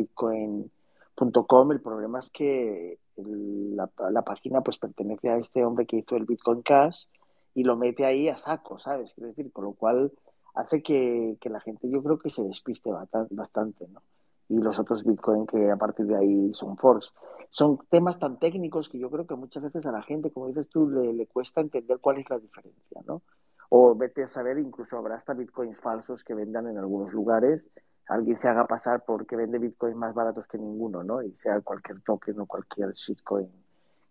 Bitcoin.com, 1.15 1.73
el 1.73 1.81
problema 1.81 2.19
es 2.19 2.31
que 2.31 2.99
la, 3.17 4.23
página 4.23 4.63
pues 4.63 4.79
pertenece 4.79 5.31
a 5.31 5.37
este 5.37 5.65
hombre 5.65 5.87
que 5.87 5.99
hizo 5.99 6.17
el 6.17 6.25
Bitcoin 6.25 6.63
Cash 6.63 7.07
y 7.55 7.63
lo 7.63 7.77
mete 7.77 8.05
ahí 8.05 8.29
a 8.29 8.37
saco, 8.37 8.79
¿sabes? 8.79 9.15
Quiero 9.15 9.29
decir, 9.29 9.53
con 9.53 9.65
lo 9.65 9.73
cual 9.75 10.13
hace 10.55 10.83
que, 10.83 11.37
que 11.41 11.51
la 11.51 11.61
gente 11.61 11.89
yo 11.89 12.03
creo 12.03 12.19
que 12.19 12.31
se 12.31 12.43
despiste 12.43 12.91
bastante, 13.31 13.87
¿no? 13.89 14.03
Y 14.49 14.59
los 14.59 14.79
otros 14.79 15.05
Bitcoin 15.05 15.47
que 15.47 15.71
a 15.71 15.77
partir 15.77 16.07
de 16.07 16.17
ahí 16.17 16.53
son 16.53 16.77
forks. 16.77 17.15
Son 17.49 17.79
temas 17.89 18.19
tan 18.19 18.39
técnicos 18.39 18.89
que 18.89 18.99
yo 18.99 19.11
creo 19.11 19.27
que 19.27 19.37
muchas 19.37 19.63
veces 19.63 19.87
a 19.87 19.93
la 19.93 20.03
gente, 20.03 20.33
como 20.33 20.49
dices 20.49 20.69
tú, 20.69 20.89
le, 20.89 21.13
le 21.13 21.27
cuesta 21.27 21.61
entender 21.61 21.99
cuál 22.01 22.19
es 22.19 22.29
la 22.29 22.39
diferencia, 22.39 23.01
¿no? 23.07 23.23
O 23.71 23.95
vete 23.95 24.25
a 24.25 24.27
saber, 24.27 24.59
incluso 24.59 24.99
habrá 24.99 25.15
hasta 25.15 25.35
bitcoins 25.35 25.81
falsos 25.81 26.25
que 26.25 26.35
vendan 26.35 26.67
en 26.67 26.79
algunos 26.79 27.13
lugares. 27.13 27.71
Alguien 28.09 28.37
se 28.37 28.49
haga 28.49 28.67
pasar 28.67 29.05
porque 29.05 29.37
vende 29.37 29.59
bitcoins 29.59 29.97
más 29.97 30.15
baratos 30.15 30.47
que 30.47 30.59
ninguno, 30.59 31.03
¿no? 31.03 31.23
Y 31.23 31.35
sea 31.35 31.61
cualquier 31.61 32.01
token 32.03 32.41
o 32.41 32.47
cualquier 32.47 32.93
shitcoin 32.93 33.51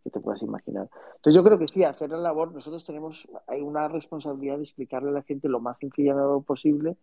que 0.04 0.10
te 0.10 0.20
puedas 0.20 0.42
imaginar. 0.42 0.90
Entonces 1.16 1.36
yo 1.36 1.44
creo 1.44 1.58
que 1.58 1.68
sí, 1.68 1.84
hacer 1.84 2.10
la 2.10 2.18
labor, 2.18 2.52
nosotros 2.52 2.84
tenemos, 2.86 3.28
hay 3.48 3.62
una 3.62 3.88
responsabilidad 3.88 4.58
de 4.58 4.64
explicarle 4.64 5.10
a 5.10 5.14
la 5.14 5.22
gente 5.22 5.48
lo 5.48 5.60
más 5.60 5.78
sencilla 5.78 6.16
posible 6.46 6.98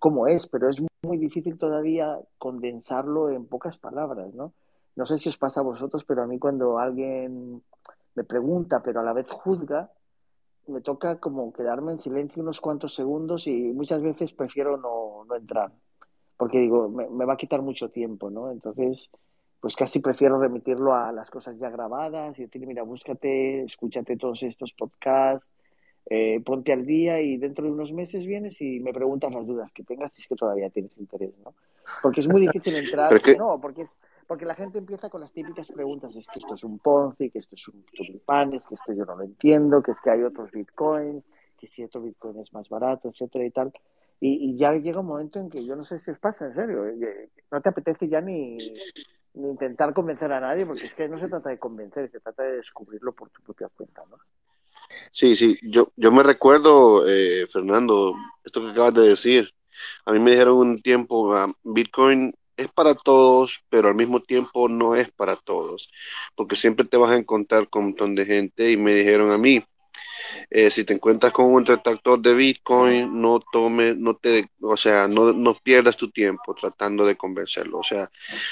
cómo 0.00 0.26
es, 0.26 0.46
pero 0.48 0.68
es 0.68 0.82
muy 1.02 1.18
difícil 1.18 1.58
todavía 1.58 2.18
condensarlo 2.38 3.30
en 3.30 3.46
pocas 3.46 3.78
palabras, 3.78 4.34
¿no? 4.34 4.52
No 4.96 5.06
sé 5.06 5.18
si 5.18 5.28
os 5.28 5.36
pasa 5.36 5.60
a 5.60 5.64
vosotros, 5.64 6.04
pero 6.04 6.22
a 6.22 6.26
mí 6.26 6.38
cuando 6.38 6.78
alguien 6.78 7.62
me 8.14 8.24
pregunta, 8.24 8.82
pero 8.82 9.00
a 9.00 9.02
la 9.04 9.12
vez 9.12 9.30
juzga, 9.30 9.90
me 10.66 10.80
toca 10.80 11.20
como 11.20 11.52
quedarme 11.52 11.92
en 11.92 11.98
silencio 11.98 12.42
unos 12.42 12.60
cuantos 12.60 12.94
segundos 12.94 13.46
y 13.46 13.72
muchas 13.72 14.02
veces 14.02 14.32
prefiero 14.32 14.76
no 14.76 15.26
entrar, 15.36 15.72
porque 16.36 16.58
digo, 16.58 16.88
me, 16.88 17.24
va 17.24 17.34
a 17.34 17.36
quitar 17.36 17.62
mucho 17.62 17.90
tiempo, 17.90 18.30
¿no? 18.30 18.50
Entonces, 18.50 19.10
pues 19.60 19.76
casi 19.76 20.00
prefiero 20.00 20.38
remitirlo 20.38 20.94
a 20.94 21.12
las 21.12 21.30
cosas 21.30 21.58
ya 21.58 21.70
grabadas 21.70 22.38
y 22.38 22.42
decirle, 22.44 22.66
mira, 22.66 22.82
búscate, 22.82 23.62
escúchate 23.64 24.16
todos 24.16 24.42
estos 24.42 24.72
podcasts, 24.72 25.48
eh, 26.06 26.40
ponte 26.44 26.72
al 26.72 26.84
día 26.84 27.20
y 27.20 27.38
dentro 27.38 27.64
de 27.64 27.72
unos 27.72 27.92
meses 27.92 28.26
vienes 28.26 28.60
y 28.60 28.80
me 28.80 28.92
preguntas 28.92 29.32
las 29.32 29.46
dudas 29.46 29.72
que 29.72 29.84
tengas 29.84 30.12
si 30.12 30.22
es 30.22 30.28
que 30.28 30.36
todavía 30.36 30.68
tienes 30.68 30.98
interés, 30.98 31.32
¿no? 31.42 31.54
Porque 32.02 32.20
es 32.20 32.28
muy 32.28 32.42
difícil 32.42 32.74
entrar, 32.74 33.12
no, 33.38 33.58
porque 33.60 33.82
es, 33.82 33.90
porque 34.26 34.44
la 34.44 34.54
gente 34.54 34.78
empieza 34.78 35.08
con 35.08 35.20
las 35.20 35.32
típicas 35.32 35.68
preguntas, 35.68 36.14
es 36.16 36.26
que 36.26 36.38
esto 36.38 36.54
es 36.54 36.64
un 36.64 36.78
Ponzi, 36.78 37.30
que 37.30 37.38
esto 37.38 37.54
es 37.54 37.68
un 37.68 37.84
tulipanes, 37.94 38.66
que 38.66 38.74
esto 38.74 38.92
yo 38.92 39.04
no 39.04 39.16
lo 39.16 39.22
entiendo, 39.22 39.82
que 39.82 39.92
es 39.92 40.00
que 40.00 40.10
hay 40.10 40.22
otros 40.22 40.50
Bitcoin, 40.50 41.22
que 41.58 41.66
si 41.66 41.84
otro 41.84 42.02
Bitcoin 42.02 42.38
es 42.38 42.52
más 42.52 42.68
barato, 42.68 43.08
etcétera 43.08 43.44
y 43.44 43.50
tal. 43.50 43.72
Y, 44.20 44.56
ya 44.56 44.72
llega 44.72 45.00
un 45.00 45.06
momento 45.06 45.38
en 45.38 45.50
que 45.50 45.64
yo 45.64 45.76
no 45.76 45.84
sé 45.84 45.98
si 45.98 46.10
os 46.10 46.18
pasa, 46.18 46.46
en 46.46 46.54
serio, 46.54 46.86
eh, 46.86 47.28
no 47.50 47.60
te 47.60 47.68
apetece 47.68 48.08
ya 48.08 48.20
ni, 48.20 48.56
intentar 49.34 49.92
convencer 49.92 50.32
a 50.32 50.40
nadie, 50.40 50.64
porque 50.64 50.86
es 50.86 50.94
que 50.94 51.08
no 51.08 51.18
se 51.18 51.28
trata 51.28 51.50
de 51.50 51.58
convencer, 51.58 52.08
se 52.10 52.20
trata 52.20 52.42
de 52.42 52.56
descubrirlo 52.56 53.12
por 53.12 53.30
tu 53.30 53.42
propia 53.42 53.68
cuenta, 53.68 54.02
¿no? 54.08 54.16
Sí, 55.10 55.36
sí, 55.36 55.58
yo, 55.62 55.92
yo 55.96 56.12
me 56.12 56.22
recuerdo, 56.22 57.06
eh, 57.08 57.46
Fernando, 57.50 58.14
esto 58.44 58.62
que 58.62 58.70
acabas 58.70 58.94
de 58.94 59.08
decir. 59.08 59.50
A 60.04 60.12
mí 60.12 60.18
me 60.18 60.30
dijeron 60.30 60.56
un 60.56 60.82
tiempo, 60.82 61.34
ah, 61.34 61.52
Bitcoin 61.62 62.34
es 62.56 62.68
para 62.68 62.94
todos, 62.94 63.64
pero 63.68 63.88
al 63.88 63.94
mismo 63.94 64.20
tiempo 64.20 64.68
no 64.68 64.94
es 64.94 65.10
para 65.10 65.36
todos, 65.36 65.90
porque 66.36 66.56
siempre 66.56 66.84
te 66.84 66.96
vas 66.96 67.10
a 67.10 67.16
encontrar 67.16 67.68
con 67.68 67.82
un 67.82 67.88
montón 67.90 68.14
de 68.14 68.24
gente 68.26 68.70
y 68.70 68.76
me 68.76 68.94
dijeron 68.94 69.30
a 69.32 69.38
mí, 69.38 69.64
eh, 70.50 70.70
si 70.70 70.84
te 70.84 70.94
encuentras 70.94 71.32
con 71.32 71.46
un 71.46 71.64
retractor 71.64 72.20
de 72.20 72.34
Bitcoin, 72.34 73.20
no 73.20 73.40
tome, 73.52 73.94
no 73.94 74.14
te, 74.14 74.46
o 74.60 74.76
sea, 74.76 75.08
no, 75.08 75.32
no 75.32 75.54
pierdas 75.62 75.96
tu 75.96 76.10
tiempo 76.10 76.54
tratando 76.54 77.06
de 77.06 77.16
convencerlo. 77.16 77.78
O 77.78 77.84
sea, 77.84 78.10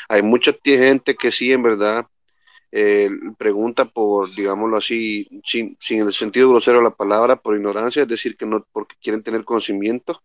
hay 0.08 0.22
mucha 0.22 0.52
gente 0.64 1.14
que 1.14 1.32
sí, 1.32 1.52
en 1.52 1.62
verdad, 1.62 2.06
eh, 2.72 3.10
pregunta 3.38 3.84
por, 3.84 4.30
digámoslo 4.34 4.78
así, 4.78 5.28
sin, 5.44 5.76
sin 5.80 6.02
el 6.02 6.12
sentido 6.12 6.50
grosero 6.50 6.78
de 6.78 6.84
la 6.84 6.94
palabra, 6.94 7.36
por 7.36 7.56
ignorancia, 7.56 8.02
es 8.02 8.08
decir, 8.08 8.36
que 8.36 8.46
no, 8.46 8.66
porque 8.72 8.96
quieren 9.02 9.22
tener 9.22 9.44
conocimiento. 9.44 10.22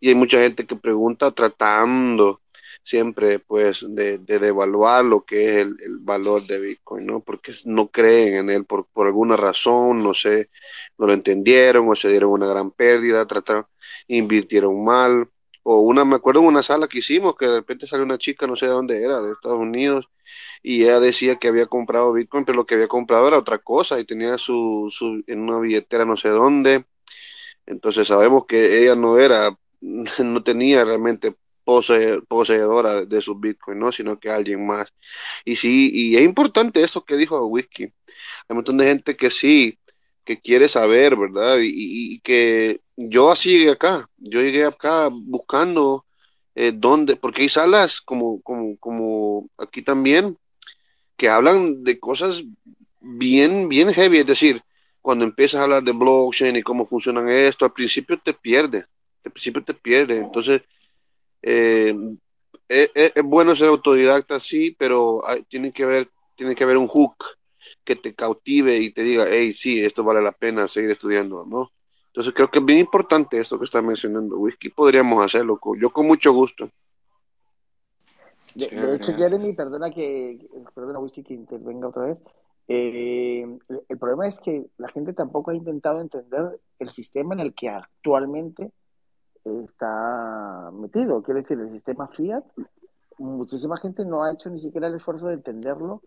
Y 0.00 0.08
hay 0.08 0.14
mucha 0.14 0.38
gente 0.38 0.66
que 0.66 0.76
pregunta 0.76 1.30
tratando 1.32 2.41
siempre 2.84 3.38
pues 3.38 3.84
de, 3.88 4.18
de 4.18 4.38
devaluar 4.38 5.04
lo 5.04 5.24
que 5.24 5.60
es 5.60 5.66
el, 5.66 5.98
valor 6.00 6.46
de 6.46 6.58
Bitcoin, 6.60 7.06
¿no? 7.06 7.20
Porque 7.20 7.54
no 7.64 7.88
creen 7.88 8.36
en 8.36 8.50
él 8.50 8.64
por, 8.64 8.86
por, 8.86 9.06
alguna 9.06 9.36
razón, 9.36 10.02
no 10.02 10.14
sé, 10.14 10.50
no 10.98 11.06
lo 11.06 11.12
entendieron 11.12 11.88
o 11.88 11.96
se 11.96 12.08
dieron 12.08 12.30
una 12.30 12.46
gran 12.46 12.70
pérdida, 12.70 13.26
trataron, 13.26 13.66
invirtieron 14.08 14.84
mal. 14.84 15.28
O 15.64 15.80
una, 15.80 16.04
me 16.04 16.16
acuerdo 16.16 16.40
en 16.40 16.46
una 16.46 16.62
sala 16.62 16.88
que 16.88 16.98
hicimos 16.98 17.36
que 17.36 17.46
de 17.46 17.56
repente 17.56 17.86
salió 17.86 18.04
una 18.04 18.18
chica, 18.18 18.46
no 18.46 18.56
sé 18.56 18.66
de 18.66 18.72
dónde 18.72 19.02
era, 19.02 19.22
de 19.22 19.32
Estados 19.32 19.58
Unidos, 19.60 20.08
y 20.62 20.82
ella 20.84 21.00
decía 21.00 21.36
que 21.36 21.48
había 21.48 21.66
comprado 21.66 22.12
Bitcoin, 22.12 22.44
pero 22.44 22.56
lo 22.56 22.66
que 22.66 22.74
había 22.74 22.88
comprado 22.88 23.28
era 23.28 23.38
otra 23.38 23.58
cosa 23.58 24.00
y 24.00 24.04
tenía 24.04 24.38
su, 24.38 24.88
su 24.90 25.22
en 25.26 25.40
una 25.40 25.58
billetera 25.60 26.04
no 26.04 26.16
sé 26.16 26.28
dónde. 26.30 26.84
Entonces 27.66 28.08
sabemos 28.08 28.46
que 28.46 28.82
ella 28.82 28.96
no 28.96 29.18
era, 29.18 29.56
no 29.80 30.42
tenía 30.42 30.84
realmente 30.84 31.34
poseedora 31.64 33.04
de 33.04 33.20
sus 33.20 33.40
bitcoins, 33.40 33.80
¿no? 33.80 33.92
Sino 33.92 34.18
que 34.18 34.30
alguien 34.30 34.66
más. 34.66 34.88
Y 35.44 35.56
sí, 35.56 35.90
y 35.92 36.16
es 36.16 36.22
importante 36.22 36.82
eso 36.82 37.04
que 37.04 37.16
dijo 37.16 37.44
Whisky. 37.46 37.84
Hay 37.84 37.92
un 38.50 38.56
montón 38.56 38.76
de 38.78 38.86
gente 38.86 39.16
que 39.16 39.30
sí, 39.30 39.78
que 40.24 40.40
quiere 40.40 40.68
saber, 40.68 41.16
¿verdad? 41.16 41.58
Y, 41.62 42.20
que 42.20 42.80
yo 42.96 43.30
así 43.30 43.58
llegué 43.58 43.70
acá. 43.70 44.08
Yo 44.18 44.40
llegué 44.40 44.64
acá 44.64 45.08
buscando 45.10 46.06
eh, 46.54 46.72
dónde, 46.74 47.16
porque 47.16 47.42
hay 47.42 47.48
salas 47.48 48.00
como, 48.00 48.40
como, 48.42 48.76
como 48.78 49.48
aquí 49.58 49.82
también 49.82 50.38
que 51.16 51.28
hablan 51.28 51.84
de 51.84 51.98
cosas 52.00 52.44
bien, 53.00 53.68
bien 53.68 53.92
heavy. 53.92 54.18
Es 54.18 54.26
decir, 54.26 54.62
cuando 55.00 55.24
empiezas 55.24 55.60
a 55.60 55.64
hablar 55.64 55.82
de 55.82 55.92
blockchain 55.92 56.56
y 56.56 56.62
cómo 56.62 56.86
funcionan 56.86 57.28
esto, 57.28 57.64
al 57.64 57.72
principio 57.72 58.18
te 58.18 58.32
pierde. 58.34 58.86
Al 59.24 59.32
principio 59.32 59.62
te 59.64 59.74
pierde. 59.74 60.18
Entonces, 60.18 60.62
eh, 61.42 61.94
es, 62.68 63.12
bueno 63.24 63.54
ser 63.54 63.68
autodidacta, 63.68 64.40
sí, 64.40 64.74
pero 64.78 65.22
tiene, 65.48 65.72
que 65.72 65.84
haber, 65.84 66.08
tiene 66.34 66.54
que 66.54 66.64
haber 66.64 66.78
un 66.78 66.88
hook 66.88 67.16
que 67.84 67.96
te 67.96 68.14
cautive 68.14 68.78
y 68.78 68.90
te 68.90 69.02
diga, 69.02 69.24
hey, 69.28 69.52
sí, 69.52 69.84
esto 69.84 70.04
vale 70.04 70.22
la 70.22 70.32
pena 70.32 70.68
seguir 70.68 70.90
estudiando, 70.90 71.44
¿no? 71.44 71.70
Entonces 72.06 72.32
creo 72.32 72.50
que 72.50 72.58
es 72.58 72.64
bien 72.64 72.78
importante 72.78 73.38
esto 73.38 73.58
que 73.58 73.64
está 73.64 73.80
mencionando 73.82 74.38
Whisky, 74.38 74.68
podríamos 74.68 75.24
hacerlo, 75.24 75.58
yo 75.78 75.90
con 75.90 76.06
mucho 76.06 76.32
gusto. 76.32 76.68
De, 78.54 78.94
hecho, 78.94 79.16
Jeremy, 79.16 79.54
perdona 79.54 79.90
que, 79.90 80.46
perdona 80.74 80.98
Whisky 80.98 81.22
que 81.22 81.34
intervenga 81.34 81.88
otra 81.88 82.04
vez, 82.04 82.18
eh, 82.68 83.58
el 83.88 83.98
problema 83.98 84.28
es 84.28 84.40
que 84.40 84.66
la 84.76 84.88
gente 84.88 85.14
tampoco 85.14 85.50
ha 85.50 85.54
intentado 85.54 86.00
entender 86.00 86.60
el 86.78 86.90
sistema 86.90 87.34
en 87.34 87.40
el 87.40 87.54
que 87.54 87.70
actualmente 87.70 88.70
está 89.44 90.70
metido. 90.72 91.22
Quiero 91.22 91.40
decir, 91.40 91.58
el 91.58 91.70
sistema 91.70 92.08
Fiat 92.08 92.44
muchísima 93.18 93.76
gente 93.78 94.04
no 94.04 94.22
ha 94.22 94.32
hecho 94.32 94.50
ni 94.50 94.58
siquiera 94.58 94.88
el 94.88 94.94
esfuerzo 94.94 95.28
de 95.28 95.34
entenderlo. 95.34 96.02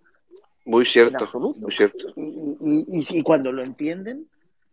Muy 0.66 0.86
cierto, 0.86 1.26
muy 1.40 1.72
cierto. 1.72 2.08
Y, 2.16 3.22
cuando 3.24 3.52
lo 3.52 3.64
entienden, 3.64 4.28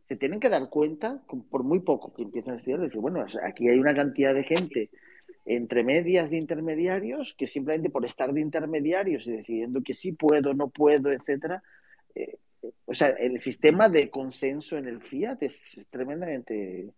se 0.08 0.16
tienen 0.16 0.40
que 0.40 0.48
dar 0.48 0.68
cuenta, 0.68 1.20
por 1.50 1.62
muy 1.64 1.80
poco 1.80 2.12
que 2.14 2.22
empiecen 2.22 2.54
a 2.54 2.56
estudiar, 2.56 2.80
decir, 2.80 3.00
bueno, 3.00 3.24
aquí 3.42 3.68
hay 3.68 3.78
una 3.78 3.94
cantidad 3.94 4.34
de 4.34 4.44
gente 4.44 4.90
entre 5.44 5.84
medias 5.84 6.30
de 6.30 6.38
intermediarios 6.38 7.34
que 7.36 7.46
simplemente 7.46 7.90
por 7.90 8.04
estar 8.04 8.32
de 8.32 8.40
intermediarios 8.40 9.26
y 9.26 9.32
decidiendo 9.32 9.82
que 9.82 9.92
sí 9.92 10.12
puedo, 10.12 10.54
no 10.54 10.68
puedo, 10.68 11.10
etcétera, 11.10 11.62
eh, 12.14 12.38
o 12.86 12.94
sea, 12.94 13.08
el 13.08 13.40
sistema 13.40 13.88
de 13.88 14.08
consenso 14.08 14.78
en 14.78 14.86
el 14.86 15.00
Fiat 15.00 15.42
es, 15.42 15.84
tremendamente 15.90 16.80
eh, 16.80 16.90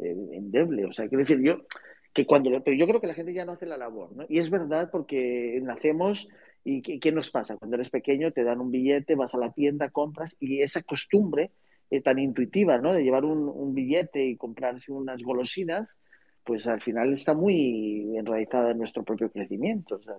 endeble. 0.00 0.86
O 0.86 0.92
sea, 0.92 1.08
quiero 1.08 1.24
decir, 1.24 1.40
yo 1.42 1.64
que 2.12 2.26
cuando, 2.26 2.50
pero 2.64 2.76
yo 2.76 2.86
creo 2.86 3.00
que 3.00 3.06
la 3.06 3.14
gente 3.14 3.32
ya 3.32 3.44
no 3.44 3.52
hace 3.52 3.66
la 3.66 3.76
labor, 3.76 4.14
¿no? 4.16 4.24
Y 4.28 4.38
es 4.38 4.50
verdad 4.50 4.90
porque 4.90 5.60
nacemos 5.62 6.28
y 6.64 6.82
¿qué, 6.82 7.12
nos 7.12 7.30
pasa? 7.30 7.56
Cuando 7.56 7.76
eres 7.76 7.90
pequeño 7.90 8.32
te 8.32 8.44
dan 8.44 8.60
un 8.60 8.70
billete, 8.70 9.14
vas 9.14 9.34
a 9.34 9.38
la 9.38 9.52
tienda, 9.52 9.90
compras 9.90 10.36
y 10.40 10.60
esa 10.60 10.82
costumbre 10.82 11.52
eh, 11.90 12.00
tan 12.02 12.18
intuitiva, 12.18 12.78
¿no? 12.78 12.92
De 12.92 13.02
llevar 13.02 13.24
un, 13.24 13.48
un, 13.48 13.74
billete 13.74 14.24
y 14.24 14.36
comprarse 14.36 14.92
unas 14.92 15.22
golosinas, 15.22 15.96
pues 16.44 16.66
al 16.66 16.82
final 16.82 17.12
está 17.12 17.32
muy 17.34 18.16
enraizada 18.16 18.72
en 18.72 18.78
nuestro 18.78 19.04
propio 19.04 19.30
crecimiento. 19.30 19.96
O 19.96 20.02
sea, 20.02 20.16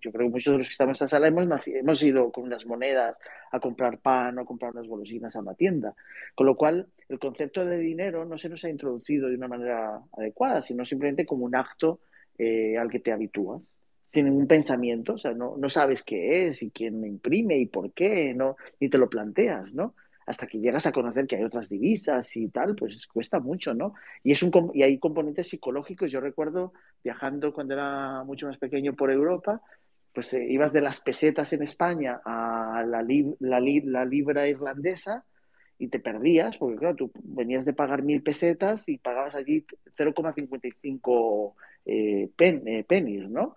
yo 0.00 0.12
creo 0.12 0.26
que 0.26 0.32
muchos 0.32 0.52
de 0.52 0.58
los 0.58 0.68
que 0.68 0.72
estamos 0.72 1.00
en 1.00 1.04
esta 1.04 1.16
sala 1.16 1.28
hemos, 1.28 1.46
hemos 1.66 2.02
ido 2.02 2.30
con 2.32 2.44
unas 2.44 2.66
monedas 2.66 3.16
a 3.50 3.60
comprar 3.60 3.98
pan 3.98 4.38
o 4.38 4.44
comprar 4.44 4.72
unas 4.72 4.86
golosinas 4.86 5.34
a 5.36 5.40
una 5.40 5.54
tienda. 5.54 5.94
Con 6.34 6.46
lo 6.46 6.56
cual, 6.56 6.88
el 7.08 7.18
concepto 7.18 7.64
de 7.64 7.78
dinero 7.78 8.24
no 8.24 8.38
se 8.38 8.48
nos 8.48 8.64
ha 8.64 8.68
introducido 8.68 9.28
de 9.28 9.36
una 9.36 9.48
manera 9.48 10.02
adecuada, 10.16 10.62
sino 10.62 10.84
simplemente 10.84 11.26
como 11.26 11.44
un 11.44 11.56
acto 11.56 12.00
eh, 12.38 12.76
al 12.78 12.90
que 12.90 13.00
te 13.00 13.12
habitúas, 13.12 13.62
sin 14.08 14.26
ningún 14.26 14.46
pensamiento. 14.46 15.14
O 15.14 15.18
sea, 15.18 15.32
no, 15.32 15.56
no 15.56 15.68
sabes 15.68 16.02
qué 16.02 16.46
es 16.46 16.62
y 16.62 16.70
quién 16.70 17.00
me 17.00 17.08
imprime 17.08 17.58
y 17.58 17.66
por 17.66 17.92
qué, 17.92 18.34
¿no? 18.34 18.56
ni 18.78 18.88
te 18.88 18.98
lo 18.98 19.08
planteas, 19.08 19.72
¿no? 19.72 19.94
hasta 20.30 20.46
que 20.46 20.60
llegas 20.60 20.86
a 20.86 20.92
conocer 20.92 21.26
que 21.26 21.34
hay 21.34 21.42
otras 21.42 21.68
divisas 21.68 22.36
y 22.36 22.48
tal, 22.48 22.76
pues 22.76 23.04
cuesta 23.08 23.40
mucho, 23.40 23.74
¿no? 23.74 23.94
Y, 24.22 24.30
es 24.30 24.42
un, 24.44 24.70
y 24.74 24.84
hay 24.84 24.96
componentes 24.98 25.48
psicológicos. 25.48 26.12
Yo 26.12 26.20
recuerdo 26.20 26.72
viajando 27.02 27.52
cuando 27.52 27.74
era 27.74 28.22
mucho 28.22 28.46
más 28.46 28.56
pequeño 28.56 28.94
por 28.94 29.10
Europa, 29.10 29.60
pues 30.12 30.32
eh, 30.34 30.44
ibas 30.48 30.72
de 30.72 30.80
las 30.80 31.00
pesetas 31.00 31.52
en 31.52 31.62
España 31.62 32.20
a 32.24 32.82
la, 32.86 33.02
la, 33.38 33.60
la, 33.60 34.04
libra 34.04 34.48
irlandesa 34.48 35.24
y 35.78 35.88
te 35.88 36.00
perdías, 36.00 36.56
porque 36.56 36.76
claro, 36.76 36.96
tú 36.96 37.12
venías 37.22 37.64
de 37.64 37.72
pagar 37.72 38.02
mil 38.02 38.22
pesetas 38.22 38.88
y 38.88 38.98
pagabas 38.98 39.34
allí 39.34 39.64
0,55 39.96 41.54
eh, 41.86 42.28
pen, 42.36 42.62
eh, 42.66 42.84
pennies, 42.84 43.28
¿no? 43.30 43.54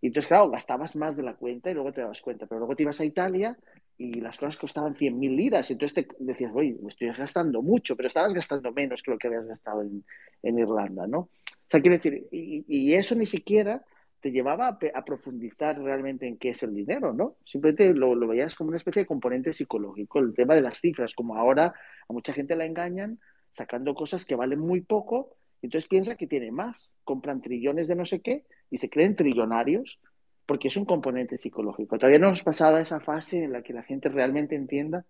Y 0.00 0.08
entonces, 0.08 0.28
claro, 0.28 0.50
gastabas 0.50 0.94
más 0.96 1.16
de 1.16 1.22
la 1.22 1.34
cuenta 1.34 1.70
y 1.70 1.74
luego 1.74 1.92
te 1.92 2.02
dabas 2.02 2.20
cuenta, 2.20 2.46
pero 2.46 2.58
luego 2.58 2.76
te 2.76 2.82
ibas 2.82 3.00
a 3.00 3.04
Italia 3.04 3.56
y 3.96 4.20
las 4.20 4.36
cosas 4.36 4.56
costaban 4.56 4.92
100.000 4.92 5.34
liras, 5.34 5.70
y 5.70 5.72
entonces 5.72 6.06
te 6.06 6.14
decías, 6.18 6.52
oye, 6.54 6.76
me 6.82 6.88
estoy 6.88 7.08
gastando 7.08 7.62
mucho, 7.62 7.96
pero 7.96 8.08
estabas 8.08 8.34
gastando 8.34 8.70
menos 8.72 9.02
que 9.02 9.10
lo 9.10 9.18
que 9.18 9.28
habías 9.28 9.46
gastado 9.46 9.82
en, 9.82 10.04
en 10.42 10.58
Irlanda, 10.58 11.06
¿no? 11.06 11.18
O 11.18 11.30
sea, 11.70 11.80
quiero 11.80 11.96
decir, 11.96 12.26
y, 12.30 12.64
y 12.68 12.94
eso 12.94 13.14
ni 13.14 13.24
siquiera 13.24 13.82
te 14.24 14.32
llevaba 14.32 14.78
a, 14.94 15.04
profundizar 15.04 15.78
realmente 15.78 16.26
en 16.26 16.38
qué 16.38 16.48
es 16.48 16.62
el 16.62 16.74
dinero, 16.74 17.12
¿no? 17.12 17.36
Simplemente 17.44 17.92
lo, 17.92 18.16
veías 18.26 18.54
como 18.56 18.68
una 18.68 18.78
especie 18.78 19.02
de 19.02 19.06
componente 19.06 19.52
psicológico, 19.52 20.18
el 20.18 20.32
tema 20.32 20.54
de 20.54 20.62
las 20.62 20.80
cifras, 20.80 21.12
como 21.12 21.36
ahora 21.36 21.74
a 22.08 22.12
mucha 22.14 22.32
gente 22.32 22.56
la 22.56 22.64
engañan 22.64 23.20
sacando 23.50 23.94
cosas 23.94 24.24
que 24.24 24.34
valen 24.34 24.60
muy 24.60 24.80
poco, 24.80 25.36
entonces 25.60 25.86
piensa 25.88 26.16
que 26.16 26.26
tiene 26.26 26.50
más, 26.50 26.90
compran 27.04 27.42
trillones 27.42 27.86
de 27.86 27.96
no 27.96 28.06
sé 28.06 28.22
qué 28.22 28.46
y 28.70 28.78
se 28.78 28.88
creen 28.88 29.14
trillonarios 29.14 30.00
porque 30.46 30.68
es 30.68 30.76
un 30.78 30.86
componente 30.86 31.36
psicológico. 31.36 31.98
Todavía 31.98 32.18
no 32.18 32.28
hemos 32.28 32.42
pasado 32.42 32.76
a 32.76 32.80
esa 32.80 33.00
fase 33.00 33.44
en 33.44 33.52
la 33.52 33.60
que 33.60 33.74
la 33.74 33.82
gente 33.82 34.08
realmente 34.08 34.54
entienda 34.54 35.04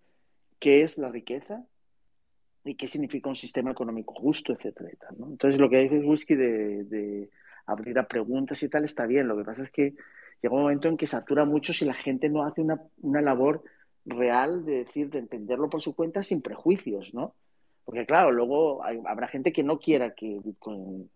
qué 0.59 0.82
es 0.82 0.99
la 0.99 1.09
riqueza 1.09 1.65
y 2.65 2.74
qué 2.74 2.89
significa 2.89 3.28
un 3.28 3.36
sistema 3.36 3.70
económico 3.70 4.12
justo, 4.12 4.53
etcétera. 4.53 4.91
Entonces, 5.16 5.61
lo 5.61 5.70
que 5.70 5.89
dice 5.89 6.01
Whisky 6.01 6.35
de 6.35 7.31
abrir 7.66 7.99
a 7.99 8.09
preguntas 8.09 8.62
y 8.62 8.69
tal 8.69 8.85
está 8.85 9.07
bien. 9.07 9.28
Lo 9.28 9.36
que 9.36 9.45
pasa 9.45 9.62
es 9.62 9.70
que 9.70 9.95
llega 10.43 10.55
un 10.55 10.62
momento 10.62 10.89
en 10.89 10.97
que 10.97 11.07
satura 11.07 11.45
mucho 11.45 11.73
si 11.73 11.85
la 11.85 11.95
gente 11.95 12.28
no 12.28 12.45
hace 12.45 12.61
una, 12.61 12.81
una 13.03 13.20
labor 13.20 13.62
real 14.05 14.65
de 14.65 14.85
decir, 14.85 15.11
de 15.11 15.19
entenderlo 15.19 15.70
por 15.70 15.81
su 15.81 15.95
cuenta 15.95 16.23
sin 16.23 16.43
prejuicios, 16.43 17.15
¿no? 17.15 17.35
Porque 17.85 18.07
claro, 18.07 18.32
luego 18.32 18.82
habrá 19.07 19.28
gente 19.28 19.53
que 19.53 19.62
no 19.62 19.78
quiera 19.78 20.15
que 20.15 20.41
Bitcoin 20.43 21.11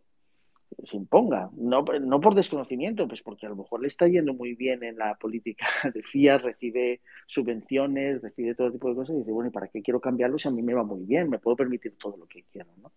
se 0.84 0.96
imponga, 0.96 1.50
no, 1.56 1.82
no 1.82 2.20
por 2.20 2.34
desconocimiento, 2.34 3.08
pues 3.08 3.22
porque 3.22 3.46
a 3.46 3.48
lo 3.48 3.56
mejor 3.56 3.80
le 3.80 3.88
está 3.88 4.06
yendo 4.06 4.34
muy 4.34 4.54
bien 4.54 4.84
en 4.84 4.98
la 4.98 5.14
política 5.14 5.66
de 5.94 6.02
FIA, 6.02 6.38
recibe 6.38 7.00
subvenciones, 7.26 8.22
recibe 8.22 8.54
todo 8.54 8.72
tipo 8.72 8.88
de 8.88 8.94
cosas 8.94 9.16
y 9.16 9.20
dice, 9.20 9.32
bueno, 9.32 9.48
¿y 9.48 9.52
para 9.52 9.68
qué 9.68 9.82
quiero 9.82 10.00
cambiarlo 10.00 10.38
si 10.38 10.48
a 10.48 10.50
mí 10.50 10.62
me 10.62 10.74
va 10.74 10.84
muy 10.84 11.04
bien? 11.04 11.30
Me 11.30 11.38
puedo 11.38 11.56
permitir 11.56 11.96
todo 11.98 12.16
lo 12.16 12.26
que 12.26 12.44
quiero, 12.52 12.68
¿no? 12.82 12.92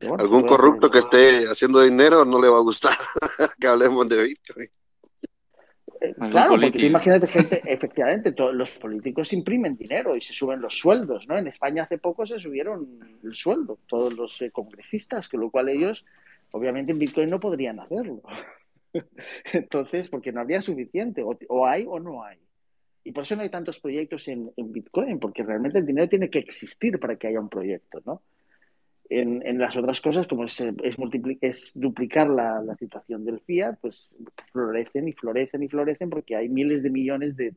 Algún 0.00 0.42
corrupto 0.46 0.90
que 0.90 0.98
esté 0.98 1.46
haciendo 1.46 1.82
dinero 1.82 2.24
no 2.24 2.40
le 2.40 2.48
va 2.48 2.56
a 2.56 2.62
gustar 2.62 2.94
que 3.60 3.66
hablemos 3.66 4.08
de 4.08 4.22
Bitcoin. 4.22 4.70
Eh, 6.00 6.14
claro, 6.14 6.56
porque 6.58 6.86
imagínate 6.86 7.26
gente, 7.26 7.60
efectivamente, 7.66 8.32
todos 8.32 8.54
los 8.54 8.70
políticos 8.70 9.34
imprimen 9.34 9.76
dinero 9.76 10.16
y 10.16 10.22
se 10.22 10.32
suben 10.32 10.60
los 10.60 10.78
sueldos, 10.78 11.28
¿no? 11.28 11.36
En 11.36 11.46
España 11.46 11.82
hace 11.82 11.98
poco 11.98 12.26
se 12.26 12.38
subieron 12.38 12.98
el 13.22 13.34
sueldo, 13.34 13.78
todos 13.86 14.14
los 14.14 14.40
eh, 14.40 14.50
congresistas, 14.50 15.28
con 15.28 15.40
lo 15.40 15.50
cual 15.50 15.68
ellos, 15.68 16.06
obviamente 16.52 16.92
en 16.92 16.98
Bitcoin 16.98 17.28
no 17.28 17.38
podrían 17.38 17.80
hacerlo. 17.80 18.22
Entonces, 19.52 20.08
porque 20.08 20.32
no 20.32 20.40
habría 20.40 20.62
suficiente, 20.62 21.22
o, 21.22 21.66
hay 21.66 21.84
o 21.86 22.00
no 22.00 22.24
hay. 22.24 22.38
Y 23.04 23.12
por 23.12 23.24
eso 23.24 23.36
no 23.36 23.42
hay 23.42 23.50
tantos 23.50 23.78
proyectos 23.78 24.26
en, 24.28 24.50
en 24.56 24.72
Bitcoin, 24.72 25.18
porque 25.18 25.42
realmente 25.42 25.78
el 25.78 25.86
dinero 25.86 26.08
tiene 26.08 26.30
que 26.30 26.38
existir 26.38 26.98
para 26.98 27.16
que 27.16 27.26
haya 27.26 27.40
un 27.40 27.50
proyecto, 27.50 28.00
¿no? 28.06 28.22
En, 29.10 29.58
las 29.58 29.76
otras 29.76 30.00
cosas, 30.00 30.28
como 30.28 30.44
es, 30.44 30.60
es, 30.60 31.72
duplicar 31.74 32.30
la, 32.30 32.76
situación 32.78 33.24
del 33.24 33.40
fiat, 33.40 33.76
pues 33.80 34.08
florecen 34.52 35.08
y 35.08 35.12
florecen 35.12 35.62
y 35.64 35.68
florecen 35.68 36.08
porque 36.08 36.36
hay 36.36 36.48
miles 36.48 36.82
de 36.84 36.90
millones 36.90 37.36
de, 37.36 37.54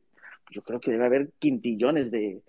yo 0.49 0.63
creo 0.63 0.79
que 0.79 0.91
debe 0.91 1.05
haber 1.05 1.31
quintillones 1.37 2.09
de, 2.09 2.41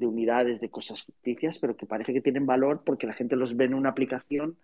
unidades 0.00 0.60
de 0.60 0.70
cosas 0.70 1.04
ficticias, 1.04 1.58
pero 1.58 1.76
que 1.76 1.86
parece 1.86 2.12
que 2.12 2.20
tienen 2.20 2.46
valor 2.46 2.82
porque 2.84 3.06
la 3.06 3.14
gente 3.14 3.36
los 3.36 3.56
ve 3.56 3.64
en 3.64 3.74
una 3.74 3.90
aplicación 3.90 4.56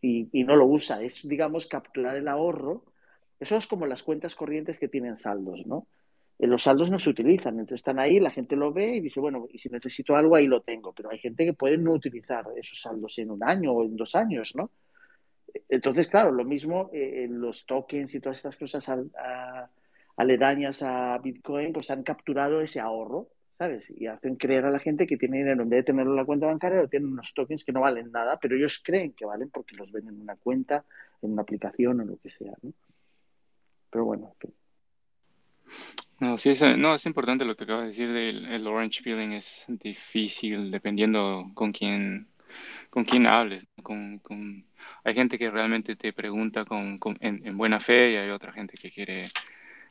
y, 0.00 0.28
y 0.32 0.44
no 0.44 0.54
lo 0.54 0.66
usa. 0.66 1.02
Es, 1.02 1.26
digamos, 1.26 1.66
capturar 1.66 2.16
el 2.16 2.28
ahorro. 2.28 2.84
Eso 3.40 3.56
es 3.56 3.66
como 3.66 3.86
las 3.86 4.04
cuentas 4.04 4.36
corrientes 4.36 4.78
que 4.78 4.86
tienen 4.86 5.16
saldos, 5.16 5.66
¿no? 5.66 5.86
Eh, 6.38 6.46
los 6.46 6.62
saldos 6.62 6.90
no 6.90 6.98
se 6.98 7.10
utilizan, 7.10 7.54
entonces 7.54 7.80
están 7.80 7.98
ahí, 7.98 8.20
la 8.20 8.30
gente 8.30 8.56
lo 8.56 8.72
ve 8.72 8.96
y 8.96 9.00
dice, 9.00 9.20
bueno, 9.20 9.46
y 9.50 9.58
si 9.58 9.68
necesito 9.68 10.14
algo, 10.14 10.36
ahí 10.36 10.46
lo 10.46 10.60
tengo, 10.60 10.92
pero 10.92 11.10
hay 11.10 11.18
gente 11.18 11.44
que 11.44 11.52
puede 11.52 11.78
no 11.78 11.92
utilizar 11.92 12.46
esos 12.56 12.80
saldos 12.80 13.18
en 13.18 13.30
un 13.30 13.42
año 13.42 13.72
o 13.72 13.84
en 13.84 13.96
dos 13.96 14.14
años, 14.14 14.52
¿no? 14.54 14.70
Entonces, 15.68 16.06
claro, 16.08 16.30
lo 16.30 16.44
mismo 16.44 16.90
eh, 16.92 17.26
los 17.28 17.66
tokens 17.66 18.14
y 18.14 18.20
todas 18.20 18.38
estas 18.38 18.56
cosas 18.56 18.86
aledañas 20.16 20.82
a 20.82 21.18
Bitcoin, 21.18 21.72
pues 21.72 21.90
han 21.90 22.02
capturado 22.02 22.60
ese 22.60 22.80
ahorro, 22.80 23.28
¿sabes? 23.56 23.90
Y 23.90 24.06
hacen 24.06 24.36
creer 24.36 24.64
a 24.66 24.70
la 24.70 24.78
gente 24.78 25.06
que 25.06 25.16
tiene 25.16 25.38
dinero, 25.38 25.62
en 25.62 25.68
vez 25.68 25.78
de 25.80 25.92
tenerlo 25.92 26.12
en 26.12 26.18
la 26.18 26.24
cuenta 26.24 26.46
bancaria, 26.46 26.82
lo 26.82 26.88
tienen 26.88 27.10
unos 27.10 27.32
tokens 27.34 27.64
que 27.64 27.72
no 27.72 27.80
valen 27.80 28.12
nada, 28.12 28.38
pero 28.40 28.54
ellos 28.54 28.80
creen 28.84 29.12
que 29.12 29.24
valen 29.24 29.50
porque 29.50 29.74
los 29.74 29.90
ven 29.90 30.08
en 30.08 30.20
una 30.20 30.36
cuenta, 30.36 30.84
en 31.22 31.32
una 31.32 31.42
aplicación 31.42 32.00
o 32.00 32.04
lo 32.04 32.16
que 32.18 32.28
sea, 32.28 32.52
¿no? 32.62 32.72
Pero 33.90 34.04
bueno, 34.04 34.34
no, 36.20 36.36
sí, 36.38 36.50
es, 36.50 36.60
no, 36.76 36.94
es 36.94 37.06
importante 37.06 37.44
lo 37.44 37.56
que 37.56 37.64
acabas 37.64 37.82
de 37.82 37.88
decir 37.88 38.12
del 38.12 38.46
el 38.46 38.66
orange 38.66 39.02
peeling, 39.02 39.32
es 39.32 39.64
difícil 39.68 40.70
dependiendo 40.70 41.50
con 41.54 41.72
quién, 41.72 42.28
con 42.90 43.04
quién 43.04 43.26
hables. 43.26 43.66
Con, 43.82 44.18
con, 44.18 44.64
hay 45.04 45.14
gente 45.14 45.38
que 45.38 45.50
realmente 45.50 45.96
te 45.96 46.12
pregunta 46.12 46.64
con, 46.64 46.98
en, 47.20 47.56
buena 47.56 47.80
fe 47.80 48.12
y 48.12 48.16
hay 48.16 48.30
otra 48.30 48.52
gente 48.52 48.74
que 48.80 48.90
quiere, 48.90 49.22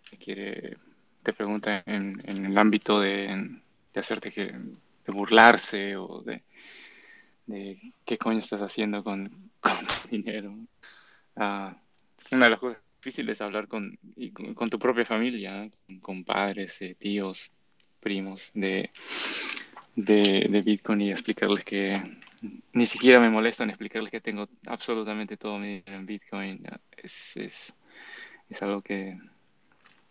que 0.10 0.18
quiere 0.18 0.78
te 1.24 1.34
pregunta 1.34 1.84
en, 1.86 2.22
el 2.28 2.58
ámbito 2.58 3.00
de, 3.00 3.60
de 3.94 4.00
hacerte 4.00 4.32
que, 4.32 4.46
de 4.46 5.14
burlarse 5.14 5.96
o 5.96 6.22
de, 6.22 6.44
qué 8.06 8.18
coño 8.18 8.40
estás 8.40 8.62
haciendo 8.62 9.04
con, 9.04 9.52
con 9.62 9.74
dinero. 10.12 10.54
Uh, 11.36 11.72
una 12.32 12.46
de 12.46 12.50
las 12.50 12.60
cosas 12.60 12.87
difícil 13.08 13.30
es 13.30 13.40
hablar 13.40 13.70
con, 13.70 13.98
con, 14.54 14.70
tu 14.70 14.78
propia 14.78 15.06
familia, 15.06 15.70
con, 16.02 16.26
padres, 16.26 16.82
eh, 16.82 16.94
tíos, 17.00 17.54
primos 18.02 18.52
de, 18.54 18.90
de, 19.96 20.62
Bitcoin 20.62 21.00
y 21.00 21.12
explicarles 21.12 21.64
que 21.64 22.02
ni 22.74 22.86
siquiera 22.86 23.22
me 23.22 23.30
molesta 23.30 23.64
en 23.64 23.70
explicarles 23.70 24.12
que 24.12 24.20
tengo 24.20 24.50
absolutamente 24.66 25.38
todo 25.38 25.58
mi 25.58 25.68
dinero 25.68 25.98
en 26.00 26.06
Bitcoin. 26.06 26.64
Es, 26.98 27.38
es, 27.38 27.74
es 28.50 28.62
algo 28.62 28.82
que 28.82 29.18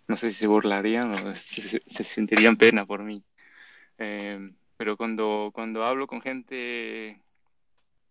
no 0.09 0.17
sé 0.17 0.31
si 0.31 0.39
se 0.39 0.47
burlarían 0.47 1.13
o 1.13 1.35
se, 1.35 1.81
sentirían 2.05 2.57
pena 2.57 2.87
por 2.87 3.03
mí. 3.03 3.23
Eh, 3.99 4.53
pero 4.79 4.97
cuando, 4.97 5.51
cuando 5.53 5.85
hablo 5.85 6.07
con 6.07 6.23
gente 6.23 7.21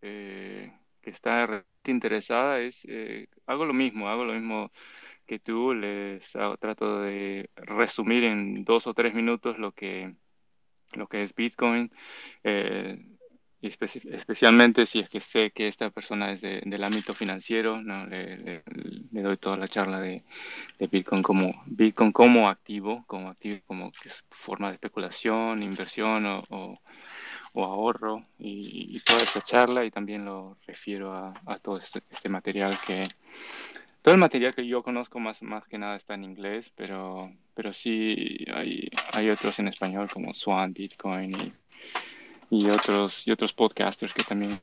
eh, 0.03 0.71
que 1.01 1.09
está 1.09 1.65
interesada 1.91 2.59
es, 2.59 2.85
eh, 2.87 3.27
hago 3.45 3.65
lo 3.65 3.73
mismo, 3.73 4.09
hago 4.09 4.25
lo 4.25 4.33
mismo 4.33 4.71
que 5.25 5.39
tú, 5.39 5.73
les 5.73 6.31
trato 6.59 7.01
de 7.01 7.49
resumir 7.55 8.23
en 8.25 8.63
dos 8.63 8.87
o 8.87 8.93
tres 8.93 9.13
minutos 9.13 9.57
lo 9.57 9.71
que, 9.71 10.15
lo 10.93 11.07
que 11.07 11.23
es 11.23 11.33
Bitcoin. 11.33 11.91
Eh, 12.43 12.97
especialmente 13.61 14.85
si 14.85 14.99
es 14.99 15.09
que 15.09 15.19
sé 15.19 15.51
que 15.51 15.67
esta 15.67 15.89
persona 15.89 16.31
es 16.31 16.41
del 16.41 16.83
ámbito 16.83 17.13
financiero, 17.13 17.81
¿no? 17.81 18.05
le, 18.05 18.63
doy 19.11 19.37
toda 19.37 19.57
la 19.57 19.67
charla 19.67 19.99
de, 19.99 20.23
Bitcoin 20.79 21.21
como 21.23 21.63
Bitcoin 21.65 22.11
como 22.11 22.47
activo, 22.47 23.03
como 23.07 23.29
activo, 23.29 23.61
como 23.65 23.91
forma 24.29 24.67
de 24.67 24.75
especulación, 24.75 25.63
inversión 25.63 26.25
o, 26.25 26.79
ahorro 27.55 28.23
y, 28.39 28.99
toda 29.01 29.19
esta 29.19 29.41
charla 29.41 29.85
y 29.85 29.91
también 29.91 30.26
lo 30.26 30.57
refiero 30.65 31.13
a, 31.13 31.59
todo 31.61 31.77
este, 31.77 32.01
este, 32.09 32.30
material 32.30 32.77
que 32.85 33.07
todo 34.01 34.13
el 34.13 34.19
material 34.19 34.53
que 34.53 34.67
yo 34.67 34.84
conozco 34.84 35.19
más, 35.19 35.41
más 35.41 35.65
que 35.67 35.77
nada 35.77 35.95
está 35.95 36.13
en 36.13 36.23
inglés, 36.23 36.72
pero, 36.76 37.31
pero 37.55 37.73
sí 37.73 38.45
hay, 38.53 38.89
hay 39.13 39.30
otros 39.30 39.57
en 39.59 39.67
español 39.67 40.09
como 40.11 40.34
Swan, 40.34 40.73
Bitcoin 40.73 41.53
y 42.49 42.69
otros 42.69 43.27
y 43.27 43.31
otros 43.31 43.53
podcasters 43.53 44.13
que 44.13 44.23
también 44.23 44.61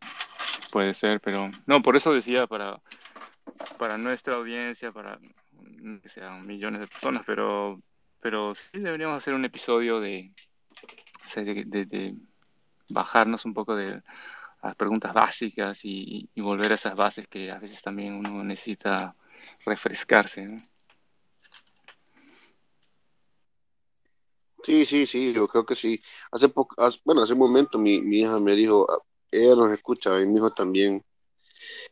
puede 0.70 0.94
ser, 0.94 1.20
pero 1.20 1.50
no, 1.66 1.82
por 1.82 1.96
eso 1.96 2.12
decía 2.12 2.46
para 2.46 2.80
para 3.78 3.98
nuestra 3.98 4.34
audiencia, 4.34 4.92
para 4.92 5.18
sean 6.04 6.46
millones 6.46 6.80
de 6.80 6.86
personas, 6.86 7.22
pero 7.26 7.80
pero 8.20 8.54
sí 8.54 8.78
deberíamos 8.78 9.16
hacer 9.16 9.34
un 9.34 9.44
episodio 9.44 10.00
de, 10.00 10.32
bajarnos 12.88 13.44
un 13.44 13.54
poco 13.54 13.74
de 13.74 14.02
las 14.62 14.76
preguntas 14.76 15.12
básicas 15.12 15.80
y, 15.84 16.28
volver 16.36 16.72
a 16.72 16.76
esas 16.76 16.94
bases 16.94 17.26
que 17.28 17.50
a 17.50 17.58
veces 17.58 17.82
también 17.82 18.14
uno 18.14 18.44
necesita 18.44 19.14
refrescarse. 19.64 20.68
Sí, 24.64 24.86
sí, 24.86 25.06
sí, 25.06 25.32
yo 25.32 25.48
creo 25.48 25.66
que 25.66 25.74
sí. 25.74 26.00
Hace 26.30 26.48
poco, 26.48 26.76
bueno, 27.04 27.22
hace 27.22 27.32
un 27.32 27.40
momento 27.40 27.78
mi, 27.78 28.00
mi 28.00 28.20
hija 28.20 28.38
me 28.38 28.54
dijo, 28.54 28.86
ah, 28.88 28.98
ella 29.30 29.56
nos 29.56 29.72
escucha 29.72 30.20
y 30.20 30.26
mi 30.26 30.36
hijo 30.36 30.52
también. 30.52 31.04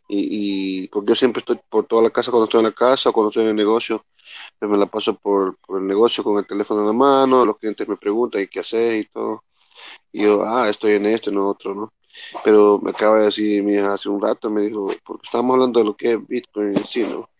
Y, 0.08 0.84
y 0.84 0.88
porque 0.88 1.10
yo 1.10 1.14
siempre 1.14 1.40
estoy 1.40 1.60
por 1.68 1.86
toda 1.86 2.02
la 2.02 2.10
casa, 2.10 2.30
cuando 2.30 2.44
estoy 2.44 2.60
en 2.60 2.66
la 2.66 2.72
casa 2.72 3.10
o 3.10 3.12
cuando 3.12 3.30
estoy 3.30 3.44
en 3.44 3.50
el 3.50 3.56
negocio, 3.56 4.04
pues 4.58 4.70
me 4.70 4.78
la 4.78 4.86
paso 4.86 5.16
por, 5.18 5.56
por 5.58 5.80
el 5.80 5.86
negocio 5.86 6.22
con 6.24 6.38
el 6.38 6.46
teléfono 6.46 6.80
en 6.80 6.86
la 6.88 6.92
mano, 6.92 7.44
los 7.44 7.58
clientes 7.58 7.88
me 7.88 7.96
preguntan, 7.96 8.42
¿y 8.42 8.46
qué 8.46 8.60
haces? 8.60 9.02
y 9.02 9.04
todo. 9.06 9.44
Y 10.12 10.22
yo, 10.22 10.42
ah, 10.44 10.68
estoy 10.68 10.92
en 10.92 11.06
esto, 11.06 11.30
no 11.30 11.48
otro, 11.48 11.74
¿no? 11.74 11.92
Pero 12.44 12.80
me 12.82 12.90
acaba 12.90 13.18
de 13.18 13.24
decir 13.26 13.62
mi 13.62 13.74
hija 13.74 13.94
hace 13.94 14.08
un 14.08 14.20
rato, 14.20 14.50
me 14.50 14.62
dijo, 14.62 14.92
porque 15.04 15.26
estábamos 15.26 15.54
hablando 15.54 15.80
de 15.80 15.86
lo 15.86 15.96
que 15.96 16.12
es 16.12 16.26
Bitcoin 16.26 16.76
en 16.76 16.86
sí, 16.86 17.02
¿no? 17.02 17.30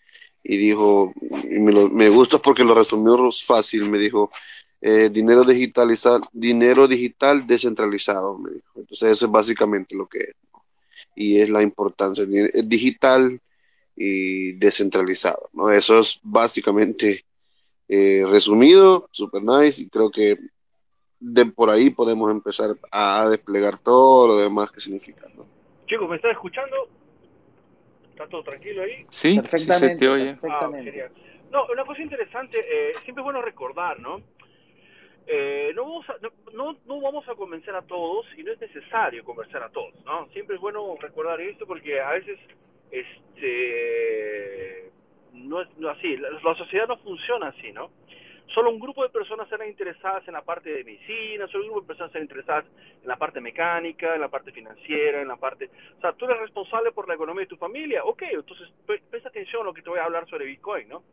Y 0.43 0.57
dijo, 0.57 1.13
y 1.45 1.59
me, 1.59 2.09
gusta 2.09 2.39
porque 2.39 2.65
lo 2.65 2.75
resumió 2.75 3.31
fácil, 3.45 3.91
me 3.91 3.99
dijo, 3.99 4.31
eh, 4.81 5.11
dinero 5.11 5.45
digitalizado, 5.45 6.23
dinero 6.33 6.89
digital 6.89 7.47
descentralizado, 7.47 8.39
me 8.39 8.53
dijo. 8.53 8.73
Entonces 8.77 9.13
eso 9.13 9.27
es 9.27 9.33
básicamente 9.33 9.95
lo 9.95 10.09
que 10.09 10.19
es. 10.19 10.35
Y 11.15 11.41
es 11.41 11.51
la 11.51 11.63
importancia, 11.63 12.25
es 12.25 12.69
digital 12.69 13.41
y 13.97 14.53
descentralizado, 14.53 15.51
¿no? 15.53 15.71
Eso 15.71 16.01
es 16.01 16.19
básicamente 16.23 17.25
eh, 17.89 18.25
resumido, 18.27 19.09
super 19.11 19.43
nice, 19.43 19.83
y 19.83 19.89
creo 19.89 20.11
que 20.11 20.39
de 21.21 21.47
por 21.47 21.71
ahí 21.71 21.91
podemos 21.91 22.31
empezar 22.31 22.71
a 22.91 23.29
desplegar 23.29 23.79
todo 23.79 24.29
lo 24.29 24.37
demás 24.37 24.73
que 24.73 24.81
significa, 24.81 25.27
¿no? 25.37 25.47
Chicos, 25.87 26.09
¿me 26.09 26.17
están 26.17 26.31
escuchando? 26.31 26.89
¿Está 28.11 28.27
todo 28.27 28.43
tranquilo 28.43 28.83
ahí? 28.83 29.07
Sí, 29.11 29.41
perfectamente. 29.41 30.39
Ah, 30.51 30.71
no, 31.51 31.67
una 31.67 31.85
cosa 31.85 32.03
interesante, 32.03 32.59
eh, 32.59 32.93
siempre 33.03 33.23
es 33.23 33.25
bueno 33.25 33.43
recordar, 33.43 34.01
¿no? 34.01 34.23
Eh, 35.27 35.73
no, 35.75 35.85
vamos 35.85 36.09
a, 36.09 36.17
no, 36.53 36.77
no, 36.87 37.01
vamos 37.01 37.29
a 37.29 37.35
convencer 37.35 37.75
a 37.75 37.83
todos 37.83 38.27
y 38.37 38.43
no 38.43 38.53
es 38.53 38.61
necesario 38.61 39.25
convencer 39.25 39.63
a 39.63 39.69
todos, 39.69 39.95
¿no? 40.05 40.27
Siempre 40.29 40.57
es 40.57 40.61
bueno 40.61 40.97
recordar 41.01 41.41
esto 41.41 41.67
porque 41.67 42.01
a 42.01 42.13
veces 42.13 42.39
este 42.91 44.91
no 45.33 45.61
es 45.61 45.69
así, 45.89 46.17
la, 46.17 46.55
sociedad 46.57 46.89
no 46.89 46.97
funciona 46.99 47.49
así, 47.49 47.73
¿no? 47.73 47.91
Solo 48.55 48.71
un 48.71 48.81
grupo 48.81 49.03
de 49.05 49.11
personas 49.11 49.49
serán 49.49 49.69
interesadas 49.69 50.27
en 50.27 50.35
la 50.35 50.43
parte 50.43 50.71
de 50.71 50.83
medicina, 50.83 51.47
solo 51.47 51.65
un 51.65 51.71
grupo 51.71 51.83
de 51.83 51.87
personas 51.87 52.13
serán 52.13 52.25
interesadas 52.25 52.65
en 53.01 53.09
la 53.09 53.17
parte 53.17 53.41
mecánica, 53.41 54.15
en 54.15 54.21
la 54.21 54.29
parte 54.29 54.51
financiera, 54.51 55.23
en 55.23 55.29
la 55.29 55.37
parte... 55.37 55.71
O 55.99 56.01
sea, 56.01 56.13
tú 56.13 56.25
eres 56.25 56.41
responsable 56.41 56.91
por 56.91 57.07
la 57.07 57.15
economía 57.15 57.43
de 57.43 57.47
tu 57.47 57.57
familia, 57.57 58.03
ok, 58.05 58.23
entonces 58.33 58.69
presta 58.87 59.29
atención 59.29 59.63
a 59.63 59.67
lo 59.67 59.75
que 59.75 59.83
te 59.83 59.91
voy 59.91 60.01
a 60.01 60.05
hablar 60.05 60.29
sobre 60.29 60.47
Bitcoin, 60.47 60.89
¿no? 60.89 61.05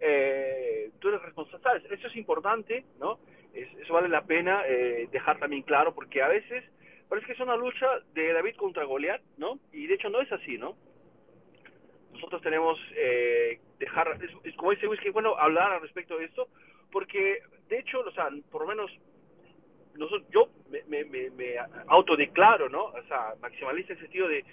Eh, 0.00 0.90
tú 0.98 1.08
eres 1.08 1.22
responsable, 1.22 1.82
eso 1.88 2.08
es 2.08 2.16
importante, 2.16 2.84
¿no? 2.98 3.20
eso 3.54 3.92
vale 3.92 4.08
la 4.08 4.24
pena 4.24 4.62
eh, 4.66 5.08
dejar 5.12 5.38
también 5.38 5.62
claro, 5.62 5.94
porque 5.94 6.22
a 6.22 6.28
veces 6.28 6.64
parece 7.08 7.26
que 7.26 7.32
es 7.34 7.40
una 7.40 7.56
lucha 7.56 7.86
de 8.14 8.32
David 8.32 8.56
contra 8.56 8.84
Goliat, 8.84 9.20
¿no? 9.36 9.58
Y 9.72 9.86
de 9.86 9.94
hecho 9.94 10.08
no 10.08 10.20
es 10.20 10.32
así, 10.32 10.56
¿no? 10.58 10.76
Nosotros 12.12 12.42
tenemos 12.42 12.78
eh, 12.96 13.60
dejar, 13.78 14.18
es, 14.22 14.54
como 14.56 14.70
dice 14.70 14.88
Whisky, 14.88 15.10
bueno, 15.10 15.36
hablar 15.36 15.72
al 15.72 15.82
respecto 15.82 16.16
de 16.16 16.24
esto, 16.24 16.48
porque 16.92 17.42
de 17.68 17.78
hecho, 17.78 18.00
o 18.00 18.12
sea, 18.12 18.28
por 18.50 18.62
lo 18.62 18.68
menos 18.68 18.90
nosotros, 19.94 20.28
yo 20.30 20.48
me, 20.70 21.04
me, 21.04 21.30
me, 21.30 21.56
autodeclaro, 21.88 22.68
¿no? 22.68 22.84
O 22.84 23.02
sea, 23.08 23.34
maximalista 23.40 23.92
en 23.92 23.98
el 23.98 24.04
sentido 24.04 24.28
de, 24.28 24.44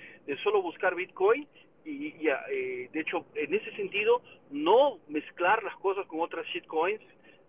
solo 0.44 0.62
buscar 0.62 0.96
Bitcoin 0.96 1.48
y, 1.86 2.08
y 2.08 2.28
eh, 2.28 2.90
de 2.92 3.00
hecho, 3.00 3.26
en 3.36 3.54
ese 3.54 3.72
sentido, 3.76 4.22
no 4.52 5.00
mezclar 5.08 5.64
las 5.64 5.76
cosas 5.78 6.06
con 6.08 6.22
otras 6.22 6.46
shitcoins 6.48 7.02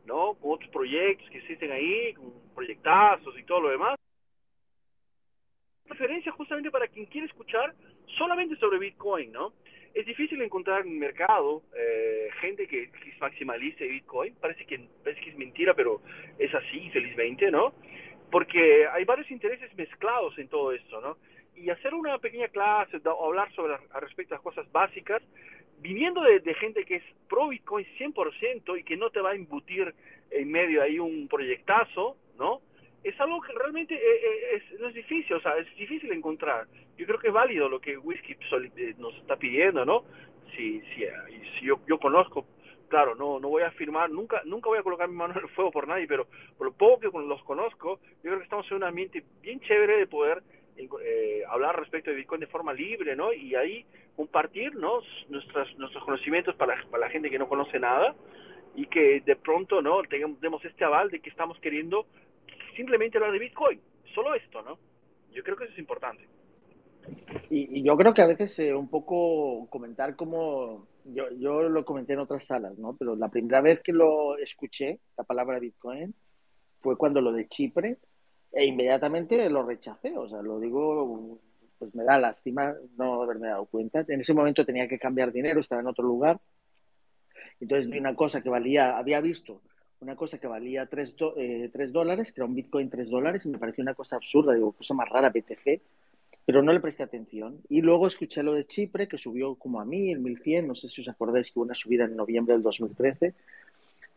¿no? 0.04 0.34
Con 0.34 0.52
otros 0.52 0.70
proyectos 0.70 1.28
que 1.30 1.38
existen 1.38 1.70
ahí, 1.72 2.14
con 2.14 2.32
proyectazos 2.54 3.38
y 3.38 3.44
todo 3.44 3.60
lo 3.60 3.70
demás. 3.70 3.96
Referencia 5.86 6.32
justamente 6.32 6.70
para 6.70 6.88
quien 6.88 7.06
quiere 7.06 7.26
escuchar 7.26 7.74
solamente 8.18 8.56
sobre 8.56 8.78
Bitcoin, 8.78 9.32
¿no? 9.32 9.52
Es 9.94 10.06
difícil 10.06 10.40
encontrar 10.40 10.82
en 10.82 10.92
el 10.92 10.98
mercado 10.98 11.62
eh, 11.76 12.28
gente 12.40 12.66
que, 12.66 12.90
maximalice 13.20 13.86
Bitcoin. 13.86 14.34
Parece 14.36 14.64
que, 14.64 14.80
parece 15.04 15.20
que 15.20 15.30
es 15.30 15.36
mentira, 15.36 15.74
pero 15.74 16.00
es 16.38 16.54
así, 16.54 16.88
felizmente, 16.90 17.50
¿no? 17.50 17.74
Porque 18.30 18.86
hay 18.86 19.04
varios 19.04 19.30
intereses 19.30 19.74
mezclados 19.76 20.38
en 20.38 20.48
todo 20.48 20.72
esto, 20.72 21.00
¿no? 21.00 21.16
Y 21.56 21.68
hacer 21.70 21.92
una 21.92 22.18
pequeña 22.18 22.48
clase 22.48 22.98
o 23.04 23.26
hablar 23.26 23.52
sobre 23.52 23.74
a 23.74 24.00
respecto 24.00 24.34
a 24.34 24.36
las 24.36 24.42
cosas 24.42 24.70
básicas 24.72 25.22
viniendo 25.80 26.22
de, 26.22 26.54
gente 26.54 26.84
que 26.84 26.96
es 26.96 27.02
pro 27.28 27.48
Bitcoin 27.48 27.86
100% 27.98 28.78
y 28.78 28.84
que 28.84 28.96
no 28.96 29.10
te 29.10 29.20
va 29.20 29.30
a 29.30 29.34
embutir 29.34 29.94
en 30.30 30.50
medio 30.50 30.82
ahí 30.82 30.98
un 30.98 31.26
proyectazo, 31.28 32.16
¿no? 32.38 32.60
Es 33.02 33.18
algo 33.20 33.40
que 33.40 33.52
realmente 33.52 33.94
eh, 33.94 34.00
eh, 34.00 34.56
es, 34.56 34.80
no 34.80 34.88
es 34.88 34.94
difícil, 34.94 35.36
o 35.36 35.40
sea, 35.40 35.56
es 35.56 35.74
difícil 35.76 36.12
encontrar. 36.12 36.66
Yo 36.98 37.06
creo 37.06 37.18
que 37.18 37.28
es 37.28 37.32
válido 37.32 37.68
lo 37.68 37.80
que 37.80 37.96
Whisky 37.96 38.32
eh, 38.32 38.94
nos 38.98 39.14
está 39.16 39.36
pidiendo, 39.36 39.84
¿no? 39.84 40.04
Si, 40.54 40.80
si, 40.80 41.04
si 41.58 41.64
yo, 41.64 41.80
yo 41.86 41.98
conozco, 41.98 42.46
claro, 42.88 43.14
no, 43.14 43.40
no 43.40 43.48
voy 43.48 43.62
a 43.62 43.68
afirmar, 43.68 44.10
nunca, 44.10 44.42
nunca 44.44 44.68
voy 44.68 44.78
a 44.78 44.82
colocar 44.82 45.08
mi 45.08 45.14
mano 45.14 45.32
en 45.34 45.44
el 45.44 45.48
fuego 45.50 45.70
por 45.70 45.88
nadie, 45.88 46.06
pero 46.06 46.26
por 46.58 46.66
lo 46.66 46.72
poco 46.72 46.98
que 47.00 47.18
los 47.26 47.42
conozco, 47.44 48.00
yo 48.22 48.22
creo 48.22 48.38
que 48.38 48.44
estamos 48.44 48.70
en 48.70 48.76
un 48.78 48.84
ambiente 48.84 49.24
bien 49.40 49.60
chévere 49.60 49.96
de 49.96 50.06
poder 50.06 50.42
eh, 50.76 51.42
hablar 51.48 51.78
respecto 51.78 52.10
de 52.10 52.16
Bitcoin 52.16 52.40
de 52.40 52.46
forma 52.46 52.72
libre, 52.72 53.16
¿no? 53.16 53.32
Y 53.32 53.54
ahí 53.54 53.86
compartir, 54.16 54.74
¿no? 54.74 55.00
Nuestros, 55.28 55.78
nuestros 55.78 56.04
conocimientos 56.04 56.54
para, 56.56 56.84
para 56.90 57.06
la 57.06 57.10
gente 57.10 57.30
que 57.30 57.38
no 57.38 57.48
conoce 57.48 57.78
nada 57.78 58.14
y 58.74 58.86
que 58.86 59.20
de 59.20 59.36
pronto, 59.36 59.82
¿no? 59.82 60.02
Tengamos, 60.02 60.40
demos 60.40 60.64
este 60.64 60.84
aval 60.84 61.10
de 61.10 61.20
que 61.20 61.30
estamos 61.30 61.58
queriendo 61.60 62.06
simplemente 62.76 63.18
hablar 63.18 63.32
de 63.32 63.38
Bitcoin. 63.38 63.80
Solo 64.14 64.34
esto, 64.34 64.62
¿no? 64.62 64.78
Yo 65.32 65.42
creo 65.42 65.56
que 65.56 65.64
eso 65.64 65.72
es 65.72 65.78
importante. 65.78 66.26
Y, 67.48 67.82
yo 67.82 67.96
creo 67.96 68.12
que 68.12 68.22
a 68.22 68.26
veces 68.26 68.58
eh, 68.58 68.74
un 68.74 68.88
poco 68.88 69.68
comentar 69.70 70.16
como 70.16 70.86
yo, 71.04 71.24
yo 71.38 71.68
lo 71.68 71.84
comenté 71.84 72.12
en 72.12 72.20
otras 72.20 72.44
salas, 72.44 72.78
¿no? 72.78 72.96
Pero 72.96 73.16
la 73.16 73.28
primera 73.28 73.60
vez 73.60 73.80
que 73.80 73.92
lo 73.92 74.36
escuché, 74.36 75.00
la 75.16 75.24
palabra 75.24 75.58
Bitcoin, 75.58 76.14
fue 76.80 76.96
cuando 76.96 77.20
lo 77.20 77.32
de 77.32 77.46
Chipre 77.46 77.98
e 78.52 78.64
inmediatamente 78.64 79.48
lo 79.48 79.62
rechacé, 79.62 80.16
o 80.16 80.28
sea, 80.28 80.42
lo 80.42 80.58
digo, 80.58 81.40
pues 81.78 81.94
me 81.94 82.04
da 82.04 82.18
lástima 82.18 82.74
no 82.96 83.22
haberme 83.22 83.48
dado 83.48 83.66
cuenta. 83.66 84.04
En 84.08 84.20
ese 84.20 84.34
momento 84.34 84.66
tenía 84.66 84.88
que 84.88 84.98
cambiar 84.98 85.32
dinero, 85.32 85.60
estaba 85.60 85.80
en 85.80 85.88
otro 85.88 86.04
lugar. 86.04 86.40
Entonces 87.60 87.90
vi 87.90 87.98
una 87.98 88.14
cosa 88.14 88.42
que 88.42 88.48
valía, 88.48 88.96
había 88.98 89.20
visto 89.20 89.62
una 90.00 90.16
cosa 90.16 90.38
que 90.38 90.46
valía 90.46 90.86
3, 90.86 91.16
eh, 91.36 91.70
dólares, 91.92 92.32
que 92.32 92.40
era 92.40 92.46
un 92.46 92.54
Bitcoin 92.54 92.88
3 92.88 93.10
dólares, 93.10 93.44
y 93.44 93.48
me 93.48 93.58
pareció 93.58 93.82
una 93.82 93.94
cosa 93.94 94.16
absurda, 94.16 94.54
digo, 94.54 94.72
cosa 94.72 94.94
más 94.94 95.08
rara, 95.08 95.30
BTC, 95.30 95.80
pero 96.44 96.62
no 96.62 96.72
le 96.72 96.80
presté 96.80 97.02
atención. 97.02 97.60
Y 97.68 97.82
luego 97.82 98.06
escuché 98.06 98.42
lo 98.42 98.54
de 98.54 98.64
Chipre, 98.64 99.08
que 99.08 99.18
subió 99.18 99.54
como 99.56 99.80
a 99.80 99.84
1000, 99.84 100.20
1100, 100.20 100.66
no 100.66 100.74
sé 100.74 100.88
si 100.88 101.02
os 101.02 101.08
acordáis 101.08 101.50
que 101.50 101.58
hubo 101.58 101.64
una 101.64 101.74
subida 101.74 102.04
en 102.04 102.16
noviembre 102.16 102.54
del 102.54 102.62
2013, 102.62 103.34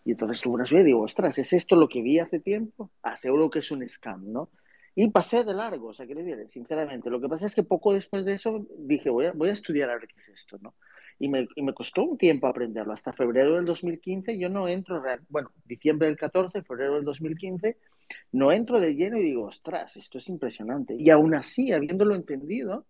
y 0.05 0.11
entonces 0.11 0.41
tuve 0.41 0.55
una 0.55 0.65
subida 0.65 0.81
y 0.81 0.85
digo, 0.85 1.01
ostras, 1.01 1.37
¿es 1.37 1.53
esto 1.53 1.75
lo 1.75 1.87
que 1.87 2.01
vi 2.01 2.19
hace 2.19 2.39
tiempo? 2.39 2.89
Ah, 3.01 3.15
seguro 3.17 3.49
que 3.49 3.59
es 3.59 3.71
un 3.71 3.87
scam, 3.87 4.31
¿no? 4.31 4.49
Y 4.95 5.09
pasé 5.09 5.43
de 5.43 5.53
largo, 5.53 5.87
o 5.87 5.93
sea, 5.93 6.05
que 6.05 6.13
le 6.13 6.23
diré, 6.23 6.47
sinceramente. 6.47 7.09
Lo 7.09 7.19
que 7.19 7.27
pasa 7.27 7.47
es 7.47 7.55
que 7.55 7.63
poco 7.63 7.93
después 7.93 8.25
de 8.25 8.35
eso 8.35 8.65
dije, 8.77 9.09
voy 9.09 9.25
a, 9.25 9.31
voy 9.31 9.49
a 9.49 9.53
estudiar 9.53 9.89
a 9.89 9.95
ver 9.95 10.07
qué 10.07 10.15
es 10.17 10.29
esto, 10.29 10.59
¿no? 10.61 10.75
Y 11.19 11.29
me, 11.29 11.47
y 11.55 11.61
me, 11.61 11.73
costó 11.73 12.03
un 12.03 12.17
tiempo 12.17 12.47
aprenderlo. 12.47 12.93
Hasta 12.93 13.13
febrero 13.13 13.55
del 13.55 13.65
2015 13.65 14.37
yo 14.37 14.49
no 14.49 14.67
entro, 14.67 15.01
bueno, 15.29 15.51
diciembre 15.65 16.07
del 16.07 16.17
14, 16.17 16.61
febrero 16.63 16.95
del 16.95 17.05
2015, 17.05 17.77
no 18.31 18.51
entro 18.51 18.79
de 18.79 18.95
lleno 18.95 19.17
y 19.17 19.23
digo, 19.23 19.45
ostras, 19.45 19.95
esto 19.97 20.17
es 20.17 20.27
impresionante. 20.29 20.95
Y 20.97 21.09
aún 21.09 21.35
así, 21.35 21.71
habiéndolo 21.71 22.15
entendido, 22.15 22.85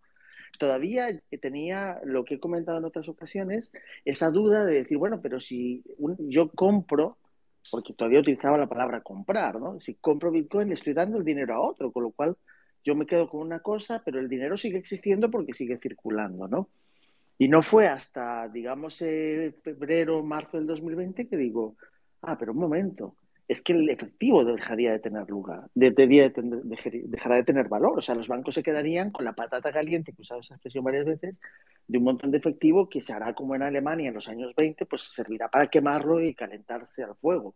todavía 0.57 1.07
tenía 1.41 1.99
lo 2.03 2.23
que 2.23 2.35
he 2.35 2.39
comentado 2.39 2.77
en 2.77 2.85
otras 2.85 3.09
ocasiones, 3.09 3.71
esa 4.05 4.29
duda 4.29 4.65
de 4.65 4.75
decir, 4.75 4.97
bueno, 4.97 5.21
pero 5.21 5.39
si 5.39 5.83
yo 6.19 6.49
compro, 6.49 7.17
porque 7.71 7.93
todavía 7.93 8.19
utilizaba 8.19 8.57
la 8.57 8.67
palabra 8.67 9.01
comprar, 9.01 9.59
¿no? 9.59 9.79
Si 9.79 9.95
compro 9.95 10.31
Bitcoin 10.31 10.67
le 10.67 10.73
estoy 10.73 10.93
dando 10.93 11.17
el 11.17 11.23
dinero 11.23 11.55
a 11.55 11.61
otro, 11.61 11.91
con 11.91 12.03
lo 12.03 12.11
cual 12.11 12.37
yo 12.83 12.95
me 12.95 13.05
quedo 13.05 13.29
con 13.29 13.41
una 13.41 13.59
cosa, 13.59 14.01
pero 14.03 14.19
el 14.19 14.27
dinero 14.27 14.57
sigue 14.57 14.77
existiendo 14.77 15.31
porque 15.31 15.53
sigue 15.53 15.77
circulando, 15.77 16.47
¿no? 16.47 16.69
Y 17.37 17.47
no 17.47 17.61
fue 17.61 17.87
hasta, 17.87 18.47
digamos, 18.47 19.01
eh, 19.01 19.55
febrero, 19.63 20.23
marzo 20.23 20.57
del 20.57 20.67
2020 20.67 21.27
que 21.27 21.37
digo, 21.37 21.75
ah, 22.21 22.37
pero 22.37 22.53
un 22.53 22.59
momento, 22.59 23.15
es 23.47 23.61
que 23.61 23.73
el 23.73 23.89
efectivo 23.89 24.45
dejaría 24.45 24.91
de 24.91 24.99
tener 24.99 25.29
lugar, 25.29 25.69
de, 25.73 25.91
dejará 25.91 27.35
de 27.35 27.43
tener 27.43 27.67
valor. 27.67 27.99
O 27.99 28.01
sea, 28.01 28.15
los 28.15 28.27
bancos 28.27 28.55
se 28.55 28.63
quedarían 28.63 29.11
con 29.11 29.25
la 29.25 29.33
patata 29.33 29.71
caliente, 29.71 30.13
que 30.13 30.21
he 30.21 30.21
usado 30.21 30.39
esa 30.39 30.55
expresión 30.55 30.83
varias 30.83 31.05
veces, 31.05 31.39
de 31.87 31.97
un 31.97 32.05
montón 32.05 32.31
de 32.31 32.37
efectivo 32.37 32.87
que 32.87 33.01
se 33.01 33.13
hará 33.13 33.33
como 33.33 33.55
en 33.55 33.63
Alemania 33.63 34.07
en 34.07 34.15
los 34.15 34.29
años 34.29 34.53
20, 34.55 34.85
pues 34.85 35.03
servirá 35.03 35.49
para 35.49 35.67
quemarlo 35.67 36.21
y 36.21 36.33
calentarse 36.33 37.03
al 37.03 37.15
fuego. 37.15 37.55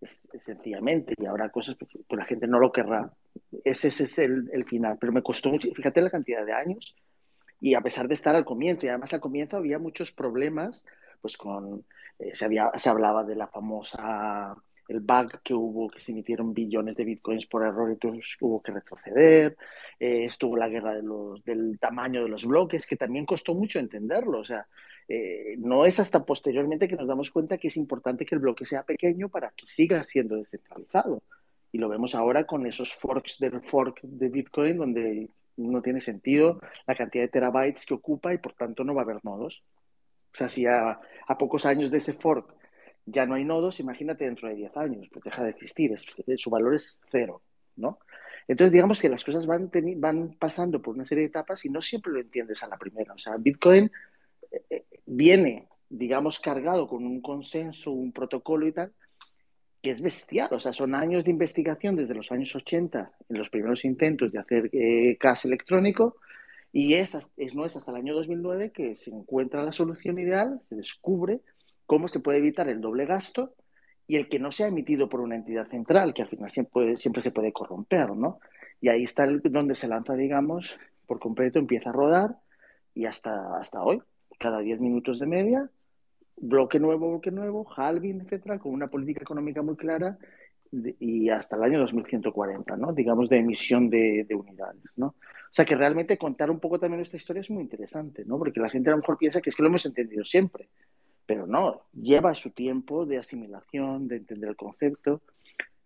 Es, 0.00 0.22
sencillamente, 0.38 1.14
y 1.18 1.26
habrá 1.26 1.48
cosas 1.48 1.74
que 1.76 1.86
pues, 1.86 2.18
la 2.18 2.24
gente 2.24 2.46
no 2.46 2.60
lo 2.60 2.70
querrá. 2.70 3.12
Ese, 3.64 3.88
es 3.88 4.18
el, 4.18 4.48
el, 4.52 4.64
final, 4.64 4.96
pero 5.00 5.12
me 5.12 5.22
costó 5.22 5.50
mucho, 5.50 5.68
fíjate 5.74 6.00
la 6.00 6.10
cantidad 6.10 6.46
de 6.46 6.52
años, 6.52 6.94
y 7.60 7.74
a 7.74 7.80
pesar 7.80 8.08
de 8.08 8.14
estar 8.14 8.34
al 8.34 8.44
comienzo, 8.44 8.86
y 8.86 8.88
además 8.88 9.12
al 9.14 9.20
comienzo 9.20 9.56
había 9.56 9.78
muchos 9.78 10.12
problemas, 10.12 10.86
pues 11.20 11.36
con, 11.36 11.84
eh, 12.18 12.34
se, 12.34 12.44
había, 12.44 12.70
se 12.76 12.88
hablaba 12.88 13.24
de 13.24 13.36
la 13.36 13.48
famosa 13.48 14.56
el 14.88 15.00
bug 15.00 15.42
que 15.42 15.54
hubo, 15.54 15.88
que 15.88 16.00
se 16.00 16.12
emitieron 16.12 16.54
billones 16.54 16.96
de 16.96 17.04
bitcoins 17.04 17.46
por 17.46 17.62
error 17.62 17.90
y 17.90 17.92
entonces 17.92 18.36
hubo 18.40 18.62
que 18.62 18.72
retroceder. 18.72 19.56
Eh, 20.00 20.24
estuvo 20.24 20.56
la 20.56 20.68
guerra 20.68 20.94
de 20.94 21.02
los, 21.02 21.44
del 21.44 21.78
tamaño 21.78 22.22
de 22.22 22.30
los 22.30 22.46
bloques, 22.46 22.86
que 22.86 22.96
también 22.96 23.26
costó 23.26 23.54
mucho 23.54 23.78
entenderlo. 23.78 24.38
O 24.38 24.44
sea, 24.44 24.66
eh, 25.06 25.56
no 25.58 25.84
es 25.84 26.00
hasta 26.00 26.24
posteriormente 26.24 26.88
que 26.88 26.96
nos 26.96 27.06
damos 27.06 27.30
cuenta 27.30 27.58
que 27.58 27.68
es 27.68 27.76
importante 27.76 28.24
que 28.24 28.34
el 28.34 28.40
bloque 28.40 28.64
sea 28.64 28.82
pequeño 28.82 29.28
para 29.28 29.50
que 29.50 29.66
siga 29.66 30.02
siendo 30.04 30.36
descentralizado. 30.36 31.22
Y 31.70 31.76
lo 31.76 31.90
vemos 31.90 32.14
ahora 32.14 32.44
con 32.44 32.66
esos 32.66 32.94
forks 32.94 33.38
del 33.38 33.60
fork 33.60 34.00
de 34.02 34.28
Bitcoin, 34.30 34.78
donde 34.78 35.28
no 35.58 35.82
tiene 35.82 36.00
sentido 36.00 36.60
la 36.86 36.94
cantidad 36.94 37.24
de 37.24 37.28
terabytes 37.28 37.84
que 37.84 37.94
ocupa 37.94 38.32
y 38.32 38.38
por 38.38 38.54
tanto 38.54 38.84
no 38.84 38.94
va 38.94 39.02
a 39.02 39.04
haber 39.04 39.24
nodos. 39.24 39.62
O 40.32 40.36
sea, 40.36 40.48
si 40.48 40.66
a, 40.66 40.98
a 41.26 41.38
pocos 41.38 41.66
años 41.66 41.90
de 41.90 41.98
ese 41.98 42.14
fork 42.14 42.54
ya 43.10 43.26
no 43.26 43.34
hay 43.34 43.44
nodos, 43.44 43.80
imagínate 43.80 44.24
dentro 44.24 44.48
de 44.48 44.54
10 44.54 44.76
años, 44.76 45.08
pues 45.10 45.24
deja 45.24 45.42
de 45.42 45.50
existir, 45.50 45.94
su 45.98 46.50
valor 46.50 46.74
es 46.74 47.00
cero, 47.06 47.42
¿no? 47.76 47.98
Entonces, 48.46 48.72
digamos 48.72 49.00
que 49.00 49.08
las 49.08 49.24
cosas 49.24 49.46
van, 49.46 49.70
van 49.96 50.36
pasando 50.38 50.80
por 50.80 50.94
una 50.94 51.04
serie 51.04 51.22
de 51.22 51.28
etapas 51.28 51.64
y 51.64 51.70
no 51.70 51.82
siempre 51.82 52.12
lo 52.12 52.20
entiendes 52.20 52.62
a 52.62 52.68
la 52.68 52.78
primera. 52.78 53.12
O 53.12 53.18
sea, 53.18 53.36
Bitcoin 53.36 53.90
eh, 54.50 54.62
eh, 54.70 54.84
viene, 55.04 55.68
digamos, 55.88 56.38
cargado 56.38 56.88
con 56.88 57.04
un 57.04 57.20
consenso, 57.20 57.90
un 57.90 58.12
protocolo 58.12 58.66
y 58.66 58.72
tal, 58.72 58.92
que 59.82 59.90
es 59.90 60.00
bestial. 60.00 60.48
O 60.52 60.58
sea, 60.58 60.72
son 60.72 60.94
años 60.94 61.24
de 61.24 61.30
investigación 61.30 61.96
desde 61.96 62.14
los 62.14 62.30
años 62.32 62.54
80, 62.54 63.12
en 63.28 63.38
los 63.38 63.50
primeros 63.50 63.84
intentos 63.84 64.32
de 64.32 64.38
hacer 64.38 64.70
eh, 64.72 65.18
electrónico, 65.44 66.16
y 66.72 66.94
es, 66.94 67.16
es, 67.36 67.54
no 67.54 67.64
es 67.64 67.76
hasta 67.76 67.90
el 67.92 67.98
año 67.98 68.14
2009 68.14 68.72
que 68.72 68.94
se 68.94 69.10
encuentra 69.10 69.62
la 69.62 69.72
solución 69.72 70.18
ideal, 70.18 70.60
se 70.60 70.76
descubre 70.76 71.40
cómo 71.86 72.08
se 72.08 72.20
puede 72.20 72.38
evitar 72.38 72.68
el 72.68 72.80
doble 72.80 73.06
gasto 73.06 73.54
y 74.06 74.16
el 74.16 74.28
que 74.28 74.38
no 74.38 74.50
sea 74.50 74.68
emitido 74.68 75.08
por 75.08 75.20
una 75.20 75.36
entidad 75.36 75.68
central, 75.68 76.12
que 76.12 76.22
al 76.22 76.28
final 76.28 76.50
siempre, 76.50 76.96
siempre 76.96 77.22
se 77.22 77.30
puede 77.30 77.52
corromper, 77.52 78.10
¿no? 78.10 78.40
Y 78.80 78.88
ahí 78.88 79.02
está 79.02 79.24
el, 79.24 79.40
donde 79.42 79.74
se 79.74 79.88
lanza, 79.88 80.14
digamos, 80.14 80.78
por 81.06 81.18
completo, 81.18 81.58
empieza 81.58 81.90
a 81.90 81.92
rodar 81.92 82.36
y 82.94 83.06
hasta, 83.06 83.58
hasta 83.58 83.82
hoy, 83.82 84.02
cada 84.38 84.60
10 84.60 84.80
minutos 84.80 85.18
de 85.18 85.26
media, 85.26 85.70
bloque 86.40 86.78
nuevo, 86.78 87.10
bloque 87.10 87.30
nuevo, 87.30 87.66
halving, 87.76 88.20
etcétera, 88.20 88.58
con 88.58 88.72
una 88.72 88.88
política 88.88 89.22
económica 89.22 89.62
muy 89.62 89.76
clara 89.76 90.18
y 90.70 91.30
hasta 91.30 91.56
el 91.56 91.62
año 91.62 91.78
2140, 91.80 92.76
¿no? 92.76 92.92
Digamos, 92.92 93.28
de 93.28 93.38
emisión 93.38 93.88
de, 93.88 94.24
de, 94.28 94.34
unidades, 94.34 94.92
¿no? 94.96 95.06
O 95.06 95.52
sea 95.52 95.64
que 95.64 95.74
realmente 95.74 96.18
contar 96.18 96.50
un 96.50 96.60
poco 96.60 96.78
también 96.78 97.00
esta 97.00 97.16
historia 97.16 97.40
es 97.40 97.50
muy 97.50 97.62
interesante, 97.62 98.24
¿no? 98.26 98.38
Porque 98.38 98.60
la 98.60 98.68
gente 98.68 98.90
a 98.90 98.92
lo 98.92 98.98
mejor 98.98 99.16
piensa 99.16 99.40
que 99.40 99.50
es 99.50 99.56
que 99.56 99.62
lo 99.62 99.68
hemos 99.68 99.86
entendido 99.86 100.24
siempre. 100.24 100.68
Pero 101.24 101.46
no, 101.46 101.82
lleva 101.92 102.34
su 102.34 102.50
tiempo 102.50 103.06
de 103.06 103.18
asimilación, 103.18 104.08
de 104.08 104.16
entender 104.16 104.50
el 104.50 104.56
concepto. 104.56 105.22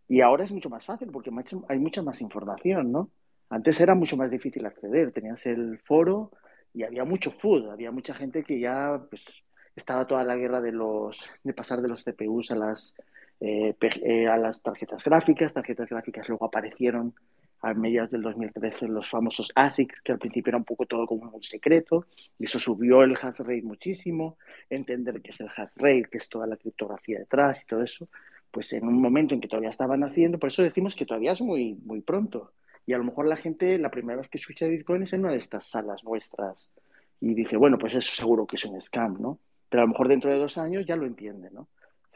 Y 0.08 0.20
ahora 0.20 0.44
es 0.44 0.52
mucho 0.52 0.68
más 0.68 0.84
fácil 0.84 1.08
porque 1.12 1.30
hay 1.68 1.78
mucha 1.78 2.02
más 2.02 2.20
información, 2.20 2.92
¿no? 2.92 3.10
Antes 3.48 3.80
era 3.80 3.94
mucho 3.94 4.16
más 4.16 4.30
difícil 4.30 4.64
acceder. 4.66 5.12
Tenías 5.12 5.46
el 5.46 5.78
foro 5.78 6.30
y 6.74 6.84
había 6.84 7.04
mucho 7.04 7.30
food, 7.30 7.70
había 7.70 7.90
mucha 7.90 8.14
gente 8.14 8.42
que 8.42 8.58
ya 8.58 9.00
pues, 9.10 9.44
estaba 9.76 10.06
toda 10.06 10.24
la 10.24 10.36
guerra 10.36 10.60
de 10.60 10.72
los 10.72 11.24
de 11.42 11.54
pasar 11.54 11.80
de 11.80 11.88
los 11.88 12.04
CPUs 12.04 12.50
a 12.50 12.56
las 12.56 12.94
eh, 13.40 13.74
eh, 13.80 14.28
a 14.28 14.36
las 14.36 14.62
tarjetas 14.62 15.02
gráficas, 15.04 15.52
tarjetas 15.52 15.88
gráficas 15.88 16.28
luego 16.28 16.46
aparecieron 16.46 17.14
a 17.62 17.74
mediados 17.74 18.10
del 18.10 18.22
2013 18.22 18.88
los 18.88 19.08
famosos 19.08 19.50
ASICs, 19.54 20.00
que 20.00 20.12
al 20.12 20.18
principio 20.18 20.50
era 20.50 20.58
un 20.58 20.64
poco 20.64 20.84
todo 20.86 21.06
como 21.06 21.30
un 21.30 21.42
secreto, 21.42 22.06
y 22.38 22.44
eso 22.44 22.58
subió 22.58 23.02
el 23.02 23.16
hash 23.16 23.38
rate 23.38 23.62
muchísimo, 23.62 24.36
entender 24.68 25.22
qué 25.22 25.30
es 25.30 25.40
el 25.40 25.48
hash 25.48 25.76
rate, 25.76 26.08
qué 26.10 26.18
es 26.18 26.28
toda 26.28 26.46
la 26.46 26.56
criptografía 26.56 27.20
detrás 27.20 27.62
y 27.62 27.66
todo 27.66 27.82
eso, 27.82 28.08
pues 28.50 28.72
en 28.72 28.86
un 28.86 29.00
momento 29.00 29.34
en 29.34 29.40
que 29.40 29.48
todavía 29.48 29.70
estaban 29.70 30.02
haciendo, 30.02 30.38
por 30.38 30.48
eso 30.48 30.62
decimos 30.62 30.96
que 30.96 31.06
todavía 31.06 31.32
es 31.32 31.40
muy, 31.40 31.74
muy 31.84 32.00
pronto. 32.00 32.52
Y 32.84 32.94
a 32.94 32.98
lo 32.98 33.04
mejor 33.04 33.26
la 33.26 33.36
gente, 33.36 33.78
la 33.78 33.90
primera 33.90 34.18
vez 34.18 34.28
que 34.28 34.38
escucha 34.38 34.66
Bitcoin 34.66 35.04
es 35.04 35.12
en 35.12 35.20
una 35.20 35.32
de 35.32 35.38
estas 35.38 35.66
salas 35.66 36.02
nuestras 36.04 36.68
y 37.20 37.34
dice, 37.34 37.56
bueno, 37.56 37.78
pues 37.78 37.94
eso 37.94 38.12
seguro 38.14 38.46
que 38.46 38.56
es 38.56 38.64
un 38.64 38.80
scam, 38.80 39.20
¿no? 39.20 39.38
Pero 39.72 39.84
a 39.84 39.86
lo 39.86 39.92
mejor 39.92 40.08
dentro 40.08 40.30
de 40.30 40.38
dos 40.38 40.58
años 40.58 40.84
ya 40.84 40.96
lo 40.96 41.06
entiende, 41.06 41.48
¿no? 41.50 41.66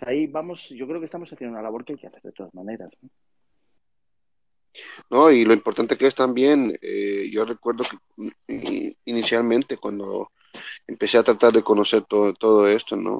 ahí 0.02 0.26
vamos, 0.26 0.68
yo 0.68 0.86
creo 0.86 1.00
que 1.00 1.06
estamos 1.06 1.32
haciendo 1.32 1.54
una 1.54 1.62
labor 1.62 1.86
que 1.86 1.94
hay 1.94 1.98
que 1.98 2.06
hacer 2.06 2.20
de 2.20 2.32
todas 2.32 2.52
maneras, 2.52 2.90
¿no? 3.00 3.08
No, 5.08 5.30
y 5.30 5.46
lo 5.46 5.54
importante 5.54 5.96
que 5.96 6.06
es 6.06 6.14
también, 6.14 6.78
eh, 6.82 7.30
yo 7.32 7.46
recuerdo 7.46 7.82
que 8.46 8.94
inicialmente 9.06 9.78
cuando 9.78 10.32
empecé 10.86 11.16
a 11.16 11.22
tratar 11.22 11.50
de 11.54 11.62
conocer 11.62 12.02
todo, 12.02 12.34
todo 12.34 12.68
esto, 12.68 12.94
¿no? 12.94 13.16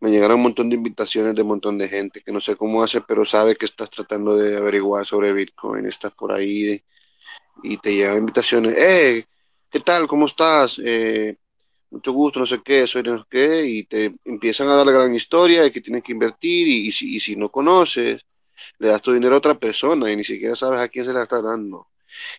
Me 0.00 0.10
llegaron 0.10 0.36
un 0.36 0.44
montón 0.44 0.70
de 0.70 0.76
invitaciones 0.76 1.34
de 1.34 1.42
un 1.42 1.48
montón 1.48 1.76
de 1.76 1.90
gente 1.90 2.22
que 2.22 2.32
no 2.32 2.40
sé 2.40 2.56
cómo 2.56 2.82
hace, 2.82 3.02
pero 3.02 3.26
sabe 3.26 3.54
que 3.54 3.66
estás 3.66 3.90
tratando 3.90 4.34
de 4.34 4.56
averiguar 4.56 5.04
sobre 5.04 5.34
Bitcoin, 5.34 5.84
estás 5.84 6.14
por 6.14 6.32
ahí 6.32 6.82
y 7.62 7.76
te 7.76 7.94
llegan 7.94 8.16
invitaciones, 8.16 8.74
¡eh! 8.78 9.26
¿Qué 9.70 9.80
tal? 9.80 10.06
¿Cómo 10.08 10.24
estás? 10.24 10.80
Eh, 10.82 11.36
mucho 11.90 12.12
gusto, 12.12 12.40
no 12.40 12.46
sé 12.46 12.60
qué, 12.64 12.86
soy 12.86 13.02
no 13.02 13.18
sé 13.18 13.24
qué, 13.30 13.66
y 13.66 13.84
te 13.84 14.14
empiezan 14.24 14.68
a 14.68 14.74
dar 14.76 14.86
la 14.86 14.92
gran 14.92 15.14
historia 15.14 15.62
de 15.62 15.72
que 15.72 15.80
tienes 15.80 16.02
que 16.02 16.12
invertir 16.12 16.68
y, 16.68 16.92
si, 16.92 17.36
no 17.36 17.50
conoces 17.50 18.22
le 18.78 18.88
das 18.88 19.02
tu 19.02 19.12
dinero 19.12 19.34
a 19.34 19.38
otra 19.38 19.58
persona 19.58 20.10
y 20.12 20.16
ni 20.16 20.24
siquiera 20.24 20.56
sabes 20.56 20.80
a 20.80 20.88
quién 20.88 21.04
se 21.04 21.12
la 21.12 21.22
está 21.22 21.40
dando. 21.42 21.88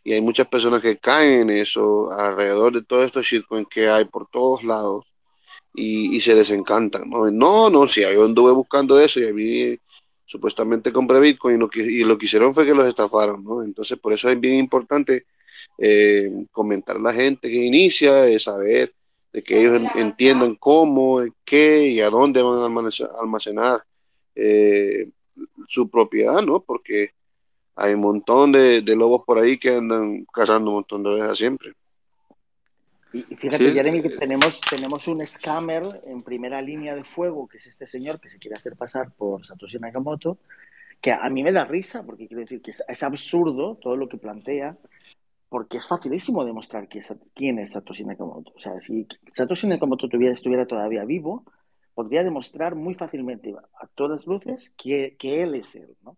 Y 0.03 0.13
hay 0.13 0.21
muchas 0.21 0.47
personas 0.47 0.81
que 0.81 0.97
caen 0.97 1.41
en 1.41 1.49
eso 1.51 2.11
alrededor 2.11 2.73
de 2.73 2.83
todo 2.83 3.03
estos 3.03 3.25
shitcoins 3.25 3.67
que 3.69 3.87
hay 3.89 4.05
por 4.05 4.27
todos 4.29 4.63
lados 4.63 5.05
y, 5.73 6.19
se 6.21 6.35
desencantan. 6.35 7.09
No, 7.09 7.29
no, 7.31 7.69
no, 7.69 7.87
si 7.87 8.01
yo 8.01 8.25
anduve 8.25 8.51
buscando 8.51 8.99
eso 8.99 9.19
y 9.19 9.27
a 9.27 9.33
mí 9.33 9.77
supuestamente 10.25 10.91
compré 10.91 11.19
Bitcoin 11.19 11.55
y 11.55 11.59
lo 11.59 11.69
que, 11.69 11.81
y 11.81 12.03
lo 12.03 12.17
que 12.17 12.25
hicieron 12.25 12.53
fue 12.53 12.65
que 12.65 12.75
los 12.75 12.87
estafaron, 12.87 13.43
¿no? 13.43 13.63
Entonces, 13.63 13.97
por 13.99 14.13
eso 14.13 14.29
es 14.29 14.39
bien 14.39 14.59
importante 14.59 15.25
eh, 15.77 16.45
comentar 16.51 16.97
a 16.97 16.99
la 16.99 17.13
gente 17.13 17.49
que 17.49 17.65
inicia, 17.65 18.13
de 18.21 18.39
saber 18.39 18.93
de 19.31 19.43
que 19.43 19.59
ellos 19.59 19.81
entiendan 19.95 20.55
cómo, 20.55 21.21
qué 21.45 21.87
y 21.87 22.01
a 22.01 22.09
dónde 22.09 22.41
van 22.41 22.75
a 22.75 23.19
almacenar 23.21 23.83
eh, 24.35 25.09
su 25.67 25.89
propiedad, 25.89 26.41
¿no? 26.41 26.61
Porque 26.61 27.11
hay 27.75 27.93
un 27.93 28.01
montón 28.01 28.51
de, 28.51 28.81
lobos 28.81 29.23
por 29.25 29.39
ahí 29.39 29.57
que 29.57 29.75
andan 29.75 30.25
cazando 30.25 30.71
un 30.71 30.75
montón 30.77 31.03
de 31.03 31.09
ovejas 31.09 31.37
siempre. 31.37 31.73
Y 33.13 33.23
fíjate, 33.23 33.71
Jeremy, 33.71 34.03
que 34.03 34.09
tenemos, 34.09 34.61
tenemos 34.61 35.07
un 35.07 35.25
scammer 35.25 35.83
en 36.05 36.21
primera 36.21 36.61
línea 36.61 36.95
de 36.95 37.03
fuego, 37.03 37.47
que 37.47 37.57
es 37.57 37.65
este 37.65 37.87
señor 37.87 38.19
que 38.19 38.29
se 38.29 38.37
quiere 38.37 38.55
hacer 38.55 38.75
pasar 38.75 39.11
por 39.11 39.45
Satoshi 39.45 39.79
Nakamoto, 39.79 40.37
que 41.01 41.11
a 41.11 41.29
mí 41.29 41.41
me 41.41 41.51
da 41.51 41.65
risa, 41.65 42.03
porque 42.03 42.27
quiero 42.27 42.41
decir 42.41 42.61
que 42.61 42.71
es, 42.71 43.03
absurdo 43.03 43.77
todo 43.81 43.95
lo 43.95 44.09
que 44.09 44.17
plantea, 44.17 44.77
porque 45.49 45.77
es 45.77 45.87
facilísimo 45.87 46.45
demostrar 46.45 46.87
quién 47.33 47.59
es 47.59 47.71
Satoshi 47.71 48.05
Nakamoto. 48.05 48.53
O 48.55 48.59
sea, 48.59 48.79
si 48.79 49.07
Satoshi 49.33 49.67
Nakamoto 49.67 50.07
estuviera 50.07 50.65
todavía 50.65 51.03
vivo, 51.03 51.43
podría 51.95 52.23
demostrar 52.23 52.75
muy 52.75 52.93
fácilmente 52.93 53.53
a 53.53 53.87
todas 53.87 54.27
luces 54.27 54.71
que, 54.77 55.17
que 55.17 55.43
él 55.43 55.55
es 55.55 55.75
él, 55.75 55.97
¿no? 56.03 56.17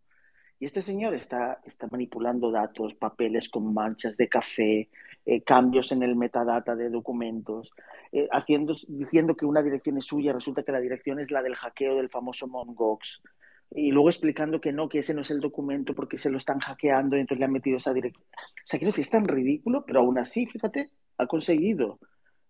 Y 0.59 0.65
este 0.65 0.83
señor 0.83 1.15
está, 1.15 1.59
está 1.65 1.87
manipulando 1.87 2.51
datos, 2.51 2.93
papeles 2.93 3.49
con 3.49 3.73
manchas 3.73 4.15
de 4.15 4.29
café, 4.29 4.89
eh, 5.25 5.41
cambios 5.41 5.91
en 5.91 6.03
el 6.03 6.15
metadata 6.15 6.75
de 6.75 6.91
documentos, 6.91 7.73
eh, 8.11 8.27
haciendo, 8.31 8.75
diciendo 8.87 9.35
que 9.35 9.47
una 9.47 9.63
dirección 9.63 9.97
es 9.97 10.05
suya, 10.05 10.33
resulta 10.33 10.61
que 10.61 10.71
la 10.71 10.79
dirección 10.79 11.19
es 11.19 11.31
la 11.31 11.41
del 11.41 11.55
hackeo 11.55 11.95
del 11.95 12.09
famoso 12.09 12.47
Mongox, 12.47 13.23
y 13.73 13.91
luego 13.91 14.09
explicando 14.09 14.59
que 14.59 14.73
no, 14.73 14.89
que 14.89 14.99
ese 14.99 15.13
no 15.13 15.21
es 15.21 15.31
el 15.31 15.39
documento 15.39 15.95
porque 15.95 16.17
se 16.17 16.29
lo 16.29 16.37
están 16.37 16.59
hackeando 16.59 17.15
y 17.15 17.21
entonces 17.21 17.39
le 17.39 17.45
han 17.45 17.53
metido 17.53 17.77
esa 17.77 17.93
dirección. 17.93 18.25
O 18.35 18.67
sea, 18.67 18.77
quiero 18.77 18.91
decir, 18.91 19.05
es 19.05 19.11
tan 19.11 19.25
ridículo, 19.25 19.85
pero 19.85 20.01
aún 20.01 20.17
así, 20.17 20.45
fíjate, 20.45 20.89
ha 21.17 21.25
conseguido 21.25 21.99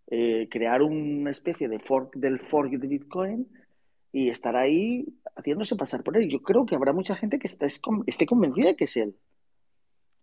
eh, 0.08 0.48
crear 0.50 0.82
una 0.82 1.30
especie 1.32 1.70
de 1.70 1.80
fork 1.80 2.16
del 2.16 2.40
fork 2.40 2.72
de 2.72 2.88
Bitcoin 2.88 3.48
y 4.12 4.30
estar 4.30 4.56
ahí 4.56 5.06
haciéndose 5.36 5.76
pasar 5.76 6.04
por 6.04 6.18
él. 6.18 6.28
Yo 6.28 6.42
creo 6.42 6.66
que 6.66 6.76
habrá 6.76 6.92
mucha 6.92 7.16
gente 7.16 7.38
que 7.38 7.48
está, 7.48 7.68
esté 7.68 8.26
convencida 8.26 8.70
de 8.70 8.76
que 8.76 8.86
es 8.86 8.98
él. 8.98 9.16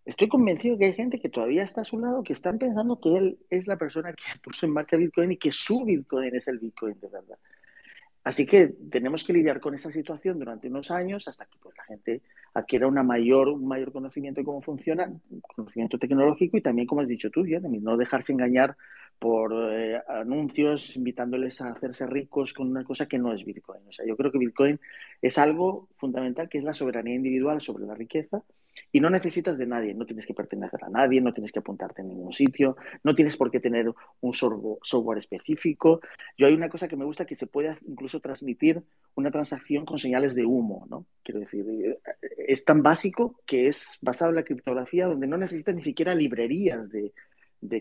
Estoy 0.05 0.27
convencido 0.27 0.77
que 0.77 0.85
hay 0.85 0.93
gente 0.93 1.19
que 1.19 1.29
todavía 1.29 1.63
está 1.63 1.81
a 1.81 1.85
su 1.85 1.99
lado, 1.99 2.23
que 2.23 2.33
están 2.33 2.57
pensando 2.57 2.99
que 2.99 3.15
él 3.15 3.39
es 3.49 3.67
la 3.67 3.77
persona 3.77 4.11
que 4.13 4.23
puso 4.43 4.65
en 4.65 4.73
marcha 4.73 4.97
Bitcoin 4.97 5.31
y 5.31 5.37
que 5.37 5.51
su 5.51 5.85
Bitcoin 5.85 6.35
es 6.35 6.47
el 6.47 6.59
Bitcoin 6.59 6.99
de 6.99 7.07
verdad. 7.07 7.37
Así 8.23 8.45
que 8.45 8.67
tenemos 8.91 9.23
que 9.23 9.33
lidiar 9.33 9.59
con 9.59 9.73
esa 9.73 9.91
situación 9.91 10.39
durante 10.39 10.67
unos 10.67 10.91
años 10.91 11.27
hasta 11.27 11.45
que 11.45 11.57
pues, 11.61 11.75
la 11.77 11.85
gente 11.85 12.21
adquiera 12.53 12.87
una 12.87 13.01
mayor, 13.01 13.49
un 13.49 13.67
mayor 13.67 13.91
conocimiento 13.91 14.41
de 14.41 14.45
cómo 14.45 14.61
funciona, 14.61 15.11
conocimiento 15.55 15.97
tecnológico 15.97 16.57
y 16.57 16.61
también, 16.61 16.87
como 16.87 17.01
has 17.01 17.07
dicho 17.07 17.29
tú, 17.29 17.43
Jeremy, 17.45 17.79
no 17.79 17.97
dejarse 17.97 18.33
engañar 18.33 18.75
por 19.19 19.53
eh, 19.73 20.01
anuncios 20.07 20.95
invitándoles 20.95 21.61
a 21.61 21.69
hacerse 21.69 22.07
ricos 22.07 22.53
con 22.53 22.69
una 22.69 22.83
cosa 22.83 23.05
que 23.05 23.19
no 23.19 23.33
es 23.33 23.43
Bitcoin. 23.45 23.81
O 23.87 23.91
sea, 23.91 24.05
yo 24.05 24.15
creo 24.15 24.31
que 24.31 24.37
Bitcoin 24.37 24.79
es 25.21 25.37
algo 25.37 25.89
fundamental 25.95 26.49
que 26.49 26.57
es 26.57 26.63
la 26.63 26.73
soberanía 26.73 27.15
individual 27.15 27.59
sobre 27.61 27.85
la 27.85 27.95
riqueza 27.95 28.43
y 28.91 28.99
no 28.99 29.09
necesitas 29.09 29.57
de 29.57 29.67
nadie, 29.67 29.93
no 29.93 30.05
tienes 30.05 30.25
que 30.25 30.33
pertenecer 30.33 30.83
a 30.83 30.89
nadie, 30.89 31.21
no 31.21 31.33
tienes 31.33 31.51
que 31.51 31.59
apuntarte 31.59 32.01
en 32.01 32.09
ningún 32.09 32.33
sitio, 32.33 32.75
no 33.03 33.13
tienes 33.13 33.37
por 33.37 33.51
qué 33.51 33.59
tener 33.59 33.91
un 34.21 34.33
software 34.33 35.17
específico. 35.17 36.01
Yo 36.37 36.47
hay 36.47 36.53
una 36.55 36.69
cosa 36.69 36.87
que 36.87 36.95
me 36.95 37.05
gusta 37.05 37.25
que 37.25 37.35
se 37.35 37.47
puede 37.47 37.75
incluso 37.87 38.19
transmitir 38.19 38.83
una 39.15 39.31
transacción 39.31 39.85
con 39.85 39.99
señales 39.99 40.33
de 40.33 40.45
humo, 40.45 40.87
¿no? 40.89 41.05
Quiero 41.23 41.39
decir, 41.39 41.65
eh, 41.69 41.99
es 42.47 42.65
tan 42.65 42.81
básico 42.81 43.39
que 43.45 43.67
es 43.67 43.99
basado 44.01 44.31
en 44.31 44.37
la 44.37 44.43
criptografía 44.43 45.05
donde 45.05 45.27
no 45.27 45.37
necesitas 45.37 45.75
ni 45.75 45.81
siquiera 45.81 46.15
librerías 46.15 46.89
de, 46.89 47.13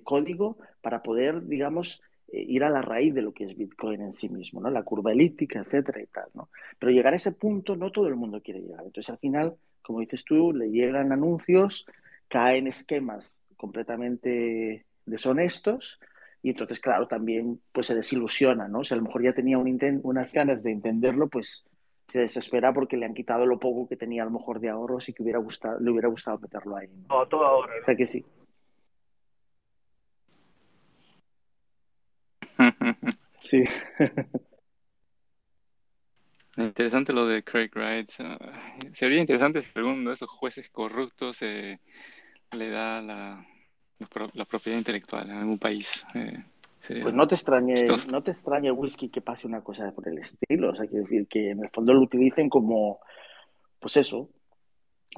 código 0.03 0.59
para 0.83 1.03
poder, 1.03 1.47
digamos, 1.47 2.03
eh, 2.33 2.43
ir 2.43 2.65
a 2.65 2.71
la 2.71 2.83
raíz 2.83 3.15
de 3.15 3.23
lo 3.23 3.33
que 3.33 3.45
es 3.45 3.57
Bitcoin 3.57 4.03
en 4.03 4.13
sí 4.13 4.29
mismo, 4.29 4.61
¿no? 4.61 4.71
La 4.71 4.83
curva 4.83 5.13
elíptica, 5.13 5.61
etcétera 5.61 6.03
y 6.03 6.07
tal, 6.07 6.29
¿no? 6.35 6.51
Pero 6.79 6.93
llegar 6.93 7.15
a 7.15 7.17
ese 7.17 7.33
punto 7.33 7.77
no 7.77 7.91
todo 7.91 8.09
el 8.09 8.17
mundo 8.17 8.43
quiere 8.43 8.61
llegar. 8.61 8.85
Entonces, 8.85 9.09
al 9.09 9.19
final, 9.19 9.57
como 9.83 10.01
dices 10.01 10.25
tú, 10.25 10.53
le 10.53 10.71
llegan 10.71 11.13
anuncios, 11.13 11.87
caen 12.29 12.67
esquemas 12.67 13.39
completamente 13.57 14.85
deshonestos 15.07 15.99
y 16.43 16.51
entonces, 16.51 16.81
claro, 16.81 17.09
también 17.09 17.61
pues 17.73 17.87
se 17.87 17.95
desilusiona, 17.95 18.69
¿no? 18.69 18.85
Si 18.85 18.95
a 18.95 18.97
lo 18.97 19.03
mejor 19.03 19.23
ya 19.23 19.33
tenía 19.33 19.59
un 19.59 20.01
unas 20.05 20.33
ganas 20.33 20.63
de 20.63 20.71
entenderlo, 20.71 21.29
pues 21.29 21.65
se 22.07 22.21
desespera 22.21 22.73
porque 22.73 22.97
le 22.97 23.07
han 23.07 23.15
quitado 23.15 23.45
lo 23.45 23.59
poco 23.59 23.89
que 23.89 23.97
tenía 23.97 24.23
a 24.23 24.25
lo 24.27 24.31
mejor 24.31 24.61
de 24.61 24.71
ahorros 24.71 25.09
y 25.09 25.13
que 25.13 25.23
hubiera 25.23 25.39
gustado, 25.39 25.79
le 25.81 25.91
hubiera 25.91 26.09
gustado 26.09 26.39
meterlo 26.39 26.77
ahí. 26.77 26.89
¿no? 27.09 27.27
todo 27.27 27.45
ahora. 27.45 27.73
O 27.83 27.85
sea 27.85 27.97
que 27.97 28.07
sí. 28.07 28.25
sí. 33.39 33.65
Interesante 36.59 37.13
lo 37.13 37.27
de 37.27 37.43
Craig 37.45 37.71
Wright. 37.75 38.11
Sería 38.93 39.21
interesante 39.21 39.63
si 39.63 39.79
alguno 39.79 40.11
de 40.11 40.15
esos 40.15 40.29
jueces 40.29 40.69
corruptos 40.71 41.41
eh, 41.43 41.79
le 42.53 42.71
da 42.71 43.01
la, 43.01 43.47
la, 44.35 44.45
propiedad 44.45 44.77
intelectual 44.77 45.31
en 45.31 45.37
algún 45.37 45.59
país. 45.59 46.05
Eh, 46.15 46.43
pues 47.03 47.15
no 47.15 47.27
te 47.29 47.35
extrañe, 47.35 47.87
no 48.11 48.23
te 48.23 48.31
extrañe 48.31 48.71
whisky 48.71 49.09
que 49.09 49.21
pase 49.21 49.47
una 49.47 49.63
cosa 49.63 49.93
por 49.93 50.09
el 50.09 50.19
estilo. 50.19 50.71
O 50.71 50.75
sea, 50.75 50.87
quiero 50.87 51.05
decir 51.05 51.27
que 51.29 51.51
en 51.51 51.63
el 51.63 51.71
fondo 51.71 51.95
lo 51.95 52.01
utilicen 52.01 52.49
como, 52.49 53.01
pues 53.79 53.97
eso, 53.97 54.31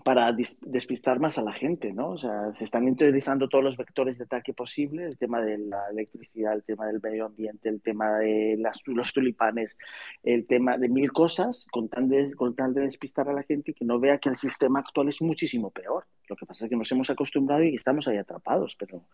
para 0.04 0.32
despistar 0.32 1.20
más 1.20 1.38
a 1.38 1.42
la 1.42 1.52
gente, 1.52 1.92
¿no? 1.92 2.10
O 2.10 2.18
sea, 2.18 2.52
se 2.52 2.64
están 2.64 2.88
utilizando 2.88 3.48
todos 3.48 3.64
los 3.64 3.76
vectores 3.76 4.18
de 4.18 4.24
ataque 4.24 4.52
posible, 4.52 5.04
el 5.04 5.18
tema 5.18 5.40
de 5.40 5.58
la 5.58 5.88
electricidad, 5.90 6.54
el 6.54 6.62
tema 6.62 6.86
del 6.86 7.00
medio 7.00 7.26
ambiente, 7.26 7.68
el 7.68 7.80
tema 7.80 8.18
de 8.18 8.56
las, 8.58 8.82
los 8.86 9.12
tulipanes, 9.12 9.76
el 10.22 10.46
tema 10.46 10.78
de 10.78 10.88
mil 10.88 11.12
cosas, 11.12 11.66
con 11.70 11.88
tal, 11.88 12.08
de, 12.08 12.34
con 12.34 12.54
tal 12.54 12.74
de 12.74 12.82
despistar 12.82 13.28
a 13.28 13.32
la 13.32 13.42
gente 13.42 13.72
que 13.72 13.84
no 13.84 13.98
vea 13.98 14.18
que 14.18 14.28
el 14.28 14.36
sistema 14.36 14.80
actual 14.80 15.08
es 15.08 15.20
muchísimo 15.22 15.70
peor. 15.70 16.04
Lo 16.28 16.36
que 16.36 16.46
pasa 16.46 16.64
es 16.64 16.70
que 16.70 16.76
nos 16.76 16.90
hemos 16.92 17.10
acostumbrado 17.10 17.62
y 17.62 17.74
estamos 17.74 18.06
ahí 18.08 18.16
atrapados, 18.16 18.76
pero, 18.76 19.04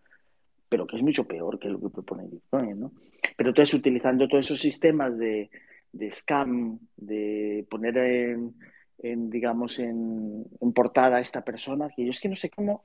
pero 0.69 0.87
que 0.87 0.97
es 0.97 1.03
mucho 1.03 1.25
peor 1.25 1.59
que 1.59 1.69
lo 1.69 1.81
que 1.81 1.91
propone 1.91 2.29
Bitcoin, 2.29 2.81
¿no? 2.81 2.93
Pero 3.37 3.51
entonces, 3.51 3.75
utilizando 3.75 4.29
todos 4.29 4.45
esos 4.45 4.61
sistemas 4.61 5.17
de, 5.19 5.51
de 5.93 6.11
scam, 6.11 6.79
de 6.97 7.67
poner 7.69 7.97
en 7.97 8.55
en 8.99 9.31
digamos, 9.31 9.79
en, 9.79 10.45
portada 10.75 11.17
a 11.17 11.21
esta 11.21 11.45
persona, 11.45 11.89
que 11.95 12.05
yo 12.05 12.11
es 12.11 12.21
que 12.21 12.29
no 12.29 12.37
sé 12.37 12.51
cómo, 12.51 12.85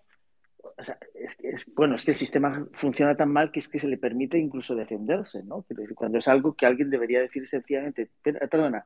es, 1.13 1.65
bueno, 1.73 1.95
es 1.95 2.05
que 2.05 2.11
el 2.11 2.17
sistema 2.17 2.67
funciona 2.73 3.15
tan 3.15 3.31
mal 3.31 3.51
que 3.51 3.59
es 3.59 3.67
que 3.67 3.79
se 3.79 3.87
le 3.87 3.97
permite 3.97 4.37
incluso 4.37 4.75
defenderse, 4.75 5.43
¿no? 5.43 5.65
cuando 5.95 6.17
es 6.17 6.27
algo 6.27 6.53
que 6.53 6.65
alguien 6.65 6.89
debería 6.89 7.21
decir 7.21 7.47
sencillamente, 7.47 8.11
perdona, 8.21 8.85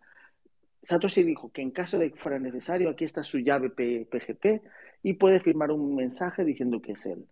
Satoshi 0.85 1.23
dijo 1.23 1.51
que 1.51 1.61
en 1.61 1.71
caso 1.71 1.97
de 1.97 2.11
que 2.11 2.19
fuera 2.19 2.37
necesario, 2.37 2.89
aquí 2.89 3.05
está 3.05 3.23
su 3.23 3.39
llave 3.39 3.71
PGP 3.71 4.61
y 5.01 5.13
puede 5.13 5.39
firmar 5.39 5.71
un 5.71 5.95
mensaje 5.95 6.45
diciendo 6.45 6.79
que 6.79 6.91
es 6.91 7.05
él. 7.07 7.25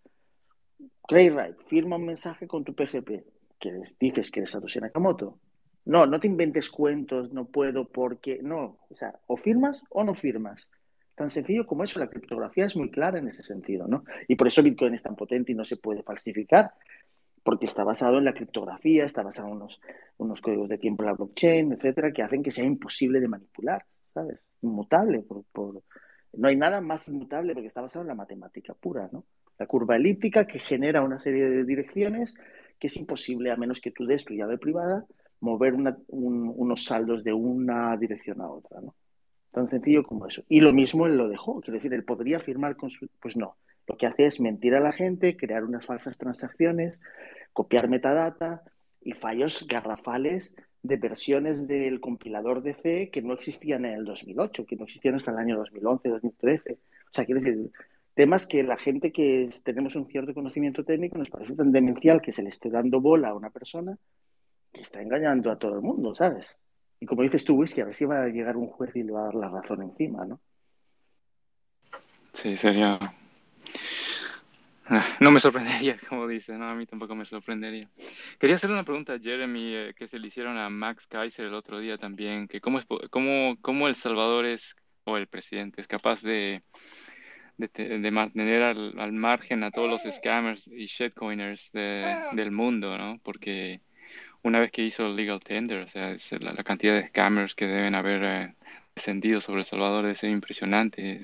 Craig 1.07 1.31
Wright, 1.31 1.57
firma 1.67 1.97
un 1.97 2.05
mensaje 2.05 2.47
con 2.47 2.63
tu 2.63 2.73
PGP, 2.73 3.23
que 3.59 3.81
dices 3.99 4.31
que 4.31 4.39
eres 4.39 4.51
Satoshi 4.51 4.79
Nakamoto. 4.79 5.39
No, 5.85 6.05
no 6.05 6.19
te 6.19 6.27
inventes 6.27 6.69
cuentos, 6.69 7.33
no 7.33 7.45
puedo 7.45 7.87
porque, 7.89 8.39
no, 8.41 8.77
o 8.89 8.95
sea, 8.95 9.19
o 9.27 9.35
firmas 9.35 9.83
o 9.89 10.03
no 10.03 10.15
firmas. 10.15 10.69
Tan 11.15 11.29
sencillo 11.29 11.67
como 11.67 11.83
eso, 11.83 11.99
la 11.99 12.09
criptografía 12.09 12.65
es 12.65 12.75
muy 12.75 12.89
clara 12.89 13.19
en 13.19 13.27
ese 13.27 13.43
sentido, 13.43 13.87
¿no? 13.87 14.03
Y 14.27 14.35
por 14.35 14.47
eso 14.47 14.63
Bitcoin 14.63 14.93
es 14.93 15.03
tan 15.03 15.15
potente 15.15 15.51
y 15.51 15.55
no 15.55 15.63
se 15.63 15.77
puede 15.77 16.01
falsificar, 16.01 16.71
porque 17.43 17.65
está 17.65 17.83
basado 17.83 18.17
en 18.17 18.25
la 18.25 18.33
criptografía, 18.33 19.03
está 19.03 19.21
basado 19.21 19.49
en 19.49 19.55
unos, 19.55 19.81
unos 20.17 20.41
códigos 20.41 20.69
de 20.69 20.77
tiempo 20.77 21.03
en 21.03 21.07
la 21.07 21.13
blockchain, 21.13 21.73
etcétera, 21.73 22.11
que 22.11 22.23
hacen 22.23 22.41
que 22.41 22.51
sea 22.51 22.63
imposible 22.63 23.19
de 23.19 23.27
manipular, 23.27 23.85
¿sabes? 24.13 24.45
Inmutable, 24.61 25.19
por, 25.19 25.83
no 26.33 26.47
hay 26.47 26.55
nada 26.55 26.81
más 26.81 27.07
inmutable 27.09 27.53
porque 27.53 27.67
está 27.67 27.81
basado 27.81 28.03
en 28.03 28.07
la 28.07 28.15
matemática 28.15 28.73
pura, 28.73 29.09
¿no? 29.11 29.25
La 29.59 29.67
curva 29.67 29.97
elíptica 29.97 30.47
que 30.47 30.59
genera 30.59 31.03
una 31.03 31.19
serie 31.19 31.45
de 31.45 31.63
direcciones 31.63 32.35
que 32.79 32.87
es 32.87 32.97
imposible 32.97 33.51
a 33.51 33.55
menos 33.55 33.79
que 33.79 33.91
tú 33.91 34.05
des 34.05 34.25
tu 34.25 34.33
llave 34.33 34.57
privada 34.57 35.05
mover 35.43 35.75
unos 36.07 36.85
saldos 36.85 37.23
de 37.23 37.33
una 37.33 37.97
dirección 37.97 38.39
a 38.39 38.49
otra, 38.49 38.79
¿no? 38.79 38.95
Tan 39.51 39.67
sencillo 39.67 40.03
como 40.03 40.25
eso. 40.25 40.43
Y 40.47 40.61
lo 40.61 40.71
mismo 40.71 41.05
él 41.05 41.17
lo 41.17 41.27
dejó, 41.27 41.59
quiere 41.59 41.79
decir, 41.79 41.93
él 41.93 42.05
podría 42.05 42.39
firmar 42.39 42.77
con 42.77 42.89
su... 42.89 43.09
Pues 43.19 43.35
no, 43.35 43.57
lo 43.85 43.97
que 43.97 44.07
hace 44.07 44.25
es 44.25 44.39
mentir 44.39 44.73
a 44.73 44.79
la 44.79 44.93
gente, 44.93 45.35
crear 45.35 45.65
unas 45.65 45.85
falsas 45.85 46.17
transacciones, 46.17 47.01
copiar 47.51 47.89
metadata 47.89 48.63
y 49.01 49.11
fallos 49.11 49.67
garrafales 49.67 50.55
de 50.81 50.95
versiones 50.95 51.67
del 51.67 51.99
compilador 51.99 52.63
de 52.63 52.73
C 52.73 53.09
que 53.11 53.21
no 53.21 53.33
existían 53.33 53.83
en 53.83 53.95
el 53.95 54.05
2008, 54.05 54.65
que 54.65 54.77
no 54.77 54.85
existían 54.85 55.15
hasta 55.15 55.31
el 55.31 55.37
año 55.37 55.57
2011, 55.57 56.07
2013. 56.07 56.71
O 56.71 56.77
sea, 57.11 57.25
quiere 57.25 57.41
decir, 57.41 57.69
temas 58.15 58.47
que 58.47 58.63
la 58.63 58.77
gente 58.77 59.11
que 59.11 59.49
tenemos 59.61 59.95
un 59.97 60.07
cierto 60.07 60.33
conocimiento 60.33 60.85
técnico 60.85 61.17
nos 61.17 61.29
parece 61.29 61.53
tan 61.53 61.73
demencial 61.73 62.21
que 62.21 62.31
se 62.31 62.43
le 62.43 62.49
esté 62.49 62.69
dando 62.69 63.01
bola 63.01 63.29
a 63.29 63.35
una 63.35 63.49
persona 63.49 63.97
que 64.73 64.81
está 64.81 65.01
engañando 65.01 65.51
a 65.51 65.57
todo 65.57 65.75
el 65.75 65.81
mundo, 65.81 66.15
¿sabes? 66.15 66.57
Y 66.99 67.05
como 67.05 67.21
dices 67.21 67.45
tú, 67.45 67.55
Whisky, 67.55 67.81
a 67.81 67.85
ver 67.85 67.95
si 67.95 68.05
va 68.05 68.23
a 68.23 68.27
llegar 68.27 68.57
un 68.57 68.67
juez 68.67 68.95
y 68.95 69.03
le 69.03 69.11
va 69.11 69.21
a 69.21 69.25
dar 69.25 69.35
la 69.35 69.49
razón 69.49 69.83
encima, 69.83 70.25
¿no? 70.25 70.39
Sí, 72.33 72.57
sería... 72.57 72.99
Ah, 74.85 75.15
no 75.19 75.31
me 75.31 75.39
sorprendería, 75.39 75.97
como 76.09 76.27
dice, 76.27 76.57
no, 76.57 76.69
a 76.69 76.75
mí 76.75 76.85
tampoco 76.85 77.15
me 77.15 77.25
sorprendería. 77.25 77.89
Quería 78.39 78.55
hacer 78.55 78.71
una 78.71 78.83
pregunta 78.83 79.13
a 79.13 79.19
Jeremy 79.19 79.75
eh, 79.75 79.93
que 79.95 80.07
se 80.07 80.19
le 80.19 80.27
hicieron 80.27 80.57
a 80.57 80.69
Max 80.69 81.07
Kaiser 81.07 81.45
el 81.45 81.53
otro 81.53 81.79
día 81.79 81.97
también, 81.97 82.47
que 82.47 82.59
cómo, 82.59 82.79
es, 82.79 82.85
cómo, 83.09 83.55
cómo 83.61 83.87
El 83.87 83.95
Salvador 83.95 84.45
es, 84.45 84.75
o 85.05 85.17
el 85.17 85.27
presidente, 85.27 85.81
es 85.81 85.87
capaz 85.87 86.21
de, 86.21 86.63
de, 87.57 88.11
mantener 88.11 88.63
al, 88.63 88.99
al, 88.99 89.13
margen 89.13 89.63
a 89.63 89.71
todos 89.71 89.89
los 89.89 90.15
scammers 90.15 90.67
y 90.67 90.85
shitcoiners 90.85 91.71
del 91.71 92.51
mundo, 92.51 92.97
¿no? 92.97 93.19
Porque 93.23 93.81
una 94.43 94.59
vez 94.59 94.71
que 94.71 94.83
hizo 94.83 95.07
el 95.07 95.15
legal 95.15 95.39
tender, 95.39 95.83
o 95.83 95.87
sea, 95.87 96.15
la, 96.39 96.63
cantidad 96.63 96.93
de 96.95 97.07
scammers 97.07 97.55
que 97.55 97.65
deben 97.65 97.95
haber 97.95 98.23
eh, 98.23 98.55
descendido 98.93 99.41
sobre 99.41 99.61
El 99.61 99.65
Salvador 99.65 100.05
es 100.05 100.23
impresionante. 100.23 101.21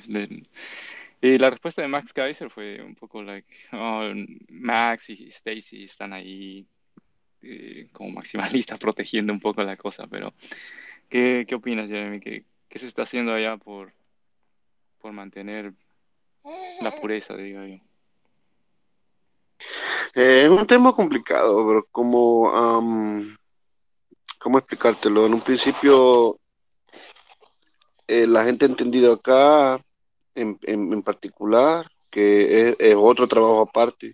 y 1.22 1.38
la 1.38 1.50
respuesta 1.50 1.82
de 1.82 1.90
Max 1.90 2.14
Kaiser 2.14 2.50
fue 2.50 2.82
un 2.82 2.96
poco 2.96 3.22
like, 3.22 3.48
oh, 3.74 4.10
Max 4.50 5.10
y 5.10 5.28
Stacy 5.28 5.84
están 5.84 6.14
ahí 6.14 6.66
eh, 7.42 7.90
como 7.92 8.12
maximalistas 8.12 8.80
protegiendo 8.80 9.34
un 9.34 9.40
poco 9.42 9.64
la 9.64 9.76
cosa, 9.76 10.08
pero 10.08 10.34
¿qué, 11.10 11.46
qué 11.48 11.56
opinas, 11.56 11.90
Jeremy? 11.90 12.22
¿Qué, 12.22 12.46
¿Qué, 12.70 12.80
se 12.80 12.88
está 12.88 13.04
haciendo 13.04 13.34
allá 13.34 13.58
por, 13.58 13.92
por 15.00 15.12
mantener 15.12 15.74
la 16.82 16.92
pureza, 16.92 17.36
digo 17.36 17.66
yo? 17.66 17.80
Eh, 20.20 20.44
es 20.44 20.50
un 20.50 20.68
tema 20.68 20.92
complicado, 20.92 21.66
pero 21.66 21.88
como, 21.94 22.52
¿cómo 24.38 24.58
explicártelo? 24.58 25.26
En 25.26 25.34
un 25.36 25.40
principio, 25.40 26.38
eh, 28.06 28.28
la 28.28 28.44
gente 28.44 28.66
ha 28.66 28.68
entendido 28.68 29.14
acá, 29.14 29.82
en, 30.36 30.60
en, 30.64 31.02
particular, 31.04 31.90
que 32.10 32.76
es, 32.78 32.96
otro 32.98 33.30
trabajo 33.30 33.62
aparte, 33.62 34.14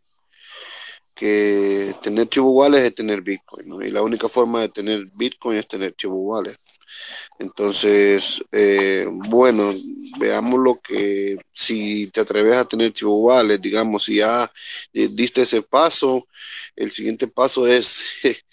que 1.15 1.95
tener 2.03 2.30
chivo 2.30 2.64
es 2.68 2.94
tener 2.94 3.22
Bitcoin. 3.22 3.82
Y 3.82 3.90
la 3.90 4.03
única 4.03 4.30
forma 4.30 4.61
de 4.61 4.69
tener 4.69 5.07
Bitcoin 5.11 5.57
es 5.57 5.68
tener 5.68 5.95
chivo 5.95 6.40
Entonces, 7.40 8.44
eh, 8.52 9.06
bueno, 9.10 9.74
veamos 10.20 10.60
lo 10.60 10.80
que, 10.80 11.38
si 11.52 12.07
te 12.07 12.22
atreves 12.22 12.56
a 12.56 12.66
tener 12.66 12.91
chivo 12.94 13.34
digamos, 13.44 14.06
si 14.06 14.18
ya 14.18 14.52
eh, 14.94 15.10
diste 15.12 15.41
ese 15.41 15.62
paso, 15.62 16.28
el 16.76 16.91
siguiente 16.91 17.28
paso 17.28 17.68
es 17.68 18.03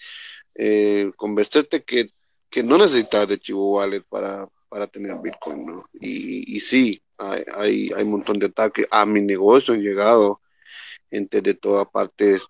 eh, 0.55 1.11
convencerte 1.15 1.83
que, 1.83 2.11
que, 2.49 2.63
no 2.63 2.77
necesitas 2.77 3.27
de 3.27 3.39
chivo 3.39 3.81
para, 4.09 4.47
para 4.69 4.87
tener 4.87 5.15
Bitcoin, 5.21 5.65
¿no? 5.65 5.85
Y, 5.99 6.59
sí, 6.59 7.01
hay, 7.17 7.89
hay, 7.95 8.03
un 8.03 8.11
montón 8.11 8.39
de 8.39 8.47
ataques 8.47 8.87
a 8.91 9.05
mi 9.05 9.21
negocio, 9.21 9.73
han 9.73 9.81
llegado 9.81 10.41
gente 11.09 11.41
de 11.41 11.53
todas 11.53 11.87
partes 11.87 12.41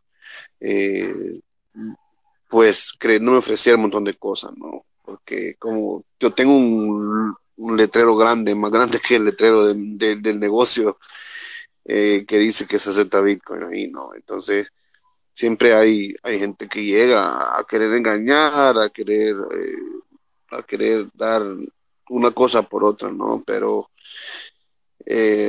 eh, 0.59 1.13
pues 2.49 2.93
no 3.19 3.31
me 3.31 3.37
ofrecía 3.37 3.75
un 3.75 3.81
montón 3.81 4.03
de 4.03 4.13
cosas, 4.13 4.51
¿no? 4.55 4.85
Porque 5.03 5.55
como 5.59 6.05
yo 6.19 6.33
tengo 6.33 6.55
un, 6.55 7.35
letrero 7.77 8.15
grande, 8.15 8.55
más 8.55 8.71
grande 8.71 8.99
que 8.99 9.17
el 9.17 9.25
letrero 9.25 9.67
del 9.67 10.39
negocio, 10.39 10.97
eh, 11.85 12.25
que 12.27 12.37
dice 12.39 12.65
que 12.67 12.79
se 12.79 12.89
acepta 12.89 13.21
Bitcoin 13.21 13.63
ahí, 13.63 13.87
¿no? 13.89 14.13
Entonces, 14.15 14.69
siempre 15.33 15.73
hay, 15.73 16.15
hay 16.23 16.39
gente 16.39 16.67
que 16.67 16.83
llega 16.83 17.57
a 17.59 17.63
querer 17.65 17.93
engañar, 17.93 18.77
a 18.79 18.89
querer, 18.89 19.35
eh, 19.55 19.75
a 20.51 20.63
querer 20.63 21.07
dar 21.13 21.43
una 22.09 22.31
cosa 22.31 22.63
por 22.63 22.83
otra, 22.83 23.11
¿no? 23.11 23.43
Pero 23.45 23.89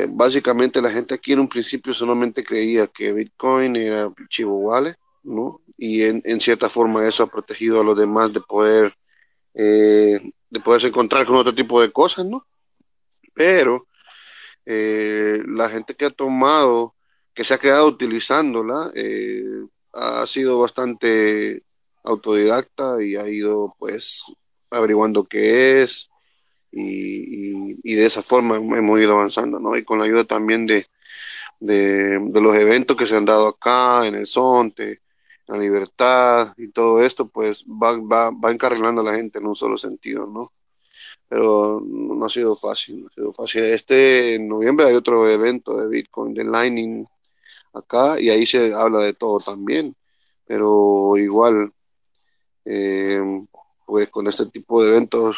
básicamente 0.08 0.82
la 0.82 0.90
gente 0.90 1.14
aquí 1.14 1.32
en 1.32 1.40
un 1.40 1.48
principio 1.48 1.94
solamente 1.94 2.42
creía 2.44 2.88
que 2.88 3.12
Bitcoin 3.12 3.76
era 3.76 4.12
chivo 4.28 4.58
wallet 4.58 4.96
¿no? 5.24 5.60
Y 5.76 6.02
en, 6.02 6.40
cierta 6.40 6.68
forma 6.68 7.06
eso 7.08 7.24
ha 7.24 7.26
protegido 7.26 7.80
a 7.80 7.84
los 7.84 7.96
demás 7.96 8.32
de 8.32 8.40
poder, 8.40 8.94
eh, 9.54 10.20
de 10.50 10.60
poderse 10.60 10.88
encontrar 10.88 11.26
con 11.26 11.36
otro 11.36 11.54
tipo 11.54 11.80
de 11.80 11.90
cosas, 11.92 12.26
¿no? 12.26 12.46
Pero 13.34 13.86
eh, 14.66 15.42
la 15.46 15.68
gente 15.68 15.94
que 15.94 16.06
ha 16.06 16.10
tomado, 16.10 16.94
que 17.34 17.44
se 17.44 17.54
ha 17.54 17.58
quedado 17.58 17.86
utilizándola, 17.86 18.90
eh, 18.94 19.44
ha 19.92 20.26
sido 20.26 20.60
bastante 20.60 21.62
autodidacta 22.02 23.02
y 23.02 23.16
ha 23.16 23.28
ido 23.28 23.74
pues 23.78 24.24
averiguando 24.70 25.24
qué 25.24 25.82
es 25.82 26.10
y, 26.72 27.94
de 27.94 28.06
esa 28.06 28.22
forma 28.22 28.56
hemos 28.56 29.00
ido 29.00 29.12
avanzando, 29.12 29.58
¿no? 29.60 29.76
Y 29.76 29.84
con 29.84 29.98
la 29.98 30.06
ayuda 30.06 30.24
también 30.24 30.66
de, 30.66 30.86
de, 31.60 32.18
de, 32.20 32.40
los 32.40 32.56
eventos 32.56 32.96
que 32.96 33.06
se 33.06 33.16
han 33.16 33.24
dado 33.24 33.48
acá 33.48 34.06
en 34.06 34.16
el 34.16 34.26
Zonte, 34.26 35.00
la 35.46 35.58
libertad 35.58 36.54
y 36.56 36.68
todo 36.68 37.02
esto, 37.02 37.28
pues 37.28 37.64
va, 37.64 37.98
va, 37.98 38.30
va 38.30 38.52
encarrilando 38.52 39.00
a 39.02 39.04
la 39.04 39.16
gente 39.16 39.38
en 39.38 39.46
un 39.46 39.56
solo 39.56 39.76
sentido, 39.76 40.26
¿no? 40.26 40.52
Pero 41.28 41.82
no 41.84 42.24
ha 42.24 42.28
sido 42.28 42.56
fácil, 42.56 43.02
no 43.02 43.08
ha 43.08 43.14
sido 43.14 43.32
fácil. 43.32 43.64
Este 43.64 44.34
en 44.34 44.48
noviembre 44.48 44.86
hay 44.86 44.94
otro 44.94 45.28
evento 45.28 45.76
de 45.76 45.88
Bitcoin, 45.88 46.34
de 46.34 46.44
Lightning 46.44 47.06
acá, 47.72 48.20
y 48.20 48.30
ahí 48.30 48.46
se 48.46 48.72
habla 48.74 49.04
de 49.04 49.14
todo 49.14 49.38
también, 49.38 49.96
pero 50.46 51.16
igual, 51.16 51.72
eh, 52.64 53.22
pues 53.86 54.08
con 54.10 54.26
este 54.28 54.46
tipo 54.46 54.82
de 54.82 54.90
eventos 54.90 55.36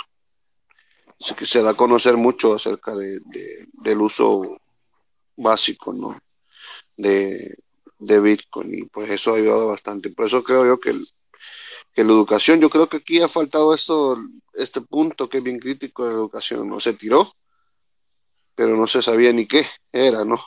se, 1.18 1.62
da 1.62 1.70
a 1.70 1.74
conocer 1.74 2.16
mucho 2.16 2.54
acerca 2.54 2.94
de, 2.94 3.20
del 3.72 4.00
uso 4.00 4.60
básico, 5.36 5.92
¿no? 5.92 6.18
De, 6.96 7.56
de 7.98 8.20
Bitcoin 8.20 8.74
y 8.74 8.85
pues 8.85 9.10
eso 9.10 9.35
ha 9.35 9.36
ayudado 9.36 9.68
bastante. 9.68 10.10
Por 10.10 10.27
eso 10.27 10.43
creo 10.44 10.66
yo 10.66 10.81
que, 10.81 10.93
que 11.93 12.05
la 12.05 12.12
educación, 12.12 12.60
yo 12.60 12.70
creo 12.70 12.89
que 12.89 12.98
aquí 12.98 13.20
ha 13.20 13.28
faltado 13.28 13.74
esto, 13.74 14.18
este 14.55 14.81
punto 14.81 15.28
que 15.28 15.39
es 15.39 15.44
bien 15.44 15.59
crítico 15.59 16.05
de 16.05 16.12
la 16.12 16.18
educación, 16.18 16.68
no 16.68 16.81
se 16.81 16.94
tiró, 16.94 17.32
pero 18.55 18.77
no 18.77 18.86
se 18.86 19.02
sabía 19.02 19.32
ni 19.32 19.47
qué 19.47 19.66
era, 19.93 20.24
¿no? 20.24 20.44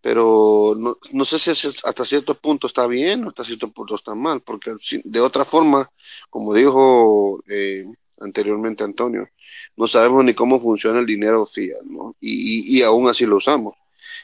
Pero 0.00 0.74
no, 0.78 0.96
no 1.12 1.24
sé 1.26 1.38
si 1.38 1.50
hasta 1.50 2.04
cierto 2.06 2.34
punto 2.34 2.66
está 2.66 2.86
bien 2.86 3.24
o 3.24 3.28
hasta 3.28 3.44
cierto 3.44 3.70
punto 3.70 3.94
está 3.94 4.14
mal, 4.14 4.40
porque 4.40 4.74
de 5.04 5.20
otra 5.20 5.44
forma, 5.44 5.90
como 6.30 6.54
dijo 6.54 7.42
eh, 7.48 7.84
anteriormente 8.18 8.84
Antonio, 8.84 9.28
no 9.76 9.86
sabemos 9.88 10.24
ni 10.24 10.34
cómo 10.34 10.60
funciona 10.60 11.00
el 11.00 11.06
dinero 11.06 11.44
fiat, 11.46 11.82
¿no? 11.84 12.16
Y, 12.20 12.76
y, 12.76 12.78
y 12.78 12.82
aún 12.82 13.08
así 13.08 13.26
lo 13.26 13.36
usamos. 13.36 13.74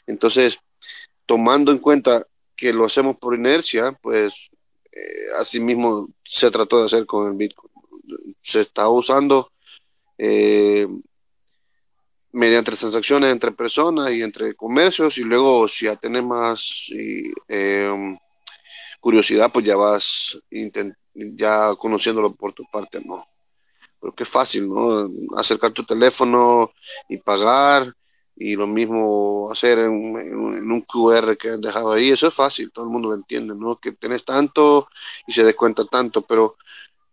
Entonces, 0.07 0.59
tomando 1.27 1.71
en 1.71 1.77
cuenta 1.77 2.25
que 2.55 2.73
lo 2.73 2.85
hacemos 2.85 3.17
por 3.17 3.35
inercia, 3.35 3.91
pues 4.01 4.33
eh, 4.91 5.27
así 5.39 5.59
mismo 5.59 6.09
se 6.23 6.49
trató 6.49 6.79
de 6.79 6.85
hacer 6.87 7.05
con 7.05 7.27
el 7.27 7.37
Bitcoin. 7.37 7.71
Se 8.41 8.61
está 8.61 8.89
usando 8.89 9.51
eh, 10.17 10.87
mediante 12.31 12.71
transacciones 12.71 13.31
entre 13.31 13.51
personas 13.51 14.11
y 14.11 14.23
entre 14.23 14.55
comercios 14.55 15.17
y 15.19 15.23
luego 15.23 15.67
si 15.67 15.85
ya 15.85 15.95
tienes 15.95 16.23
más 16.23 16.89
eh, 17.47 18.17
curiosidad, 18.99 19.51
pues 19.51 19.65
ya 19.65 19.75
vas 19.75 20.39
ya 21.13 21.75
conociéndolo 21.75 22.33
por 22.33 22.53
tu 22.53 22.63
parte, 22.71 23.01
¿no? 23.03 23.27
Porque 23.99 24.23
es 24.23 24.29
fácil, 24.29 24.69
¿no? 24.69 25.09
Acercar 25.35 25.71
tu 25.71 25.83
teléfono 25.83 26.71
y 27.09 27.17
pagar 27.17 27.93
y 28.39 28.55
lo 28.55 28.67
mismo 28.67 29.49
hacer 29.51 29.79
en, 29.79 29.91
un 29.91 30.81
QR 30.81 31.35
que 31.37 31.49
han 31.49 31.61
dejado 31.61 31.91
ahí, 31.91 32.11
eso 32.11 32.27
es 32.27 32.33
fácil, 32.33 32.71
todo 32.71 32.85
el 32.85 32.91
mundo 32.91 33.09
lo 33.09 33.15
entiende, 33.15 33.55
¿no? 33.55 33.77
Que 33.77 33.91
tienes 33.93 34.23
tanto 34.23 34.89
y 35.25 35.33
se 35.33 35.43
descuenta 35.43 35.85
tanto, 35.85 36.21
pero 36.21 36.55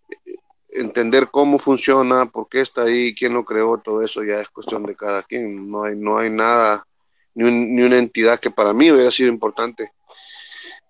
eh, 0.09 0.37
entender 0.71 1.29
cómo 1.31 1.59
funciona, 1.59 2.27
por 2.27 2.49
qué 2.49 2.61
está 2.61 2.83
ahí, 2.83 3.15
quién 3.15 3.33
lo 3.35 3.45
creó, 3.45 3.79
todo 3.79 4.03
eso 4.03 4.23
ya 4.23 4.41
es 4.41 4.49
cuestión 4.51 4.85
de 4.85 4.97
cada 4.97 5.23
quien, 5.23 5.71
no 5.71 5.85
hay, 5.85 5.97
no 5.97 6.19
hay 6.19 6.31
nada, 6.31 6.87
ni, 7.35 7.51
ni 7.51 7.83
una 7.83 7.99
entidad 7.99 8.39
que 8.39 8.51
para 8.51 8.73
mí 8.73 8.91
hubiera 8.91 9.11
sido 9.11 9.31
importante 9.31 9.93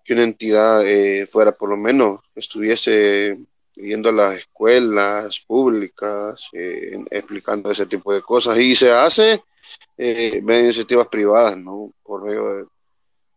que 0.05 0.13
una 0.13 0.23
entidad 0.23 0.85
eh, 0.85 1.25
fuera 1.27 1.51
por 1.51 1.69
lo 1.69 1.77
menos, 1.77 2.21
estuviese 2.35 3.39
yendo 3.73 4.09
a 4.09 4.13
las 4.13 4.39
escuelas 4.39 5.39
públicas, 5.39 6.47
eh, 6.53 7.03
explicando 7.09 7.71
ese 7.71 7.87
tipo 7.87 8.13
de 8.13 8.21
cosas, 8.21 8.57
y 8.59 8.75
se 8.75 8.91
hace 8.91 9.43
eh, 9.97 10.41
iniciativas 10.41 11.07
privadas, 11.07 11.57
¿no? 11.57 11.91
Por 12.03 12.23
medio 12.23 12.69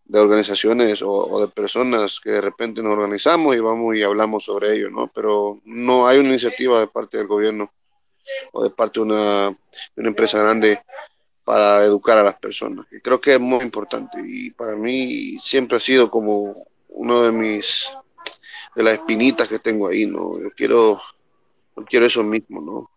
de, 0.06 0.20
organizaciones 0.20 1.01
o, 1.02 1.40
de 1.40 1.48
personas 1.48 2.19
que 2.23 2.31
de 2.31 2.40
repente 2.40 2.82
nos 2.82 2.94
organizamos 2.94 3.55
y 3.55 3.60
vamos 3.60 3.94
y 3.94 4.02
hablamos 4.02 4.44
sobre 4.44 4.74
ello, 4.74 4.90
¿no? 4.90 5.09
Pero 5.15 5.60
no 5.65 6.06
hay 6.06 6.19
una 6.19 6.31
iniciativa 6.31 6.81
de 6.81 6.86
parte 6.86 7.19
del 7.19 7.27
gobierno 7.27 7.70
o 8.52 8.65
de 8.65 8.70
parte 8.70 9.01
de 9.01 9.06
una, 9.06 9.48
una 9.97 10.09
empresa 10.09 10.39
grande 10.43 10.81
para 11.44 11.85
educar 11.85 12.19
a 12.19 12.23
las 12.23 12.39
personas. 12.39 12.86
Creo 13.02 13.20
que 13.20 13.35
es 13.35 13.40
muy 13.40 13.62
importante 13.62 14.19
y 14.23 14.51
para 14.51 14.77
mí 14.77 15.39
siempre 15.43 15.77
ha 15.77 15.81
sido 15.81 16.10
como 16.10 16.55
uno 16.89 17.23
de 17.23 17.32
mis 17.32 17.89
de 18.74 18.82
las 18.82 18.94
espinitas 18.94 19.48
que 19.48 19.59
tengo 19.59 19.89
ahí, 19.89 20.06
¿no? 20.06 20.39
Yo 20.40 20.51
quiero 20.51 21.01
yo 21.77 21.85
quiero 21.85 22.06
eso 22.06 22.23
mismo, 22.23 22.60
¿no? 22.60 22.90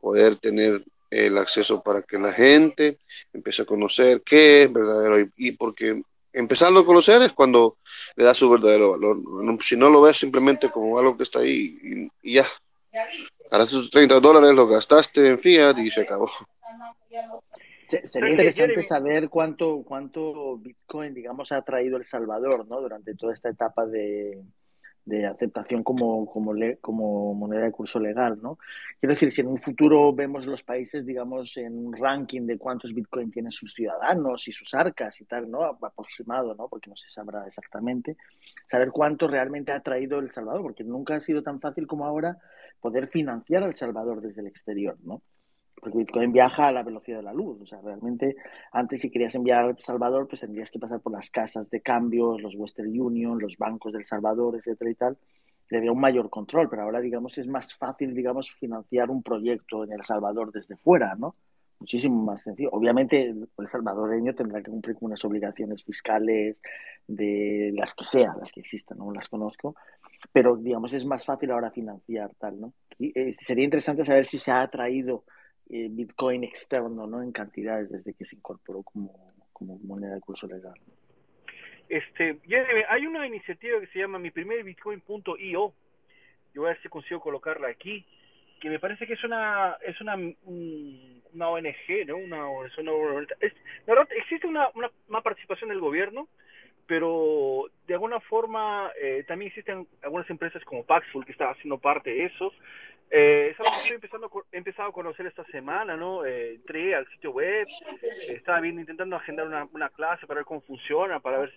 Poder 0.00 0.36
tener 0.36 0.84
el 1.14 1.38
acceso 1.38 1.82
para 1.82 2.02
que 2.02 2.18
la 2.18 2.32
gente 2.32 2.98
empiece 3.32 3.62
a 3.62 3.66
conocer 3.66 4.22
qué 4.22 4.64
es 4.64 4.72
verdadero 4.72 5.26
y, 5.36 5.52
porque 5.52 6.02
empezando 6.32 6.80
a 6.80 6.86
conocer 6.86 7.22
es 7.22 7.32
cuando 7.32 7.76
le 8.16 8.24
da 8.24 8.34
su 8.34 8.50
verdadero 8.50 8.92
valor. 8.92 9.18
Si 9.62 9.76
no 9.76 9.90
lo 9.90 10.02
ves 10.02 10.18
simplemente 10.18 10.70
como 10.70 10.98
algo 10.98 11.16
que 11.16 11.22
está 11.22 11.40
ahí 11.40 12.10
y, 12.22 12.34
ya. 12.34 12.46
Ahora 13.50 13.66
tus 13.66 13.90
30 13.90 14.18
dólares 14.20 14.52
los 14.52 14.68
gastaste 14.68 15.28
en 15.28 15.38
fiat 15.38 15.78
y 15.78 15.90
se 15.90 16.02
acabó. 16.02 16.30
Sería 17.86 18.30
interesante 18.30 18.82
saber 18.82 19.28
cuánto, 19.28 19.84
cuánto 19.86 20.56
Bitcoin, 20.58 21.14
digamos, 21.14 21.52
ha 21.52 21.62
traído 21.62 21.96
El 21.96 22.04
Salvador, 22.04 22.66
¿no? 22.66 22.80
Durante 22.80 23.14
toda 23.14 23.32
esta 23.32 23.50
etapa 23.50 23.86
de, 23.86 24.42
de 25.04 25.26
aceptación 25.26 25.82
como, 25.82 26.24
como, 26.26 26.54
como 26.80 27.34
moneda 27.34 27.64
de 27.64 27.72
curso 27.72 28.00
legal, 28.00 28.38
¿no? 28.42 28.58
Quiero 28.98 29.14
decir, 29.14 29.30
si 29.30 29.42
en 29.42 29.48
un 29.48 29.58
futuro 29.58 30.12
vemos 30.14 30.46
los 30.46 30.62
países, 30.62 31.04
digamos, 31.04 31.56
en 31.58 31.86
un 31.86 31.92
ranking 31.94 32.46
de 32.46 32.56
cuántos 32.56 32.94
Bitcoin 32.94 33.30
tienen 33.30 33.52
sus 33.52 33.74
ciudadanos 33.74 34.48
y 34.48 34.52
sus 34.52 34.72
arcas 34.72 35.20
y 35.20 35.26
tal, 35.26 35.50
¿no? 35.50 35.62
Aproximado, 35.62 36.54
¿no? 36.54 36.68
Porque 36.68 36.88
no 36.88 36.96
se 36.96 37.08
sabrá 37.08 37.46
exactamente. 37.46 38.16
Saber 38.70 38.90
cuánto 38.90 39.28
realmente 39.28 39.72
ha 39.72 39.80
traído 39.80 40.18
El 40.18 40.30
Salvador, 40.30 40.62
porque 40.62 40.84
nunca 40.84 41.16
ha 41.16 41.20
sido 41.20 41.42
tan 41.42 41.60
fácil 41.60 41.86
como 41.86 42.06
ahora 42.06 42.38
poder 42.80 43.08
financiar 43.08 43.62
a 43.62 43.66
El 43.66 43.76
Salvador 43.76 44.22
desde 44.22 44.40
el 44.40 44.46
exterior, 44.46 44.96
¿no? 45.02 45.20
Porque 45.80 45.98
Bitcoin 45.98 46.32
viaja 46.32 46.68
a 46.68 46.72
la 46.72 46.82
velocidad 46.82 47.18
de 47.18 47.24
la 47.24 47.32
luz. 47.32 47.60
O 47.60 47.66
sea, 47.66 47.80
realmente 47.80 48.36
antes 48.72 49.00
si 49.00 49.10
querías 49.10 49.34
enviar 49.34 49.64
a 49.64 49.70
El 49.70 49.78
Salvador, 49.78 50.26
pues 50.28 50.40
tendrías 50.40 50.70
que 50.70 50.78
pasar 50.78 51.00
por 51.00 51.12
las 51.12 51.30
casas 51.30 51.70
de 51.70 51.80
cambios, 51.80 52.40
los 52.40 52.54
Western 52.56 52.88
Union, 52.98 53.38
los 53.38 53.56
bancos 53.56 53.92
del 53.92 54.04
Salvador, 54.04 54.56
etcétera 54.56 54.90
y 54.90 54.94
tal. 54.94 55.18
Y 55.70 55.76
había 55.76 55.92
un 55.92 56.00
mayor 56.00 56.30
control, 56.30 56.68
pero 56.68 56.82
ahora, 56.82 57.00
digamos, 57.00 57.36
es 57.38 57.46
más 57.46 57.74
fácil, 57.74 58.14
digamos, 58.14 58.52
financiar 58.52 59.10
un 59.10 59.22
proyecto 59.22 59.84
en 59.84 59.92
El 59.92 60.04
Salvador 60.04 60.52
desde 60.52 60.76
fuera, 60.76 61.14
¿no? 61.16 61.34
Muchísimo 61.80 62.22
más 62.22 62.42
sencillo. 62.42 62.70
Obviamente, 62.72 63.22
el 63.24 63.68
salvadoreño 63.68 64.34
tendrá 64.34 64.62
que 64.62 64.70
cumplir 64.70 64.96
con 64.96 65.06
unas 65.06 65.24
obligaciones 65.24 65.82
fiscales 65.82 66.60
de 67.06 67.72
las 67.74 67.94
que 67.94 68.04
sea, 68.04 68.34
las 68.38 68.52
que 68.52 68.60
existan, 68.60 68.98
no 68.98 69.10
las 69.12 69.28
conozco, 69.28 69.74
pero, 70.32 70.56
digamos, 70.56 70.92
es 70.92 71.04
más 71.04 71.24
fácil 71.24 71.50
ahora 71.50 71.70
financiar 71.70 72.30
tal, 72.38 72.60
¿no? 72.60 72.72
Y, 72.98 73.18
eh, 73.18 73.32
sería 73.32 73.64
interesante 73.64 74.04
saber 74.04 74.24
si 74.24 74.38
se 74.38 74.50
ha 74.50 74.62
atraído 74.62 75.24
eh, 75.70 75.88
Bitcoin 75.90 76.44
externo, 76.44 77.06
¿no? 77.06 77.22
En 77.22 77.32
cantidades 77.32 77.90
desde 77.90 78.14
que 78.14 78.24
se 78.24 78.36
incorporó 78.36 78.82
como, 78.82 79.34
como 79.52 79.78
moneda 79.78 80.14
de 80.14 80.20
curso 80.20 80.46
legal. 80.46 80.74
Este, 81.88 82.38
hay 82.88 83.06
una 83.06 83.26
iniciativa 83.26 83.80
que 83.80 83.86
se 83.88 83.98
llama 83.98 84.18
mi 84.18 84.30
primer 84.30 84.62
bitcoin.io. 84.64 85.74
Yo 86.54 86.64
a 86.64 86.68
ver 86.68 86.82
si 86.82 86.88
consigo 86.88 87.20
colocarla 87.20 87.68
aquí, 87.68 88.06
que 88.60 88.70
me 88.70 88.78
parece 88.78 89.06
que 89.06 89.14
es 89.14 89.24
una 89.24 89.76
es 89.84 90.00
una 90.00 90.14
una 90.14 91.48
ONG, 91.48 92.06
¿no? 92.06 92.16
Una, 92.16 92.48
es, 93.40 93.52
verdad, 93.86 94.08
existe 94.16 94.46
una, 94.46 94.68
una, 94.74 95.20
participación 95.20 95.70
del 95.70 95.80
gobierno, 95.80 96.28
pero 96.86 97.66
de 97.86 97.94
alguna 97.94 98.20
forma 98.20 98.90
eh, 99.00 99.24
también 99.26 99.48
existen 99.48 99.86
algunas 100.02 100.28
empresas 100.30 100.64
como 100.64 100.84
Paxful 100.84 101.26
que 101.26 101.32
están 101.32 101.50
haciendo 101.50 101.78
parte 101.78 102.10
de 102.10 102.26
eso 102.26 102.52
eh, 103.10 103.48
es 103.50 103.60
algo 103.60 103.70
que 103.72 103.76
estoy 103.78 103.94
empezando, 103.94 104.46
he 104.52 104.56
empezado 104.58 104.88
a 104.88 104.92
conocer 104.92 105.26
esta 105.26 105.44
semana, 105.46 105.96
¿no? 105.96 106.24
Eh, 106.24 106.54
entré 106.54 106.94
al 106.94 107.06
sitio 107.10 107.32
web, 107.32 107.66
estaba 108.28 108.60
viendo, 108.60 108.80
intentando 108.80 109.16
agendar 109.16 109.46
una, 109.46 109.68
una, 109.72 109.88
clase 109.90 110.26
para 110.26 110.38
ver 110.38 110.46
cómo 110.46 110.60
funciona, 110.62 111.20
para 111.20 111.38
ver 111.38 111.52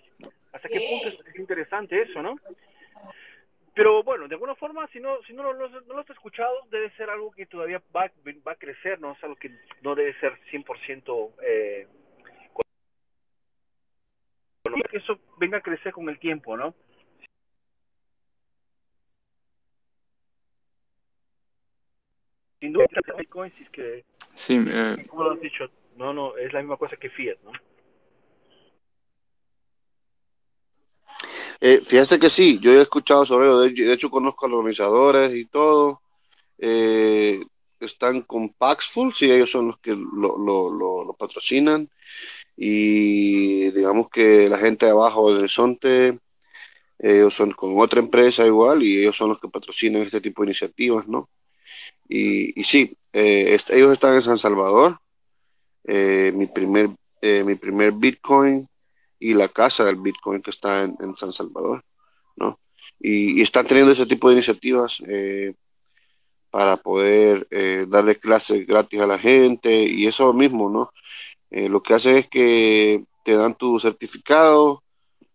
hasta 0.52 0.68
qué 0.68 0.80
punto 0.80 1.08
es, 1.08 1.38
interesante 1.38 2.02
eso, 2.02 2.22
¿no? 2.22 2.36
Pero 3.74 4.02
bueno, 4.02 4.26
de 4.26 4.34
alguna 4.34 4.54
forma, 4.56 4.86
si 4.88 5.00
no 5.00 5.22
si 5.22 5.32
no, 5.32 5.52
lo, 5.52 5.68
no 5.68 5.94
lo 5.94 6.00
has 6.00 6.10
escuchado, 6.10 6.54
debe 6.70 6.90
ser 6.90 7.10
algo 7.10 7.30
que 7.30 7.46
todavía 7.46 7.80
va, 7.94 8.10
va 8.46 8.52
a 8.52 8.56
crecer, 8.56 9.00
¿no? 9.00 9.12
Es 9.12 9.22
algo 9.22 9.36
que 9.36 9.50
no 9.82 9.94
debe 9.94 10.18
ser 10.20 10.38
100% 10.50 11.32
eh, 11.42 11.86
eso 14.92 15.18
venga 15.38 15.58
a 15.58 15.62
crecer 15.62 15.92
con 15.92 16.08
el 16.08 16.18
tiempo, 16.18 16.56
¿no? 16.56 16.74
Sin 22.68 22.74
duda, 22.74 22.86
Bitcoin, 23.16 23.50
si 23.56 23.64
es 23.64 23.70
que, 23.70 24.04
sí, 24.34 24.62
eh... 24.66 25.06
como 25.08 25.24
lo 25.24 25.30
has 25.32 25.40
dicho, 25.40 25.70
no, 25.96 26.12
no, 26.12 26.36
es 26.36 26.52
la 26.52 26.60
misma 26.60 26.76
cosa 26.76 26.98
que 26.98 27.08
Fiat, 27.08 27.38
¿no? 27.42 27.52
Eh, 31.62 31.80
fíjate 31.82 32.18
que 32.18 32.28
sí, 32.28 32.58
yo 32.60 32.72
he 32.72 32.82
escuchado 32.82 33.24
sobre 33.24 33.48
ello, 33.48 33.88
de 33.88 33.94
hecho 33.94 34.10
conozco 34.10 34.44
a 34.44 34.50
los 34.50 34.58
organizadores 34.58 35.34
y 35.34 35.46
todo, 35.46 36.02
eh, 36.58 37.42
están 37.80 38.20
con 38.20 38.50
Paxful, 38.50 39.14
sí, 39.14 39.32
ellos 39.32 39.50
son 39.50 39.68
los 39.68 39.78
que 39.78 39.92
lo, 39.92 40.36
lo, 40.36 40.70
lo, 40.70 41.04
lo, 41.04 41.14
patrocinan, 41.14 41.88
y 42.54 43.70
digamos 43.70 44.10
que 44.10 44.50
la 44.50 44.58
gente 44.58 44.84
de 44.84 44.92
abajo 44.92 45.28
del 45.30 45.38
horizonte, 45.38 46.18
ellos 46.98 47.32
son 47.32 47.52
con 47.52 47.80
otra 47.80 48.00
empresa 48.00 48.44
igual, 48.44 48.82
y 48.82 48.98
ellos 48.98 49.16
son 49.16 49.30
los 49.30 49.40
que 49.40 49.48
patrocinan 49.48 50.02
este 50.02 50.20
tipo 50.20 50.42
de 50.42 50.48
iniciativas, 50.48 51.08
¿no? 51.08 51.30
Y, 52.08 52.64
sí, 52.64 52.96
eh, 53.12 53.56
ellos 53.70 53.92
están 53.92 54.14
en 54.14 54.22
San 54.22 54.38
Salvador. 54.38 54.98
Eh, 55.84 56.32
mi, 56.34 56.46
primer, 56.46 56.88
eh, 57.22 57.44
mi 57.44 57.54
primer 57.54 57.92
Bitcoin 57.92 58.68
y 59.18 59.34
la 59.34 59.48
casa 59.48 59.84
del 59.84 59.96
Bitcoin 59.96 60.42
que 60.42 60.50
está 60.50 60.84
en, 60.84 60.96
en 61.00 61.16
San 61.16 61.32
Salvador, 61.32 61.82
¿no? 62.36 62.58
Y, 62.98 63.40
están 63.42 63.66
teniendo 63.66 63.92
ese 63.92 64.06
tipo 64.06 64.28
de 64.28 64.34
iniciativas 64.34 65.02
para 66.50 66.76
poder 66.78 67.46
darle 67.88 68.16
clases 68.16 68.66
gratis 68.66 69.00
a 69.00 69.06
la 69.06 69.18
gente 69.18 69.82
y 69.84 70.06
eso 70.06 70.32
mismo, 70.32 70.70
¿no? 70.70 70.92
lo 71.50 71.82
que 71.82 71.94
hace 71.94 72.18
es 72.18 72.28
que 72.28 73.04
te 73.24 73.36
dan 73.36 73.54
tu 73.54 73.78
certificado 73.80 74.82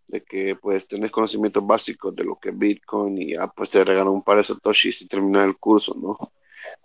de 0.06 0.22
que 0.22 0.56
pues 0.56 0.86
tenés 0.86 1.10
conocimientos 1.10 1.66
básicos 1.66 2.14
de 2.14 2.24
lo 2.24 2.36
que 2.36 2.50
es 2.50 2.58
Bitcoin 2.58 3.20
y 3.20 3.32
ya 3.32 3.46
pues 3.48 3.70
te 3.70 3.82
regalan 3.84 4.12
un 4.12 4.22
par 4.22 4.36
de 4.36 4.44
satoshis 4.44 5.02
y 5.02 5.08
terminas 5.08 5.46
el 5.46 5.56
curso, 5.56 5.94
¿no? 6.00 6.16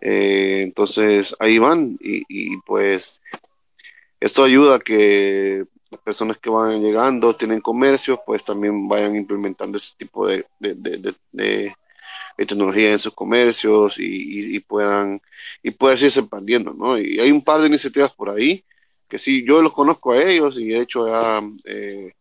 Eh, 0.01 0.61
entonces 0.63 1.35
ahí 1.39 1.59
van 1.59 1.97
y, 1.99 2.57
pues 2.61 3.21
esto 4.19 4.43
ayuda 4.43 4.75
a 4.75 4.79
que 4.79 5.65
las 5.91 6.01
personas 6.01 6.37
que 6.37 6.49
van 6.49 6.81
llegando, 6.81 7.35
tienen 7.35 7.61
comercios, 7.61 8.19
pues 8.25 8.43
también 8.43 8.87
vayan 8.87 9.15
implementando 9.15 9.77
ese 9.77 9.93
tipo 9.97 10.27
de, 10.27 10.45
de, 10.59 11.73
tecnología 12.37 12.91
en 12.91 12.99
sus 12.99 13.13
comercios 13.13 13.95
y, 13.97 14.59
puedan 14.61 15.21
y 15.63 15.71
puedan 15.71 15.97
irse 15.97 16.19
expandiendo, 16.19 16.73
¿no? 16.73 16.97
Y 16.97 17.19
hay 17.19 17.31
un 17.31 17.43
par 17.43 17.61
de 17.61 17.67
iniciativas 17.67 18.11
por 18.13 18.29
ahí 18.29 18.63
que 19.09 19.19
sí, 19.19 19.43
yo 19.45 19.61
los 19.61 19.73
conozco 19.73 20.11
a 20.11 20.21
ellos 20.21 20.57
y 20.57 20.67
de 20.67 20.81
hecho 20.81 21.07
ya, 21.07 21.41
eh, 21.65 22.13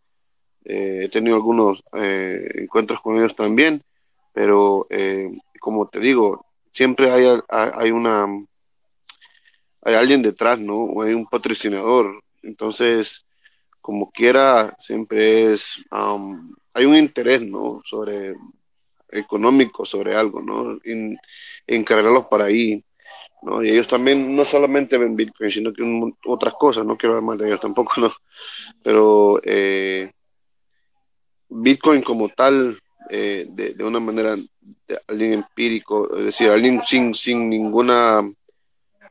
eh, 0.64 1.00
he 1.04 1.08
tenido 1.10 1.36
algunos 1.36 1.82
encuentros 1.92 3.00
con 3.00 3.16
ellos 3.18 3.36
también, 3.36 3.82
pero 4.32 4.86
como 5.60 5.88
te 5.88 6.00
digo, 6.00 6.47
siempre 6.72 7.10
hay, 7.10 7.26
hay 7.48 7.90
una 7.90 8.26
hay 9.82 9.94
alguien 9.94 10.22
detrás, 10.22 10.58
¿no? 10.58 10.76
O 10.76 11.02
hay 11.02 11.14
un 11.14 11.26
patrocinador. 11.26 12.22
Entonces, 12.42 13.24
como 13.80 14.10
quiera, 14.10 14.74
siempre 14.78 15.52
es 15.52 15.82
hay 15.90 16.84
un 16.84 16.96
interés, 16.96 17.42
¿no? 17.42 17.82
Sobre 17.84 18.34
económico 19.10 19.84
sobre 19.84 20.14
algo, 20.14 20.42
¿no? 20.42 20.78
En, 20.84 21.18
encargarlos 21.66 22.26
para 22.26 22.46
ahí, 22.46 22.82
¿no? 23.42 23.62
Y 23.62 23.70
ellos 23.70 23.88
también 23.88 24.34
no 24.34 24.44
solamente 24.44 24.98
ven 24.98 25.16
Bitcoin, 25.16 25.50
sino 25.50 25.72
que 25.72 25.82
otras 26.26 26.54
cosas, 26.54 26.86
no 26.86 26.96
quiero 26.96 27.14
hablar 27.16 27.26
mal 27.26 27.38
de 27.38 27.46
ellos 27.48 27.60
tampoco, 27.60 27.92
¿no? 28.00 28.12
Pero 28.82 29.40
eh, 29.44 30.10
Bitcoin 31.48 32.02
como 32.02 32.28
tal, 32.30 32.78
eh, 33.10 33.46
de, 33.48 33.84
una 33.84 34.00
manera 34.00 34.36
alguien 35.06 35.32
empírico, 35.34 36.16
es 36.16 36.26
decir, 36.26 36.50
alguien 36.50 36.82
sin, 36.84 37.14
sin 37.14 37.48
ninguna 37.48 38.22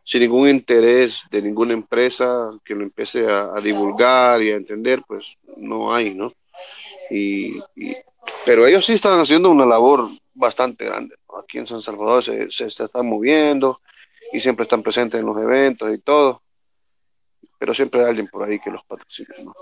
sin 0.07 0.21
ningún 0.21 0.47
interés 0.47 1.25
de 1.29 1.41
ninguna 1.41 1.73
empresa 1.73 2.51
que 2.63 2.73
lo 2.73 2.83
empiece 2.83 3.27
a, 3.27 3.59
divulgar 3.59 4.41
y 4.41 4.51
a 4.51 4.55
entender, 4.55 5.03
pues 5.05 5.35
no 5.57 5.93
hay, 5.93 6.15
¿no? 6.15 6.31
Y, 7.09 7.59
pero 8.45 8.65
ellos 8.65 8.85
sí 8.85 8.93
están 8.93 9.19
haciendo 9.19 9.49
una 9.49 9.65
labor 9.65 10.09
bastante 10.33 10.85
grande. 10.85 11.15
Aquí 11.37 11.57
en 11.57 11.67
San 11.67 11.81
Salvador 11.81 12.23
se, 12.23 12.49
se, 12.49 12.67
están 12.67 13.05
moviendo 13.05 13.81
y 14.31 14.39
siempre 14.39 14.63
están 14.63 14.81
presentes 14.81 15.19
en 15.19 15.25
los 15.25 15.37
eventos 15.37 15.93
y 15.93 15.97
todo, 15.97 16.41
pero 17.59 17.73
siempre 17.73 17.99
hay 17.99 18.07
alguien 18.07 18.27
por 18.27 18.47
ahí 18.47 18.61
que 18.61 18.71
los 18.71 18.85
patrocina, 18.85 19.35
¿no? 19.43 19.53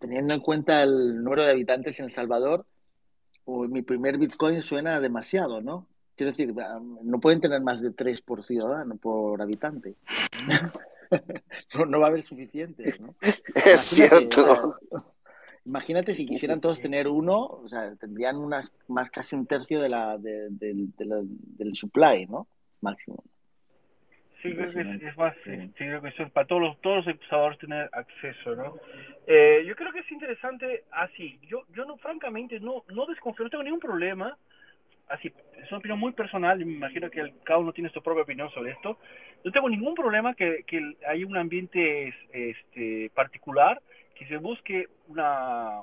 Teniendo 0.00 0.34
en 0.34 0.40
cuenta 0.40 0.82
el 0.82 1.22
número 1.22 1.44
de 1.44 1.52
habitantes 1.52 2.00
en 2.00 2.06
El 2.06 2.10
Salvador, 3.46 3.68
mi 3.68 3.82
primer 3.82 4.18
Bitcoin 4.18 4.62
suena 4.62 5.00
demasiado, 5.00 5.60
¿no? 5.60 5.86
Quiero 6.16 6.32
decir, 6.32 6.54
no 7.02 7.20
pueden 7.20 7.40
tener 7.40 7.60
más 7.60 7.80
de 7.80 7.90
tres 7.90 8.20
por 8.22 8.44
ciudadano, 8.44 8.96
por 8.96 9.40
habitante. 9.42 9.94
no, 11.88 12.00
va 12.00 12.06
a 12.06 12.10
haber 12.10 12.22
suficientes, 12.22 12.98
¿no? 13.00 13.14
Es 13.54 13.80
cierto. 13.80 14.76
imagínate 15.64 16.14
si 16.14 16.26
quisieran 16.26 16.60
todos 16.60 16.80
tener 16.80 17.06
uno, 17.06 17.44
o 17.44 17.68
sea, 17.68 17.94
tendrían 17.96 18.36
unas, 18.36 18.72
más 18.88 19.10
casi 19.10 19.36
un 19.36 19.46
tercio 19.46 19.80
de 19.80 19.90
la, 19.90 20.16
de, 20.16 20.48
la, 20.98 21.20
del 21.22 21.74
supply, 21.74 22.26
¿no? 22.26 22.48
Máximo. 22.80 23.22
Sí, 24.42 24.54
creo 24.54 24.64
que 24.64 25.06
es, 25.06 25.16
más, 25.16 25.34
sí. 25.44 25.50
creo 25.76 26.00
que 26.00 26.08
eso 26.08 26.28
para 26.30 26.46
todos 26.46 26.62
los, 26.62 26.80
todos 26.80 26.96
los 26.98 27.06
empezadores 27.08 27.58
tener 27.58 27.90
acceso, 27.92 28.54
¿no? 28.54 28.76
Eh, 29.26 29.64
yo 29.66 29.74
creo 29.74 29.92
que 29.92 30.00
es 30.00 30.12
interesante, 30.12 30.84
así, 30.92 31.38
yo, 31.42 31.64
yo 31.74 31.84
no, 31.84 31.96
francamente, 31.96 32.60
no, 32.60 32.84
no 32.88 33.06
desconfío, 33.06 33.44
no 33.44 33.50
tengo 33.50 33.64
ningún 33.64 33.80
problema, 33.80 34.38
así, 35.08 35.32
es 35.56 35.68
una 35.70 35.78
opinión 35.78 35.98
muy 35.98 36.12
personal, 36.12 36.64
me 36.64 36.72
imagino 36.72 37.10
que 37.10 37.20
el, 37.20 37.34
cada 37.42 37.58
uno 37.58 37.72
tiene 37.72 37.90
su 37.90 38.00
propia 38.02 38.22
opinión 38.22 38.48
sobre 38.50 38.70
esto, 38.70 38.98
no 39.42 39.50
tengo 39.50 39.68
ningún 39.68 39.96
problema 39.96 40.34
que, 40.34 40.62
que 40.64 40.96
haya 41.08 41.26
un 41.26 41.36
ambiente 41.36 42.14
este, 42.32 43.10
particular, 43.14 43.82
que 44.14 44.26
se 44.26 44.36
busque 44.36 44.88
una, 45.08 45.82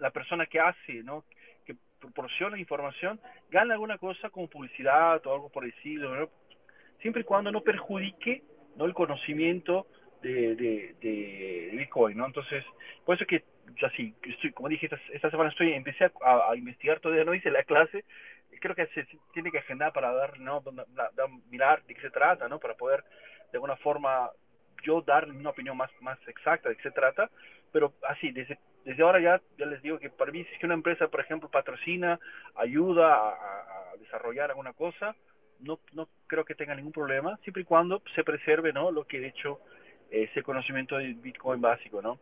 la 0.00 0.10
persona 0.10 0.46
que 0.46 0.58
hace, 0.58 1.04
¿no? 1.04 1.24
que 1.64 1.76
proporciona 2.00 2.58
información, 2.58 3.20
gane 3.50 3.72
alguna 3.72 3.98
cosa 3.98 4.30
como 4.30 4.48
publicidad 4.48 5.24
o 5.26 5.32
algo 5.32 5.48
por 5.48 5.62
el 5.62 5.70
estilo, 5.70 6.28
siempre 7.00 7.22
y 7.22 7.24
cuando 7.24 7.52
no 7.52 7.60
perjudique 7.60 8.42
¿no? 8.76 8.84
el 8.84 8.94
conocimiento 8.94 9.86
de, 10.22 10.94
de, 11.00 11.70
Bitcoin, 11.72 12.16
¿no? 12.16 12.26
Entonces, 12.26 12.64
por 13.04 13.16
eso 13.16 13.26
que, 13.26 13.42
así, 13.84 14.14
estoy, 14.22 14.52
como 14.52 14.68
dije, 14.68 14.86
esta, 14.86 15.00
esta 15.12 15.30
semana 15.30 15.50
estoy, 15.50 15.72
empecé 15.72 16.10
a, 16.22 16.54
investigar, 16.56 17.00
todavía 17.00 17.24
no 17.24 17.34
hice 17.34 17.50
la 17.50 17.64
clase, 17.64 18.04
creo 18.60 18.76
que 18.76 18.86
se 18.88 19.06
tiene 19.32 19.50
que 19.50 19.58
agendar 19.58 19.92
para 19.92 20.12
dar, 20.12 20.38
¿no? 20.38 20.62
mirar 21.50 21.82
de 21.84 21.94
qué 21.94 22.00
se 22.00 22.10
trata, 22.10 22.48
¿no? 22.48 22.60
Para 22.60 22.74
poder 22.74 23.02
de 23.50 23.56
alguna 23.56 23.76
forma 23.76 24.30
yo 24.84 25.02
dar 25.02 25.28
una 25.28 25.50
opinión 25.50 25.76
más, 25.76 25.90
más 26.00 26.18
exacta 26.28 26.68
de 26.68 26.76
qué 26.76 26.82
se 26.82 26.90
trata, 26.90 27.30
pero 27.72 27.94
así, 28.08 28.30
desde, 28.30 28.58
desde 28.84 29.02
ahora 29.02 29.20
ya, 29.20 29.40
ya 29.58 29.66
les 29.66 29.82
digo 29.82 29.98
que 29.98 30.10
para 30.10 30.32
mí 30.32 30.44
si 30.44 30.52
es 30.52 30.58
que 30.58 30.66
una 30.66 30.74
empresa, 30.74 31.08
por 31.08 31.20
ejemplo, 31.20 31.48
patrocina, 31.48 32.18
ayuda 32.54 33.14
a, 33.14 33.96
desarrollar 33.98 34.50
alguna 34.50 34.72
cosa, 34.72 35.14
no, 35.60 35.78
no 35.92 36.08
creo 36.26 36.44
que 36.44 36.54
tenga 36.54 36.74
ningún 36.74 36.92
problema, 36.92 37.38
siempre 37.44 37.62
y 37.62 37.64
cuando 37.64 38.02
se 38.14 38.24
preserve, 38.24 38.72
¿no? 38.72 38.90
Lo 38.90 39.06
que 39.06 39.20
de 39.20 39.28
hecho 39.28 39.60
ese 40.12 40.42
conocimiento 40.42 40.98
de 40.98 41.14
Bitcoin 41.14 41.60
básico, 41.60 42.02
¿no? 42.02 42.18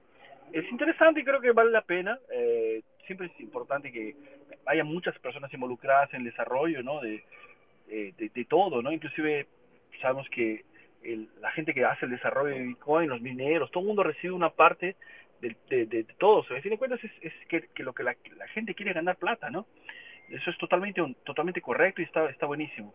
Es 0.53 0.65
interesante 0.71 1.21
y 1.21 1.25
creo 1.25 1.41
que 1.41 1.53
vale 1.53 1.71
la 1.71 1.83
pena. 1.83 2.19
Eh, 2.33 2.83
siempre 3.07 3.27
es 3.27 3.41
importante 3.41 3.91
que 3.91 4.15
haya 4.67 4.85
muchas 4.85 5.19
personas 5.19 5.53
involucradas 5.53 6.13
en 6.15 6.21
el 6.21 6.27
desarrollo, 6.27 6.83
¿no? 6.83 7.01
De, 7.01 7.23
de, 7.89 8.45
todo, 8.45 8.83
¿no? 8.83 8.93
Inclusive 8.93 9.49
sabemos 10.01 10.29
que 10.31 10.65
la 11.41 11.51
gente 11.53 11.75
que 11.75 11.85
hace 11.85 12.05
el 12.05 12.13
desarrollo 12.13 12.55
de 12.55 12.63
Bitcoin, 12.63 13.09
los 13.09 13.21
mineros, 13.21 13.71
todo 13.73 13.83
el 13.83 13.89
mundo 13.89 14.05
recibe 14.05 14.33
una 14.33 14.51
parte 14.51 14.95
de, 15.41 15.57
de, 15.69 15.87
de 15.87 16.05
todo. 16.19 16.41
A 16.41 16.61
fin 16.61 16.71
de 16.71 16.79
cuentas 16.79 17.03
es, 17.03 17.11
es 17.21 17.33
que, 17.49 17.69
que, 17.75 17.83
lo 17.83 17.93
que 17.93 18.05
la, 18.05 18.15
la, 18.37 18.47
gente 18.49 18.75
quiere 18.75 18.93
ganar 18.93 19.17
plata, 19.17 19.51
¿no? 19.51 19.67
Eso 20.29 20.51
es 20.51 20.59
totalmente, 20.59 21.03
totalmente 21.25 21.61
correcto 21.61 22.01
y 22.01 22.05
está, 22.05 22.31
está 22.31 22.47
buenísimo. 22.47 22.95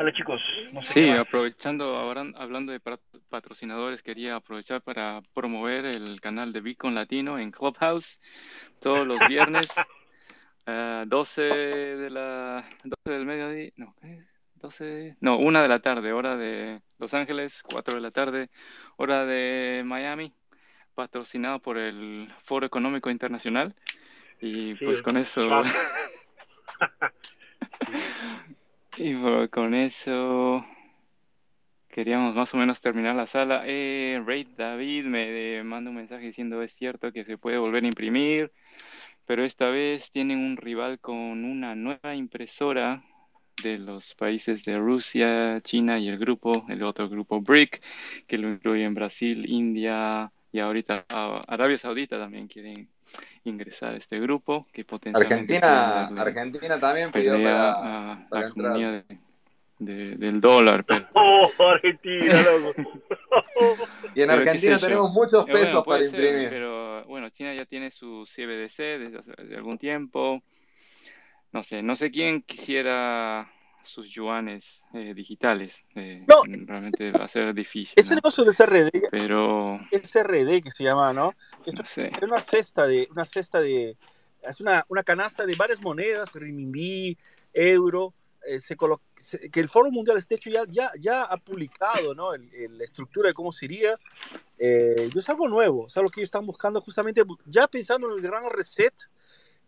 Hola 0.00 0.12
chicos. 0.12 0.40
sí, 0.84 1.08
aprovechando, 1.08 1.96
ahora 1.96 2.24
hablando 2.36 2.70
de 2.70 2.78
patrocinadores, 3.28 4.00
quería 4.00 4.36
aprovechar 4.36 4.80
para 4.80 5.22
promover 5.34 5.86
el 5.86 6.20
canal 6.20 6.52
de 6.52 6.60
Bitcoin 6.60 6.94
Latino 6.94 7.36
en 7.36 7.50
Clubhouse 7.50 8.20
todos 8.80 9.04
los 9.04 9.18
viernes, 9.26 9.66
12 11.06 11.42
de 11.42 12.10
la 12.10 12.64
12 12.84 13.12
del 13.12 13.26
mediodía, 13.26 13.72
no, 13.74 13.96
12, 14.54 15.16
no, 15.20 15.36
una 15.36 15.62
de 15.62 15.68
la 15.68 15.80
tarde, 15.80 16.12
hora 16.12 16.36
de 16.36 16.80
Los 17.00 17.12
Ángeles, 17.12 17.64
4 17.68 17.96
de 17.96 18.00
la 18.00 18.12
tarde, 18.12 18.50
hora 18.98 19.26
de 19.26 19.82
Miami, 19.84 20.32
patrocinado 20.94 21.58
por 21.58 21.76
el 21.76 22.32
Foro 22.44 22.64
Económico 22.64 23.10
Internacional. 23.10 23.74
Y 24.40 24.76
pues 24.76 25.02
con 25.02 25.16
eso. 25.16 25.44
Y 29.00 29.14
con 29.50 29.74
eso 29.74 30.66
queríamos 31.88 32.34
más 32.34 32.52
o 32.52 32.56
menos 32.56 32.80
terminar 32.80 33.14
la 33.14 33.28
sala. 33.28 33.62
Eh, 33.64 34.20
Ray 34.26 34.42
David 34.56 35.04
me 35.04 35.62
manda 35.62 35.90
un 35.90 35.96
mensaje 35.96 36.26
diciendo 36.26 36.60
es 36.62 36.72
cierto 36.72 37.12
que 37.12 37.24
se 37.24 37.38
puede 37.38 37.58
volver 37.58 37.84
a 37.84 37.86
imprimir, 37.86 38.50
pero 39.24 39.44
esta 39.44 39.68
vez 39.68 40.10
tienen 40.10 40.38
un 40.38 40.56
rival 40.56 40.98
con 40.98 41.44
una 41.44 41.76
nueva 41.76 42.16
impresora 42.16 43.04
de 43.62 43.78
los 43.78 44.16
países 44.16 44.64
de 44.64 44.78
Rusia, 44.78 45.60
China 45.62 46.00
y 46.00 46.08
el 46.08 46.18
grupo, 46.18 46.66
el 46.68 46.82
otro 46.82 47.08
grupo 47.08 47.40
BRIC, 47.40 47.80
que 48.26 48.38
lo 48.38 48.50
incluye 48.50 48.82
en 48.82 48.94
Brasil, 48.94 49.48
India 49.48 50.32
y 50.58 50.60
ahorita 50.60 51.04
Arabia 51.46 51.78
Saudita 51.78 52.18
también 52.18 52.48
quieren 52.48 52.88
ingresar 53.44 53.94
a 53.94 53.96
este 53.96 54.18
grupo 54.18 54.66
que 54.72 54.84
potencialmente 54.84 55.56
Argentina 55.56 56.20
Argentina 56.20 56.80
también 56.80 57.12
pidió 57.12 57.40
para, 57.40 58.26
la 58.28 58.46
economía 58.48 59.04
del 59.78 60.40
dólar 60.40 60.84
pero... 60.84 61.06
oh 61.14 61.48
Argentina 61.60 62.34
y 64.16 64.22
en 64.22 64.30
Argentina 64.30 64.78
tenemos 64.80 65.12
muchos 65.12 65.44
eh, 65.48 65.52
pesos 65.52 65.84
para 65.86 66.04
imprimir. 66.04 66.48
pero 66.48 67.04
bueno 67.04 67.28
China 67.30 67.54
ya 67.54 67.64
tiene 67.64 67.92
su 67.92 68.24
CBDC 68.24 68.98
desde 68.98 69.18
hace 69.18 69.32
algún 69.54 69.78
tiempo. 69.78 70.42
No 71.52 71.62
sé 71.62 71.84
no 71.84 71.94
sé 71.94 72.10
quién 72.10 72.42
quisiera 72.42 73.48
sus 73.88 74.10
yuanes 74.10 74.84
eh, 74.92 75.14
digitales. 75.14 75.82
Eh, 75.94 76.24
no, 76.28 76.42
realmente 76.44 77.10
va 77.10 77.24
a 77.24 77.28
ser 77.28 77.54
difícil. 77.54 77.94
Ese 77.96 78.14
negocio 78.14 78.44
de 78.44 78.52
SRD, 78.52 79.08
pero 79.10 79.80
SRD 79.90 80.62
que 80.62 80.70
se 80.70 80.84
llama, 80.84 81.12
¿no? 81.12 81.34
Es 81.64 81.74
una 82.22 82.40
cesta 82.40 82.86
de, 82.86 83.08
una 83.10 83.24
cesta 83.24 83.60
de, 83.60 83.96
es 84.42 84.60
una, 84.60 84.84
una 84.88 85.02
canasta 85.02 85.46
de 85.46 85.56
varias 85.56 85.80
monedas, 85.80 86.32
renminbi, 86.32 87.16
euro, 87.52 88.14
eh, 88.46 88.60
se 88.60 88.76
que 89.50 89.60
el 89.60 89.68
Foro 89.68 89.90
Mundial, 89.90 90.22
de 90.28 90.36
hecho, 90.36 90.50
ya, 90.50 90.62
ya, 90.68 90.90
ya 91.00 91.24
ha 91.24 91.36
publicado 91.38 92.14
¿no? 92.14 92.36
la 92.36 92.84
estructura 92.84 93.28
de 93.28 93.34
cómo 93.34 93.52
sería. 93.52 93.98
Eh, 94.58 95.10
es 95.14 95.28
algo 95.28 95.48
nuevo, 95.48 95.86
es 95.86 95.96
algo 95.96 96.10
que 96.10 96.20
ellos 96.20 96.28
están 96.28 96.46
buscando 96.46 96.80
justamente, 96.80 97.22
ya 97.46 97.66
pensando 97.66 98.10
en 98.10 98.18
el 98.18 98.22
gran 98.22 98.48
reset, 98.50 98.94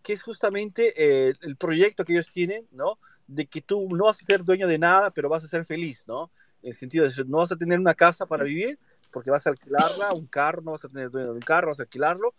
que 0.03 0.13
es 0.13 0.23
justamente 0.23 1.29
el 1.29 1.57
proyecto 1.57 2.05
que 2.05 2.13
ellos 2.13 2.29
tienen, 2.29 2.67
¿no? 2.71 2.99
De 3.31 3.47
que 3.47 3.61
tú 3.61 3.89
no 3.91 4.05
vas 4.05 4.21
a 4.21 4.25
ser 4.25 4.45
dueño 4.45 4.67
de 4.67 4.79
nada, 4.79 5.11
pero 5.11 5.29
vas 5.29 5.45
a 5.45 5.49
ser 5.49 5.65
feliz, 5.65 6.05
¿no? 6.07 6.31
En 6.63 6.71
el 6.71 6.75
sentido 6.75 7.09
de 7.09 7.25
no 7.27 7.39
vas 7.39 7.53
a 7.53 7.57
tener 7.57 7.79
una 7.79 7.95
casa 7.95 8.27
para 8.27 8.45
vivir, 8.45 8.79
porque 9.13 9.31
vas 9.31 9.47
a 9.47 9.51
alquilarla, 9.51 10.13
un 10.13 10.27
carro, 10.27 10.63
no 10.63 10.73
vas 10.73 10.85
a 10.85 10.89
tener 10.89 11.11
dueño 11.11 11.29
de 11.29 11.35
un 11.35 11.41
carro, 11.41 11.69
vas 11.69 11.79
a 11.79 11.85
alquilarlo, 11.85 12.35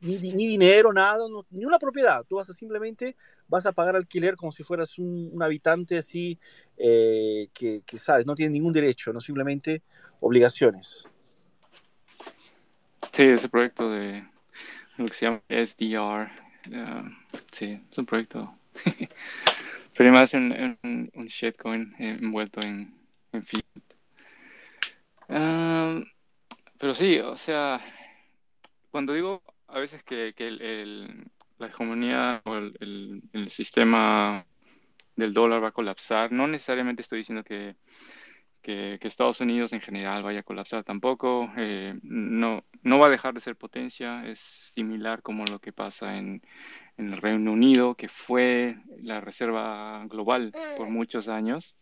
ni, 0.00 0.18
ni, 0.18 0.46
dinero, 0.46 0.92
nada, 0.92 1.24
ni 1.50 1.64
una 1.64 1.78
propiedad. 1.78 2.24
Tú 2.28 2.36
vas 2.36 2.48
a 2.50 2.52
simplemente, 2.52 3.16
vas 3.48 3.64
a 3.64 3.72
pagar 3.72 3.96
alquiler 3.96 4.36
como 4.36 4.52
si 4.52 4.62
fueras 4.62 4.98
un, 4.98 5.36
habitante 5.42 5.98
así, 5.98 6.38
eh, 6.76 7.48
que, 7.52 7.82
sabes, 7.98 8.26
no 8.26 8.34
tiene 8.34 8.52
ningún 8.52 8.72
derecho, 8.72 9.12
no 9.12 9.20
simplemente 9.20 9.82
obligaciones. 10.20 11.06
Sí, 13.12 13.22
ese 13.22 13.48
proyecto 13.48 13.90
de 13.90 14.28
lo 14.98 15.06
que 15.06 15.14
se 15.14 15.26
llama 15.26 15.42
SDR, 15.48 16.30
uh, 16.68 17.08
sí, 17.52 17.82
es 17.90 17.98
un 17.98 18.04
proyecto 18.04 18.54
Pero 19.96 20.12
más 20.12 20.34
un, 20.34 20.78
un, 21.14 21.26
shitcoin 21.26 21.94
envuelto 21.98 22.60
en, 22.60 22.94
en 23.32 23.44
fiat. 23.44 23.64
pero 26.78 26.94
sí, 26.94 27.18
o 27.18 27.36
sea, 27.36 27.80
cuando 28.90 29.14
digo 29.14 29.42
a 29.68 29.78
veces 29.78 30.02
que, 30.02 30.34
que 30.36 30.48
el, 30.48 31.26
la 31.58 31.68
hegemonía 31.68 32.42
o 32.44 32.56
el, 32.56 33.22
el, 33.32 33.50
sistema 33.50 34.46
del 35.16 35.32
dólar 35.32 35.62
va 35.64 35.68
a 35.68 35.72
colapsar, 35.72 36.30
no 36.30 36.46
necesariamente 36.46 37.02
estoy 37.02 37.20
diciendo 37.20 37.42
que, 37.42 37.76
que, 38.60 38.98
Estados 39.00 39.40
Unidos 39.40 39.72
en 39.72 39.80
general 39.80 40.22
vaya 40.22 40.40
a 40.40 40.42
colapsar 40.44 40.84
tampoco. 40.84 41.50
Eh, 41.56 41.98
no, 42.02 42.64
no 42.82 42.98
va 42.98 43.06
a 43.06 43.10
dejar 43.10 43.32
de 43.32 43.40
ser 43.40 43.56
potencia, 43.56 44.26
es 44.26 44.40
similar 44.40 45.22
como 45.22 45.44
lo 45.46 45.58
que 45.58 45.72
pasa 45.72 46.18
en, 46.18 46.42
en 46.98 47.12
el 47.12 47.20
Reino 47.20 47.52
Unido, 47.52 47.94
que 47.94 48.08
fue 48.08 48.76
la 49.02 49.20
reserva 49.20 50.04
global 50.06 50.52
por 50.76 50.88
muchos 50.88 51.28
años. 51.28 51.76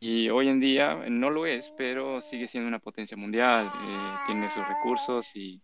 Y 0.00 0.30
hoy 0.30 0.48
en 0.48 0.60
día 0.60 0.94
no 1.08 1.30
lo 1.30 1.46
es, 1.46 1.72
pero 1.76 2.22
sigue 2.22 2.48
siendo 2.48 2.68
una 2.68 2.78
potencia 2.78 3.16
mundial, 3.16 3.66
eh, 3.66 4.14
tiene 4.26 4.50
sus 4.50 4.66
recursos 4.66 5.36
y, 5.36 5.60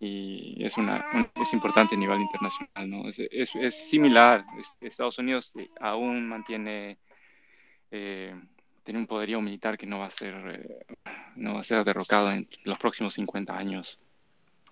y 0.00 0.64
es, 0.64 0.78
una, 0.78 1.04
es 1.34 1.52
importante 1.52 1.94
a 1.94 1.98
nivel 1.98 2.20
internacional. 2.20 2.90
¿no? 2.90 3.08
Es, 3.08 3.18
es, 3.30 3.74
similar, 3.88 4.44
Estados 4.80 5.18
Unidos 5.18 5.52
aún 5.78 6.26
mantiene, 6.26 6.98
eh, 7.90 8.34
tiene 8.82 9.00
un 9.00 9.06
poderío 9.06 9.42
militar 9.42 9.76
que 9.76 9.86
no 9.86 9.98
va 9.98 10.06
a 10.06 10.10
ser, 10.10 10.34
eh, 10.34 10.86
no 11.36 11.54
va 11.54 11.60
a 11.60 11.64
ser 11.64 11.84
derrocado 11.84 12.30
en 12.30 12.48
los 12.64 12.78
próximos 12.78 13.14
50 13.14 13.56
años. 13.56 14.00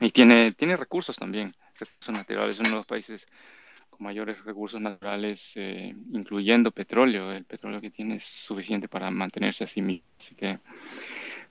Y 0.01 0.11
tiene, 0.11 0.53
tiene 0.53 0.77
recursos 0.77 1.17
también 1.17 1.55
recursos 1.79 2.15
naturales, 2.15 2.59
uno 2.61 2.71
de 2.71 2.75
los 2.77 2.87
países 2.87 3.27
con 3.91 4.05
mayores 4.05 4.45
recursos 4.45 4.81
naturales, 4.81 5.53
eh, 5.57 5.95
incluyendo 6.13 6.71
petróleo. 6.71 7.33
El 7.33 7.45
petróleo 7.45 7.81
que 7.81 7.91
tiene 7.91 8.17
es 8.17 8.25
suficiente 8.25 8.89
para 8.89 9.11
mantenerse 9.11 9.65
a 9.65 9.67
sí 9.67 9.83
mismo. 9.83 10.07
Así 10.19 10.35
que 10.35 10.59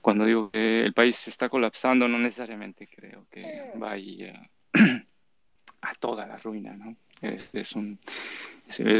cuando 0.00 0.26
digo 0.26 0.50
que 0.50 0.84
el 0.84 0.92
país 0.92 1.16
se 1.16 1.30
está 1.30 1.48
colapsando, 1.48 2.06
no 2.08 2.18
necesariamente 2.18 2.86
creo 2.86 3.26
que 3.30 3.44
vaya 3.76 4.50
a 5.80 5.94
toda 5.94 6.26
la 6.26 6.36
ruina, 6.36 6.74
¿no? 6.74 6.96
Es, 7.22 7.72
un, 7.72 7.98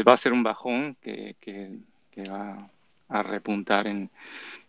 va 0.07 0.13
a 0.13 0.17
ser 0.17 0.33
un 0.33 0.41
bajón 0.41 0.97
que, 0.99 1.35
que, 1.39 1.77
que 2.09 2.23
va 2.23 2.67
a 3.09 3.23
repuntar 3.23 3.85
en, 3.85 4.09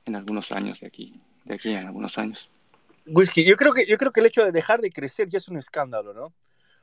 en 0.05 0.17
algunos 0.17 0.53
años 0.53 0.81
de 0.81 0.89
aquí, 0.89 1.19
de 1.45 1.55
aquí 1.55 1.73
en 1.73 1.87
algunos 1.87 2.19
años. 2.19 2.51
Whisky, 3.07 3.45
yo 3.45 3.57
creo 3.57 3.73
que 3.73 3.87
yo 3.87 3.97
creo 3.99 4.11
que 4.11 4.21
el 4.21 4.27
hecho 4.27 4.45
de 4.45 4.53
dejar 4.53 4.81
de 4.81 4.91
crecer 4.91 5.29
ya 5.29 5.39
es 5.39 5.49
un 5.49 5.57
escándalo, 5.57 6.13
¿no? 6.13 6.35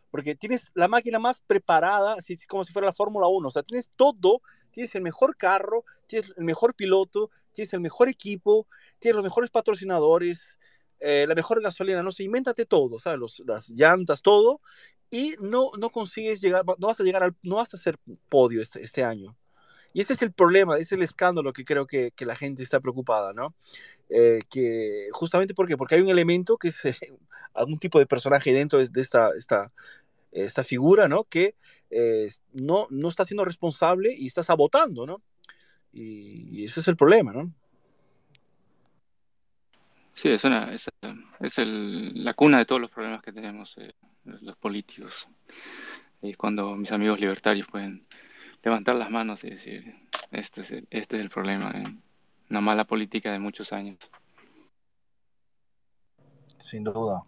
Porque 0.10 0.36
tienes 0.36 0.72
la 0.74 0.88
máquina 0.88 1.20
más 1.20 1.41
preparada, 1.41 2.14
así 2.14 2.38
como 2.48 2.64
si 2.64 2.72
fuera 2.72 2.86
la 2.88 2.94
Fórmula 2.94 3.28
1, 3.28 3.48
o 3.48 3.52
sea, 3.52 3.64
tienes 3.64 3.90
todo, 3.95 4.41
tienes 4.72 4.94
el 4.95 5.02
mejor 5.02 5.36
carro, 5.36 5.86
tienes 6.08 6.32
el 6.38 6.44
mejor 6.44 6.76
piloto, 6.76 7.30
tienes 7.52 7.74
el 7.74 7.82
mejor 7.82 8.10
equipo, 8.10 8.68
tienes 9.00 9.16
los 9.16 9.24
mejores 9.24 9.50
patrocinadores, 9.50 10.58
eh, 11.00 11.26
la 11.28 11.36
mejor 11.36 11.62
gasolina, 11.62 12.04
no 12.04 12.12
sé, 12.12 12.24
invéntate 12.24 12.66
todo, 12.66 13.00
¿sabes? 13.00 13.20
Los, 13.20 13.44
las 13.45 13.70
llantas, 13.70 14.22
todo, 14.22 14.62
y 15.10 15.36
no, 15.40 15.72
no 15.78 15.90
consigues 15.90 16.41
llegar, 16.41 16.64
no 16.66 16.88
vas 16.88 17.00
a 17.00 17.04
llegar 17.04 17.24
al, 17.24 17.36
no 17.44 17.56
vas 17.56 17.74
a 17.74 17.78
hacer 17.78 17.98
podio 18.30 18.62
este, 18.62 18.82
este 18.82 19.04
año. 19.04 19.36
Y 19.94 20.02
ese 20.02 20.14
es 20.14 20.22
el 20.24 20.32
problema, 20.34 20.76
ese 20.76 20.84
es 20.84 20.91
el 20.94 21.03
escándalo 21.03 21.53
que 21.53 21.64
creo 21.64 21.86
que, 21.86 22.11
que 22.11 22.26
la 22.26 22.36
gente 22.36 22.64
está 22.64 22.80
preocupada, 22.80 23.34
¿no? 23.34 23.53
Eh, 24.10 24.41
que 24.49 25.07
justamente 25.11 25.53
porque, 25.53 25.78
porque 25.78 25.95
hay 25.95 26.02
un 26.02 26.10
elemento 26.10 26.57
que 26.57 26.70
es 26.70 26.84
eh, 26.86 26.98
algún 27.53 27.78
tipo 27.78 27.99
de 27.99 28.07
personaje 28.07 28.52
dentro 28.53 28.80
de, 28.80 29.02
esta, 29.02 29.30
esta, 29.38 29.72
esta 30.32 30.64
figura, 30.64 31.07
¿no? 31.07 31.26
Que 31.26 31.56
eh, 31.91 32.30
no, 32.53 32.88
no 32.90 33.07
está 33.07 33.24
siendo 33.24 33.45
responsable 33.45 34.14
y 34.18 34.28
está 34.28 34.41
sabotando, 34.41 35.06
¿no? 35.06 35.22
Y, 35.94 36.65
ese 36.65 36.80
es 36.80 36.88
el 36.88 36.98
problema, 36.98 37.32
¿no? 37.32 37.53
Sí, 40.15 40.30
es, 40.30 40.44
una, 40.44 40.74
es, 40.74 40.90
es 41.40 41.57
el, 41.60 42.24
la 42.24 42.34
cuna 42.34 42.57
de 42.57 42.65
todos 42.65 42.82
los 42.82 42.90
problemas 42.90 43.22
que 43.22 43.32
tenemos 43.32 43.76
eh, 43.78 43.94
los 44.24 44.56
políticos. 44.57 45.28
Es 46.22 46.38
cuando 46.38 46.76
mis 46.76 46.91
amigos 46.91 47.20
libertarios 47.20 47.68
pueden 47.68 48.07
levantar 48.64 48.95
las 48.95 49.11
manos 49.11 49.44
y 49.44 49.49
decir, 49.52 49.95
este 50.31 50.61
es 50.61 50.72
el, 50.72 50.88
este 50.90 51.18
es 51.18 51.22
el 51.22 51.30
problema, 51.30 51.72
¿eh? 51.72 51.84
una 52.49 52.61
mala 52.61 52.85
política 52.85 53.31
de 53.31 53.40
muchos 53.40 53.73
años. 53.73 53.98
Sin 56.60 56.84
duda. 56.84 57.23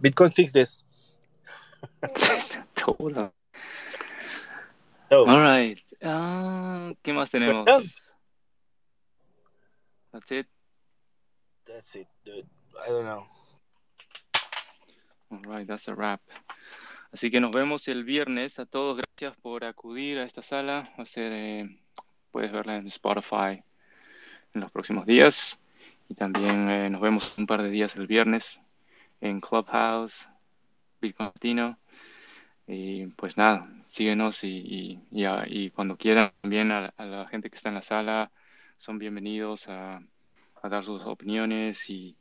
Bitcoin 0.00 0.32
fix 0.32 0.52
this. 0.52 0.84
All 5.10 5.40
right. 5.40 5.78
Uh, 6.02 6.94
¿Qué 7.02 7.12
más 7.14 7.30
tenemos? 7.30 7.64
That's 10.12 10.30
it. 10.30 10.46
That's 11.66 11.94
it, 11.94 12.08
dude. 12.24 12.46
I 12.84 12.88
don't 12.88 13.04
know. 13.04 13.26
All 15.30 15.40
right, 15.46 15.66
that's 15.66 15.88
a 15.88 15.94
wrap. 15.94 16.20
Así 17.14 17.30
que 17.30 17.40
nos 17.40 17.52
vemos 17.52 17.86
el 17.86 18.02
viernes. 18.02 18.58
A 18.58 18.66
todos, 18.66 18.98
gracias 18.98 19.40
por 19.40 19.64
acudir 19.64 20.18
a 20.18 20.24
esta 20.24 20.42
sala. 20.42 20.92
Va 20.98 21.04
a 21.04 21.06
ser, 21.06 21.30
eh, 21.32 21.78
puedes 22.32 22.50
verla 22.50 22.74
en 22.74 22.88
Spotify 22.88 23.62
en 24.52 24.60
los 24.60 24.72
próximos 24.72 25.06
días. 25.06 25.60
Y 26.08 26.14
también 26.16 26.68
eh, 26.68 26.90
nos 26.90 27.00
vemos 27.00 27.32
un 27.38 27.46
par 27.46 27.62
de 27.62 27.70
días 27.70 27.94
el 27.94 28.08
viernes 28.08 28.60
en 29.20 29.40
Clubhouse, 29.40 30.28
Bitcoin. 31.00 31.76
Y 32.66 33.06
pues 33.06 33.36
nada, 33.36 33.72
síguenos 33.86 34.42
y, 34.42 34.98
y, 35.12 35.70
cuando 35.70 35.96
quieran 35.96 36.32
también 36.40 36.72
a, 36.72 36.92
la 36.98 37.28
gente 37.28 37.48
que 37.48 37.54
está 37.54 37.68
en 37.68 37.76
la 37.76 37.82
sala 37.82 38.32
son 38.78 38.98
bienvenidos 38.98 39.68
a, 39.68 40.02
dar 40.64 40.82
sus 40.82 41.04
opiniones 41.04 41.88
y, 41.90 42.16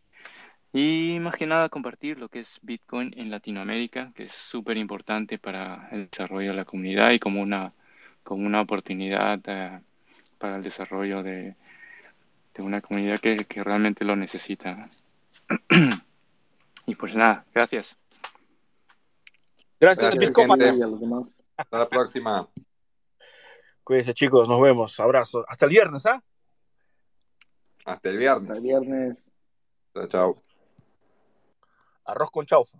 y 0.74 1.20
más 1.22 1.38
que 1.38 1.46
nada 1.46 1.70
compartir 1.70 2.18
lo 2.18 2.30
que 2.30 2.40
es 2.40 2.60
Bitcoin 2.64 3.14
en 3.16 3.30
Latinoamérica, 3.30 4.12
que 4.16 4.24
es 4.24 4.32
súper 4.32 4.78
importante 4.78 5.38
para 5.38 5.88
el 5.92 6.10
desarrollo 6.10 6.50
de 6.50 6.56
la 6.56 6.66
comunidad 6.66 7.12
y 7.12 7.20
como 7.20 7.42
una, 7.42 7.74
como 8.24 8.46
una 8.46 8.62
oportunidad 8.62 9.40
eh, 9.46 9.80
para 10.40 10.58
el 10.58 10.64
desarrollo 10.64 11.22
de, 11.22 11.56
de 12.56 12.64
una 12.64 12.82
comunidad 12.82 13.20
que, 13.20 13.46
que 13.46 13.64
realmente 13.64 14.04
lo 14.04 14.16
necesita. 14.16 14.90
y 16.88 16.96
pues 16.96 17.16
nada, 17.16 17.46
gracias. 17.54 17.98
Gracias, 19.80 20.16
Hasta 21.56 21.78
la 21.78 21.90
próxima. 21.90 22.48
Cuídense, 23.84 24.14
chicos. 24.14 24.48
Nos 24.48 24.62
vemos. 24.62 25.00
Abrazo. 25.00 25.46
Hasta 25.48 25.66
el 25.66 25.72
viernes, 25.72 26.06
¿ah? 26.06 26.24
Hasta 27.86 28.10
el 28.10 28.18
viernes. 28.18 28.50
Hasta 28.50 28.58
el 28.58 28.64
viernes. 28.64 29.24
Chao, 29.94 30.08
chao. 30.08 30.53
Arroz 32.06 32.32
con 32.32 32.46
chaufa. 32.46 32.80